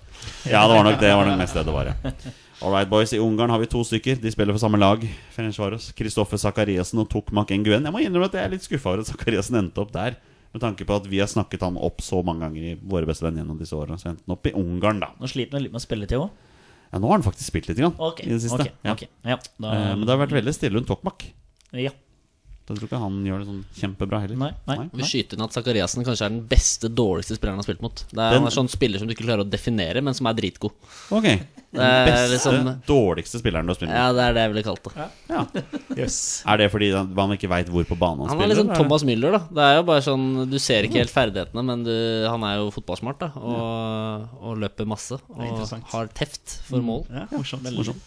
Ja, 0.48 0.62
det 0.68 0.76
var 0.76 0.84
nok 0.88 1.00
det 1.00 1.10
var 1.16 1.26
nok 1.28 1.40
mest 1.40 1.56
det 1.56 1.66
det 1.68 1.74
var, 1.76 1.90
ja. 1.92 2.14
All 2.64 2.72
right, 2.74 2.90
boys. 2.90 3.12
I 3.14 3.20
Ungarn 3.22 3.52
har 3.54 3.60
vi 3.62 3.68
to 3.70 3.84
stykker. 3.86 4.18
De 4.22 4.32
spiller 4.34 4.56
for 4.56 4.64
samme 4.64 4.80
lag. 4.82 5.04
Kristoffer 5.96 6.40
Sakariassen 6.42 7.00
og 7.04 7.10
Tokmak 7.12 7.52
Nguyen. 7.54 7.86
Jeg 7.86 7.94
må 7.94 8.02
innrømme 8.02 8.30
at 8.32 8.38
jeg 8.40 8.48
er 8.48 8.54
litt 8.56 8.66
skuffa 8.66 8.94
over 8.94 9.04
at 9.04 9.12
Sakariassen 9.12 9.60
endte 9.60 9.84
opp 9.84 9.92
der. 9.94 10.18
Med 10.56 10.64
tanke 10.64 10.88
på 10.88 10.96
at 10.96 11.06
vi 11.12 11.20
har 11.22 11.30
snakket 11.30 11.62
han 11.68 11.78
opp 11.78 12.02
så 12.02 12.24
mange 12.26 12.48
ganger 12.48 12.72
i 12.72 12.74
våre 12.82 13.06
beste 13.06 13.28
venn 13.28 13.38
gjennom 13.38 13.60
disse 13.60 13.76
årene. 13.78 14.00
Så 14.02 14.10
endte 14.10 14.24
han 14.26 14.36
opp 14.38 14.48
i 14.50 14.56
Ungarn, 14.58 15.04
da. 15.04 15.12
Nå 15.20 15.30
sliter 15.30 15.60
han 15.60 15.68
litt 15.68 15.76
med 15.76 15.84
spilletid 15.84 16.18
òg. 16.24 16.32
Ja, 16.88 17.02
nå 17.04 17.10
har 17.12 17.18
han 17.20 17.26
faktisk 17.28 17.52
spilt 17.52 17.68
litt 17.68 17.78
grann, 17.82 17.94
okay, 18.00 18.26
i 18.26 18.32
det 18.32 18.42
siste. 18.46 18.64
ok, 18.64 18.70
ja. 18.88 18.94
ok. 18.96 19.02
Ja, 19.28 19.36
da, 19.60 19.72
Eh, 19.76 19.96
Men 20.00 20.06
det 20.08 20.14
har 20.16 20.22
vært 20.24 20.38
veldig 20.40 20.54
stille 20.56 20.80
rundt 20.80 20.88
Tokmak. 20.88 21.26
ja. 21.76 21.92
Jeg 22.68 22.78
tror 22.82 22.88
ikke 22.90 23.00
han 23.00 23.20
gjør 23.24 23.40
det 23.40 23.48
sånn 23.48 23.60
kjempebra 23.80 24.18
heller. 24.26 24.36
Nei, 24.42 24.50
nei. 24.68 24.88
Vi 25.00 25.06
skyter 25.08 25.38
inn 25.38 25.44
at 25.46 25.54
Zakariassen 25.56 26.04
kanskje 26.04 26.26
er 26.26 26.34
den 26.34 26.42
beste, 26.52 26.90
dårligste 26.92 27.38
spilleren 27.38 27.56
han 27.56 27.64
har 27.64 27.68
spilt 27.70 27.82
mot. 27.86 28.02
Det 28.12 28.20
er, 28.20 28.32
Den- 28.34 28.42
han 28.44 28.48
er 28.52 28.56
sånn 28.58 28.68
spiller 28.70 29.00
som 29.00 29.08
du 29.08 29.14
ikke 29.16 29.24
klarer 29.28 29.46
å 29.46 29.50
definere, 29.50 30.02
men 30.04 30.14
som 30.14 30.28
er 30.28 30.34
dritgod. 30.36 30.74
Ok. 31.16 31.24
Den 31.24 31.82
er 31.82 32.06
beste, 32.12 32.34
liksom- 32.36 32.82
dårligste 32.88 33.40
spilleren 33.40 33.64
du 33.66 33.72
har 33.72 33.76
spilt 33.80 33.90
mot. 33.92 33.96
Ja, 33.96 34.12
det 34.12 34.20
er 34.28 34.34
det 34.34 34.42
jeg 34.44 34.52
ville 34.54 34.64
kalt 34.68 34.84
det. 34.84 35.10
Ja. 35.30 35.46
Yes. 35.98 36.44
Er 36.46 36.58
det 36.58 36.68
fordi 36.72 36.92
man 37.16 37.32
ikke 37.34 37.50
veit 37.50 37.70
hvor 37.74 37.84
på 37.88 37.98
banen 37.98 38.20
han, 38.28 38.30
Han 38.30 38.38
er 38.38 38.44
spiller? 38.44 38.56
liksom 38.56 38.68
eller? 38.70 38.84
Thomas 38.84 39.04
Müller, 39.08 39.32
da. 39.32 39.40
Det 39.50 39.64
er 39.66 39.76
jo 39.80 39.84
bare 39.88 40.02
sånn 40.06 40.50
Du 40.52 40.60
ser 40.60 40.84
ikke 40.86 41.00
helt 41.02 41.10
ferdighetene, 41.10 41.64
men 41.66 41.84
du, 41.88 42.28
han 42.30 42.44
er 42.44 42.58
jo 42.60 42.70
fotballsmart, 42.76 43.18
da. 43.20 43.32
Og, 43.40 44.30
og 44.44 44.58
løper 44.62 44.86
masse. 44.86 45.18
Og 45.30 45.64
har 45.94 46.08
teft 46.14 46.60
for 46.68 46.84
mål. 46.86 47.06
Ja, 47.10 47.26
morsomt. 47.32 47.64
Morsomt. 47.74 48.02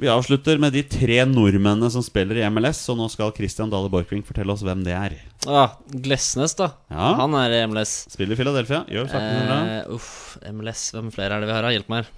Vi 0.00 0.08
avslutter 0.08 0.56
med 0.56 0.72
de 0.72 0.80
tre 0.88 1.18
nordmennene 1.28 1.90
som 1.92 2.00
spiller 2.00 2.38
i 2.40 2.44
MLS, 2.48 2.78
og 2.88 2.96
nå 2.96 3.04
skal 3.12 3.34
Christian 3.36 3.68
Dale 3.68 3.90
Borchgrevink 3.92 4.24
fortelle 4.24 4.54
oss 4.54 4.62
hvem 4.64 4.80
det 4.86 4.94
er. 4.96 5.16
Ah, 5.44 5.74
Glesnes, 5.92 6.54
da. 6.56 6.70
Ja. 6.88 7.10
Han 7.18 7.36
er 7.36 7.52
i 7.52 7.58
MLS. 7.68 7.92
Spiller 8.08 8.32
i 8.32 8.38
Philadelphia. 8.40 8.78
Gjør 8.88 9.10
saken 9.12 9.44
bra. 9.44 9.58
Eh, 9.74 9.92
uff, 9.98 10.38
MLS. 10.54 10.86
Hvem 10.96 11.12
flere 11.12 11.36
er 11.36 11.44
det 11.44 11.50
vi 11.50 11.56
har? 11.58 11.68
da? 11.68 11.74
Hjelp 11.76 11.92
meg 11.92 12.00
her. 12.00 12.16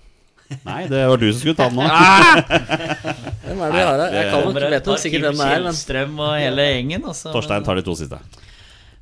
Nei, 0.69 0.79
det 0.93 1.03
var 1.11 1.19
du 1.19 1.27
som 1.33 1.43
skulle 1.43 1.59
ta 1.59 1.67
den 1.73 1.81
nå. 1.81 1.91
Hvem 3.49 3.67
er 3.67 3.75
det 3.75 3.75
vi 3.75 3.85
har 3.89 3.99
her? 4.05 4.17
Jeg 4.21 4.31
kan 4.31 4.47
nok 4.47 4.63
vet 4.63 4.91
nok 4.93 5.03
sikkert 5.09 5.27
hvem 5.27 5.43
det 5.43 5.53
er, 5.57 5.67
men 5.67 5.79
Strøm 5.83 6.19
og 6.23 6.33
hele 6.39 6.71
gjengen. 6.71 7.07
Også, 7.11 7.35
Torstein 7.35 7.67
tar 7.67 7.83
de 7.83 7.87
to 7.91 7.99
siste. 7.99 8.19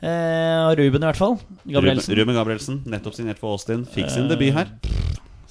Eh, 0.01 0.68
Ruben, 0.81 1.03
i 1.03 1.11
hvert 1.11 1.20
fall. 1.20 1.37
Gabrielsen. 1.66 2.14
Ruben, 2.14 2.22
Ruben 2.22 2.41
Gabrielsen, 2.41 2.85
nettopp 2.97 3.20
signert 3.20 3.45
for 3.45 3.59
Austin. 3.59 3.85
Fikk 3.85 4.09
sin 4.14 4.33
debut 4.33 4.57
her. 4.57 4.72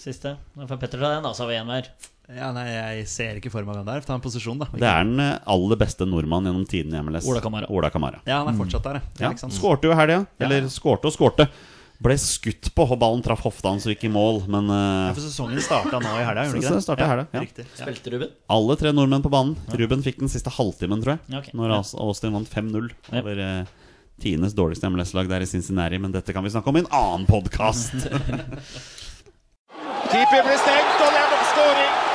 Siste. 0.01 0.39
Nå 0.57 0.65
får 0.65 0.81
Petter 0.81 1.03
ta 1.03 1.19
den, 1.19 1.27
da, 1.27 1.35
så 1.37 1.45
har 1.45 1.53
vi 1.53 1.59
én 1.61 1.69
hver. 1.69 1.91
Ja, 2.29 2.51
nei, 2.53 2.67
jeg 2.69 3.07
ser 3.09 3.39
ikke 3.39 3.49
for 3.49 3.65
meg 3.65 3.73
hvem 3.79 3.87
det 3.87 3.95
er. 3.97 4.03
Ta 4.05 4.13
en 4.13 4.21
posisjon, 4.21 4.59
da. 4.61 4.67
Det 4.69 4.85
er 4.85 5.01
den 5.07 5.17
eh, 5.23 5.39
aller 5.49 5.79
beste 5.81 6.05
nordmann 6.05 6.45
gjennom 6.45 6.67
tiden 6.69 6.93
i 6.93 7.01
MLS. 7.01 7.25
Ola 7.29 7.41
Kamara. 7.41 7.65
Ola 7.73 7.89
Kamara. 7.89 8.19
Ja, 8.29 8.43
han 8.43 8.51
er 8.53 8.57
fortsatt 8.59 8.85
der, 8.85 8.99
ja. 9.17 9.31
Ja. 9.31 9.49
Skårte 9.49 9.89
jo 9.89 9.93
i 9.95 9.97
helga. 9.97 10.19
Eller 10.45 10.67
skårte 10.69 11.09
og 11.09 11.15
skårte. 11.15 11.47
Ble 11.99 12.15
skutt 12.21 12.69
på, 12.77 12.85
og 12.85 12.95
ballen 13.01 13.19
traff 13.25 13.41
hofta 13.43 13.73
hans 13.73 13.83
og 13.83 13.91
gikk 13.91 14.05
i 14.07 14.11
mål, 14.13 14.43
men 14.47 14.69
Ja, 14.71 15.09
eh, 15.09 15.15
for 15.17 15.25
sesongen 15.25 15.59
starta 15.65 15.99
nå 15.99 16.13
i 16.15 16.23
helga, 16.23 16.45
gjorde 16.47 16.61
den 16.61 16.79
ikke 16.79 16.95
det? 16.95 17.33
ja. 17.33 17.41
Riktig. 17.43 17.65
Ja. 17.73 17.81
Spilte 17.81 18.13
Ruben? 18.13 18.29
alle 18.55 18.77
tre 18.79 18.93
nordmenn 18.95 19.25
på 19.25 19.31
banen. 19.33 19.57
Ruben 19.81 20.05
fikk 20.05 20.21
den 20.21 20.29
siste 20.31 20.53
halvtimen, 20.53 21.01
tror 21.03 21.17
jeg. 21.17 21.41
Okay. 21.41 21.57
Når 21.59 21.73
Aus- 21.81 21.95
Austin 21.99 22.31
vant 22.37 22.47
5-0 22.47 22.87
over 23.19 23.41
uh, 23.43 23.65
tidenes 24.21 24.53
dårligste 24.55 24.87
MLS-lag 24.93 25.27
der 25.27 25.41
i 25.43 25.49
Cincinnati. 25.49 25.97
Men 25.99 26.13
dette 26.15 26.31
kan 26.31 26.45
vi 26.45 26.53
snakke 26.53 26.69
om 26.71 26.77
i 26.79 26.85
en 26.85 26.93
annen 26.93 27.25
podkast. 27.27 27.97
Keeper 30.09 30.45
blir 30.45 30.61
stengt, 30.63 31.03
og 31.03 31.11
det 31.11 31.25
er 31.25 31.43
skåring. 31.51 32.08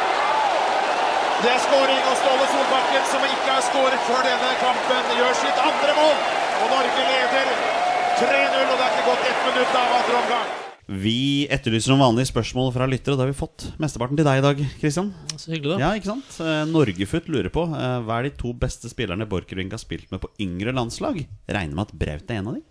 Det 1.45 1.51
er 1.53 1.61
skåring, 1.61 1.99
og 2.09 2.14
Ståle 2.16 2.45
Solbakken, 2.49 3.03
som 3.11 3.24
ikke 3.28 3.51
har 3.53 3.64
skåret 3.66 4.05
før 4.07 4.22
denne 4.24 4.53
kampen, 4.62 5.11
gjør 5.18 5.34
sitt 5.36 5.59
andre 5.61 5.97
mål. 5.99 6.14
Og 6.62 6.70
Norge 6.72 7.03
leder 7.11 7.51
3-0, 8.16 8.70
og 8.70 8.78
det 8.78 8.86
er 8.86 8.95
ikke 8.95 9.05
gått 9.11 9.26
ett 9.28 9.42
minutt 9.51 9.76
av 9.76 9.92
andre 9.99 10.20
omgang. 10.22 10.47
vi 11.05 11.45
etterlyser 11.53 11.92
noen 11.92 12.03
vanlige 12.05 12.30
spørsmål 12.30 12.72
fra 12.72 12.88
lyttere, 12.88 13.12
og 13.12 13.20
det 13.20 13.26
har 13.26 13.32
vi 13.34 13.36
fått 13.42 13.66
mesteparten 13.80 14.18
til 14.20 14.26
deg 14.28 14.40
i 14.40 14.45
dag, 14.47 14.64
Kristian 14.80 15.12
så 15.36 15.53
hyggelig, 15.53 15.76
da. 15.76 15.78
Ja, 15.84 15.92
ikke 16.01 16.14
sant? 16.14 16.32
Eh, 16.45 16.64
Norgefutt 16.68 17.28
lurer 17.32 17.53
på 17.53 17.64
eh, 17.68 17.97
hva 18.05 18.18
er 18.22 18.28
de 18.30 18.36
to 18.40 18.53
beste 18.64 18.88
spillerne 18.92 19.28
Borchgrevink 19.28 19.76
har 19.76 19.80
spilt 19.84 20.12
med 20.12 20.24
på 20.24 20.32
yngre 20.45 20.72
landslag? 20.76 21.26
Regner 21.49 21.76
med 21.76 21.88
at 21.90 21.97
Braut 22.05 22.32
er 22.32 22.40
en 22.40 22.53
av 22.53 22.57
de? 22.57 22.64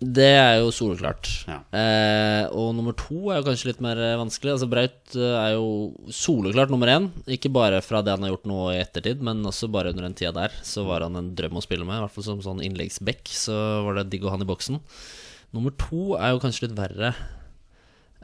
Det 0.00 0.30
er 0.32 0.54
jo 0.62 0.70
soleklart. 0.72 1.28
Ja. 1.44 1.58
Eh, 1.76 2.46
og 2.56 2.70
nummer 2.72 2.94
to 2.96 3.28
er 3.28 3.40
jo 3.40 3.44
kanskje 3.50 3.68
litt 3.68 3.82
mer 3.84 3.98
eh, 4.00 4.16
vanskelig. 4.16 4.54
Altså 4.54 4.68
Braut 4.72 5.16
eh, 5.16 5.34
er 5.36 5.50
jo 5.58 5.90
soleklart 6.16 6.72
nummer 6.72 6.88
én. 6.88 7.10
Ikke 7.28 7.52
bare 7.52 7.82
fra 7.84 8.00
det 8.00 8.14
han 8.14 8.24
har 8.24 8.32
gjort 8.32 8.48
nå 8.48 8.60
i 8.72 8.78
ettertid, 8.80 9.20
men 9.26 9.44
også 9.44 9.68
bare 9.68 9.92
under 9.92 10.08
den 10.08 10.16
tida 10.16 10.32
der. 10.38 10.56
Så 10.64 10.86
var 10.88 11.04
han 11.04 11.20
en 11.20 11.34
drøm 11.36 11.60
å 11.60 11.64
spille 11.64 11.84
med. 11.84 11.98
I 11.98 12.06
hvert 12.06 12.16
fall 12.16 12.26
som 12.30 12.40
sånn 12.46 12.64
innleggsback. 12.64 13.28
Så 13.28 13.58
var 13.84 14.00
det 14.00 14.08
digg 14.14 14.24
å 14.24 14.32
ha 14.32 14.38
han 14.38 14.46
i 14.46 14.48
boksen. 14.48 14.80
Nummer 15.52 15.76
to 15.76 16.14
er 16.16 16.32
jo 16.32 16.40
kanskje 16.46 16.68
litt 16.68 16.78
verre. 16.80 17.12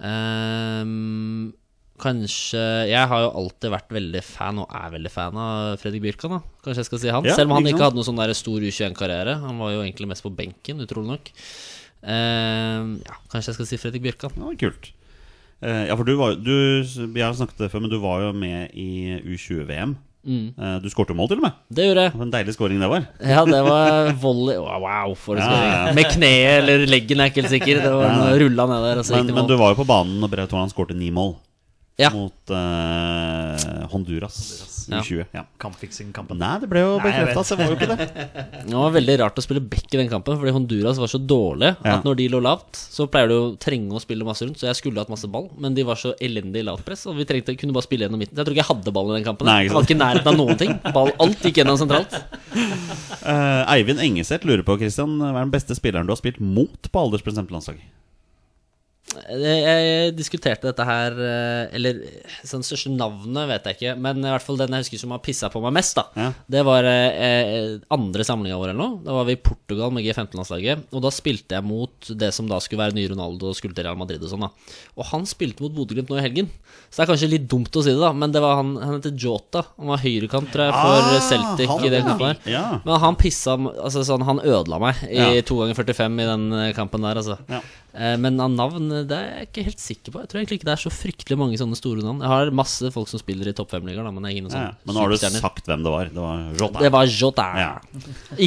Ehm, 0.00 1.52
kanskje 2.00 2.60
Jeg 2.90 3.08
har 3.10 3.22
jo 3.24 3.30
alltid 3.40 3.72
vært 3.72 3.94
veldig 3.96 4.22
fan, 4.24 4.58
og 4.62 4.72
er 4.74 4.92
veldig 4.96 5.12
fan 5.12 5.36
av 5.40 5.76
Fredrik 5.82 6.02
Bjørkan. 6.04 6.36
da 6.36 6.40
Kanskje 6.64 6.82
jeg 6.84 6.88
skal 6.90 7.02
si 7.02 7.12
han. 7.14 7.24
Ja, 7.28 7.36
Selv 7.38 7.50
om 7.50 7.56
han 7.58 7.70
ikke 7.70 7.84
hadde 7.86 7.98
noen 7.98 8.08
sånn 8.08 8.20
der 8.20 8.34
stor 8.36 8.60
U21-karriere. 8.60 9.38
Han 9.44 9.58
var 9.62 9.72
jo 9.74 9.82
egentlig 9.84 10.10
mest 10.12 10.24
på 10.26 10.32
benken, 10.34 10.82
utrolig 10.84 11.12
nok. 11.14 11.32
Uh, 12.06 12.96
ja, 13.02 13.16
kanskje 13.32 13.50
jeg 13.52 13.58
skal 13.58 13.70
si 13.72 13.80
Fredrik 13.82 14.04
Bjørkan. 14.04 14.36
Ja, 14.38 14.52
kult. 14.60 14.90
uh, 15.64 15.84
ja, 15.88 15.96
for 15.96 16.04
du 16.06 16.14
var 16.20 16.36
jo 16.36 16.58
Jeg 16.84 17.24
har 17.24 17.34
snakket 17.34 17.64
det 17.64 17.70
før, 17.72 17.86
men 17.86 17.90
du 17.90 17.98
var 18.02 18.26
jo 18.26 18.32
med 18.36 18.70
i 18.76 19.16
U20-VM. 19.24 19.96
Eh, 20.26 20.78
du 20.82 20.88
skårte 20.90 21.14
jo 21.14 21.18
mål, 21.20 21.28
til 21.30 21.38
og 21.38 21.44
med. 21.46 21.58
Det 21.70 21.84
gjorde 21.86 22.02
jeg. 22.06 22.12
For 22.16 22.24
En 22.26 22.32
deilig 22.34 22.54
scoring 22.56 22.80
det 22.82 22.88
var. 22.90 23.04
Ja, 23.22 23.44
det 23.46 23.60
var 23.62 24.08
volley 24.18 24.56
Wow, 24.58 25.14
for 25.14 25.38
en 25.38 25.42
Ja, 25.44 25.46
skåring. 25.46 25.70
ja. 25.70 25.92
Med 25.94 26.10
kneet 26.10 26.62
eller 26.62 26.86
leggen, 26.90 27.20
er 27.20 27.28
jeg 27.28 27.34
ikke 27.34 27.42
helt 27.44 27.54
sikker. 27.54 27.82
Det 27.84 27.92
var 27.94 28.38
rulla 28.42 28.66
ned 28.66 28.86
der, 28.88 29.02
Men, 29.22 29.34
men 29.36 29.46
du 29.46 29.56
var 29.56 29.74
jo 29.74 29.78
på 29.84 29.86
banen 29.86 30.18
når 30.20 30.32
Braut 30.32 30.50
Haaland 30.50 30.74
skårte 30.74 30.96
ni 30.98 31.10
mål 31.14 31.36
Ja. 31.96 32.10
mot 32.12 32.50
uh, 32.52 33.86
Honduras 33.88 34.86
Ja. 34.90 34.98
U20. 35.00 35.24
Ja. 35.32 35.46
Kampfiksing-kampen. 35.58 36.36
Nei, 36.38 36.50
det 36.60 36.68
ble 36.68 36.82
jo 36.84 36.98
bekrefta 37.00 37.42
så 37.42 37.56
det 37.56 37.64
var 37.64 37.72
jo 37.72 37.78
ikke 37.78 37.88
det. 37.96 38.26
Det 38.66 38.74
var 38.76 38.92
veldig 38.94 39.14
rart 39.22 39.38
å 39.40 39.42
spille 39.42 39.62
back 39.64 39.94
i 39.94 39.98
den 39.98 40.10
kampen, 40.10 40.36
fordi 40.38 40.52
Honduras 40.54 41.00
var 41.00 41.08
så 41.10 41.18
dårlige 41.18 41.72
Ja. 41.80 41.96
at 41.96 42.04
når 42.06 42.18
de 42.20 42.26
lå 42.34 42.40
lavt, 42.44 42.76
så 42.76 43.06
pleier 43.10 43.32
du 43.32 43.34
å 43.38 43.48
trenge 43.62 43.96
å 43.96 44.02
spille 44.02 44.26
masse 44.28 44.44
rundt, 44.44 44.60
så 44.60 44.68
jeg 44.68 44.76
skulle 44.78 45.00
hatt 45.00 45.10
masse 45.12 45.26
ball, 45.32 45.48
men 45.58 45.74
de 45.74 45.82
var 45.88 45.96
så 45.98 46.12
elendig 46.22 46.60
i 46.62 46.66
lavtpress, 46.68 47.06
og 47.10 47.16
vi 47.16 47.24
trengte, 47.26 47.56
kunne 47.58 47.72
bare 47.74 47.86
spille 47.88 48.04
gjennom 48.06 48.20
midten. 48.20 48.36
Så 48.36 48.44
jeg 48.44 48.48
tror 48.50 48.56
ikke 48.58 48.64
jeg 48.66 48.70
hadde 48.74 48.94
ballen 48.98 49.16
i 49.16 49.18
den 49.22 49.26
kampen. 49.30 49.48
Nei, 49.50 49.58
ikke 49.64 49.72
jeg 49.72 49.78
var 49.80 49.88
ikke 49.88 49.96
i 49.96 50.02
nærheten 50.04 50.32
av 50.34 50.38
noen 50.42 50.60
ting. 50.62 50.76
Ball, 50.94 51.12
alt 51.26 51.48
gikk 51.48 51.62
gjennom 51.62 51.80
sentralt. 51.80 52.18
Uh, 53.24 53.62
Eivind 53.74 54.02
Engeseth 54.04 54.46
lurer 54.46 54.66
på 54.68 54.76
Christian, 54.84 55.16
hva 55.22 55.32
er 55.34 55.42
den 55.48 55.54
beste 55.56 55.74
spilleren 55.78 56.06
du 56.06 56.12
har 56.14 56.20
spilt 56.20 56.38
mot 56.44 56.90
på 56.92 57.06
aldersbestemt 57.08 57.50
landslag? 57.54 57.80
Jeg, 59.14 60.10
diskuterte 60.18 60.66
dette 60.66 60.84
her 60.84 61.14
eh, 61.14 61.74
Eller 61.78 62.00
sånn 62.46 62.64
største 62.66 62.90
navnet 62.92 63.46
vet 63.48 63.68
jeg 63.70 63.76
ikke, 63.78 63.92
men 64.02 64.18
i 64.24 64.32
hvert 64.32 64.42
fall 64.44 64.58
den 64.58 64.74
jeg 64.74 64.82
husker 64.84 65.00
som 65.04 65.14
har 65.14 65.22
pissa 65.24 65.48
på 65.52 65.62
meg 65.62 65.76
mest, 65.78 65.94
da. 65.96 66.04
Ja. 66.18 66.26
Det 66.56 66.62
var 66.66 66.88
eh, 66.90 67.20
eh, 67.28 67.68
andre 67.94 68.26
samlinga 68.26 68.58
vår 68.58 68.72
eller 68.72 68.80
noe. 68.80 68.98
Da 69.06 69.14
var 69.16 69.28
vi 69.28 69.36
i 69.38 69.40
Portugal 69.40 69.94
med 69.94 70.04
G15-landslaget. 70.04 70.88
Og 70.90 71.04
da 71.06 71.12
spilte 71.14 71.56
jeg 71.56 71.66
mot 71.66 72.10
det 72.18 72.32
som 72.34 72.50
da 72.50 72.58
skulle 72.62 72.82
være 72.82 72.96
nye 72.98 73.12
Ronaldo 73.14 73.52
og 73.52 73.56
skulle 73.58 73.78
til 73.78 73.86
Real 73.86 73.98
Madrid 74.00 74.22
og 74.26 74.32
sånn, 74.34 74.44
da. 74.48 74.74
Og 74.98 75.08
han 75.12 75.24
spilte 75.30 75.64
mot 75.64 75.74
Bodø-Glimt 75.78 76.10
nå 76.12 76.18
i 76.20 76.26
helgen. 76.26 76.50
Så 76.90 76.98
det 76.98 77.06
er 77.06 77.10
kanskje 77.14 77.30
litt 77.30 77.48
dumt 77.50 77.78
å 77.78 77.86
si 77.86 77.94
det, 77.94 78.02
da, 78.02 78.12
men 78.14 78.34
det 78.34 78.42
var 78.42 78.58
han 78.60 78.74
Han 78.82 78.98
heter 78.98 79.14
Jota. 79.16 79.62
Han 79.78 79.94
var 79.94 80.02
høyrekant, 80.02 80.50
tror 80.52 80.66
jeg, 80.66 80.76
for 80.76 81.06
Ah, 81.06 81.24
Celtic 81.30 81.70
han, 81.70 81.86
i 81.86 81.94
den 81.94 82.06
kampen 82.10 82.28
der. 82.34 82.52
Ja. 82.52 82.64
Men 82.84 83.00
han 83.06 83.16
pissa 83.18 83.54
Altså 83.56 84.02
sånn, 84.06 84.26
han 84.26 84.42
ødela 84.42 84.82
meg 84.82 85.06
i 85.08 85.22
Ja. 85.22 85.42
2 85.46 85.62
ganger 85.62 85.78
45 85.78 86.22
i 86.22 86.30
den 86.34 86.46
kampen 86.76 87.06
der, 87.06 87.22
altså. 87.22 87.38
Ja. 87.50 87.62
Eh, 87.96 88.16
Men 88.20 88.36
av 88.44 88.50
navn 88.52 88.90
det 89.08 89.16
er 89.16 89.28
jeg 89.40 89.46
ikke 89.48 89.64
helt 89.70 89.80
sikker 89.82 90.12
på. 90.12 90.20
Jeg 90.22 90.28
tror 90.28 90.40
egentlig 90.42 90.58
ikke 90.60 90.68
det 90.68 90.74
er 90.74 90.82
så 90.82 90.92
fryktelig 90.92 91.38
mange 91.40 91.56
sånne 91.60 91.78
store 91.78 92.04
navn. 92.04 92.20
Jeg 92.20 92.28
har 92.32 92.50
masse 92.52 92.90
folk 92.92 93.08
som 93.08 93.22
spiller 93.22 93.48
i 93.48 93.54
topp 93.56 93.70
fem-ligaer, 93.72 94.04
men 94.12 94.26
jeg 94.26 94.34
er 94.34 94.36
ingen 94.36 94.50
Ja, 94.50 94.54
sånne 94.54 94.68
ja. 94.68 94.74
Men 94.84 94.98
nå 94.98 95.04
har 95.04 95.14
du 95.14 95.16
sagt 95.40 95.70
hvem 95.70 95.86
det 95.86 95.92
var. 95.94 96.10
Det 96.12 96.24
var 96.26 96.42
Jota. 96.60 96.82
Det 96.84 96.90
var 96.92 97.06
Jota. 97.10 97.46
Ja. 97.62 97.70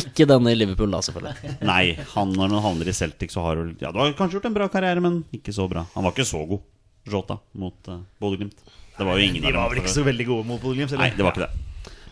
Ikke 0.01 0.27
denne 0.29 0.53
i 0.53 0.59
Liverpool, 0.59 0.91
da, 0.93 1.01
selvfølgelig. 1.07 1.55
Nei, 1.65 1.83
han 2.13 2.35
når 2.37 2.53
han 2.53 2.65
havner 2.67 2.91
i 2.91 2.97
Celtic, 2.99 3.33
så 3.33 3.41
har 3.47 3.55
du 3.63 3.73
Ja, 3.81 3.91
du 3.95 3.97
har 4.03 4.13
kanskje 4.19 4.37
gjort 4.37 4.45
en 4.51 4.59
bra 4.59 4.69
karriere, 4.69 5.01
men 5.01 5.23
ikke 5.33 5.55
så 5.55 5.65
bra. 5.71 5.87
Han 5.95 6.05
var 6.05 6.13
ikke 6.13 6.29
så 6.29 6.43
god, 6.53 6.61
Jota, 7.09 7.39
mot 7.57 7.89
uh, 7.89 7.99
Bodø-Glimt. 8.21 8.61
Det 8.99 9.07
var 9.07 9.17
jo 9.17 9.25
ingen 9.25 9.41
De 9.41 9.55
var 9.55 9.69
vel 9.71 9.81
ikke 9.81 9.95
så 9.95 10.03
veldig 10.05 10.25
gode 10.29 10.45
mot 10.45 10.61
Bodø-Glimt? 10.61 10.93
eller? 10.93 11.07
Nei, 11.07 11.15
det 11.17 11.25
var 11.25 11.33
ikke 11.33 11.47
det. 11.47 11.65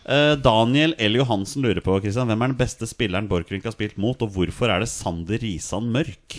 Eh, 0.08 0.34
Daniel 0.40 0.94
L. 1.04 1.18
Johansen 1.20 1.62
lurer 1.66 1.84
på 1.84 1.98
Christian, 2.00 2.30
hvem 2.30 2.42
er 2.46 2.48
den 2.54 2.58
beste 2.58 2.86
spilleren 2.88 3.28
Borchgrevink 3.28 3.66
har 3.68 3.74
spilt 3.76 3.98
mot, 4.00 4.16
og 4.24 4.32
hvorfor 4.32 4.72
er 4.72 4.80
det 4.80 4.88
Sander 4.88 5.36
Risan 5.42 5.90
Mørk? 5.92 6.38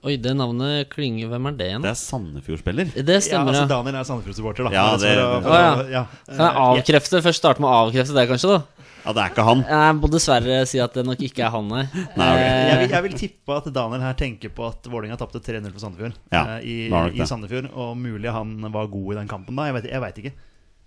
Oi, 0.00 0.14
det 0.16 0.32
navnet 0.32 0.88
klinger 0.88 1.28
Hvem 1.28 1.46
er 1.50 1.56
det 1.58 1.66
igjen? 1.68 1.82
Det 1.84 1.90
er 1.92 1.98
Sandefjord-spiller. 2.00 2.88
Det 2.96 3.16
Ja, 3.18 3.20
stemmer, 3.20 3.52
altså 3.52 3.66
ja. 3.66 3.68
Daniel 3.68 3.98
er 4.00 4.06
Sandefjord-supporter, 4.08 4.64
da. 4.64 4.70
Ja, 4.72 4.84
det- 4.96 5.16
å- 5.20 5.42
Å, 5.44 5.56
å- 5.84 5.90
ja. 5.92 6.04
Kan 6.26 6.46
jeg 6.46 6.56
avkrefte? 6.64 7.20
Først 7.26 7.42
starte 7.42 7.60
med 7.60 7.68
å 7.68 7.74
avkrefte 7.84 8.14
det, 8.16 8.28
kanskje, 8.30 8.48
da? 8.56 8.62
Ja, 9.04 9.12
det 9.16 9.20
er 9.24 9.28
ikke 9.32 9.44
han. 9.44 9.62
Jeg 9.64 9.94
må 10.00 10.08
dessverre 10.12 10.66
si 10.68 10.78
at 10.80 10.92
det 10.94 11.04
nok 11.06 11.18
ikke 11.24 11.44
er 11.46 11.50
han, 11.50 11.68
nei. 11.68 11.84
Nei, 12.16 12.28
ok. 12.32 12.40
Eh, 12.40 12.68
Jeg 12.70 12.78
vil, 12.80 12.88
jeg 12.96 13.02
vil 13.02 13.12
tippe 13.20 13.56
at 13.56 13.72
Daniel 13.72 14.00
her 14.00 14.14
tenker 14.14 14.48
på 14.52 14.66
at 14.68 14.82
Vålerenga 14.84 15.16
tapte 15.20 15.40
3-0 15.40 15.72
for 15.72 15.80
Sandefjord. 15.80 16.12
Ja, 16.32 16.42
eh, 16.58 16.60
i, 16.64 16.88
I. 16.88 17.24
Sandefjord 17.26 17.70
Og 17.74 17.96
mulig 17.96 18.30
han 18.32 18.60
var 18.72 18.86
god 18.88 19.12
i 19.12 19.18
den 19.20 19.28
kampen 19.28 19.56
da. 19.56 19.64
Jeg 19.72 20.00
veit 20.00 20.18
ikke. 20.24 20.32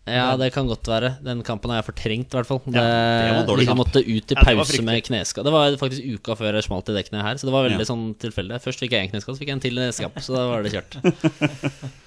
Ja, 0.05 0.35
det 0.35 0.49
kan 0.51 0.67
godt 0.67 0.83
være. 0.91 1.13
Den 1.23 1.39
kampen 1.47 1.71
har 1.71 1.77
jeg 1.79 1.85
fortrengt, 1.93 2.33
i 2.33 2.35
hvert 2.35 2.47
fall. 2.49 2.59
Det, 2.65 2.73
det 2.73 3.47
liksom 3.47 3.69
kamp. 3.71 3.79
måtte 3.85 4.01
ut 4.03 4.33
i 4.33 4.35
Ja, 4.35 4.43
pause 4.43 4.81
med 4.83 4.99
kneskade. 5.07 5.45
Det 5.47 5.53
var 5.55 5.77
faktisk 5.79 6.03
uka 6.17 6.35
før 6.35 6.57
jeg 6.59 6.65
smalt 6.67 6.89
i 6.91 6.95
det 6.97 7.05
kneet 7.07 7.23
her, 7.23 7.35
så 7.39 7.47
det 7.47 7.53
var 7.55 7.63
veldig 7.69 7.79
Ja. 7.85 7.89
sånn 7.93 8.05
tilfeldig. 8.19 8.59
Først 8.65 8.83
fikk 8.83 8.91
jeg 8.97 9.05
en 9.07 9.13
kneskade, 9.15 9.37
så 9.37 9.39
fikk 9.39 9.47
jeg 9.53 9.55
en 9.55 9.63
til 9.63 9.79
skap 9.79 9.87
neste 9.87 10.03
kamp, 10.03 10.19
så 10.19 10.35
da 10.35 10.47
var 10.51 10.63
det 10.63 10.73
kjørt. 10.75 10.99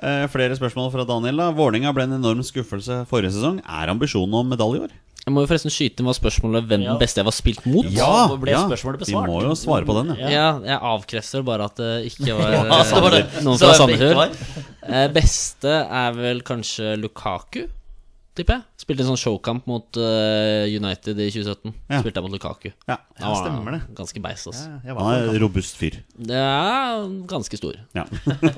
Eh, 0.00 0.22
flere 0.32 0.54
spørsmål 0.56 0.86
fra 0.94 1.04
Daniel. 1.04 1.36
da 1.36 1.50
Vålerenga 1.52 1.90
ble 1.92 2.06
en 2.06 2.14
enorm 2.16 2.40
skuffelse 2.40 3.02
forrige 3.10 3.34
sesong. 3.36 3.58
Er 3.68 3.90
ambisjonen 3.92 4.32
om 4.32 4.48
medalje 4.48 4.78
i 4.78 4.84
år? 4.86 4.94
Jeg 5.20 5.34
må 5.36 5.42
jo 5.44 5.48
forresten 5.50 5.72
skyte 5.72 6.00
inn 6.00 6.08
hva 6.08 6.14
spørsmålet 6.16 6.64
hvem 6.70 6.84
Ja. 6.86 6.92
den 6.94 7.00
beste 7.02 7.20
jeg 7.20 7.26
var 7.28 7.34
spilt 7.36 7.66
mot. 7.68 7.84
Ja, 7.92 8.28
ble 8.40 8.54
besvart? 8.72 9.02
Vi 9.06 9.14
må 9.14 9.42
jo 9.44 9.52
svare 9.58 9.84
på 9.84 9.96
den, 9.98 10.14
ja. 10.16 10.30
Ja, 10.32 10.46
jeg 10.64 10.78
avkrefter 10.80 11.44
bare 11.44 11.66
at 11.68 11.76
det 11.76 11.90
ikke 12.08 12.32
var 12.38 12.54
Ja, 12.56 12.62
eh, 12.64 12.84
så 12.88 13.02
var 13.04 13.10
det- 13.18 13.42
noen 13.44 13.58
fra 13.60 13.74
Sandefjord. 13.76 14.38
Eh, 14.88 15.08
beste 15.12 15.74
er 15.84 16.16
vel 16.16 16.40
kanskje 16.40 16.96
Lukaku, 16.98 17.66
tipper 18.34 18.56
jeg. 18.56 18.64
Spilte 18.80 19.04
en 19.04 19.10
sånn 19.12 19.20
showkamp 19.20 19.66
mot 19.68 19.98
uh, 20.00 20.64
United 20.64 21.18
i 21.20 21.28
2017. 21.30 21.74
Ja. 21.90 22.00
Spilte 22.00 22.16
jeg 22.16 22.24
mot 22.24 22.32
Lukaku. 22.32 22.70
ja. 22.88 22.96
ja 23.20 23.34
stemmer 23.36 23.76
det. 23.76 23.82
Ganske 23.94 24.22
beist, 24.24 24.48
altså. 24.48 24.70
Ja, 24.86 24.94
Han 24.96 25.12
er 25.12 25.28
en 25.34 25.40
robust 25.44 25.76
fyr. 25.76 26.00
Det 26.16 26.34
er 26.40 27.04
ganske 27.28 27.60
stor. 27.60 27.76
Ja. 27.94 28.06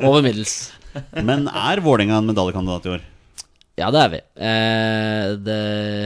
Over 0.06 0.22
middels. 0.22 0.70
Men 1.26 1.48
er 1.50 1.82
Vålerenga 1.82 2.20
en 2.22 2.30
medaljekandidat 2.30 2.86
i 2.86 2.94
år? 2.94 3.08
Ja, 3.80 3.88
det 3.94 4.00
er 4.04 4.10
vi. 4.12 4.18
Eh, 4.44 5.28
det 5.40 5.60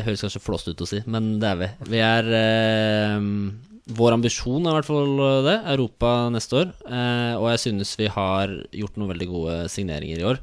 høres 0.06 0.22
kanskje 0.22 0.42
flåst 0.44 0.68
ut 0.70 0.82
å 0.84 0.86
si, 0.88 1.00
men 1.10 1.36
det 1.42 1.48
er 1.50 1.62
vi. 1.64 1.70
Vi 1.94 2.02
er 2.04 2.28
eh, 2.40 3.24
Vår 3.96 4.16
ambisjon 4.16 4.64
er 4.66 4.72
i 4.72 4.76
hvert 4.80 4.88
fall 4.88 5.20
det. 5.46 5.52
Europa 5.70 6.08
neste 6.34 6.56
år. 6.58 6.70
Eh, 6.90 7.34
og 7.38 7.44
jeg 7.52 7.60
synes 7.68 7.92
vi 7.98 8.08
har 8.10 8.50
gjort 8.74 8.96
noen 8.98 9.12
veldig 9.12 9.28
gode 9.30 9.58
signeringer 9.70 10.22
i 10.22 10.26
år. 10.26 10.40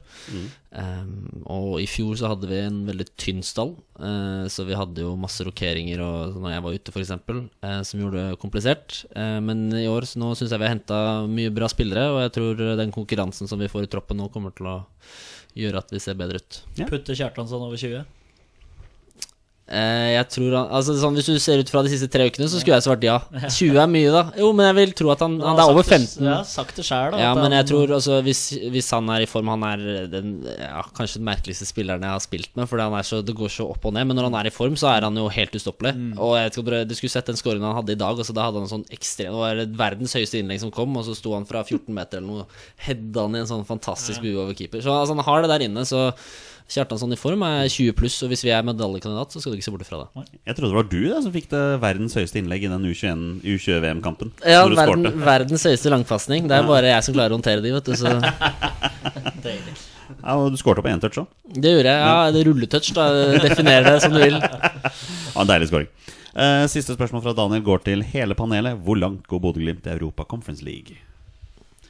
Eh, 0.79 1.09
og 1.51 1.73
i 1.83 1.87
fjor 1.91 2.15
så 2.19 2.31
hadde 2.31 2.47
vi 2.47 2.61
en 2.63 2.77
veldig 2.87 3.07
tynn 3.19 3.43
stall, 3.43 3.73
eh, 3.99 4.45
så 4.51 4.63
vi 4.67 4.77
hadde 4.79 5.03
jo 5.03 5.11
masse 5.19 5.43
rokeringer 5.43 5.99
og 6.03 6.39
når 6.39 6.55
jeg 6.55 6.63
var 6.67 6.77
ute, 6.79 6.95
f.eks., 6.95 7.11
eh, 7.19 7.81
som 7.87 7.99
gjorde 8.03 8.23
det 8.29 8.39
komplisert. 8.39 9.01
Eh, 9.11 9.39
men 9.43 9.67
i 9.75 9.89
år 9.91 10.07
så 10.07 10.23
nå 10.23 10.31
syns 10.39 10.55
jeg 10.55 10.63
vi 10.63 10.67
har 10.69 10.75
henta 10.77 11.03
mye 11.27 11.51
bra 11.55 11.67
spillere, 11.71 12.07
og 12.15 12.23
jeg 12.23 12.35
tror 12.39 12.63
den 12.79 12.95
konkurransen 12.95 13.51
som 13.51 13.59
vi 13.59 13.71
får 13.71 13.87
i 13.87 13.91
troppen 13.91 14.23
nå, 14.23 14.31
kommer 14.31 14.55
til 14.55 14.71
å 14.71 14.77
gjøre 15.57 15.81
at 15.83 15.93
vi 15.93 16.01
ser 16.01 16.17
bedre 16.19 16.41
ut. 16.41 16.59
Putte 16.89 17.15
Kjartansson 17.17 17.63
over 17.65 17.79
20? 17.79 18.03
Eh, 19.63 20.09
jeg 20.11 20.27
tror 20.27 20.53
han 20.57 20.71
Altså 20.75 20.91
sånn 20.99 21.15
Hvis 21.15 21.29
du 21.31 21.37
ser 21.39 21.61
ut 21.63 21.69
fra 21.71 21.79
de 21.85 21.91
siste 21.93 22.09
tre 22.11 22.25
ukene, 22.27 22.49
så 22.51 22.59
skulle 22.59 22.75
jeg 22.75 22.83
svart 22.83 23.05
ja. 23.07 23.15
20 23.47 23.77
er 23.79 23.87
mye, 23.87 24.09
da. 24.11 24.23
Jo, 24.35 24.49
men 24.55 24.67
jeg 24.67 24.75
vil 24.75 24.91
tro 24.99 25.11
at 25.13 25.23
han, 25.23 25.37
han 25.39 25.55
Det 25.55 25.63
er 25.63 25.71
over 25.71 25.87
15. 25.87 26.27
Ja, 26.27 26.39
sagt 26.47 26.75
det 26.81 26.83
selv, 26.83 27.15
da. 27.15 27.21
Ja, 27.23 27.29
men 27.37 27.55
jeg 27.55 27.69
tror 27.69 27.93
altså 27.95 28.19
hvis, 28.25 28.41
hvis 28.73 28.91
han 28.91 29.07
er 29.15 29.23
i 29.23 29.29
form 29.29 29.53
Han 29.53 29.63
er 29.69 29.85
den 30.11 30.35
ja, 30.51 30.83
kanskje 30.97 31.21
den 31.21 31.29
merkeligste 31.29 31.69
spilleren 31.69 32.03
jeg 32.03 32.11
har 32.11 32.23
spilt 32.23 32.51
med, 32.59 32.67
fordi 32.67 32.89
han 32.89 32.97
er 32.99 33.07
så, 33.07 33.21
det 33.23 33.37
går 33.39 33.55
så 33.55 33.69
opp 33.71 33.87
og 33.87 33.95
ned. 33.95 34.09
Men 34.09 34.19
når 34.19 34.29
han 34.29 34.37
er 34.41 34.51
i 34.51 34.53
form, 34.53 34.75
så 34.79 34.91
er 34.91 35.07
han 35.07 35.17
jo 35.17 35.29
helt 35.31 35.55
ustoppelig. 35.55 35.95
Mm. 35.95 36.13
Og 36.19 36.35
jeg 36.41 36.55
tror 36.57 36.79
Du 36.89 36.95
skulle 36.99 37.15
sett 37.15 37.31
den 37.31 37.39
scoringen 37.39 37.69
han 37.69 37.79
hadde 37.79 37.95
i 37.95 38.01
dag. 38.03 38.19
Altså, 38.19 38.35
da 38.35 38.49
hadde 38.49 38.59
han 38.59 38.67
en 38.67 38.73
sånn 38.75 38.87
ekstrem 38.93 39.31
Det 39.31 39.43
var 39.45 39.65
verdens 39.85 40.17
høyeste 40.19 40.41
innlegg 40.43 40.63
som 40.65 40.73
kom, 40.75 40.99
og 40.99 41.07
så 41.07 41.15
sto 41.15 41.37
han 41.37 41.47
fra 41.47 41.63
14 41.63 41.87
meter 41.95 42.19
eller 42.19 42.43
noe. 42.43 42.63
Hedda 42.83 43.27
han 43.29 43.39
i 43.39 43.45
en 43.45 43.51
sånn 43.55 43.67
fantastisk 43.69 44.25
bue 44.25 44.35
over 44.43 44.57
keeper. 44.57 44.83
Så 44.83 44.91
altså, 44.91 45.15
han 45.15 45.23
har 45.23 45.45
det 45.45 45.53
der 45.55 45.69
inne. 45.71 45.87
Så 45.87 46.09
Kjartansson 46.71 47.11
i 47.13 47.17
form 47.19 47.43
er 47.45 47.67
20 47.69 47.93
pluss, 47.97 48.15
og 48.23 48.31
hvis 48.31 48.43
vi 48.45 48.51
er 48.55 48.63
medaljekandidat, 48.65 49.33
så 49.35 49.41
skal 49.43 49.53
du 49.53 49.57
ikke 49.59 49.65
se 49.67 49.73
bort 49.75 49.85
fra 49.87 49.99
det. 50.03 50.25
Jeg 50.47 50.55
trodde 50.57 50.71
det 50.71 50.79
var 50.79 50.87
du 50.89 50.99
da 51.11 51.19
som 51.21 51.33
fikk 51.35 51.49
det 51.51 51.63
verdens 51.83 52.15
høyeste 52.17 52.39
innlegg 52.39 52.63
i 52.65 52.71
den 52.71 52.87
U21 52.87 53.25
U20-VM-kampen. 53.43 54.31
Ja, 54.47 54.63
verden, 54.71 55.09
verdens 55.25 55.65
høyeste 55.67 55.91
langpasning. 55.93 56.47
Det 56.49 56.57
er 56.57 56.67
bare 56.69 56.93
jeg 56.95 57.05
som 57.07 57.17
klarer 57.17 57.35
å 57.35 57.39
håndtere 57.39 57.61
de, 57.65 57.73
vet 57.75 57.91
du. 57.91 57.93
Så 57.99 58.13
Deilig. 59.43 59.75
Ja, 60.23 60.35
og 60.39 60.51
du 60.53 60.57
skårte 60.59 60.83
på 60.85 60.91
én 60.91 61.01
touch 61.03 61.19
òg. 61.19 61.29
det 61.51 61.75
gjorde 61.75 61.91
jeg. 61.93 62.03
Ja, 62.07 62.31
det 62.31 62.43
rulletouch, 62.47 62.91
da. 62.95 63.07
Definer 63.43 63.85
det 63.87 63.95
som 64.03 64.13
du 64.15 64.21
vil. 64.23 64.37
Ja, 64.39 65.41
en 65.43 65.49
deilig 65.49 65.69
scoring. 65.71 65.89
Eh, 66.33 66.65
siste 66.71 66.95
spørsmål 66.95 67.21
fra 67.27 67.33
Daniel 67.37 67.63
går 67.65 67.83
til 67.85 68.03
hele 68.13 68.35
panelet. 68.37 68.79
Hvor 68.85 68.97
langt 68.99 69.27
går 69.29 69.41
Bodø-Glimt 69.43 69.85
i 69.89 69.93
Europa 69.93 70.25
Conference 70.29 70.63
League? 70.65 70.97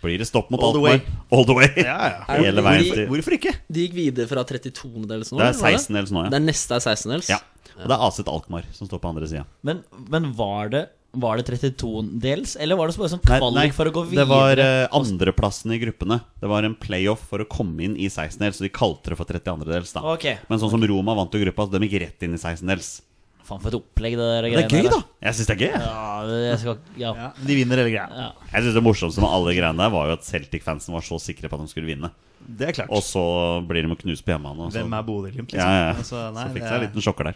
Blir 0.04 0.20
det 0.20 0.28
stopp 0.28 0.50
mot 0.52 0.64
All 0.64 0.76
the 0.76 1.00
All 1.32 1.46
the 1.48 1.56
way. 1.56 1.70
Ja, 1.80 1.98
ja. 2.12 2.40
Hele 2.44 2.64
veien 2.66 2.90
til 2.92 3.08
Hvorfor 3.12 3.38
ikke? 3.38 3.54
De 3.72 3.86
gikk 3.86 3.96
videre 3.96 4.28
fra 4.28 4.44
32-dels 4.48 5.32
nå? 5.32 5.40
Det 5.40 5.48
er 5.48 5.56
16-dels 5.56 6.12
nå, 6.12 6.26
Det 6.28 6.36
ja. 6.36 6.42
er 6.42 6.48
neste 6.52 6.78
er 6.78 6.84
16-dels? 6.84 7.32
ja. 7.32 7.40
Og 7.74 7.88
det 7.90 7.96
er 7.96 8.04
Aset 8.06 8.28
Alkmaar 8.30 8.68
som 8.76 8.86
står 8.86 9.00
på 9.02 9.10
andre 9.10 9.26
sida. 9.30 9.48
Men, 9.66 9.80
men 10.12 10.28
var 10.38 10.70
det 10.70 10.84
Var 11.18 11.40
det 11.40 11.46
32-dels, 11.48 12.56
eller 12.62 12.78
var 12.78 12.90
det 12.90 12.98
bare 12.98 13.12
sånn 13.16 13.24
kvalik 13.24 13.56
nei, 13.58 13.66
for 13.74 13.90
å 13.90 13.94
gå 13.94 14.04
videre? 14.12 14.26
det 14.26 14.30
var 14.30 14.62
uh, 14.62 14.98
andreplassen 14.98 15.74
i 15.76 15.80
gruppene. 15.82 16.20
Det 16.42 16.50
var 16.50 16.66
en 16.66 16.74
playoff 16.74 17.26
for 17.30 17.44
å 17.44 17.48
komme 17.50 17.86
inn 17.86 17.96
i 17.98 18.08
16-dels, 18.10 18.58
så 18.58 18.66
de 18.66 18.72
kalte 18.74 19.14
det 19.14 19.18
for 19.20 19.30
32-dels. 19.30 19.94
da 19.94 20.02
Ok. 20.14 20.26
Men 20.50 20.62
sånn 20.62 20.74
som 20.74 20.86
Roma 20.90 21.14
vant 21.18 21.34
jo 21.34 21.42
gruppa, 21.44 21.68
så 21.68 21.78
de 21.78 21.86
gikk 21.86 22.00
rett 22.02 22.26
inn 22.26 22.34
i 22.34 22.42
16-dels. 22.42 22.96
Faen, 23.44 23.60
for 23.60 23.68
et 23.68 23.76
opplegg, 23.76 24.14
det 24.16 24.24
der 24.24 24.46
Det 24.48 24.62
er 24.64 24.70
gøy, 24.72 24.90
da! 24.90 25.00
Jeg 25.28 25.36
syns 25.36 25.48
det 25.50 25.56
er 25.56 25.62
gøy. 25.64 25.72
jeg. 25.74 25.82
Ja, 25.84 26.28
jeg 26.48 26.60
skal 26.62 26.78
Ja. 26.98 27.14
Ja, 27.18 27.30
de 27.46 27.56
vinner 27.60 27.76
hele 27.82 27.92
greia. 27.92 28.08
ja. 28.08 28.30
Jeg 28.54 28.62
synes 28.64 28.74
Det 28.78 28.84
morsomste 28.84 29.20
med 29.22 29.30
alle 29.36 29.56
greiene 29.58 29.78
der 29.84 29.90
var 29.92 30.08
jo 30.08 30.14
at 30.14 30.24
Celtic-fansen 30.24 30.94
var 30.96 31.02
så 31.04 31.20
sikre 31.20 31.50
på 31.52 31.60
at 31.60 31.66
de 31.66 31.68
skulle 31.74 31.88
vinne. 31.92 32.12
Det 32.44 32.68
er 32.70 32.72
klart. 32.76 32.90
Og 32.92 33.04
så 33.04 33.24
blir 33.68 33.84
de 33.84 33.92
å 33.92 34.00
knuse 34.00 34.24
på 34.24 34.32
hjemmebane. 34.36 34.60
og 34.68 34.72
så- 34.72 34.80
Hvem 34.80 34.94
er 34.98 35.04
Bodø-Glimt? 35.04 35.52
Liksom? 35.52 35.60
Ja, 35.60 35.92
ja. 35.92 35.94
Altså, 35.94 36.34
nei, 36.34 36.44
så 36.48 36.54
fikk 36.54 36.64
seg 36.64 36.72
en 36.72 36.82
er- 36.84 36.88
liten 36.88 37.02
sjokker 37.02 37.24
der. 37.24 37.36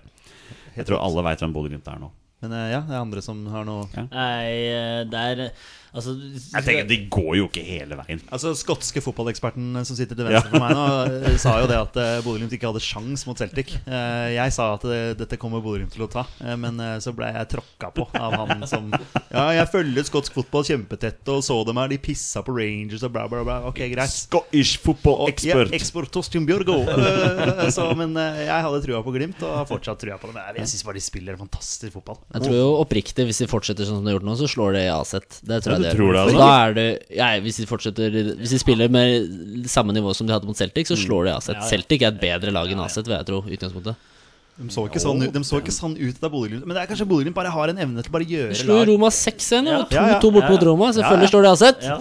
Jeg 0.77 0.85
tror 0.85 0.99
alle 1.03 1.23
veit 1.23 1.39
hvem 1.39 1.53
Bodø-Glimt 1.53 1.87
er 1.87 1.99
nå. 1.99 2.09
Men 2.41 2.51
eh, 2.53 2.71
ja, 2.71 2.81
det 2.81 2.93
er 2.93 3.01
andre 3.01 3.21
som 3.21 3.45
har 3.47 3.63
noe 3.65 3.87
Nei, 3.95 5.03
det 5.09 5.09
der 5.11 5.51
Altså 5.97 6.13
Jeg 6.21 6.63
tenker 6.65 6.87
De 6.89 6.97
går 7.11 7.31
jo 7.39 7.47
ikke 7.49 7.63
hele 7.65 7.97
veien. 7.99 8.21
Altså, 8.33 8.51
Skotske 8.57 9.01
fotballeksperten 9.03 9.79
som 9.87 9.97
sitter 9.97 10.17
til 10.19 10.27
venstre 10.27 10.51
for 10.53 10.61
meg 10.61 10.75
nå, 10.77 10.85
eh, 11.31 11.37
sa 11.41 11.55
jo 11.63 11.67
det 11.69 11.77
at 11.79 11.97
uh, 11.97 12.19
Bodø-Glimt 12.25 12.53
ikke 12.53 12.69
hadde 12.69 12.81
sjans 12.83 13.23
mot 13.27 13.37
Celtic. 13.39 13.73
Eh, 13.83 14.27
jeg 14.35 14.53
sa 14.55 14.69
at 14.75 14.85
eh, 14.87 15.11
dette 15.17 15.39
kommer 15.41 15.63
Bodø-Glimt 15.65 15.93
til 15.95 16.05
å 16.05 16.09
ta, 16.11 16.23
eh, 16.45 16.53
men 16.59 16.77
eh, 16.83 16.95
så 17.03 17.13
ble 17.17 17.29
jeg 17.33 17.49
tråkka 17.55 17.89
på 17.97 18.07
av 18.17 18.35
han 18.43 18.61
som 18.69 18.91
Ja, 18.93 19.47
jeg 19.57 19.67
følger 19.73 20.05
skotsk 20.07 20.35
fotball 20.37 20.65
kjempetett 20.67 21.27
og 21.33 21.41
så 21.45 21.57
dem 21.67 21.79
her, 21.81 21.89
de 21.91 21.97
pissa 22.01 22.43
på 22.45 22.53
Rangers 22.57 23.03
og 23.07 23.13
bla, 23.15 23.25
bla, 23.31 23.41
bla. 23.47 23.57
Ok, 23.69 23.81
greit. 23.91 24.13
Scottish 24.13 24.77
football 24.83 25.27
expert. 25.31 25.71
Ja, 25.73 25.77
eksport 25.77 26.11
Torstein 26.13 26.45
Bjørgo. 26.47 26.77
Eh, 26.87 27.63
så, 27.73 27.87
men 27.97 28.13
eh, 28.19 28.43
jeg 28.47 28.65
hadde 28.67 28.81
trua 28.85 29.01
på 29.05 29.13
Glimt, 29.15 29.41
og 29.45 29.55
har 29.61 29.67
fortsatt 29.69 30.01
trua 30.03 30.19
på 30.21 30.29
dem. 30.31 30.39
Jeg, 30.43 30.61
jeg 30.61 30.71
syns 30.73 30.85
bare 30.87 30.99
de 30.99 31.03
spiller 31.05 31.39
fantastisk 31.39 31.97
fotball. 31.97 32.19
Jeg 32.35 32.45
tror 32.47 32.57
jo 32.57 32.67
oppriktig, 32.83 33.25
hvis 33.29 33.41
de 33.43 33.49
fortsetter 33.51 33.87
sånn 33.87 33.99
som 34.01 34.05
de 34.07 34.11
har 34.13 34.19
gjort 34.19 34.27
nå, 34.29 34.37
så 34.39 34.49
slår 34.51 34.77
de 34.77 34.85
Aset. 34.93 35.39
Det 35.47 35.59
tror 35.65 35.77
jeg 35.77 35.86
du 35.87 35.95
de 35.95 36.01
tror 36.01 36.13
det, 36.13 36.25
altså? 36.25 36.41
Da 36.41 36.49
er 36.65 36.75
det 36.77 36.87
ja, 37.17 37.29
hvis, 37.43 37.61
de 37.61 37.69
fortsetter, 37.69 38.19
hvis 38.41 38.53
de 38.55 38.59
spiller 38.61 38.91
med 38.93 39.65
samme 39.71 39.95
nivå 39.95 40.13
som 40.17 40.27
de 40.27 40.35
hadde 40.35 40.49
mot 40.49 40.57
Celtic, 40.57 40.91
så 40.91 40.99
slår 40.99 41.29
de 41.29 41.33
Aset. 41.37 41.55
Ja, 41.55 41.63
ja. 41.63 41.71
Celtic 41.71 42.03
er 42.03 42.13
et 42.13 42.21
bedre 42.21 42.53
lag 42.55 42.71
enn 42.71 42.83
Aset, 42.83 43.07
vil 43.07 43.17
jeg 43.17 43.27
tro. 43.31 43.41
utgangspunktet 43.47 44.13
De 44.57 44.65
så 44.73 44.87
ikke 44.89 44.97
sånn, 44.97 45.19
de 45.29 45.41
så 45.45 45.59
ikke 45.61 45.73
sånn 45.73 45.93
ut 45.99 46.17
da 46.17 46.31
Bodø-Glimt 46.33 46.65
Men 46.65 46.73
det 46.73 46.81
er 46.81 46.87
kanskje 46.89 47.05
Bodø-Glimt 47.05 47.35
bare 47.37 47.51
har 47.53 47.69
en 47.69 47.77
evne 47.83 48.01
til 48.01 48.13
bare 48.15 48.25
å 48.25 48.31
gjøre 48.31 48.55
slo 48.57 48.79
Roma 48.89 49.11
6-1, 49.13 49.67
og 49.69 49.83
2-2 49.91 49.93
Ja, 49.93 50.05
ja, 50.09 50.17
bort 50.23 50.47
ja, 50.47 50.49
mot. 50.49 50.63
Roma. 50.65 50.87
Ja, 50.87 50.89
ja. 50.89 50.95
Selvfølgelig 50.97 51.29
slår 51.29 51.43
de 51.45 51.51
Aset. 51.51 51.77
Ja. 51.85 51.97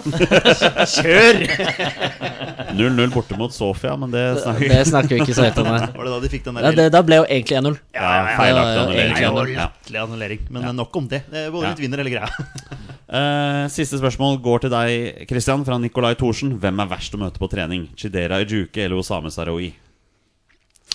Kjør! 0.97 1.35
0-0 2.79 3.13
borte 3.13 3.37
mot 3.37 3.53
Sofia, 3.53 3.93
men 4.01 4.09
det 4.13 4.25
snakker 4.41 4.73
Det 4.73 4.81
snakker 4.89 5.13
vi 5.13 5.21
ikke 5.27 5.37
så 5.37 5.45
høyt 5.45 5.61
om. 5.61 5.69
Var 5.99 6.09
det 6.09 6.15
da 6.15 6.19
de 6.23 6.31
fikk 6.33 6.47
den 6.49 6.57
Ja, 6.65 6.73
det, 6.81 6.87
da 6.97 7.03
ble 7.05 7.21
jo 7.21 7.27
egentlig 7.29 7.61
1-0. 7.61 7.77
ja, 7.93 8.11
feilaktig 8.41 10.01
annullering. 10.01 10.47
Men 10.49 10.71
nok 10.81 10.97
om 10.97 11.11
det. 11.13 11.27
Bodø-Glimt 11.29 11.85
vinner 11.85 12.01
hele 12.01 12.17
greia. 12.17 12.29
Eh, 13.07 13.65
siste 13.71 14.01
spørsmål 14.01 14.41
går 14.43 14.65
til 14.65 14.73
deg, 14.73 15.25
Christian, 15.29 15.63
fra 15.67 15.79
Nikolai 15.79 16.15
Thorsen. 16.19 16.57
Hvem 16.59 16.83
er 16.83 16.89
verst 16.91 17.15
å 17.15 17.21
møte 17.21 17.39
på 17.39 17.47
trening? 17.51 17.87
Chidera 17.95 18.41
Ijuke 18.43 18.83
eller 18.83 18.99
Osame 18.99 19.31
Saroui? 19.31 19.71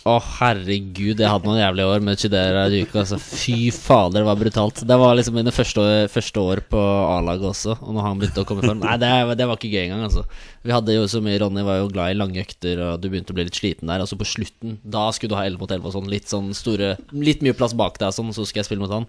Å, 0.02 0.16
herregud, 0.40 1.20
jeg 1.20 1.30
hadde 1.30 1.46
noen 1.46 1.60
jævlige 1.60 1.88
år 1.94 2.02
med 2.04 2.18
Chidera 2.20 2.66
Ijuke. 2.66 3.04
Altså. 3.04 3.16
Fy 3.22 3.70
fader, 3.72 4.18
det 4.18 4.26
var 4.26 4.40
brutalt. 4.40 4.82
Det 4.88 4.98
var 4.98 5.14
liksom 5.16 5.38
mine 5.38 5.54
første 5.54 5.84
første 6.12 6.42
år 6.42 6.62
på 6.74 6.80
A-laget 6.82 7.48
også. 7.52 7.78
Og 7.78 7.94
når 7.96 8.06
han 8.08 8.20
begynte 8.20 8.42
å 8.42 8.48
komme 8.48 8.64
i 8.64 8.68
form 8.68 8.82
Nei, 8.82 8.98
det, 9.00 9.12
det 9.38 9.46
var 9.48 9.60
ikke 9.60 9.70
gøy 9.72 9.84
engang, 9.86 10.04
altså. 10.10 10.26
Vi 10.66 10.74
hadde 10.74 10.98
jo 10.98 11.06
så 11.08 11.22
mye 11.24 11.38
Ronny 11.40 11.64
var 11.64 11.80
jo 11.80 11.88
glad 11.94 12.12
i 12.12 12.18
lange 12.18 12.42
økter, 12.42 12.82
og 12.88 13.00
du 13.00 13.08
begynte 13.08 13.32
å 13.32 13.38
bli 13.38 13.46
litt 13.48 13.56
sliten 13.56 13.88
der. 13.88 14.04
Og 14.04 14.10
så 14.10 14.20
på 14.20 14.28
slutten, 14.28 14.76
da 14.82 15.06
skulle 15.14 15.32
du 15.32 15.38
ha 15.38 15.46
11 15.46 15.62
mot 15.62 15.76
11 15.78 15.88
og 15.88 15.96
sånn. 15.96 16.12
Litt 16.12 16.28
sånn 16.28 16.52
store 16.56 16.96
Litt 17.14 17.46
mye 17.46 17.56
plass 17.56 17.72
bak 17.78 17.96
deg 18.02 18.10
og 18.10 18.18
sånn, 18.18 18.34
så 18.34 18.44
skulle 18.44 18.66
jeg 18.66 18.72
spille 18.72 18.84
mot 18.84 18.92
han. 18.92 19.08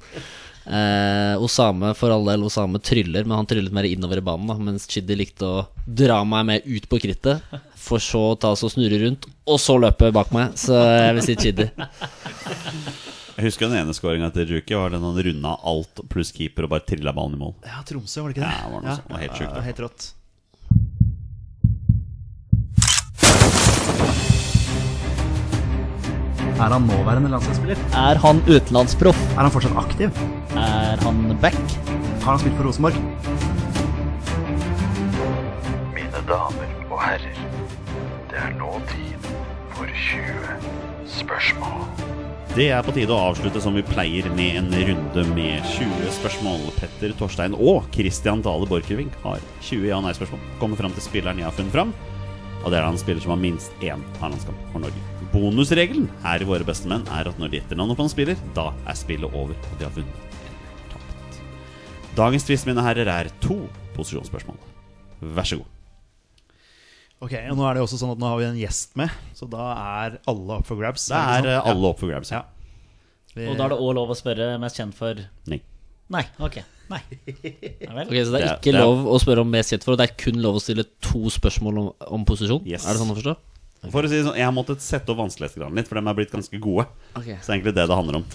Eh, 0.66 1.36
Osame 1.44 1.94
for 1.98 2.14
all 2.14 2.26
del 2.26 2.44
Osame 2.48 2.80
tryller, 2.80 3.26
men 3.28 3.38
han 3.38 3.48
tryllet 3.50 3.74
mer 3.76 3.84
innover 3.90 4.18
i 4.22 4.26
banen. 4.26 4.48
Da, 4.48 4.56
mens 4.60 4.88
Chidi 4.90 5.18
likte 5.20 5.44
å 5.48 5.66
dra 5.86 6.22
meg 6.24 6.46
med 6.48 6.68
ut 6.70 6.88
på 6.90 7.00
krittet, 7.04 7.44
for 7.76 8.00
så 8.04 8.22
å 8.32 8.38
ta 8.40 8.54
så 8.56 8.70
og 8.70 8.76
snurre 8.76 9.02
rundt, 9.04 9.28
og 9.50 9.60
så 9.60 9.76
løpe 9.82 10.12
bak 10.16 10.32
meg. 10.36 10.56
Så 10.60 10.78
jeg 10.78 11.18
vil 11.20 11.28
si 11.28 11.36
Chidi. 11.40 11.68
Jeg 13.34 13.48
husker 13.48 13.66
den 13.66 13.80
ene 13.82 13.94
skåringa 13.98 14.30
til 14.34 14.52
Juki 14.56 14.78
var 14.78 14.94
den 14.94 15.04
han 15.04 15.18
runda 15.26 15.56
alt 15.66 16.04
pluss 16.12 16.30
keeper 16.36 16.68
og 16.68 16.76
bare 16.76 16.86
trilla 16.86 17.12
ballen 17.18 17.40
i 17.40 17.42
mål. 17.42 17.56
Ja, 17.66 17.82
Tromsø, 17.88 18.22
var 18.22 18.30
det 18.30 18.38
ikke 18.38 18.46
det? 18.46 18.54
Ja, 18.54 18.62
det 18.68 18.74
var 18.76 18.82
noe 18.84 18.92
Ja, 18.94 18.98
Det 19.02 19.14
var 19.16 19.24
helt 19.26 19.40
sjukt, 19.40 19.50
Ja, 19.50 19.56
var 19.58 19.68
helt 19.72 19.82
rått. 19.88 20.02
Er 26.64 26.70
han 26.76 26.86
nåværende 26.88 27.30
landslagsspiller? 27.34 27.80
Er 27.98 28.20
han 28.24 28.40
utenlandsproff? 28.48 29.20
Er 29.34 29.42
han 29.46 29.52
fortsatt 29.54 29.78
aktiv? 29.80 30.24
Er 30.56 31.02
han 31.04 31.24
back? 31.42 31.58
Har 32.24 32.36
han 32.36 32.40
spilt 32.44 32.56
for 32.60 32.70
Rosenborg? 32.70 33.00
Mine 35.96 36.22
damer 36.30 36.70
og 36.90 37.02
herrer, 37.04 37.42
det 38.32 38.40
er 38.46 38.56
nå 38.60 38.72
tid 38.92 39.28
for 39.76 39.90
20 40.06 40.56
spørsmål. 41.20 41.84
Det 42.54 42.68
er 42.70 42.84
på 42.86 42.94
tide 42.94 43.10
å 43.10 43.32
avslutte 43.32 43.58
som 43.64 43.74
vi 43.74 43.82
pleier 43.88 44.28
med 44.38 44.60
en 44.60 44.68
runde 44.70 45.24
med 45.34 45.64
20 45.74 46.12
spørsmål. 46.20 46.68
Petter 46.78 47.16
Torstein 47.18 47.56
og 47.58 47.88
Christian 47.96 48.44
Dale 48.46 48.70
Borchgrevink 48.70 49.16
har 49.24 49.42
20 49.66 49.88
ja- 49.90 49.98
og 49.98 50.06
nei-spørsmål. 50.06 50.44
Kommer 50.62 50.78
fram 50.78 50.94
til 50.94 51.02
spilleren 51.02 51.42
jeg 51.42 51.50
har 51.50 51.56
funnet 51.58 51.74
fram. 51.74 51.96
Og 52.64 52.72
det 52.72 52.80
er 52.80 52.86
han 52.88 52.98
spiller 52.98 53.22
som 53.24 53.34
har 53.36 53.42
minst 53.44 53.72
én 53.84 54.04
A-landskamp 54.24 54.60
for 54.72 54.80
Norge. 54.84 55.02
Bonusregelen 55.34 56.06
her 56.24 56.44
i 56.44 56.48
Våre 56.48 56.64
beste 56.68 56.88
menn 56.88 57.04
er 57.12 57.28
at 57.28 57.40
når 57.42 57.52
de 57.52 57.60
gjetter 57.60 57.76
navnet 57.80 57.98
på 58.00 58.06
en 58.06 58.12
spiller, 58.14 58.40
da 58.56 58.70
er 58.88 58.96
spillet 58.96 59.34
over, 59.36 59.52
og 59.58 59.80
de 59.80 59.88
har 59.88 59.92
vunnet 59.96 60.40
eller 60.48 60.88
tapt. 60.94 61.42
Dagens 62.16 62.48
tvist, 62.48 62.68
mine 62.70 62.86
herrer, 62.86 63.10
er 63.12 63.32
to 63.44 63.58
posisjonsspørsmål. 63.98 64.58
Vær 65.36 65.50
så 65.50 65.60
god. 65.60 65.70
Ok, 67.24 67.34
og 67.52 67.56
Nå 67.56 67.64
er 67.68 67.76
det 67.76 67.80
jo 67.84 67.86
også 67.88 68.00
sånn 68.02 68.12
at 68.16 68.20
nå 68.20 68.28
har 68.28 68.40
vi 68.42 68.48
en 68.50 68.58
gjest 68.60 68.98
med, 69.00 69.12
så 69.36 69.48
da 69.48 69.68
er 70.04 70.18
alle 70.28 70.58
up 70.60 70.66
for 70.68 70.80
grabs. 70.80 71.06
Da 71.12 71.22
er 71.38 71.46
sånn? 71.48 71.70
alle 71.72 71.92
opp 71.94 72.00
for 72.02 72.12
grabs. 72.12 72.32
Ja. 72.36 72.42
Vi- 73.34 73.48
Og 73.48 73.56
da 73.58 73.66
er 73.66 73.70
det 73.74 73.80
òg 73.80 73.94
lov 73.96 74.10
å 74.12 74.16
spørre 74.20 74.60
mest 74.60 74.78
kjent 74.78 74.94
for 74.94 75.16
Nei. 75.48 75.62
Nei, 76.14 76.24
ok. 76.40 76.58
Nei. 76.94 77.00
Ja 77.82 77.94
vel. 77.96 78.08
Ok, 78.08 78.14
Så 78.22 78.32
det 78.32 78.42
er 78.42 78.46
Det- 78.46 78.52
ikke 78.60 78.72
det 78.72 78.76
er- 78.76 78.84
lov 78.86 79.06
å 79.10 79.20
spørre 79.24 79.42
om 79.42 79.50
mest 79.52 79.72
kjent 79.74 79.84
for, 79.88 79.94
og 79.96 79.98
det 80.02 80.10
er 80.10 80.16
kun 80.24 80.42
lov 80.44 80.56
å 80.60 80.62
stille 80.62 80.86
to 81.02 81.26
spørsmål 81.34 81.80
om, 81.84 81.88
om 82.20 82.26
posisjon? 82.26 82.62
Yes. 82.68 82.86
Er 82.86 82.94
det 82.94 83.02
sånn 83.02 83.12
å 83.14 83.18
forstå? 83.18 83.36
For 83.92 84.04
å 84.04 84.08
si 84.08 84.16
det 84.22 84.26
sånn, 84.28 84.36
Jeg 84.38 84.46
har 84.48 84.54
måttet 84.56 84.80
sette 84.80 85.10
opp 85.12 85.18
vanskelighetsgraden 85.20 85.76
litt, 85.76 85.88
for 85.90 86.00
de 86.00 86.08
er 86.08 86.14
blitt 86.16 86.32
ganske 86.32 86.60
gode. 86.62 86.86
Ok. 87.18 87.26
Så 87.42 87.48
det 87.48 87.50
er 87.50 87.58
egentlig 87.58 87.76
det 87.76 87.88
det 87.88 87.98
handler 87.98 88.16
om. 88.22 88.26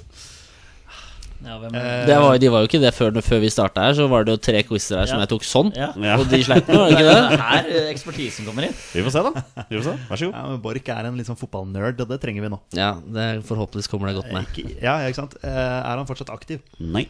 Ja, 1.41 1.55
hvem 1.63 1.73
Eh, 1.73 2.05
Det 2.07 2.17
var, 2.19 2.37
de 2.39 2.49
var 2.51 2.61
jo 2.65 2.67
ikke 2.67 2.81
det 2.83 2.91
før, 2.97 3.13
før 3.23 3.39
vi 3.41 3.47
starta 3.49 3.77
her, 3.87 3.93
så 3.95 4.09
var 4.11 4.25
det 4.25 4.33
jo 4.35 4.41
tre 4.43 4.61
quizer 4.67 4.99
her 4.99 5.07
som 5.07 5.21
Ja. 5.21 5.25
jeg 5.25 5.29
tok 5.31 5.45
sånn. 5.47 5.71
Ja. 5.77 5.93
Ja. 5.97 6.17
Og 6.19 6.29
de 6.29 6.43
sleit 6.43 6.67
med, 6.67 6.77
var 6.77 6.89
det 6.91 6.99
ikke 6.99 7.07
Det 7.07 7.15
det? 7.31 7.39
er 7.39 7.43
her 7.47 7.65
eh, 7.71 7.93
ekspertisen 7.95 8.45
kommer 8.45 8.65
inn. 8.67 8.75
Vi 8.93 9.03
får 9.07 9.13
se, 9.13 9.23
da. 9.23 9.65
Vi 9.71 9.77
får 9.79 9.85
se. 9.85 9.95
Vær 10.11 10.17
så 10.19 10.27
god. 10.27 10.35
Ja, 10.35 10.49
men 10.49 10.61
Borch 10.61 10.89
er 10.89 11.07
en 11.07 11.17
litt 11.17 11.27
sånn 11.31 11.39
fotballnerd, 11.39 12.01
og 12.01 12.09
det 12.09 12.21
trenger 12.21 12.43
vi 12.43 12.49
nå. 12.49 12.59
Ja, 12.75 12.95
det, 12.95 13.45
forhåpentligvis 13.47 13.89
kommer 13.89 14.09
det 14.11 14.17
godt 14.19 14.33
med. 14.33 14.47
Ikke, 14.51 14.83
ja, 14.83 14.99
ikke 15.07 15.15
sant? 15.15 15.37
Eh, 15.45 15.49
Er 15.49 15.97
han 15.97 16.07
fortsatt 16.07 16.29
aktiv? 16.35 16.59
Nei. 16.81 17.07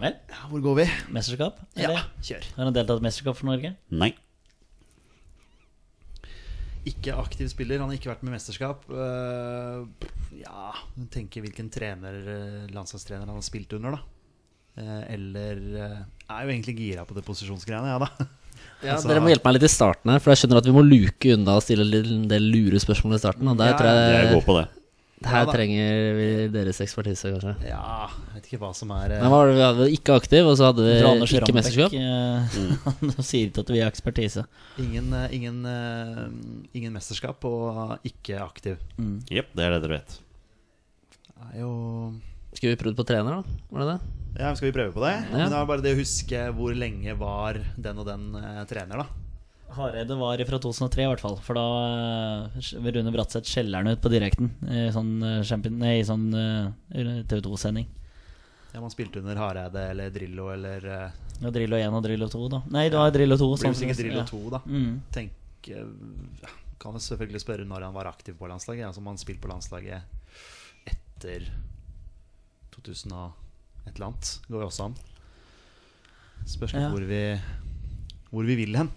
Vel, 0.00 0.14
Ja, 0.32 0.46
hvor 0.48 0.62
går 0.64 0.76
vi? 0.80 0.84
mesterskap? 1.12 1.58
Ja, 1.76 2.06
kjør. 2.24 2.44
Har 2.56 2.64
han 2.70 2.72
deltatt 2.76 3.02
i 3.02 3.04
mesterskap 3.04 3.36
for 3.36 3.50
Norge? 3.50 3.74
Nei. 3.92 4.14
Ikke 6.88 7.12
aktiv 7.20 7.50
spiller, 7.52 7.82
han 7.82 7.90
har 7.92 7.98
ikke 7.98 8.08
vært 8.08 8.22
med 8.24 8.32
i 8.32 8.36
mesterskap. 8.38 8.86
Uh, 8.88 9.84
ja, 10.40 10.70
tenker 11.12 11.44
hvilken 11.44 11.68
trener, 11.72 12.16
eh, 12.24 12.70
landslagstrener 12.72 13.26
han 13.28 13.36
har 13.36 13.44
spilt 13.44 13.74
under, 13.76 13.98
da. 13.98 14.00
Uh, 14.80 15.02
eller 15.12 15.60
uh, 15.76 15.98
er 16.30 16.46
jo 16.46 16.52
egentlig 16.54 16.76
gira 16.78 17.04
på 17.04 17.16
det 17.18 17.24
posisjonsgreiene, 17.26 17.92
ja 17.92 17.98
da. 18.00 18.10
Ja, 18.80 18.94
Altså- 18.94 19.08
Dere 19.08 19.20
må 19.24 19.28
hjelpe 19.28 19.44
meg 19.48 19.58
litt 19.58 19.68
i 19.68 19.72
starten 19.72 20.10
her, 20.12 20.20
for 20.20 20.32
jeg 20.32 20.40
skjønner 20.40 20.58
at 20.60 20.66
vi 20.68 20.72
må 20.72 20.80
luke 20.84 21.34
unna 21.34 21.54
og 21.58 21.62
stille 21.64 21.84
en 22.00 22.24
del 22.28 22.46
lure 22.48 22.80
spørsmål 22.80 23.16
i 23.16 23.20
starten. 23.20 23.48
Og 23.52 23.56
der 23.60 23.70
Ja, 23.74 23.76
tror 23.76 23.88
Jeg 23.92 24.16
jeg 24.16 24.32
går 24.34 24.44
på 24.46 24.56
det. 24.56 24.64
Her 25.20 25.42
Ja 25.44 25.52
trenger 25.52 26.14
vi 26.16 26.26
deres 26.48 26.78
ekspertise, 26.80 27.28
kanskje. 27.34 27.50
Ja, 27.68 28.06
jeg 28.08 28.38
vet 28.38 28.46
ikke 28.48 28.60
hva 28.62 28.70
som 28.76 28.88
er 28.96 29.12
eh, 29.12 29.20
Men 29.20 29.32
var 29.34 29.50
det 29.50 29.56
vi 29.58 29.64
hadde? 29.66 29.88
Ikke 29.92 30.14
aktiv, 30.16 30.46
og 30.48 30.54
så 30.56 30.70
hadde 30.70 30.86
vi 30.86 30.94
Fra 31.02 31.10
ikke 31.42 31.56
mesterskap? 31.58 31.92
eh, 31.92 32.56
mm. 33.04 33.18
sier 33.20 33.50
ikke 33.50 33.64
at 33.66 33.72
vi 33.74 33.82
har 33.82 33.92
ekspertise. 33.92 34.46
ingen, 34.80 35.12
eh, 35.12 35.34
ingen, 35.36 35.60
ingen 36.72 36.96
mesterskap 36.96 37.44
og 37.44 37.98
ikke 38.08 38.40
aktiv. 38.40 38.80
Jepp, 39.28 39.52
det 39.52 39.66
er 39.66 39.76
det 39.76 39.82
dere 39.84 39.98
vet. 39.98 40.16
Det 41.28 41.52
er 41.52 41.60
jo 41.66 41.74
Skulle 42.54 42.72
vi 42.72 42.80
prøvd 42.80 42.96
på 42.96 43.08
trener, 43.12 43.42
da? 43.42 43.60
Var 43.70 43.84
det 43.84 43.88
det? 43.92 44.00
Ja, 44.40 44.54
Skal 44.56 44.70
vi 44.70 44.76
prøve 44.78 44.94
på 44.96 45.04
det? 45.04 45.12
Ja. 45.18 45.36
Men 45.36 45.52
det 45.52 45.58
er 45.60 45.68
bare 45.68 45.84
det 45.84 45.92
å 45.96 46.00
huske 46.00 46.46
hvor 46.56 46.72
lenge 46.80 47.12
var 47.20 47.60
den 47.76 48.00
og 48.00 48.08
den 48.08 48.30
trener, 48.70 49.04
da. 49.04 49.29
Hareide 49.76 50.16
var 50.18 50.42
fra 50.48 50.58
2003 50.62 51.04
i 51.04 51.08
hvert 51.10 51.22
fall. 51.22 51.36
For 51.44 51.58
da 51.58 51.64
uh, 52.50 52.60
Rune 52.90 53.12
Bratseth 53.14 53.48
skjeller 53.48 53.82
han 53.82 53.94
ut 53.94 54.02
på 54.02 54.12
direkten 54.12 54.50
i 54.66 54.88
sånn, 54.94 55.12
eh, 55.22 56.02
sånn 56.06 56.28
TV 56.90 57.40
2-sending. 57.46 57.88
Ja, 58.72 58.80
Man 58.80 58.92
spilte 58.92 59.18
under 59.18 59.38
Hareide 59.38 59.88
eller 59.90 60.10
Drillo 60.14 60.50
eller 60.52 60.84
Og 61.42 61.52
Drillo 61.54 61.78
1 61.78 61.96
og 61.96 62.04
Drillo 62.04 62.28
2, 62.30 62.42
da. 62.52 62.62
Nei, 62.70 62.84
det 62.92 62.98
var 63.00 63.10
Drillo 63.14 63.38
2. 63.40 63.48
Blir 63.58 63.74
sånn 63.74 63.96
Drillo 63.98 64.20
ja. 64.20 64.26
2, 64.28 64.42
da. 64.54 64.60
Mm. 64.66 64.92
Tenk 65.14 65.70
eh, 65.74 65.88
ja, 66.44 66.52
Kan 66.80 66.94
jeg 66.96 67.06
selvfølgelig 67.08 67.42
spørre 67.42 67.66
når 67.68 67.88
han 67.88 67.96
var 67.96 68.10
aktiv 68.12 68.36
på 68.38 68.48
landslaget. 68.50 68.86
Altså 68.86 69.02
om 69.02 69.10
han 69.10 69.18
spilte 69.20 69.42
på 69.42 69.50
landslaget 69.50 70.02
etter 70.90 71.48
2000 72.76 73.16
og 73.16 73.86
et 73.88 73.94
eller 73.96 74.10
annet. 74.10 74.30
Går 74.48 74.62
jo 74.62 74.70
også 74.70 74.86
an. 74.88 74.98
Spørs 76.48 76.72
Ja. 76.78 76.88
hvor, 76.94 77.04
vi, 77.04 77.22
hvor 78.30 78.46
vi 78.46 78.56
vil 78.62 78.78
hen. 78.78 78.88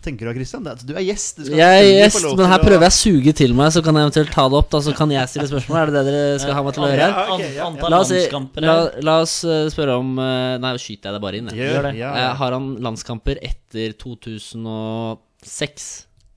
Tenker 0.00 0.30
du, 0.30 0.32
Christian? 0.32 0.62
Det- 0.64 0.86
Du 0.86 0.94
er 0.96 1.02
gjest. 1.04 1.36
Du 1.36 1.44
skal 1.44 1.58
Jeg 1.58 1.84
er 1.84 2.08
gjest, 2.08 2.24
men 2.38 2.46
her 2.48 2.58
prøver 2.58 2.80
jeg 2.86 2.92
å 2.92 2.96
suge 2.96 3.32
til 3.36 3.52
meg, 3.54 3.68
så 3.72 3.82
kan 3.84 3.94
jeg 3.94 4.06
eventuelt 4.08 4.32
ta 4.32 4.48
det 4.48 4.56
opp. 4.56 4.70
Da, 4.70 4.78
så 4.80 4.94
kan 4.96 5.10
jeg 5.12 5.28
stille 5.28 5.48
spørsmål. 5.50 5.76
Er 5.76 5.86
det 5.90 5.94
det 5.98 6.04
dere 6.14 6.38
skal 6.40 6.54
ha 6.56 6.62
meg 6.62 6.72
til 6.74 6.82
å 6.82 6.86
gjøre 6.88 7.04
her? 7.04 7.12
Ja, 7.12 7.34
ok, 7.34 7.40
ja, 7.54 7.66
Antall 7.66 7.90
La 7.90 7.98
oss, 8.00 8.10
la, 8.56 8.90
la 9.10 9.18
oss 9.20 9.34
eh, 9.44 9.68
spørre 9.68 9.98
om 10.00 10.16
eh, 10.18 10.56
Nei, 10.58 10.72
skyter 10.80 11.10
jeg 11.10 11.14
det 11.18 11.22
bare 11.26 11.36
inn. 11.42 11.48
jeg. 11.52 11.58
Gjør 11.60 11.82
det. 11.90 11.94
Ja, 12.00 12.14
Eh. 12.16 12.32
Har 12.40 12.52
han 12.56 12.70
landskamper 12.80 13.36
etter 13.44 13.92
2006? 14.00 15.90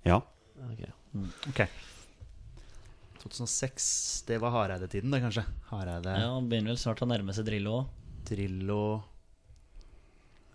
Ja. 0.06 0.20
Ok 1.48 1.64
2006, 3.24 4.24
det 4.28 4.36
var 4.41 4.52
Hareide-tiden, 4.52 5.10
det, 5.14 5.22
kanskje? 5.24 5.45
Hareide, 5.72 6.11
Ja, 6.20 6.34
han 6.36 6.49
begynner 6.49 6.74
vel 6.74 6.78
snart 6.82 6.99
å 6.99 7.07
nærme 7.07 7.32
seg 7.34 7.45
Drillo 7.48 7.72
òg. 7.80 7.86
Drillo 8.28 8.82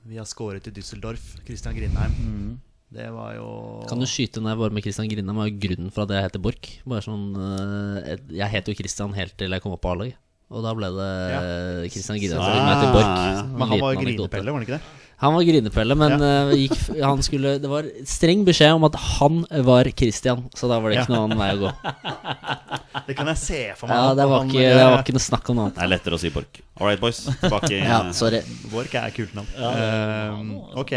Vi 0.04 0.16
har 0.20 0.26
skåret 0.28 0.66
i 0.68 0.70
Düsseldorf. 0.76 1.38
Christian 1.46 1.72
Grindheim. 1.74 2.58
Det 2.88 3.04
var 3.12 3.34
jo 3.36 3.48
Kan 3.88 4.00
du 4.00 4.06
skyte 4.08 4.40
ned 4.40 4.56
bare 4.56 4.72
med 4.72 4.80
Christian 4.86 5.08
Grindheim? 5.10 5.40
Er 5.44 5.50
grunnen 5.60 5.90
for 5.92 6.06
at 6.06 6.14
jeg 6.16 6.24
heter 6.28 6.40
Borch. 6.40 6.70
Bare 6.88 7.04
sånn 7.04 7.26
eh, 7.36 8.14
Jeg 8.38 8.48
het 8.54 8.70
jo 8.70 8.76
Christian 8.78 9.12
helt 9.18 9.36
til 9.36 9.52
jeg 9.52 9.60
kom 9.64 9.74
opp 9.76 9.82
på 9.84 9.92
A-laget. 9.92 10.16
Og 10.48 10.62
da 10.64 10.70
ble 10.72 10.88
det 10.96 11.08
Ja. 11.28 11.40
eh, 11.44 11.88
Christian 11.92 12.16
Grindheim 12.16 12.40
Ah, 12.40 12.54
som 12.56 12.64
meg 12.64 12.80
til 12.80 12.94
Borch. 12.96 13.12
ja. 13.28 13.42
Men 13.52 13.68
han 13.68 13.80
var 13.84 13.92
jo 13.92 14.00
grinepelle, 14.00 14.48
var 14.54 14.56
han 14.58 14.64
ikke 14.64 14.78
det? 14.78 15.04
Han 15.18 15.34
var 15.34 15.42
grinepelle, 15.42 15.94
men 15.98 16.12
ja. 16.22 16.28
gikk, 16.54 17.02
han 17.02 17.22
skulle, 17.26 17.56
det 17.60 17.68
var 17.68 17.82
streng 18.06 18.44
beskjed 18.46 18.72
om 18.78 18.84
at 18.86 18.94
han 19.18 19.40
var 19.66 19.90
Christian. 19.98 20.44
Så 20.54 20.68
da 20.70 20.78
var 20.80 20.94
det 20.94 21.00
ikke 21.02 21.10
noen 21.16 21.34
vei 21.36 21.50
å 21.56 21.60
gå. 21.66 21.72
Det 23.08 23.16
kan 23.16 23.26
jeg 23.32 23.38
se 23.40 23.58
for 23.78 23.88
meg. 23.88 23.96
Ja, 23.96 24.14
det 24.14 24.24
var 24.28 24.44
ikke, 24.46 24.62
eh, 24.62 24.74
det 24.78 24.84
var 24.88 25.02
ikke 25.02 25.14
noe 25.16 25.24
snakk 25.24 25.48
om 25.50 25.56
noe 25.58 25.64
annet. 25.68 25.76
Det 25.78 25.84
er 25.84 25.90
lettere 25.92 26.16
å 26.16 26.20
si 26.20 26.30
Borch. 26.32 26.60
All 26.78 26.86
right, 26.90 27.00
boys. 27.00 27.20
Tilbake 27.40 27.70
Ja, 27.92 28.00
sorry. 28.16 28.40
Borch 28.72 28.94
er 29.00 29.10
kult 29.16 29.34
navn. 29.36 29.48
Ja, 29.56 29.70
Eh, 29.74 30.78
ok. 30.82 30.92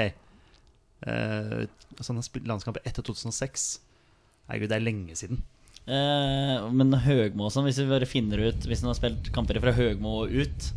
Uh, 1.02 1.66
sånne 1.98 2.22
spilt 2.22 2.46
landskamper 2.50 2.84
etter 2.86 3.02
2006 3.02 3.64
Herregud, 4.52 4.70
det 4.70 4.76
er 4.78 4.84
lenge 4.86 5.16
siden. 5.18 5.40
Uh, 5.90 6.68
men 6.70 6.94
Høgmo 6.94 7.48
og 7.48 7.54
sånn, 7.56 7.66
hvis 7.66 7.80
vi 7.82 7.88
bare 7.90 8.06
finner 8.06 8.38
ut 8.52 8.68
Hvis 8.70 8.84
han 8.84 8.92
har 8.92 9.00
spilt 9.00 9.32
kamper 9.34 9.58
fra 9.64 9.74
Høgmo 9.74 10.12
og 10.22 10.30
ut 10.36 10.68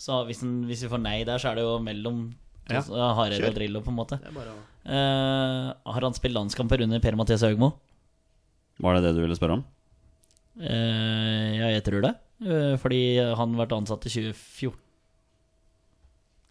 Så 0.00 0.22
hvis, 0.24 0.40
han, 0.40 0.62
hvis 0.70 0.86
vi 0.86 0.88
får 0.88 1.02
nei 1.04 1.18
der, 1.28 1.36
så 1.42 1.50
er 1.50 1.58
det 1.60 1.66
jo 1.66 1.74
mellom 1.84 2.22
Ja, 2.72 2.80
to- 2.80 2.96
Hareide 2.96 3.50
og 3.50 3.58
Drillo, 3.58 3.82
på 3.84 3.92
en 3.92 3.98
måte. 4.00 4.20
Bare 4.32 4.54
Eh, 4.84 5.68
har 5.88 6.04
han 6.04 6.12
spilt 6.12 6.34
landskamper 6.36 6.82
under 6.84 7.00
Per-Mathias 7.00 7.40
Høgmo? 7.40 7.70
Var 8.84 8.96
det 8.98 9.02
det 9.06 9.12
du 9.16 9.22
ville 9.22 9.36
spørre 9.36 9.54
om? 9.56 9.62
Eh, 10.60 11.54
ja, 11.56 11.70
jeg 11.72 11.84
tror 11.86 12.04
det. 12.04 12.10
Eh, 12.44 12.74
fordi 12.82 12.98
han 13.36 13.54
ble 13.56 13.64
ansatt 13.78 14.04
i 14.04 14.12
2014. 14.12 14.76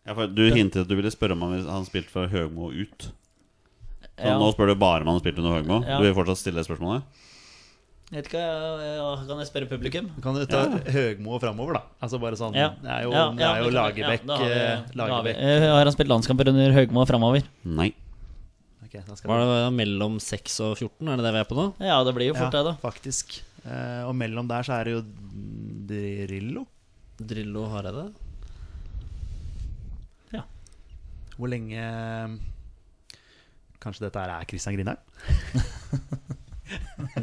Ja, 0.04 0.16
for 0.18 0.28
Du 0.34 0.42
hintet 0.52 0.82
at 0.82 0.90
du 0.90 0.96
ville 0.98 1.12
spørre 1.14 1.38
om 1.38 1.46
han 1.46 1.62
han 1.68 1.86
spilte 1.88 2.10
fra 2.12 2.26
Høgmo 2.32 2.72
ut. 2.74 3.12
Så 4.18 4.26
Ja. 4.30 4.38
Nå 4.38 4.52
spør 4.54 4.68
du 4.70 4.76
bare 4.76 5.02
om 5.02 5.08
han 5.10 5.16
har 5.18 5.24
spilt 5.24 5.40
under 5.42 5.56
Høgmo. 5.58 5.80
Ja. 5.88 5.98
Du 5.98 6.04
vil 6.06 6.14
fortsatt 6.14 6.38
stille 6.38 6.62
det 6.62 6.68
spørsmålet? 6.68 7.04
Jeg 8.14 8.20
vet 8.22 8.28
ikke, 8.30 8.42
ja, 8.46 9.06
Kan 9.26 9.40
jeg 9.42 9.48
spørre 9.50 9.68
publikum? 9.72 10.10
Kan 10.22 10.36
du 10.38 10.46
ta 10.46 10.68
Høgmo 10.94 11.40
framover, 11.42 11.80
da? 11.80 11.82
Altså 12.04 12.20
bare 12.22 12.38
sånn 12.38 12.54
Ja. 12.54 12.70
Det 12.78 12.92
er 12.94 13.04
jo, 13.08 13.12
Ja, 13.12 13.24
det 13.32 13.42
ja, 13.42 13.50
er 13.56 13.64
jo 13.64 13.72
Lagerbäck. 13.74 14.28
ja, 14.28 14.38
har 14.38 14.46
eh, 14.46 15.10
har. 15.10 15.28
Eh, 15.34 15.66
Har 15.72 15.84
han 15.84 15.94
spilt 15.96 16.10
landskamper 16.12 16.48
under 16.52 16.72
Høgmo 16.74 17.08
framover? 17.10 17.42
Nei. 17.66 17.94
Okay, 18.86 19.02
Var 19.02 19.40
det 19.42 19.74
mellom 19.74 20.20
6 20.22 20.60
og 20.62 20.78
14? 20.78 21.08
Er 21.10 21.18
det 21.18 21.26
det 21.26 21.34
vi 21.34 21.40
er 21.40 21.50
på 21.50 21.56
nå? 21.58 21.74
Ja, 21.82 22.04
det 22.04 22.14
blir 22.14 22.28
jo 22.30 22.36
fort 22.38 22.52
det, 22.54 22.64
da. 22.64 22.74
faktisk. 22.84 23.42
Eh, 23.66 24.04
og 24.06 24.14
mellom 24.14 24.48
der 24.48 24.62
så 24.62 24.78
er 24.78 24.84
det 24.84 24.94
jo 24.94 25.02
Drillo. 25.90 26.68
Drillo 27.18 27.66
Hareide? 27.72 28.12
Hvor 31.34 31.50
lenge 31.50 31.82
Kanskje 33.84 34.08
dette 34.08 34.24
er 34.24 34.48
Christian 34.50 34.78
Grindheim? 34.78 35.02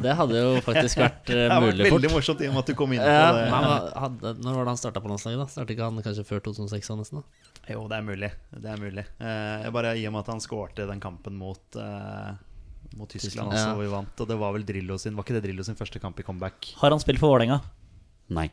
Det 0.00 0.12
hadde 0.14 0.36
jo 0.38 0.50
faktisk 0.62 1.00
vært 1.00 1.30
mulig 1.32 1.48
fort. 1.48 1.76
Det 1.76 1.80
var 1.80 1.94
veldig 1.96 2.10
morsomt 2.12 2.42
i 2.44 2.48
og 2.50 2.54
med 2.54 2.62
at 2.62 2.70
du 2.70 2.76
kom 2.78 2.92
inn 2.94 3.00
på 3.02 3.08
det. 3.08 3.46
men 3.50 3.66
hadde, 4.04 4.32
når 4.44 4.58
var 4.58 4.68
det 4.68 4.74
han 4.74 4.80
starta 4.80 5.02
på 5.02 5.10
landslaget? 5.10 5.40
da? 5.40 5.46
Startet 5.50 5.74
ikke 5.74 5.88
han 5.88 6.04
kanskje 6.04 6.26
før 6.28 6.44
2006? 6.50 6.92
nesten 7.00 7.20
da? 7.20 7.24
Jo, 7.72 7.82
det 7.90 7.98
er 7.98 8.06
mulig. 8.06 8.30
Det 8.52 8.70
er 8.70 8.84
mulig. 8.84 9.04
Eh, 9.18 9.56
jeg 9.64 9.74
bare 9.74 9.96
I 9.98 10.06
og 10.08 10.14
med 10.14 10.22
at 10.22 10.32
han 10.34 10.44
skårte 10.44 10.86
den 10.90 11.02
kampen 11.02 11.36
mot 11.40 11.80
eh, 11.80 12.30
Mot 12.98 13.06
Tyskland, 13.06 13.52
Tyskland, 13.52 13.54
ja. 13.54 13.74
hvor 13.76 13.84
vi 13.84 13.90
vant. 13.92 14.22
Og 14.22 14.26
det 14.26 14.36
var 14.40 14.54
vel 14.56 14.64
Drillo 14.66 14.96
sin 14.98 15.14
Var 15.14 15.22
ikke 15.22 15.36
det 15.36 15.44
Drillo 15.44 15.62
sin 15.62 15.76
første 15.78 16.00
kamp 16.02 16.18
i 16.18 16.24
comeback? 16.26 16.72
Har 16.80 16.90
han 16.90 17.02
spilt 17.02 17.22
for 17.22 17.30
Vålerenga? 17.30 17.60
Nei. 18.34 18.48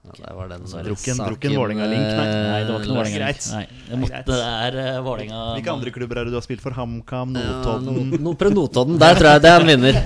Ja, 0.00 0.14
der 0.16 0.32
var 0.34 0.48
den 0.48 0.62
Så 0.64 0.80
drukken 0.80 1.18
drukk 1.20 1.42
en 1.44 1.54
Vålerenga-link, 1.58 2.04
nei. 2.16 2.24
Nei, 2.24 2.60
det 2.64 2.72
var 2.72 2.84
ikke 2.86 2.94
noe 2.94 3.02
Greit. 3.12 3.42
Vålerenga. 3.44 3.58
Nei, 3.58 3.82
det, 3.90 3.98
måtte, 4.00 4.20
det 4.30 4.38
er 4.46 4.78
uh, 4.80 5.00
Vålerenga 5.04 5.40
Hvilke 5.58 5.74
andre 5.74 5.92
klubber 5.92 6.20
er 6.20 6.28
det 6.28 6.32
du 6.32 6.38
har 6.38 6.46
spilt 6.46 6.64
for? 6.64 6.76
HamKam, 6.78 7.36
Ja, 7.36 7.50
Notodden? 7.60 8.14
no, 8.24 8.32
Prøv 8.40 8.54
Notodden. 8.56 8.96
Der 9.02 9.20
tror 9.20 9.28
jeg 9.34 9.44
det 9.44 9.52
er 9.52 9.66
en 9.66 9.70
vinner. 9.74 10.00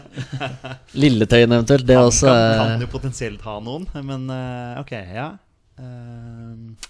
Lilletøyen 1.02 1.56
eventuelt. 1.58 1.88
Det 1.90 1.98
også 1.98 2.30
HamKam 2.30 2.70
kan 2.76 2.86
jo 2.86 2.90
potensielt 2.94 3.42
ha 3.48 3.56
noen, 3.66 3.88
men 4.06 4.30
eh, 4.36 4.80
ok, 4.84 4.94
ja. 5.16 5.26
Eh, 5.80 6.88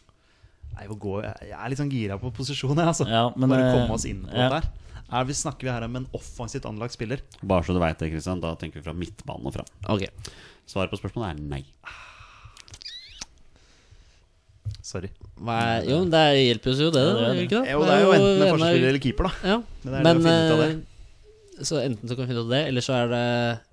Nei, 0.80 0.86
går 0.88 1.24
jeg? 1.26 1.48
jeg 1.50 1.56
er 1.58 1.72
litt 1.72 1.80
sånn 1.80 1.92
gira 1.92 2.16
på 2.20 2.30
posisjon, 2.36 2.76
jeg, 2.76 2.92
altså. 2.92 3.08
Ja, 3.08 3.26
men, 3.36 3.50
Bare 3.52 3.66
eh, 3.66 3.74
komme 3.76 3.96
oss 3.98 4.06
inn 4.08 4.22
på 4.24 4.36
ja. 4.36 4.48
det 4.48 4.60
der. 4.60 4.70
Er 5.10 5.24
vi, 5.26 5.34
snakker 5.34 5.66
vi 5.66 5.72
her 5.74 5.82
om 5.88 5.96
en 5.98 6.06
offensivt 6.14 6.66
anlagt 6.68 6.94
spiller? 6.94 7.22
Bare 7.42 7.64
så 7.66 7.74
du 7.74 7.80
veit 7.82 7.98
det, 7.98 8.12
Kristian. 8.12 8.40
Da 8.42 8.52
tenker 8.58 8.78
vi 8.78 8.84
fra 8.86 8.94
midtbanen 8.94 9.48
og 9.50 9.54
fram. 9.56 9.66
Ok. 9.90 10.06
Svaret 10.70 10.92
på 10.92 11.00
spørsmålet 11.00 11.32
er 11.34 11.40
nei. 11.50 11.64
Sorry. 14.86 15.10
Er, 15.10 15.82
jo, 15.86 15.98
men 16.04 16.10
det 16.12 16.20
er- 16.20 16.38
hjelper 16.40 16.70
oss 16.72 16.80
jo, 16.82 16.90
det. 16.94 17.02
Det 17.02 17.26
det. 17.26 17.42
ikke 17.46 17.58
det? 17.62 17.70
Jo, 17.72 17.80
det 17.84 17.90
er 17.96 18.00
jo 18.04 18.12
enten 18.12 18.30
en 18.30 18.52
forsvarsspiller 18.54 18.88
eller 18.88 19.02
keeper, 19.04 19.24
da. 19.28 19.32
Ja, 19.50 19.56
Men 19.82 19.92
det 19.92 19.98
er 19.98 20.04
men 20.04 20.16
å 20.16 20.20
finne 20.20 20.46
ut 20.46 20.52
av 20.54 20.60
eh, 20.60 20.68
det. 20.70 21.66
Så 21.68 21.80
enten 21.84 22.08
så 22.08 22.16
kan 22.16 22.24
vi 22.24 22.30
finne 22.30 22.40
ut 22.40 22.46
av 22.46 22.54
det, 22.54 22.62
eller 22.70 22.80
så 22.86 22.92
er 22.96 23.10
det 23.12 23.24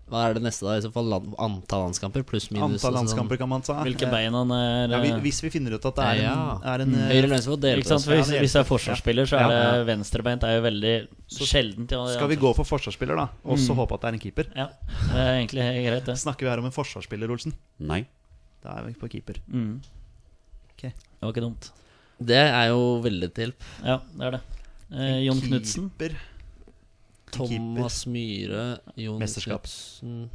Hva 0.07 0.21
er 0.29 0.35
det 0.37 0.41
neste, 0.45 0.63
da? 0.63 0.77
I 0.79 0.83
så 0.85 0.89
fall 0.95 1.03
land, 1.11 1.33
antall 1.37 1.81
landskamper 1.89 2.23
pluss 2.23 2.45
minus. 2.49 2.77
Antall 2.79 2.93
landskamper 2.95 3.35
sånn- 3.35 3.41
kan 3.41 3.49
man 3.51 3.61
ta. 3.61 3.73
Hvilke 3.83 4.07
bein 4.09 4.31
han 4.31 4.51
er 4.55 4.87
Ja, 4.87 5.01
eh, 5.03 5.19
hvis 5.19 5.41
vi 5.43 5.49
finner 5.51 5.73
ut 5.75 5.83
at 5.85 5.95
det 5.95 6.03
er 6.05 6.15
en, 6.15 6.23
Ja. 6.23 6.59
er 6.63 6.81
en 6.85 6.95
eh, 6.95 7.09
Høyre 7.11 7.27
lønnsfot 7.33 7.59
deler 7.59 7.83
på 7.83 7.99
For 7.99 8.15
hvis, 8.15 8.31
hvis 8.39 8.53
det 8.55 8.61
er 8.61 8.67
forsvarsspiller, 8.69 9.27
så 9.27 9.35
er 9.35 9.51
Ja, 9.51 9.71
det 9.83 9.87
venstrebeint. 9.89 10.39
Det 10.39 10.47
er 10.47 10.61
jo 10.61 10.63
veldig 10.63 11.07
sjeldent. 11.27 11.91
Ja, 11.91 12.05
Skal 12.15 12.29
vi 12.29 12.37
gå 12.37 12.55
for 12.55 12.63
forsvarsspiller, 12.63 13.17
da? 13.17 13.27
Og 13.43 13.57
så 13.57 13.73
Mm. 13.75 13.83
håpe 13.83 13.93
at 13.95 14.01
det 14.01 14.07
er 14.07 14.13
en 14.13 14.19
keeper? 14.19 14.45
Ja, 14.55 14.67
det 15.11 15.19
er 15.19 15.33
egentlig 15.43 15.91
greit, 15.91 16.05
det. 16.05 16.15
Snakker 16.15 16.39
vi 16.39 16.49
her 16.55 16.59
om 16.59 16.65
en 16.65 16.71
forsvarsspiller, 16.71 17.27
Olsen? 17.29 17.53
Nei. 17.79 18.05
Da 18.63 18.77
er 18.79 18.83
vi 18.85 18.93
på 18.93 19.09
keeper. 19.11 19.35
Mm. 19.51 19.81
Okay. 20.77 20.89
Det 20.95 21.21
var 21.21 21.33
ikke 21.33 21.43
dumt. 21.43 21.71
Det 22.23 22.35
er 22.37 22.67
jo 22.69 23.01
veldig 23.01 23.33
til 23.33 23.51
hjelp. 23.51 23.59
Ja, 23.83 23.97
det 24.17 24.21
er 24.25 24.31
det. 24.31 24.41
Eh, 24.93 25.25
Jon 25.27 25.41
Knutsen. 25.41 25.91
Keeper. 25.99 26.15
Thomas 27.31 28.05
Myhre, 28.09 28.79
Jon 28.95 29.19
Mesterskap. 29.21 29.63
Knutsen 29.67 30.29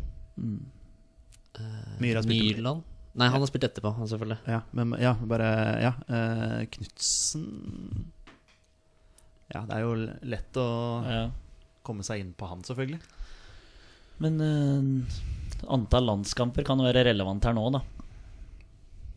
Myhre 2.02 2.20
har 2.20 2.27
spilt 2.27 2.56
Myrland? 2.56 2.82
Nei, 3.12 3.27
han 3.28 3.43
har 3.43 3.48
spilt 3.51 3.66
etterpå, 3.69 3.90
selvfølgelig. 4.09 4.39
Ja, 4.48 4.62
men 4.73 4.94
ja, 5.01 5.12
bare 5.28 5.48
Ja. 5.85 5.93
Uh, 6.09 6.62
Knutsen 6.73 7.44
Ja, 9.52 9.66
det 9.69 9.77
er 9.77 9.82
jo 9.85 9.94
lett 10.24 10.56
å 10.56 10.66
Ja. 11.05 11.24
komme 11.85 12.02
seg 12.06 12.20
inn 12.23 12.32
på 12.32 12.48
han, 12.48 12.62
selvfølgelig. 12.64 13.01
Men 14.23 14.40
uh, 14.40 15.19
antall 15.69 16.06
landskamper 16.09 16.64
kan 16.64 16.78
jo 16.81 16.86
være 16.89 17.05
relevant 17.10 17.44
her 17.44 17.52
nå, 17.52 17.66
da. 17.74 17.82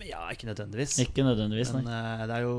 Ja, 0.03 0.25
ikke 0.33 0.49
nødvendigvis. 0.49 0.97
Ikke 0.99 1.23
nødvendigvis, 1.23 1.71
Men 1.73 1.85
nei. 1.87 1.93
eh, 1.95 2.25
det 2.27 2.35
er 2.35 2.41
jo 2.43 2.55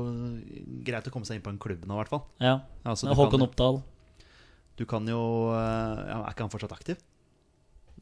greit 0.87 1.05
å 1.05 1.11
komme 1.13 1.27
seg 1.29 1.37
inn 1.37 1.43
på 1.45 1.51
en 1.53 1.59
klubb 1.61 1.85
nå, 1.85 1.93
i 1.93 1.99
hvert 2.01 2.09
fall. 2.09 2.23
Ja. 2.41 2.55
Altså, 2.83 3.11
Håkon 3.13 3.37
kan, 3.37 3.45
Oppdal. 3.45 3.77
Du 4.77 4.85
kan 4.89 5.07
jo 5.09 5.21
eh, 5.57 6.01
ja, 6.07 6.17
Er 6.23 6.33
ikke 6.35 6.45
han 6.45 6.51
fortsatt 6.53 6.73
aktiv? 6.75 6.97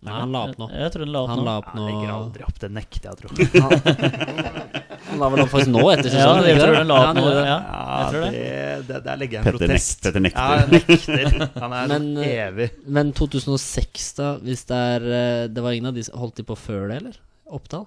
Nei, 0.05 0.11
han 0.21 0.33
la 0.35 0.41
opp 0.49 0.57
nå. 0.59 0.65
Jeg, 0.69 0.81
jeg 0.83 0.91
tror 0.93 1.05
han 1.05 1.13
la 1.15 1.21
opp 1.23 1.29
Han 1.31 1.39
nå. 1.39 1.45
la 1.47 1.53
opp 1.61 1.69
Han 1.71 1.85
legger 1.87 2.09
aldri 2.13 2.43
opp, 2.45 2.57
det 2.61 2.69
nekter 2.75 3.07
jeg 3.07 3.13
å 3.13 3.19
tro. 3.21 3.29
Han 5.05 5.19
la 5.21 5.27
vel 5.31 5.41
opp 5.45 5.51
faktisk 5.53 5.71
nå, 5.71 5.81
etter 5.93 6.13
Ja, 6.17 6.29
jeg 6.45 6.57
tror 6.59 6.75
han 6.79 6.87
la 6.89 6.95
opp 7.05 7.17
nå. 7.17 7.23
Ja, 7.31 7.41
Ja, 7.45 7.81
jeg 8.01 8.07
tror 8.11 8.23
det. 8.25 8.31
det, 8.35 8.85
det, 8.89 8.99
der 9.05 9.19
legger 9.21 9.37
jeg 9.37 9.39
en 9.39 9.45
Petter, 9.47 9.67
protest. 9.69 9.99
Petter 10.03 10.23
nekter. 10.25 10.41
Ja, 10.41 10.65
nekter. 10.71 11.43
Han 11.61 11.75
er 11.77 11.91
Men, 11.93 12.07
eh, 12.25 12.31
evig. 12.47 12.67
Men 12.97 13.11
2006, 13.17 14.07
da? 14.17 14.29
Hvis 14.45 14.65
det 14.69 14.79
er 14.95 15.05
eh, 15.19 15.43
Det 15.53 15.63
var 15.65 15.77
ingen 15.77 15.91
av 15.91 15.97
de 15.99 16.03
holdt 16.17 16.41
de 16.41 16.45
på 16.49 16.57
før 16.59 16.89
det, 16.91 16.97
eller? 17.03 17.19
Oppdal? 17.53 17.85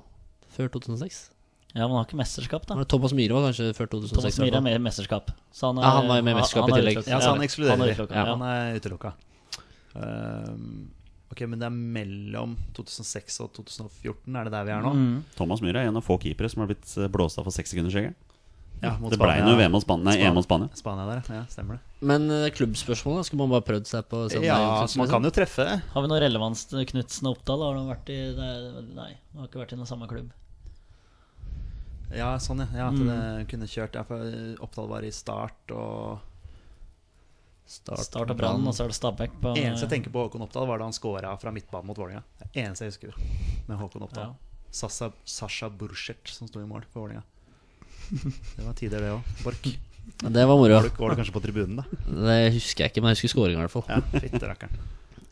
Før 0.55 0.71
2006? 0.79 1.19
Ja, 1.79 1.87
men 1.87 1.95
han 1.95 2.01
har 2.01 2.09
ikke 2.09 2.19
mesterskap, 2.19 2.67
da. 2.67 2.75
Men 2.75 2.87
Thomas 2.91 3.13
Myhre 3.15 3.37
var 3.37 3.49
kanskje 3.49 3.71
før 3.79 3.91
2006? 3.93 4.19
Thomas 4.19 4.39
Myhre 4.43 4.59
er 4.59 4.65
med 4.67 4.75
i 4.75 4.83
mesterskap. 4.83 5.31
Så 5.55 5.71
han, 5.71 5.79
Ja, 5.79 5.93
han 6.01 6.09
var 6.11 6.19
jo 6.19 6.25
med 6.27 6.35
i 6.35 6.39
mesterskap 6.41 6.65
i 6.65 6.67
han 6.67 6.75
er 6.75 6.83
tillegg. 6.83 7.01
Ja, 7.07 7.21
så 7.23 7.35
han 7.37 7.45
ekskluderer 7.47 7.79
Han 7.79 7.87
er. 7.87 8.01
Ja. 8.11 8.25
Han 8.33 8.47
er 8.49 8.79
utelukka. 8.81 9.13
Ehm, 9.99 10.89
ok, 11.31 11.45
men 11.47 11.63
det 11.63 11.69
er 11.69 11.77
mellom 11.99 12.57
2006 12.77 13.39
og 13.45 13.53
2014, 13.61 14.35
er 14.35 14.49
det 14.49 14.55
der 14.57 14.67
vi 14.67 14.75
er 14.75 14.83
nå? 14.89 14.95
Mm. 14.97 15.21
Thomas 15.39 15.63
Myhre 15.63 15.85
er 15.85 15.93
en 15.93 16.01
av 16.01 16.07
få 16.07 16.19
keepere 16.23 16.51
som 16.51 16.65
har 16.65 16.73
blitt 16.73 16.97
eh, 16.99 17.11
blåst 17.13 17.39
av 17.39 17.47
for 17.47 17.55
sekssekundersregelen. 17.55 18.19
Ja, 18.79 18.93
mot 19.03 19.11
Det 19.11 19.19
ble 19.19 19.39
noe 19.43 19.59
VM 19.59 19.73
mot 19.75 19.83
Spania. 19.83 20.07
Nei, 20.07 20.19
EM 20.23 20.37
mot 20.39 20.47
Spania. 20.47 20.69
Spania 20.79 21.07
der, 21.09 21.23
ja, 21.35 21.45
stemmer 21.51 21.79
det. 21.79 21.97
Men 22.07 22.29
uh, 22.31 22.45
klubbspørsmålet, 22.55 23.27
skulle 23.27 23.43
man 23.43 23.57
bare 23.57 23.67
prøvd 23.67 23.89
seg 23.91 24.07
på? 24.07 24.21
er 24.31 24.45
Ja, 24.47 24.59
man 25.01 25.11
kan 25.11 25.27
jo 25.27 25.33
treffe. 25.35 25.67
Har 25.95 26.05
vi 26.05 26.11
noe 26.11 26.21
relevans 26.23 26.63
til 26.71 26.87
Knutsen 26.87 27.27
og 27.27 27.41
Oppdal? 27.41 27.65
Har 27.67 27.75
de 27.75 27.89
vært 27.89 28.13
i 28.15 28.19
nei, 28.95 29.11
de 29.19 29.41
har 29.41 29.51
ikke 29.51 29.65
vært 29.65 29.75
i 29.75 29.81
noen 29.81 29.91
samme 29.91 30.07
klubb. 30.11 30.31
Ja, 32.15 32.31
sånn, 32.41 32.63
ja. 32.65 32.69
ja 32.73 32.87
at 32.89 32.95
Mm. 32.97 33.07
det 33.09 33.49
kunne 33.51 33.67
kjørt. 33.69 33.95
Ja, 33.95 34.03
for 34.09 34.23
Oppdal 34.65 34.89
var 34.89 35.03
i 35.05 35.11
start 35.13 35.73
og 35.77 36.21
Start, 37.69 38.31
og 38.31 38.37
Brann, 38.39 38.65
og 38.67 38.73
så 38.73 38.87
er 38.87 38.89
det 38.89 38.97
Stabæk 38.97 39.35
på 39.43 39.51
Eneste 39.61 39.85
jeg 39.85 39.91
tenker 39.93 40.11
på 40.15 40.23
Håkon 40.25 40.41
Oppdal, 40.47 40.65
var 40.71 40.79
da 40.81 40.87
han 40.89 40.95
scora 40.97 41.35
fra 41.37 41.51
midtbanen 41.53 41.85
mot 41.91 41.99
Vålerenga. 42.01 42.23
Det 42.41 42.63
Eneste 42.63 42.87
jeg 42.87 42.95
husker 42.95 43.19
med 43.69 43.77
Håkon 43.77 44.07
Oppdal. 44.07 44.31
Ja. 44.31 44.63
Sasha, 44.73 45.11
Sasha 45.29 45.69
Burchert 45.69 46.33
som 46.33 46.49
sto 46.49 46.63
i 46.63 46.69
mål 46.69 46.87
for 46.89 47.03
Vålerenga. 47.05 47.23
Det 48.57 48.65
var 48.65 48.73
tider, 48.79 49.05
det 49.05 49.11
òg. 49.13 49.35
Borch. 49.45 49.69
Det 50.25 50.47
var 50.49 50.57
moro. 50.57 50.79
Var, 50.81 50.89
du- 50.89 50.97
var 51.03 51.11
du 51.13 51.17
kanskje 51.21 51.35
på 51.37 51.43
tribunen, 51.45 51.77
da? 51.77 51.85
Det 52.09 52.39
husker 52.57 52.85
jeg 52.87 52.95
ikke, 52.95 53.03
men 53.05 53.13
jeg 53.13 53.21
husker 53.21 53.35
skåringa 53.37 53.61
i 53.61 53.67
hvert 53.67 53.75
fall. 53.77 53.85
Ja, 53.93 54.01
Fitterakkeren. 54.25 54.79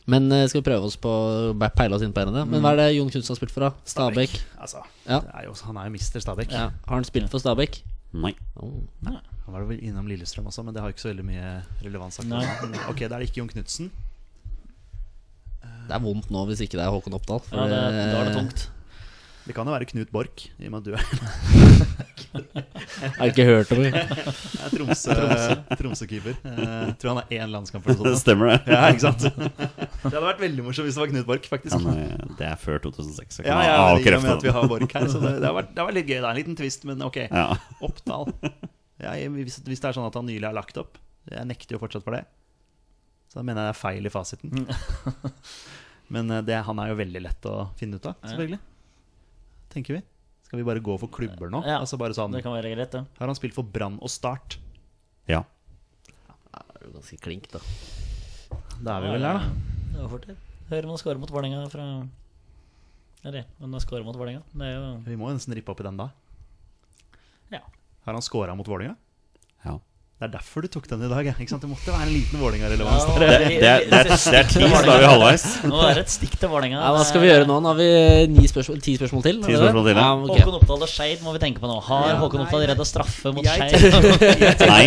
Men 0.07 0.31
eh, 0.31 0.45
skal 0.47 0.61
vi 0.61 0.69
prøve 0.69 0.87
oss 0.87 0.95
på 1.03 1.11
peile 1.75 1.97
oss 1.97 2.03
inn 2.05 2.13
på 2.15 2.21
en 2.23 2.29
av 2.31 2.35
det? 2.39 2.43
Men 2.47 2.61
hva 2.63 2.71
er 2.71 2.79
det 2.79 2.85
Jon 2.95 3.09
Knutsen 3.11 3.33
har 3.33 3.39
spilt 3.41 3.51
for, 3.51 3.65
da? 3.67 3.71
Stabæk? 3.83 4.37
Altså, 4.63 4.83
Ja. 5.05 5.19
det 5.19 5.33
er 5.35 5.47
jo, 5.49 5.53
han 5.67 5.77
er 5.81 5.89
jo 5.89 5.91
mister 5.97 6.23
Stabæk. 6.23 6.51
Ja. 6.55 6.69
Har 6.87 6.95
han 6.95 7.03
spilt 7.07 7.29
for 7.33 7.43
Stabæk? 7.43 7.81
Nei. 8.13 8.31
Oh. 8.55 8.71
Han 9.03 9.53
var 9.53 9.65
vel 9.67 9.79
innom 9.83 10.07
Lillestrøm 10.07 10.47
også, 10.47 10.63
men 10.63 10.73
det 10.73 10.81
har 10.81 10.89
ikke 10.93 11.03
så 11.03 11.11
veldig 11.11 11.25
mye 11.27 11.49
relevans. 11.83 12.21
Nei. 12.23 12.39
Ok, 12.87 13.03
da 13.03 13.15
er 13.15 13.19
det 13.19 13.29
ikke 13.29 13.41
Jon 13.43 13.51
Knutsen. 13.51 13.91
Det 15.87 15.95
er 15.95 16.03
vondt 16.03 16.31
nå 16.31 16.41
hvis 16.49 16.61
ikke 16.65 16.79
det 16.79 16.83
er 16.87 16.91
Håkon 16.91 17.15
Oppdal. 17.15 17.39
for 17.47 17.55
Ja, 17.59 17.67
det, 17.67 17.83
det- 17.95 18.07
da 18.13 18.21
er 18.21 18.25
det 18.31 18.35
tungt. 18.35 18.69
Det 19.47 19.53
kan 19.55 19.65
jo 19.69 19.71
være 19.71 19.85
Knut 19.87 20.09
Borch, 20.11 20.49
i 20.59 20.67
og 20.67 20.73
med 20.73 20.79
at 20.81 20.85
du 20.87 20.93
er, 20.97 21.03
Jeg 22.37 23.13
har 23.17 23.29
ikke 23.31 23.45
hørt 23.47 23.69
om 23.71 23.79
det. 23.85 23.91
er 23.95 24.73
Tromsø- 24.73 25.77
Tromsø-keeper. 25.79 26.35
Eh, 26.43 26.89
tror 26.99 27.13
han 27.13 27.21
er 27.21 27.31
én 27.37 27.53
landskamp 27.53 27.87
eller 27.87 28.01
noe 28.01 28.11
sånt. 28.11 28.21
stemmer, 28.25 28.51
det. 28.51 28.73
Ja, 28.75 28.81
ikke 28.91 29.05
sant? 29.05 29.23
Det 29.23 30.11
hadde 30.11 30.23
vært 30.25 30.41
veldig 30.43 30.65
morsomt 30.67 30.89
hvis 30.89 30.97
det 30.99 31.03
var 31.05 31.11
Knut 31.13 31.29
Borch, 31.29 31.47
faktisk. 31.51 31.79
Ja, 31.79 32.27
det 32.41 32.49
er 32.49 32.59
før 32.59 32.81
2006. 32.89 33.39
Jeg 33.39 33.47
Ja, 33.47 33.55
kan 33.55 33.63
ja, 33.69 33.77
og 33.77 34.01
avkrefte 34.01 34.23
med 34.27 34.33
at 34.35 34.43
vi 34.43 34.49
det. 34.51 34.55
har 34.57 34.67
Borch 34.73 34.97
her. 34.99 35.07
Så 35.15 35.21
det, 35.23 35.33
det, 35.39 35.47
har 35.47 35.57
vært, 35.61 35.71
det 35.73 35.81
har 35.83 35.89
vært 35.91 35.99
litt 36.01 36.09
gøy. 36.11 36.17
Det 36.19 36.23
er 36.25 36.31
en 36.33 36.39
liten 36.41 36.59
twist, 36.59 36.87
men 36.91 37.05
ok. 37.07 37.19
Ja. 37.31 37.47
Oppdal. 37.87 38.33
Ja, 38.99 39.13
jeg- 39.15 39.31
hvis, 39.31 39.59
hvis 39.63 39.79
det 39.83 39.89
er 39.91 39.97
sånn 40.01 40.07
at 40.11 40.15
han 40.19 40.25
nylig 40.27 40.43
har 40.49 40.55
lagt 40.57 40.77
opp 40.81 40.97
Jeg 41.31 41.45
nekter 41.47 41.75
jo 41.77 41.81
fortsatt 41.83 42.03
for 42.03 42.15
det. 42.17 42.25
Så 43.31 43.39
da 43.39 43.43
mener 43.47 43.63
jeg 43.63 43.71
det 43.71 43.75
er 43.77 43.81
feil 43.81 44.05
i 44.07 44.11
fasiten. 44.11 44.67
Men 46.09 46.31
eh, 46.31 46.41
det, 46.47 46.55
han 46.63 46.79
er 46.79 46.93
jo 46.93 46.99
veldig 47.01 47.21
lett 47.21 47.47
å 47.51 47.69
finne 47.79 47.99
ut 47.99 48.05
av, 48.07 48.15
selvfølgelig. 48.23 48.59
Tenker 49.77 49.99
vi. 49.99 50.01
Skal 50.47 50.61
vi 50.61 50.65
bare 50.65 50.81
gå 50.81 50.93
for 50.97 51.11
klubber 51.11 51.51
nå? 51.53 51.59
Ja, 51.67 51.77
altså 51.83 51.99
bare 52.01 52.15
sånn 52.17 52.33
Det 52.33 52.41
kan 52.41 52.55
være 52.55 52.71
greit, 52.73 52.93
ja. 52.95 53.03
Har 53.19 53.29
han 53.29 53.37
spilt 53.37 53.53
for 53.53 53.67
Brann 53.67 53.99
og 54.01 54.09
Start? 54.09 54.57
ja. 55.29 55.43
Det 56.57 56.83
er 56.83 56.87
jo 56.87 56.93
ganske 56.95 57.17
klink, 57.21 57.47
da. 57.51 57.59
Da 58.81 58.95
er 58.95 59.03
vi 59.03 59.09
vel 59.11 59.25
der, 59.25 59.37
da. 59.41 59.73
Det 59.91 59.99
var 59.99 60.09
fort 60.13 60.27
det. 60.29 60.35
Hører 60.69 60.87
man 60.89 60.99
scorer 61.01 61.19
mot 61.21 61.31
Vålerenga 61.33 61.65
fra 61.71 61.85
Eller 63.27 63.45
om 63.59 63.73
han 63.75 63.83
scorer 63.83 64.05
mot 64.07 64.15
Vålerenga. 64.17 64.41
Er 64.61 64.71
jo 64.73 64.85
Vi 65.05 65.17
må 65.19 65.29
jo 65.29 65.37
nesten 65.37 65.55
rippe 65.57 65.73
opp 65.73 65.81
i 65.83 65.87
den 65.87 65.99
da. 65.99 66.07
Ja. 67.51 67.61
Har 68.05 68.13
han 68.17 68.23
scora 68.25 68.55
mot 68.55 68.67
Vålerenga? 68.67 68.95
Ja. 70.17 70.25
Det 70.25 70.25
er 70.25 70.31
derfor 70.33 70.65
du 70.65 70.67
tok 70.73 70.87
den 70.89 71.03
i 71.05 71.07
dag. 71.11 71.27
Ikke 71.29 71.51
sant? 71.51 71.61
Det 71.61 71.67
måtte 71.69 71.93
være 71.93 72.07
en 72.07 72.09
liten 72.09 72.39
Vålerenga-relevans. 72.41 73.03
der. 73.05 73.19
Det, 73.21 73.27
det, 73.37 73.57
det, 73.61 73.97
det 74.01 74.39
er 74.39 74.47
ti, 74.49 74.61
da 74.65 74.95
er 74.95 75.03
vi 75.03 75.09
halvveis. 75.11 75.43
Nå 75.69 75.81
er 75.85 75.99
det 75.99 76.01
et 76.07 76.13
stikk 76.15 76.39
til 76.41 76.49
Vålerenga. 76.49 76.79
Ja, 76.81 76.93
hva 76.95 77.03
skal 77.05 77.21
vi 77.21 77.29
gjøre 77.29 77.45
nå? 77.45 77.57
Nå 77.61 77.69
har 77.69 77.77
vi 77.77 77.85
eh, 77.99 78.23
ni 78.33 78.47
spørsmål, 78.49 78.79
ti 78.81 78.95
spørsmål 78.97 79.25
til. 79.27 79.43
Ti 79.45 79.59
spørsmål 79.59 79.85
til, 79.91 80.01
ja. 80.01 80.07
okay. 80.17 80.41
Håkon 80.41 80.57
Oppdal 80.57 80.87
og 80.87 80.89
Skeid 80.89 81.21
må 81.21 81.35
vi 81.37 81.43
tenke 81.45 81.61
på 81.61 81.69
nå. 81.69 81.77
Har 81.85 82.09
Ja, 82.09 82.17
Håkon 82.23 82.47
Oppdal 82.47 82.65
redd 82.71 82.81
å 82.81 82.89
straffe 82.89 83.35
mot 83.37 83.45
Skeid? 83.45 83.77
Nei, 84.73 84.81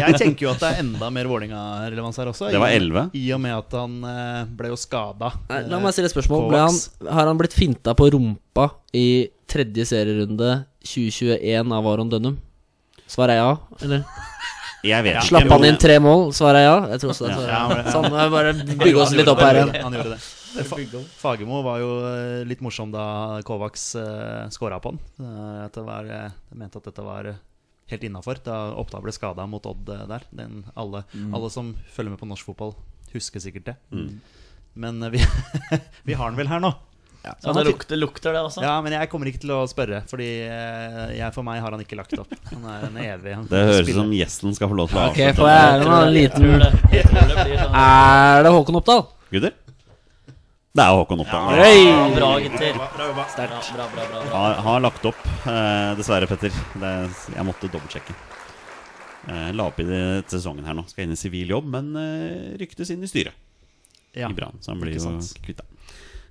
Jeg 0.00 0.16
tenker 0.24 0.48
jo 0.48 0.54
at 0.54 0.64
det 0.64 0.72
er 0.72 0.82
enda 0.86 1.12
mer 1.12 1.28
Vålerenga-relevans 1.34 2.24
her 2.24 2.32
også. 2.32 2.48
Det 2.48 2.64
var 2.64 2.72
11. 2.80 3.12
I 3.20 3.28
og 3.36 3.44
med 3.44 3.58
at 3.60 3.76
han 3.76 4.02
eh, 4.14 4.42
ble 4.56 4.72
jo 4.72 4.80
skada. 4.80 5.34
La 5.52 5.84
meg 5.84 5.92
stille 5.92 6.08
et 6.08 6.16
spørsmål. 6.16 6.48
Ble 6.48 6.64
han, 6.64 6.84
har 7.12 7.28
han 7.28 7.44
blitt 7.44 7.60
finta 7.60 7.92
på 7.92 8.08
rumpa 8.16 8.70
i 8.96 9.08
tredje 9.52 9.90
serierunde 9.92 10.62
2021 10.80 11.76
av 11.76 11.92
Aron 11.92 12.08
Dønnum? 12.08 12.40
Svaret 13.10 13.34
er 13.34 13.40
ja, 13.42 13.54
eller? 13.82 14.04
Jeg 14.86 15.04
vet 15.04 15.16
ja. 15.18 15.22
Slapp 15.26 15.50
han 15.52 15.66
inn 15.68 15.78
tre 15.80 15.98
mål? 16.02 16.30
svarer 16.36 16.62
er 16.62 16.66
ja? 16.66 16.76
Jeg 16.94 17.02
tror 17.02 17.12
også 17.14 17.26
det. 17.26 17.36
Ja, 17.50 17.62
ja. 17.68 17.84
Sånn, 17.92 18.08
jeg 18.08 18.32
bare 18.32 18.54
bygge 18.70 19.02
oss 19.02 19.12
litt 19.16 19.28
opp 19.32 19.42
her 19.44 19.60
igjen. 19.60 19.74
Han 19.84 19.98
gjorde 19.98 20.16
det. 20.16 20.22
Fagermo 21.20 21.60
var 21.62 21.78
jo 21.82 21.90
eh, 22.08 22.40
litt 22.48 22.62
morsom 22.64 22.90
da 22.94 23.04
Kovacs 23.46 23.84
uh, 24.00 24.48
scora 24.50 24.80
på 24.82 24.94
han. 24.94 24.98
Uh, 25.20 25.60
at 25.66 25.76
det 25.76 25.84
var, 25.86 26.08
eh, 26.10 26.32
jeg 26.50 26.58
mente 26.64 26.80
at 26.80 26.88
dette 26.90 27.04
var 27.06 27.28
eh, 27.30 27.38
helt 27.92 28.06
innafor 28.08 28.40
da 28.46 28.58
Oppdal 28.80 29.04
ble 29.04 29.14
skada 29.14 29.46
mot 29.50 29.68
Odd 29.70 29.92
uh, 29.92 30.06
der. 30.10 30.26
Den, 30.34 30.64
alle, 30.74 31.04
alle 31.30 31.52
som 31.54 31.74
følger 31.94 32.16
med 32.16 32.22
på 32.22 32.30
norsk 32.30 32.50
fotball, 32.50 32.74
husker 33.14 33.42
sikkert 33.42 33.72
det. 33.72 33.76
Men 34.74 35.02
eh, 35.02 35.10
vi, 35.10 35.20
vi 36.08 36.14
har 36.18 36.30
den 36.30 36.40
vel 36.40 36.50
her 36.50 36.62
nå. 36.62 36.72
Ja, 37.20 37.34
det 37.52 37.64
lukter, 37.66 37.98
lukter 38.00 38.32
det 38.32 38.40
også. 38.40 38.62
Ja, 38.64 38.78
men 38.80 38.94
jeg 38.96 39.08
kommer 39.12 39.28
ikke 39.28 39.42
til 39.42 39.50
å 39.52 39.58
spørre, 39.68 39.98
Fordi 40.08 40.28
eh, 40.46 41.10
jeg, 41.18 41.28
for 41.34 41.44
meg 41.44 41.60
har 41.60 41.74
han 41.76 41.82
ikke 41.84 41.98
lagt 41.98 42.14
opp. 42.16 42.30
Han 42.48 42.62
er 42.64 42.86
en 42.86 42.96
evig 43.02 43.34
han 43.36 43.48
Det 43.50 43.60
høres 43.68 43.90
ut 43.90 43.98
som 43.98 44.14
gjesten 44.16 44.56
skal 44.56 44.70
få 44.72 44.78
lov 44.78 44.88
til 44.88 45.00
å 45.00 45.02
avslutte. 45.10 45.34
får 45.36 45.50
jeg 45.50 45.66
æren 45.66 45.90
av 45.92 46.04
en 46.06 46.14
Jeg 46.14 46.16
liten 46.16 46.46
jeg, 46.48 46.62
det, 46.62 46.70
jeg 46.96 47.10
tror 47.10 47.34
det 47.44 47.58
sånn. 47.60 47.76
Er 47.82 48.46
det 48.46 48.54
Håkon 48.56 48.80
Oppdal? 48.80 49.04
Gutter? 49.34 49.58
Det 50.70 50.86
er 50.86 50.96
Håkon 50.96 51.22
Oppdal. 51.26 51.60
Ja, 51.60 52.02
bra, 52.16 52.30
gutter. 52.46 52.80
Bra 52.96 53.06
jobba. 53.10 53.28
Bra, 53.36 53.46
bra, 53.50 53.60
bra, 53.76 53.86
bra, 53.92 54.08
bra. 54.16 54.24
Har, 54.38 54.60
har 54.64 54.82
lagt 54.86 55.08
opp, 55.10 55.24
eh, 55.44 55.92
dessverre, 55.98 56.28
Petter. 56.30 56.54
Det, 56.80 56.92
jeg 57.36 57.46
måtte 57.48 57.68
dobbeltsjekke. 57.68 58.16
Eh, 59.28 59.50
la 59.52 59.66
opp 59.68 59.80
i 59.82 59.84
det 59.88 60.02
sesongen 60.32 60.64
her 60.64 60.78
nå. 60.78 60.86
Skal 60.88 61.04
inn 61.04 61.12
i 61.16 61.20
sivil 61.20 61.52
jobb, 61.52 61.68
men 61.74 61.90
eh, 62.00 62.54
ryktes 62.62 62.94
inn 62.94 63.02
i 63.04 63.10
styret 63.10 63.36
Ja. 64.16 64.30
i 64.30 64.34
Brann. 64.34 64.56
Så 64.64 64.72
han 64.72 64.80
blir 64.80 64.96
jo 64.96 65.04
sant. 65.04 65.34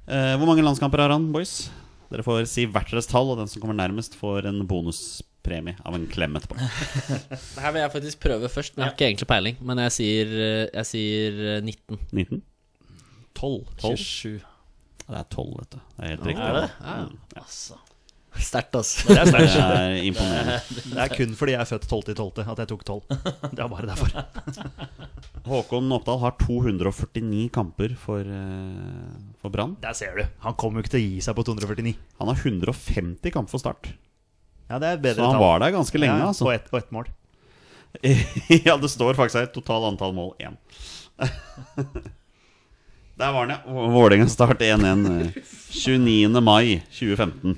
Eh, 0.10 0.36
hvor 0.42 0.50
mange 0.50 0.64
landskamper 0.66 1.04
har 1.04 1.14
han, 1.14 1.28
boys? 1.34 1.70
Dere 2.10 2.26
får 2.26 2.48
si 2.50 2.64
hvert 2.66 2.90
deres 2.90 3.10
tall, 3.10 3.30
og 3.30 3.38
den 3.38 3.50
som 3.52 3.62
kommer 3.62 3.78
nærmest, 3.78 4.16
får 4.18 4.48
en 4.50 4.64
bonuspremie 4.70 5.78
av 5.86 5.94
en 5.94 6.08
klem 6.10 6.38
etterpå. 6.40 6.58
Det 7.54 7.62
her 7.62 7.76
vil 7.76 7.84
jeg 7.84 7.94
faktisk 7.94 8.24
prøve 8.24 8.50
først, 8.50 8.74
men 8.76 8.84
jeg 8.84 8.90
har 8.90 8.96
ikke 8.98 9.10
egentlig 9.12 9.30
peiling. 9.30 9.60
Men 9.70 9.84
jeg 9.86 9.96
sier, 10.00 10.34
eh, 10.34 10.64
jeg 10.74 10.90
sier 10.90 11.44
eh, 11.58 11.60
19. 11.62 12.00
19? 12.24 12.42
12. 13.38 13.60
27. 13.86 14.40
Det 15.10 15.18
er 15.20 15.30
12, 15.30 15.54
vet 15.60 15.76
du. 15.76 15.78
Det 15.78 16.02
er 16.08 16.12
helt 16.16 16.26
riktig. 16.32 16.48
Er 16.50 16.58
det? 16.58 16.66
Mm, 16.82 17.14
ja. 17.36 17.44
Altså. 17.44 17.80
Sterkt, 18.40 18.76
altså. 18.80 19.08
Det 19.10 19.18
er 19.20 19.26
Det 19.30 19.42
er 19.44 19.96
imponerende. 20.08 20.58
Det 20.90 20.98
er 21.04 21.12
kun 21.14 21.34
fordi 21.38 21.54
jeg 21.56 21.62
er 21.62 21.70
født 21.70 21.88
12.12. 21.90 22.46
at 22.52 22.62
jeg 22.64 22.70
tok 22.72 22.84
12. 22.86 23.02
Det 23.52 23.60
er 23.64 23.68
bare 23.72 23.90
derfor. 23.90 24.10
Håkon 25.50 25.92
Oppdal 25.96 26.20
har 26.24 26.36
249 26.40 27.50
kamper 27.56 27.96
for, 28.00 28.20
eh, 28.22 29.34
for 29.42 29.50
Brann. 29.54 29.76
Der 29.82 29.94
ser 29.98 30.16
du. 30.18 30.24
Han 30.46 30.54
kommer 30.60 30.80
jo 30.80 30.86
ikke 30.88 30.96
til 30.96 31.02
å 31.02 31.08
gi 31.08 31.22
seg 31.26 31.36
på 31.36 31.46
249. 31.48 31.96
Han 32.20 32.32
har 32.32 32.36
150 32.40 33.32
kamper 33.36 33.52
for 33.52 33.60
Start. 33.64 33.92
Ja, 34.70 34.78
det 34.80 34.88
er 34.94 34.98
bedre 35.02 35.16
Så 35.24 35.26
han 35.26 35.34
tall. 35.38 35.42
var 35.42 35.60
der 35.64 35.72
ganske 35.74 35.98
lenge, 36.00 36.20
ja, 36.22 36.28
altså. 36.30 36.46
Og 36.46 36.54
ett 36.54 36.70
et 36.74 36.92
mål. 36.94 37.08
ja, 38.68 38.76
det 38.78 38.90
står 38.94 39.16
faktisk 39.18 39.40
her 39.42 39.48
total 39.54 39.88
antall 39.90 40.14
mål 40.14 40.36
1. 40.40 40.58
Der 43.20 43.34
var 43.36 43.48
den, 43.50 43.58
ja. 43.58 43.88
Vålerenga 43.92 44.28
Start 44.32 44.62
1-1. 44.62 45.34
eh, 45.36 45.42
29. 45.74 46.40
mai 46.42 46.80
2015. 46.94 47.58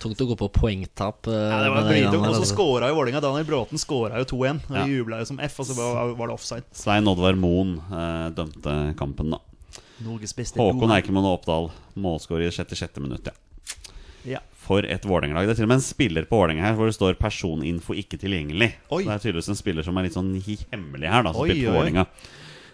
Tungt 0.00 0.22
å 0.24 0.26
gå 0.30 0.36
på 0.40 0.48
poengtap. 0.54 1.28
eh, 1.28 1.34
Ja, 1.52 1.58
det 1.62 1.70
var 1.74 1.84
det 1.84 1.92
greiene 1.92 2.16
Og 2.16 2.24
så 2.34 2.40
altså. 2.40 2.54
skåra 2.54 2.88
jo 2.88 2.96
Vålerenga. 2.96 3.20
Daniel 3.20 3.44
Bråten 3.44 3.78
skåra 3.80 4.18
jo 4.22 4.24
2-1. 4.32 4.62
Og 4.70 4.76
Ja. 4.76 4.84
De 4.86 4.96
jubla 4.96 5.18
jo 5.20 5.28
som 5.28 5.40
F, 5.44 5.60
og 5.60 5.66
så 5.68 5.76
var, 5.76 6.14
var 6.16 6.26
det 6.32 6.34
offside. 6.34 6.64
Svein 6.72 7.06
Oddvar 7.10 7.36
Moen 7.36 7.76
eh, 7.92 8.30
dømte 8.34 8.96
kampen, 8.96 9.30
da. 9.36 9.38
Beste 10.00 10.56
Håkon 10.56 10.88
dommer. 10.88 11.28
og 11.28 11.40
Oppdal, 11.40 11.70
målskårer 12.00 12.48
i 12.48 12.50
66. 12.50 12.96
minutt, 13.04 13.28
ja. 13.28 13.36
Ja. 14.24 14.38
For 14.56 14.84
et 14.84 15.04
Vålerenga-lag. 15.04 15.46
Det 15.48 15.54
er 15.54 15.60
til 15.60 15.64
og 15.68 15.72
med 15.72 15.80
en 15.80 15.84
spiller 15.84 16.24
på 16.28 16.36
Vålerenga 16.40 16.64
her 16.64 16.74
hvor 16.76 16.88
det 16.88 16.96
står 16.96 17.16
'personinfo 17.20 17.96
ikke 17.96 18.16
tilgjengelig'. 18.20 18.72
Oi. 18.90 19.04
Det 19.04 19.12
er 19.12 19.18
tydeligvis 19.18 19.48
en 19.48 19.56
spiller 19.60 19.82
som 19.82 19.96
er 19.96 20.02
litt 20.08 20.16
sånn 20.16 20.32
hemmelig 20.72 21.08
her, 21.08 21.22
da. 21.22 21.32
Som 21.32 21.42
Oi, 21.42 21.48
spilte 21.50 21.72
på 21.72 21.80
oi, 21.80 22.06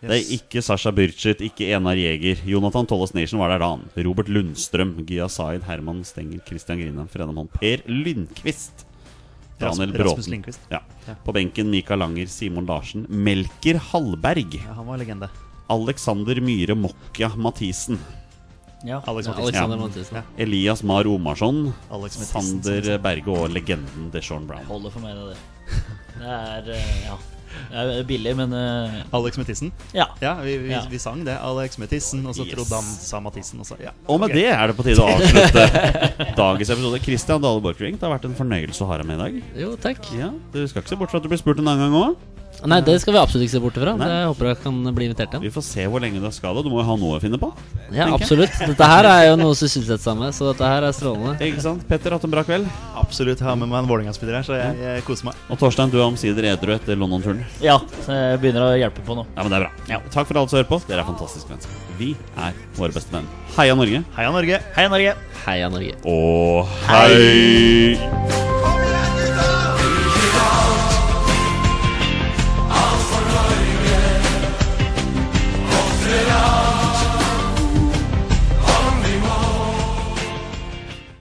Vålerenga. 0.03 0.09
Det 0.09 0.17
er 0.21 0.33
ikke 0.37 0.63
Sasha 0.63 0.91
Byrchet, 0.93 1.41
ikke 1.41 1.71
Enar 1.77 1.97
Jæger. 1.97 2.43
Jonathan 2.47 2.87
Tolles 2.87 3.15
Nation 3.15 3.41
var 3.41 3.49
der 3.55 3.59
da. 3.59 3.71
han. 3.77 4.05
Robert 4.05 4.29
Lundstrøm, 4.29 5.07
Gia 5.07 5.29
Zaid, 5.29 5.63
Herman 5.65 6.05
Stenger, 6.05 6.41
Christian 6.47 6.79
Grine, 6.79 7.07
Fredamon, 7.09 7.49
Per 7.49 7.79
Lindqvist. 7.87 8.85
Daniel 9.59 9.93
Rasmus- 9.97 10.29
Bråten. 10.29 10.55
Ja. 10.71 10.81
Ja. 11.09 11.15
På 11.25 11.33
benken 11.33 11.71
Mikael 11.71 11.99
Langer, 11.99 12.27
Simon 12.29 12.67
Larsen, 12.67 13.07
Melker 13.09 13.79
Hallberg, 13.79 14.55
Ja, 14.55 14.75
han 14.75 14.87
var 14.87 14.99
legende. 14.99 15.29
Alexander 15.71 16.35
Myhre 16.41 16.75
Mokka 16.77 17.31
Mathisen, 17.37 17.99
Ja. 18.85 19.01
Alex 19.07 19.27
Mathisen. 19.27 19.43
Alexander 19.45 19.77
Ja. 19.77 19.83
Mathisen. 19.87 20.17
Ja. 20.17 20.23
Elias 20.45 20.83
Mar 20.83 21.07
Omarsson, 21.07 21.73
Alex 21.91 22.19
Mathisen, 22.19 22.63
Sander 22.63 22.99
Berge 22.99 23.29
og 23.33 23.49
legenden 23.51 24.11
Deshaun 24.13 24.47
Brown. 24.47 24.61
Jeg 24.61 24.69
Holder 24.69 24.91
for 24.91 25.01
meg, 25.01 25.15
det 25.17 25.25
der. 25.25 25.41
Det 26.19 26.29
er 26.29 26.75
eh, 26.77 27.07
Ja. 27.07 27.17
Det 27.71 27.99
er 28.01 28.05
billig, 28.09 28.33
men 28.39 28.53
uh... 28.53 29.01
Alex 29.17 29.39
Mathisen. 29.41 29.73
ja. 29.95 30.07
Ja, 30.23 30.35
vi, 30.43 30.57
vi, 30.59 30.71
Ja. 30.71 30.83
vi 30.91 30.99
sang 31.03 31.25
det. 31.27 31.37
Alex 31.41 31.79
Mathisen, 31.79 32.25
og 32.27 32.35
så 32.35 32.45
Yes. 32.47 32.55
trodde 32.55 32.75
han 32.81 32.85
sa 32.85 33.21
Mathisen. 33.21 33.61
Og 33.61 33.67
så, 33.67 33.77
ja. 33.83 33.91
Og 34.09 34.21
med 34.21 34.31
det 34.37 34.47
er 34.53 34.67
det 34.71 34.77
på 34.79 34.85
tide 34.87 35.03
å 35.03 35.09
avslutte 35.17 35.67
dagens 36.43 36.71
episode. 36.71 37.03
Christian 37.05 37.41
Dale 37.43 37.61
Borchgrevink, 37.65 38.01
det 38.01 38.09
har 38.09 38.17
vært 38.19 38.29
en 38.31 38.37
fornøyelse 38.39 38.83
å 38.85 38.91
ha 38.91 38.99
deg 39.03 39.07
med 39.11 39.19
i 39.21 39.23
dag. 39.25 39.43
Jo, 39.65 39.75
takk. 39.77 40.01
Ja, 40.19 40.31
Du 40.53 40.63
skal 40.69 40.83
ikke 40.83 40.95
se 40.95 40.97
bort 41.01 41.11
fra 41.13 41.19
at 41.21 41.27
du 41.27 41.29
blir 41.33 41.39
spurt 41.43 41.59
en 41.63 41.69
annen 41.69 41.89
gang 41.91 42.01
òg. 42.11 42.17
Nei, 42.65 42.79
det 42.81 42.95
skal 43.03 43.13
vi 43.13 43.19
absolutt 43.21 43.45
ikke 43.47 43.53
se 43.57 43.61
bort 43.63 43.77
ifra. 43.77 43.93
Nei. 44.01 44.07
Jeg 44.09 44.29
håper 44.31 44.49
jeg 44.49 44.59
kan 44.65 44.79
bli 44.97 45.05
invitert 45.11 45.35
igjen. 45.35 45.43
Vi 45.45 45.51
får 45.53 45.65
se 45.67 45.85
hvor 45.93 46.01
lenge 46.03 46.19
du 46.23 46.25
har 46.27 46.33
skada. 46.35 46.63
Du 46.65 46.71
må 46.73 46.81
jo 46.81 46.87
ha 46.89 46.97
noe 46.99 47.19
å 47.19 47.21
finne 47.23 47.39
på. 47.39 47.51
Ja, 47.95 48.09
absolutt. 48.17 48.55
Dette 48.59 48.89
her 48.91 49.07
er 49.11 49.23
jo 49.29 49.37
noe 49.39 49.53
å 49.53 49.59
sysselsette 49.59 50.03
seg 50.03 50.17
med, 50.19 50.33
så 50.35 50.49
dette 50.51 50.67
her 50.73 50.87
er 50.89 50.97
strålende. 50.97 51.37
Ikke 51.47 51.63
sant? 51.63 51.85
Petter, 51.91 52.17
hatt 52.17 52.25
en 52.27 52.33
bra 52.33 52.43
kveld. 52.49 52.67
Absolutt. 52.97 53.39
Jeg 53.43 53.47
har 53.47 53.59
med 53.61 53.69
meg 53.71 53.83
en 53.85 53.91
Vålerenga-spiller 53.93 54.39
her, 54.41 54.47
så 54.49 54.57
jeg, 54.59 54.81
jeg 54.83 55.05
koser 55.07 55.29
meg. 55.29 55.45
Og 55.53 55.61
Torstein, 55.61 55.93
du 55.93 55.99
er 56.01 56.07
omsider 56.09 56.49
edru 56.55 56.75
etter 56.75 56.97
London-turen. 56.99 57.45
ja. 57.63 57.77
Så 58.07 58.17
jeg 58.17 58.41
begynner 58.43 58.67
å 58.71 58.73
hjelpe 58.81 59.05
på 59.07 59.15
nå. 59.19 59.27
Ja, 59.37 59.43
men 59.45 59.53
det 59.53 59.61
er 59.61 59.67
bra. 59.69 59.87
Ja. 59.93 60.01
Takk 60.15 60.27
for 60.31 60.41
alle 60.41 60.49
som 60.51 60.59
hører 60.63 60.71
på. 60.73 60.81
Dere 60.89 61.05
er 61.05 61.09
fantastiske 61.13 61.53
mennesker. 61.53 61.79
Vi 62.01 62.11
er 62.41 62.57
våre 62.81 62.93
beste 62.97 63.13
venn. 63.15 63.29
Heia 63.57 63.77
Norge. 63.79 64.03
Heia 64.17 64.33
Norge! 64.35 64.61
Heia 64.77 64.91
Norge! 64.93 65.15
Heia 65.47 65.71
Norge. 65.73 65.95
Og 66.11 66.67
hei! 66.89 68.56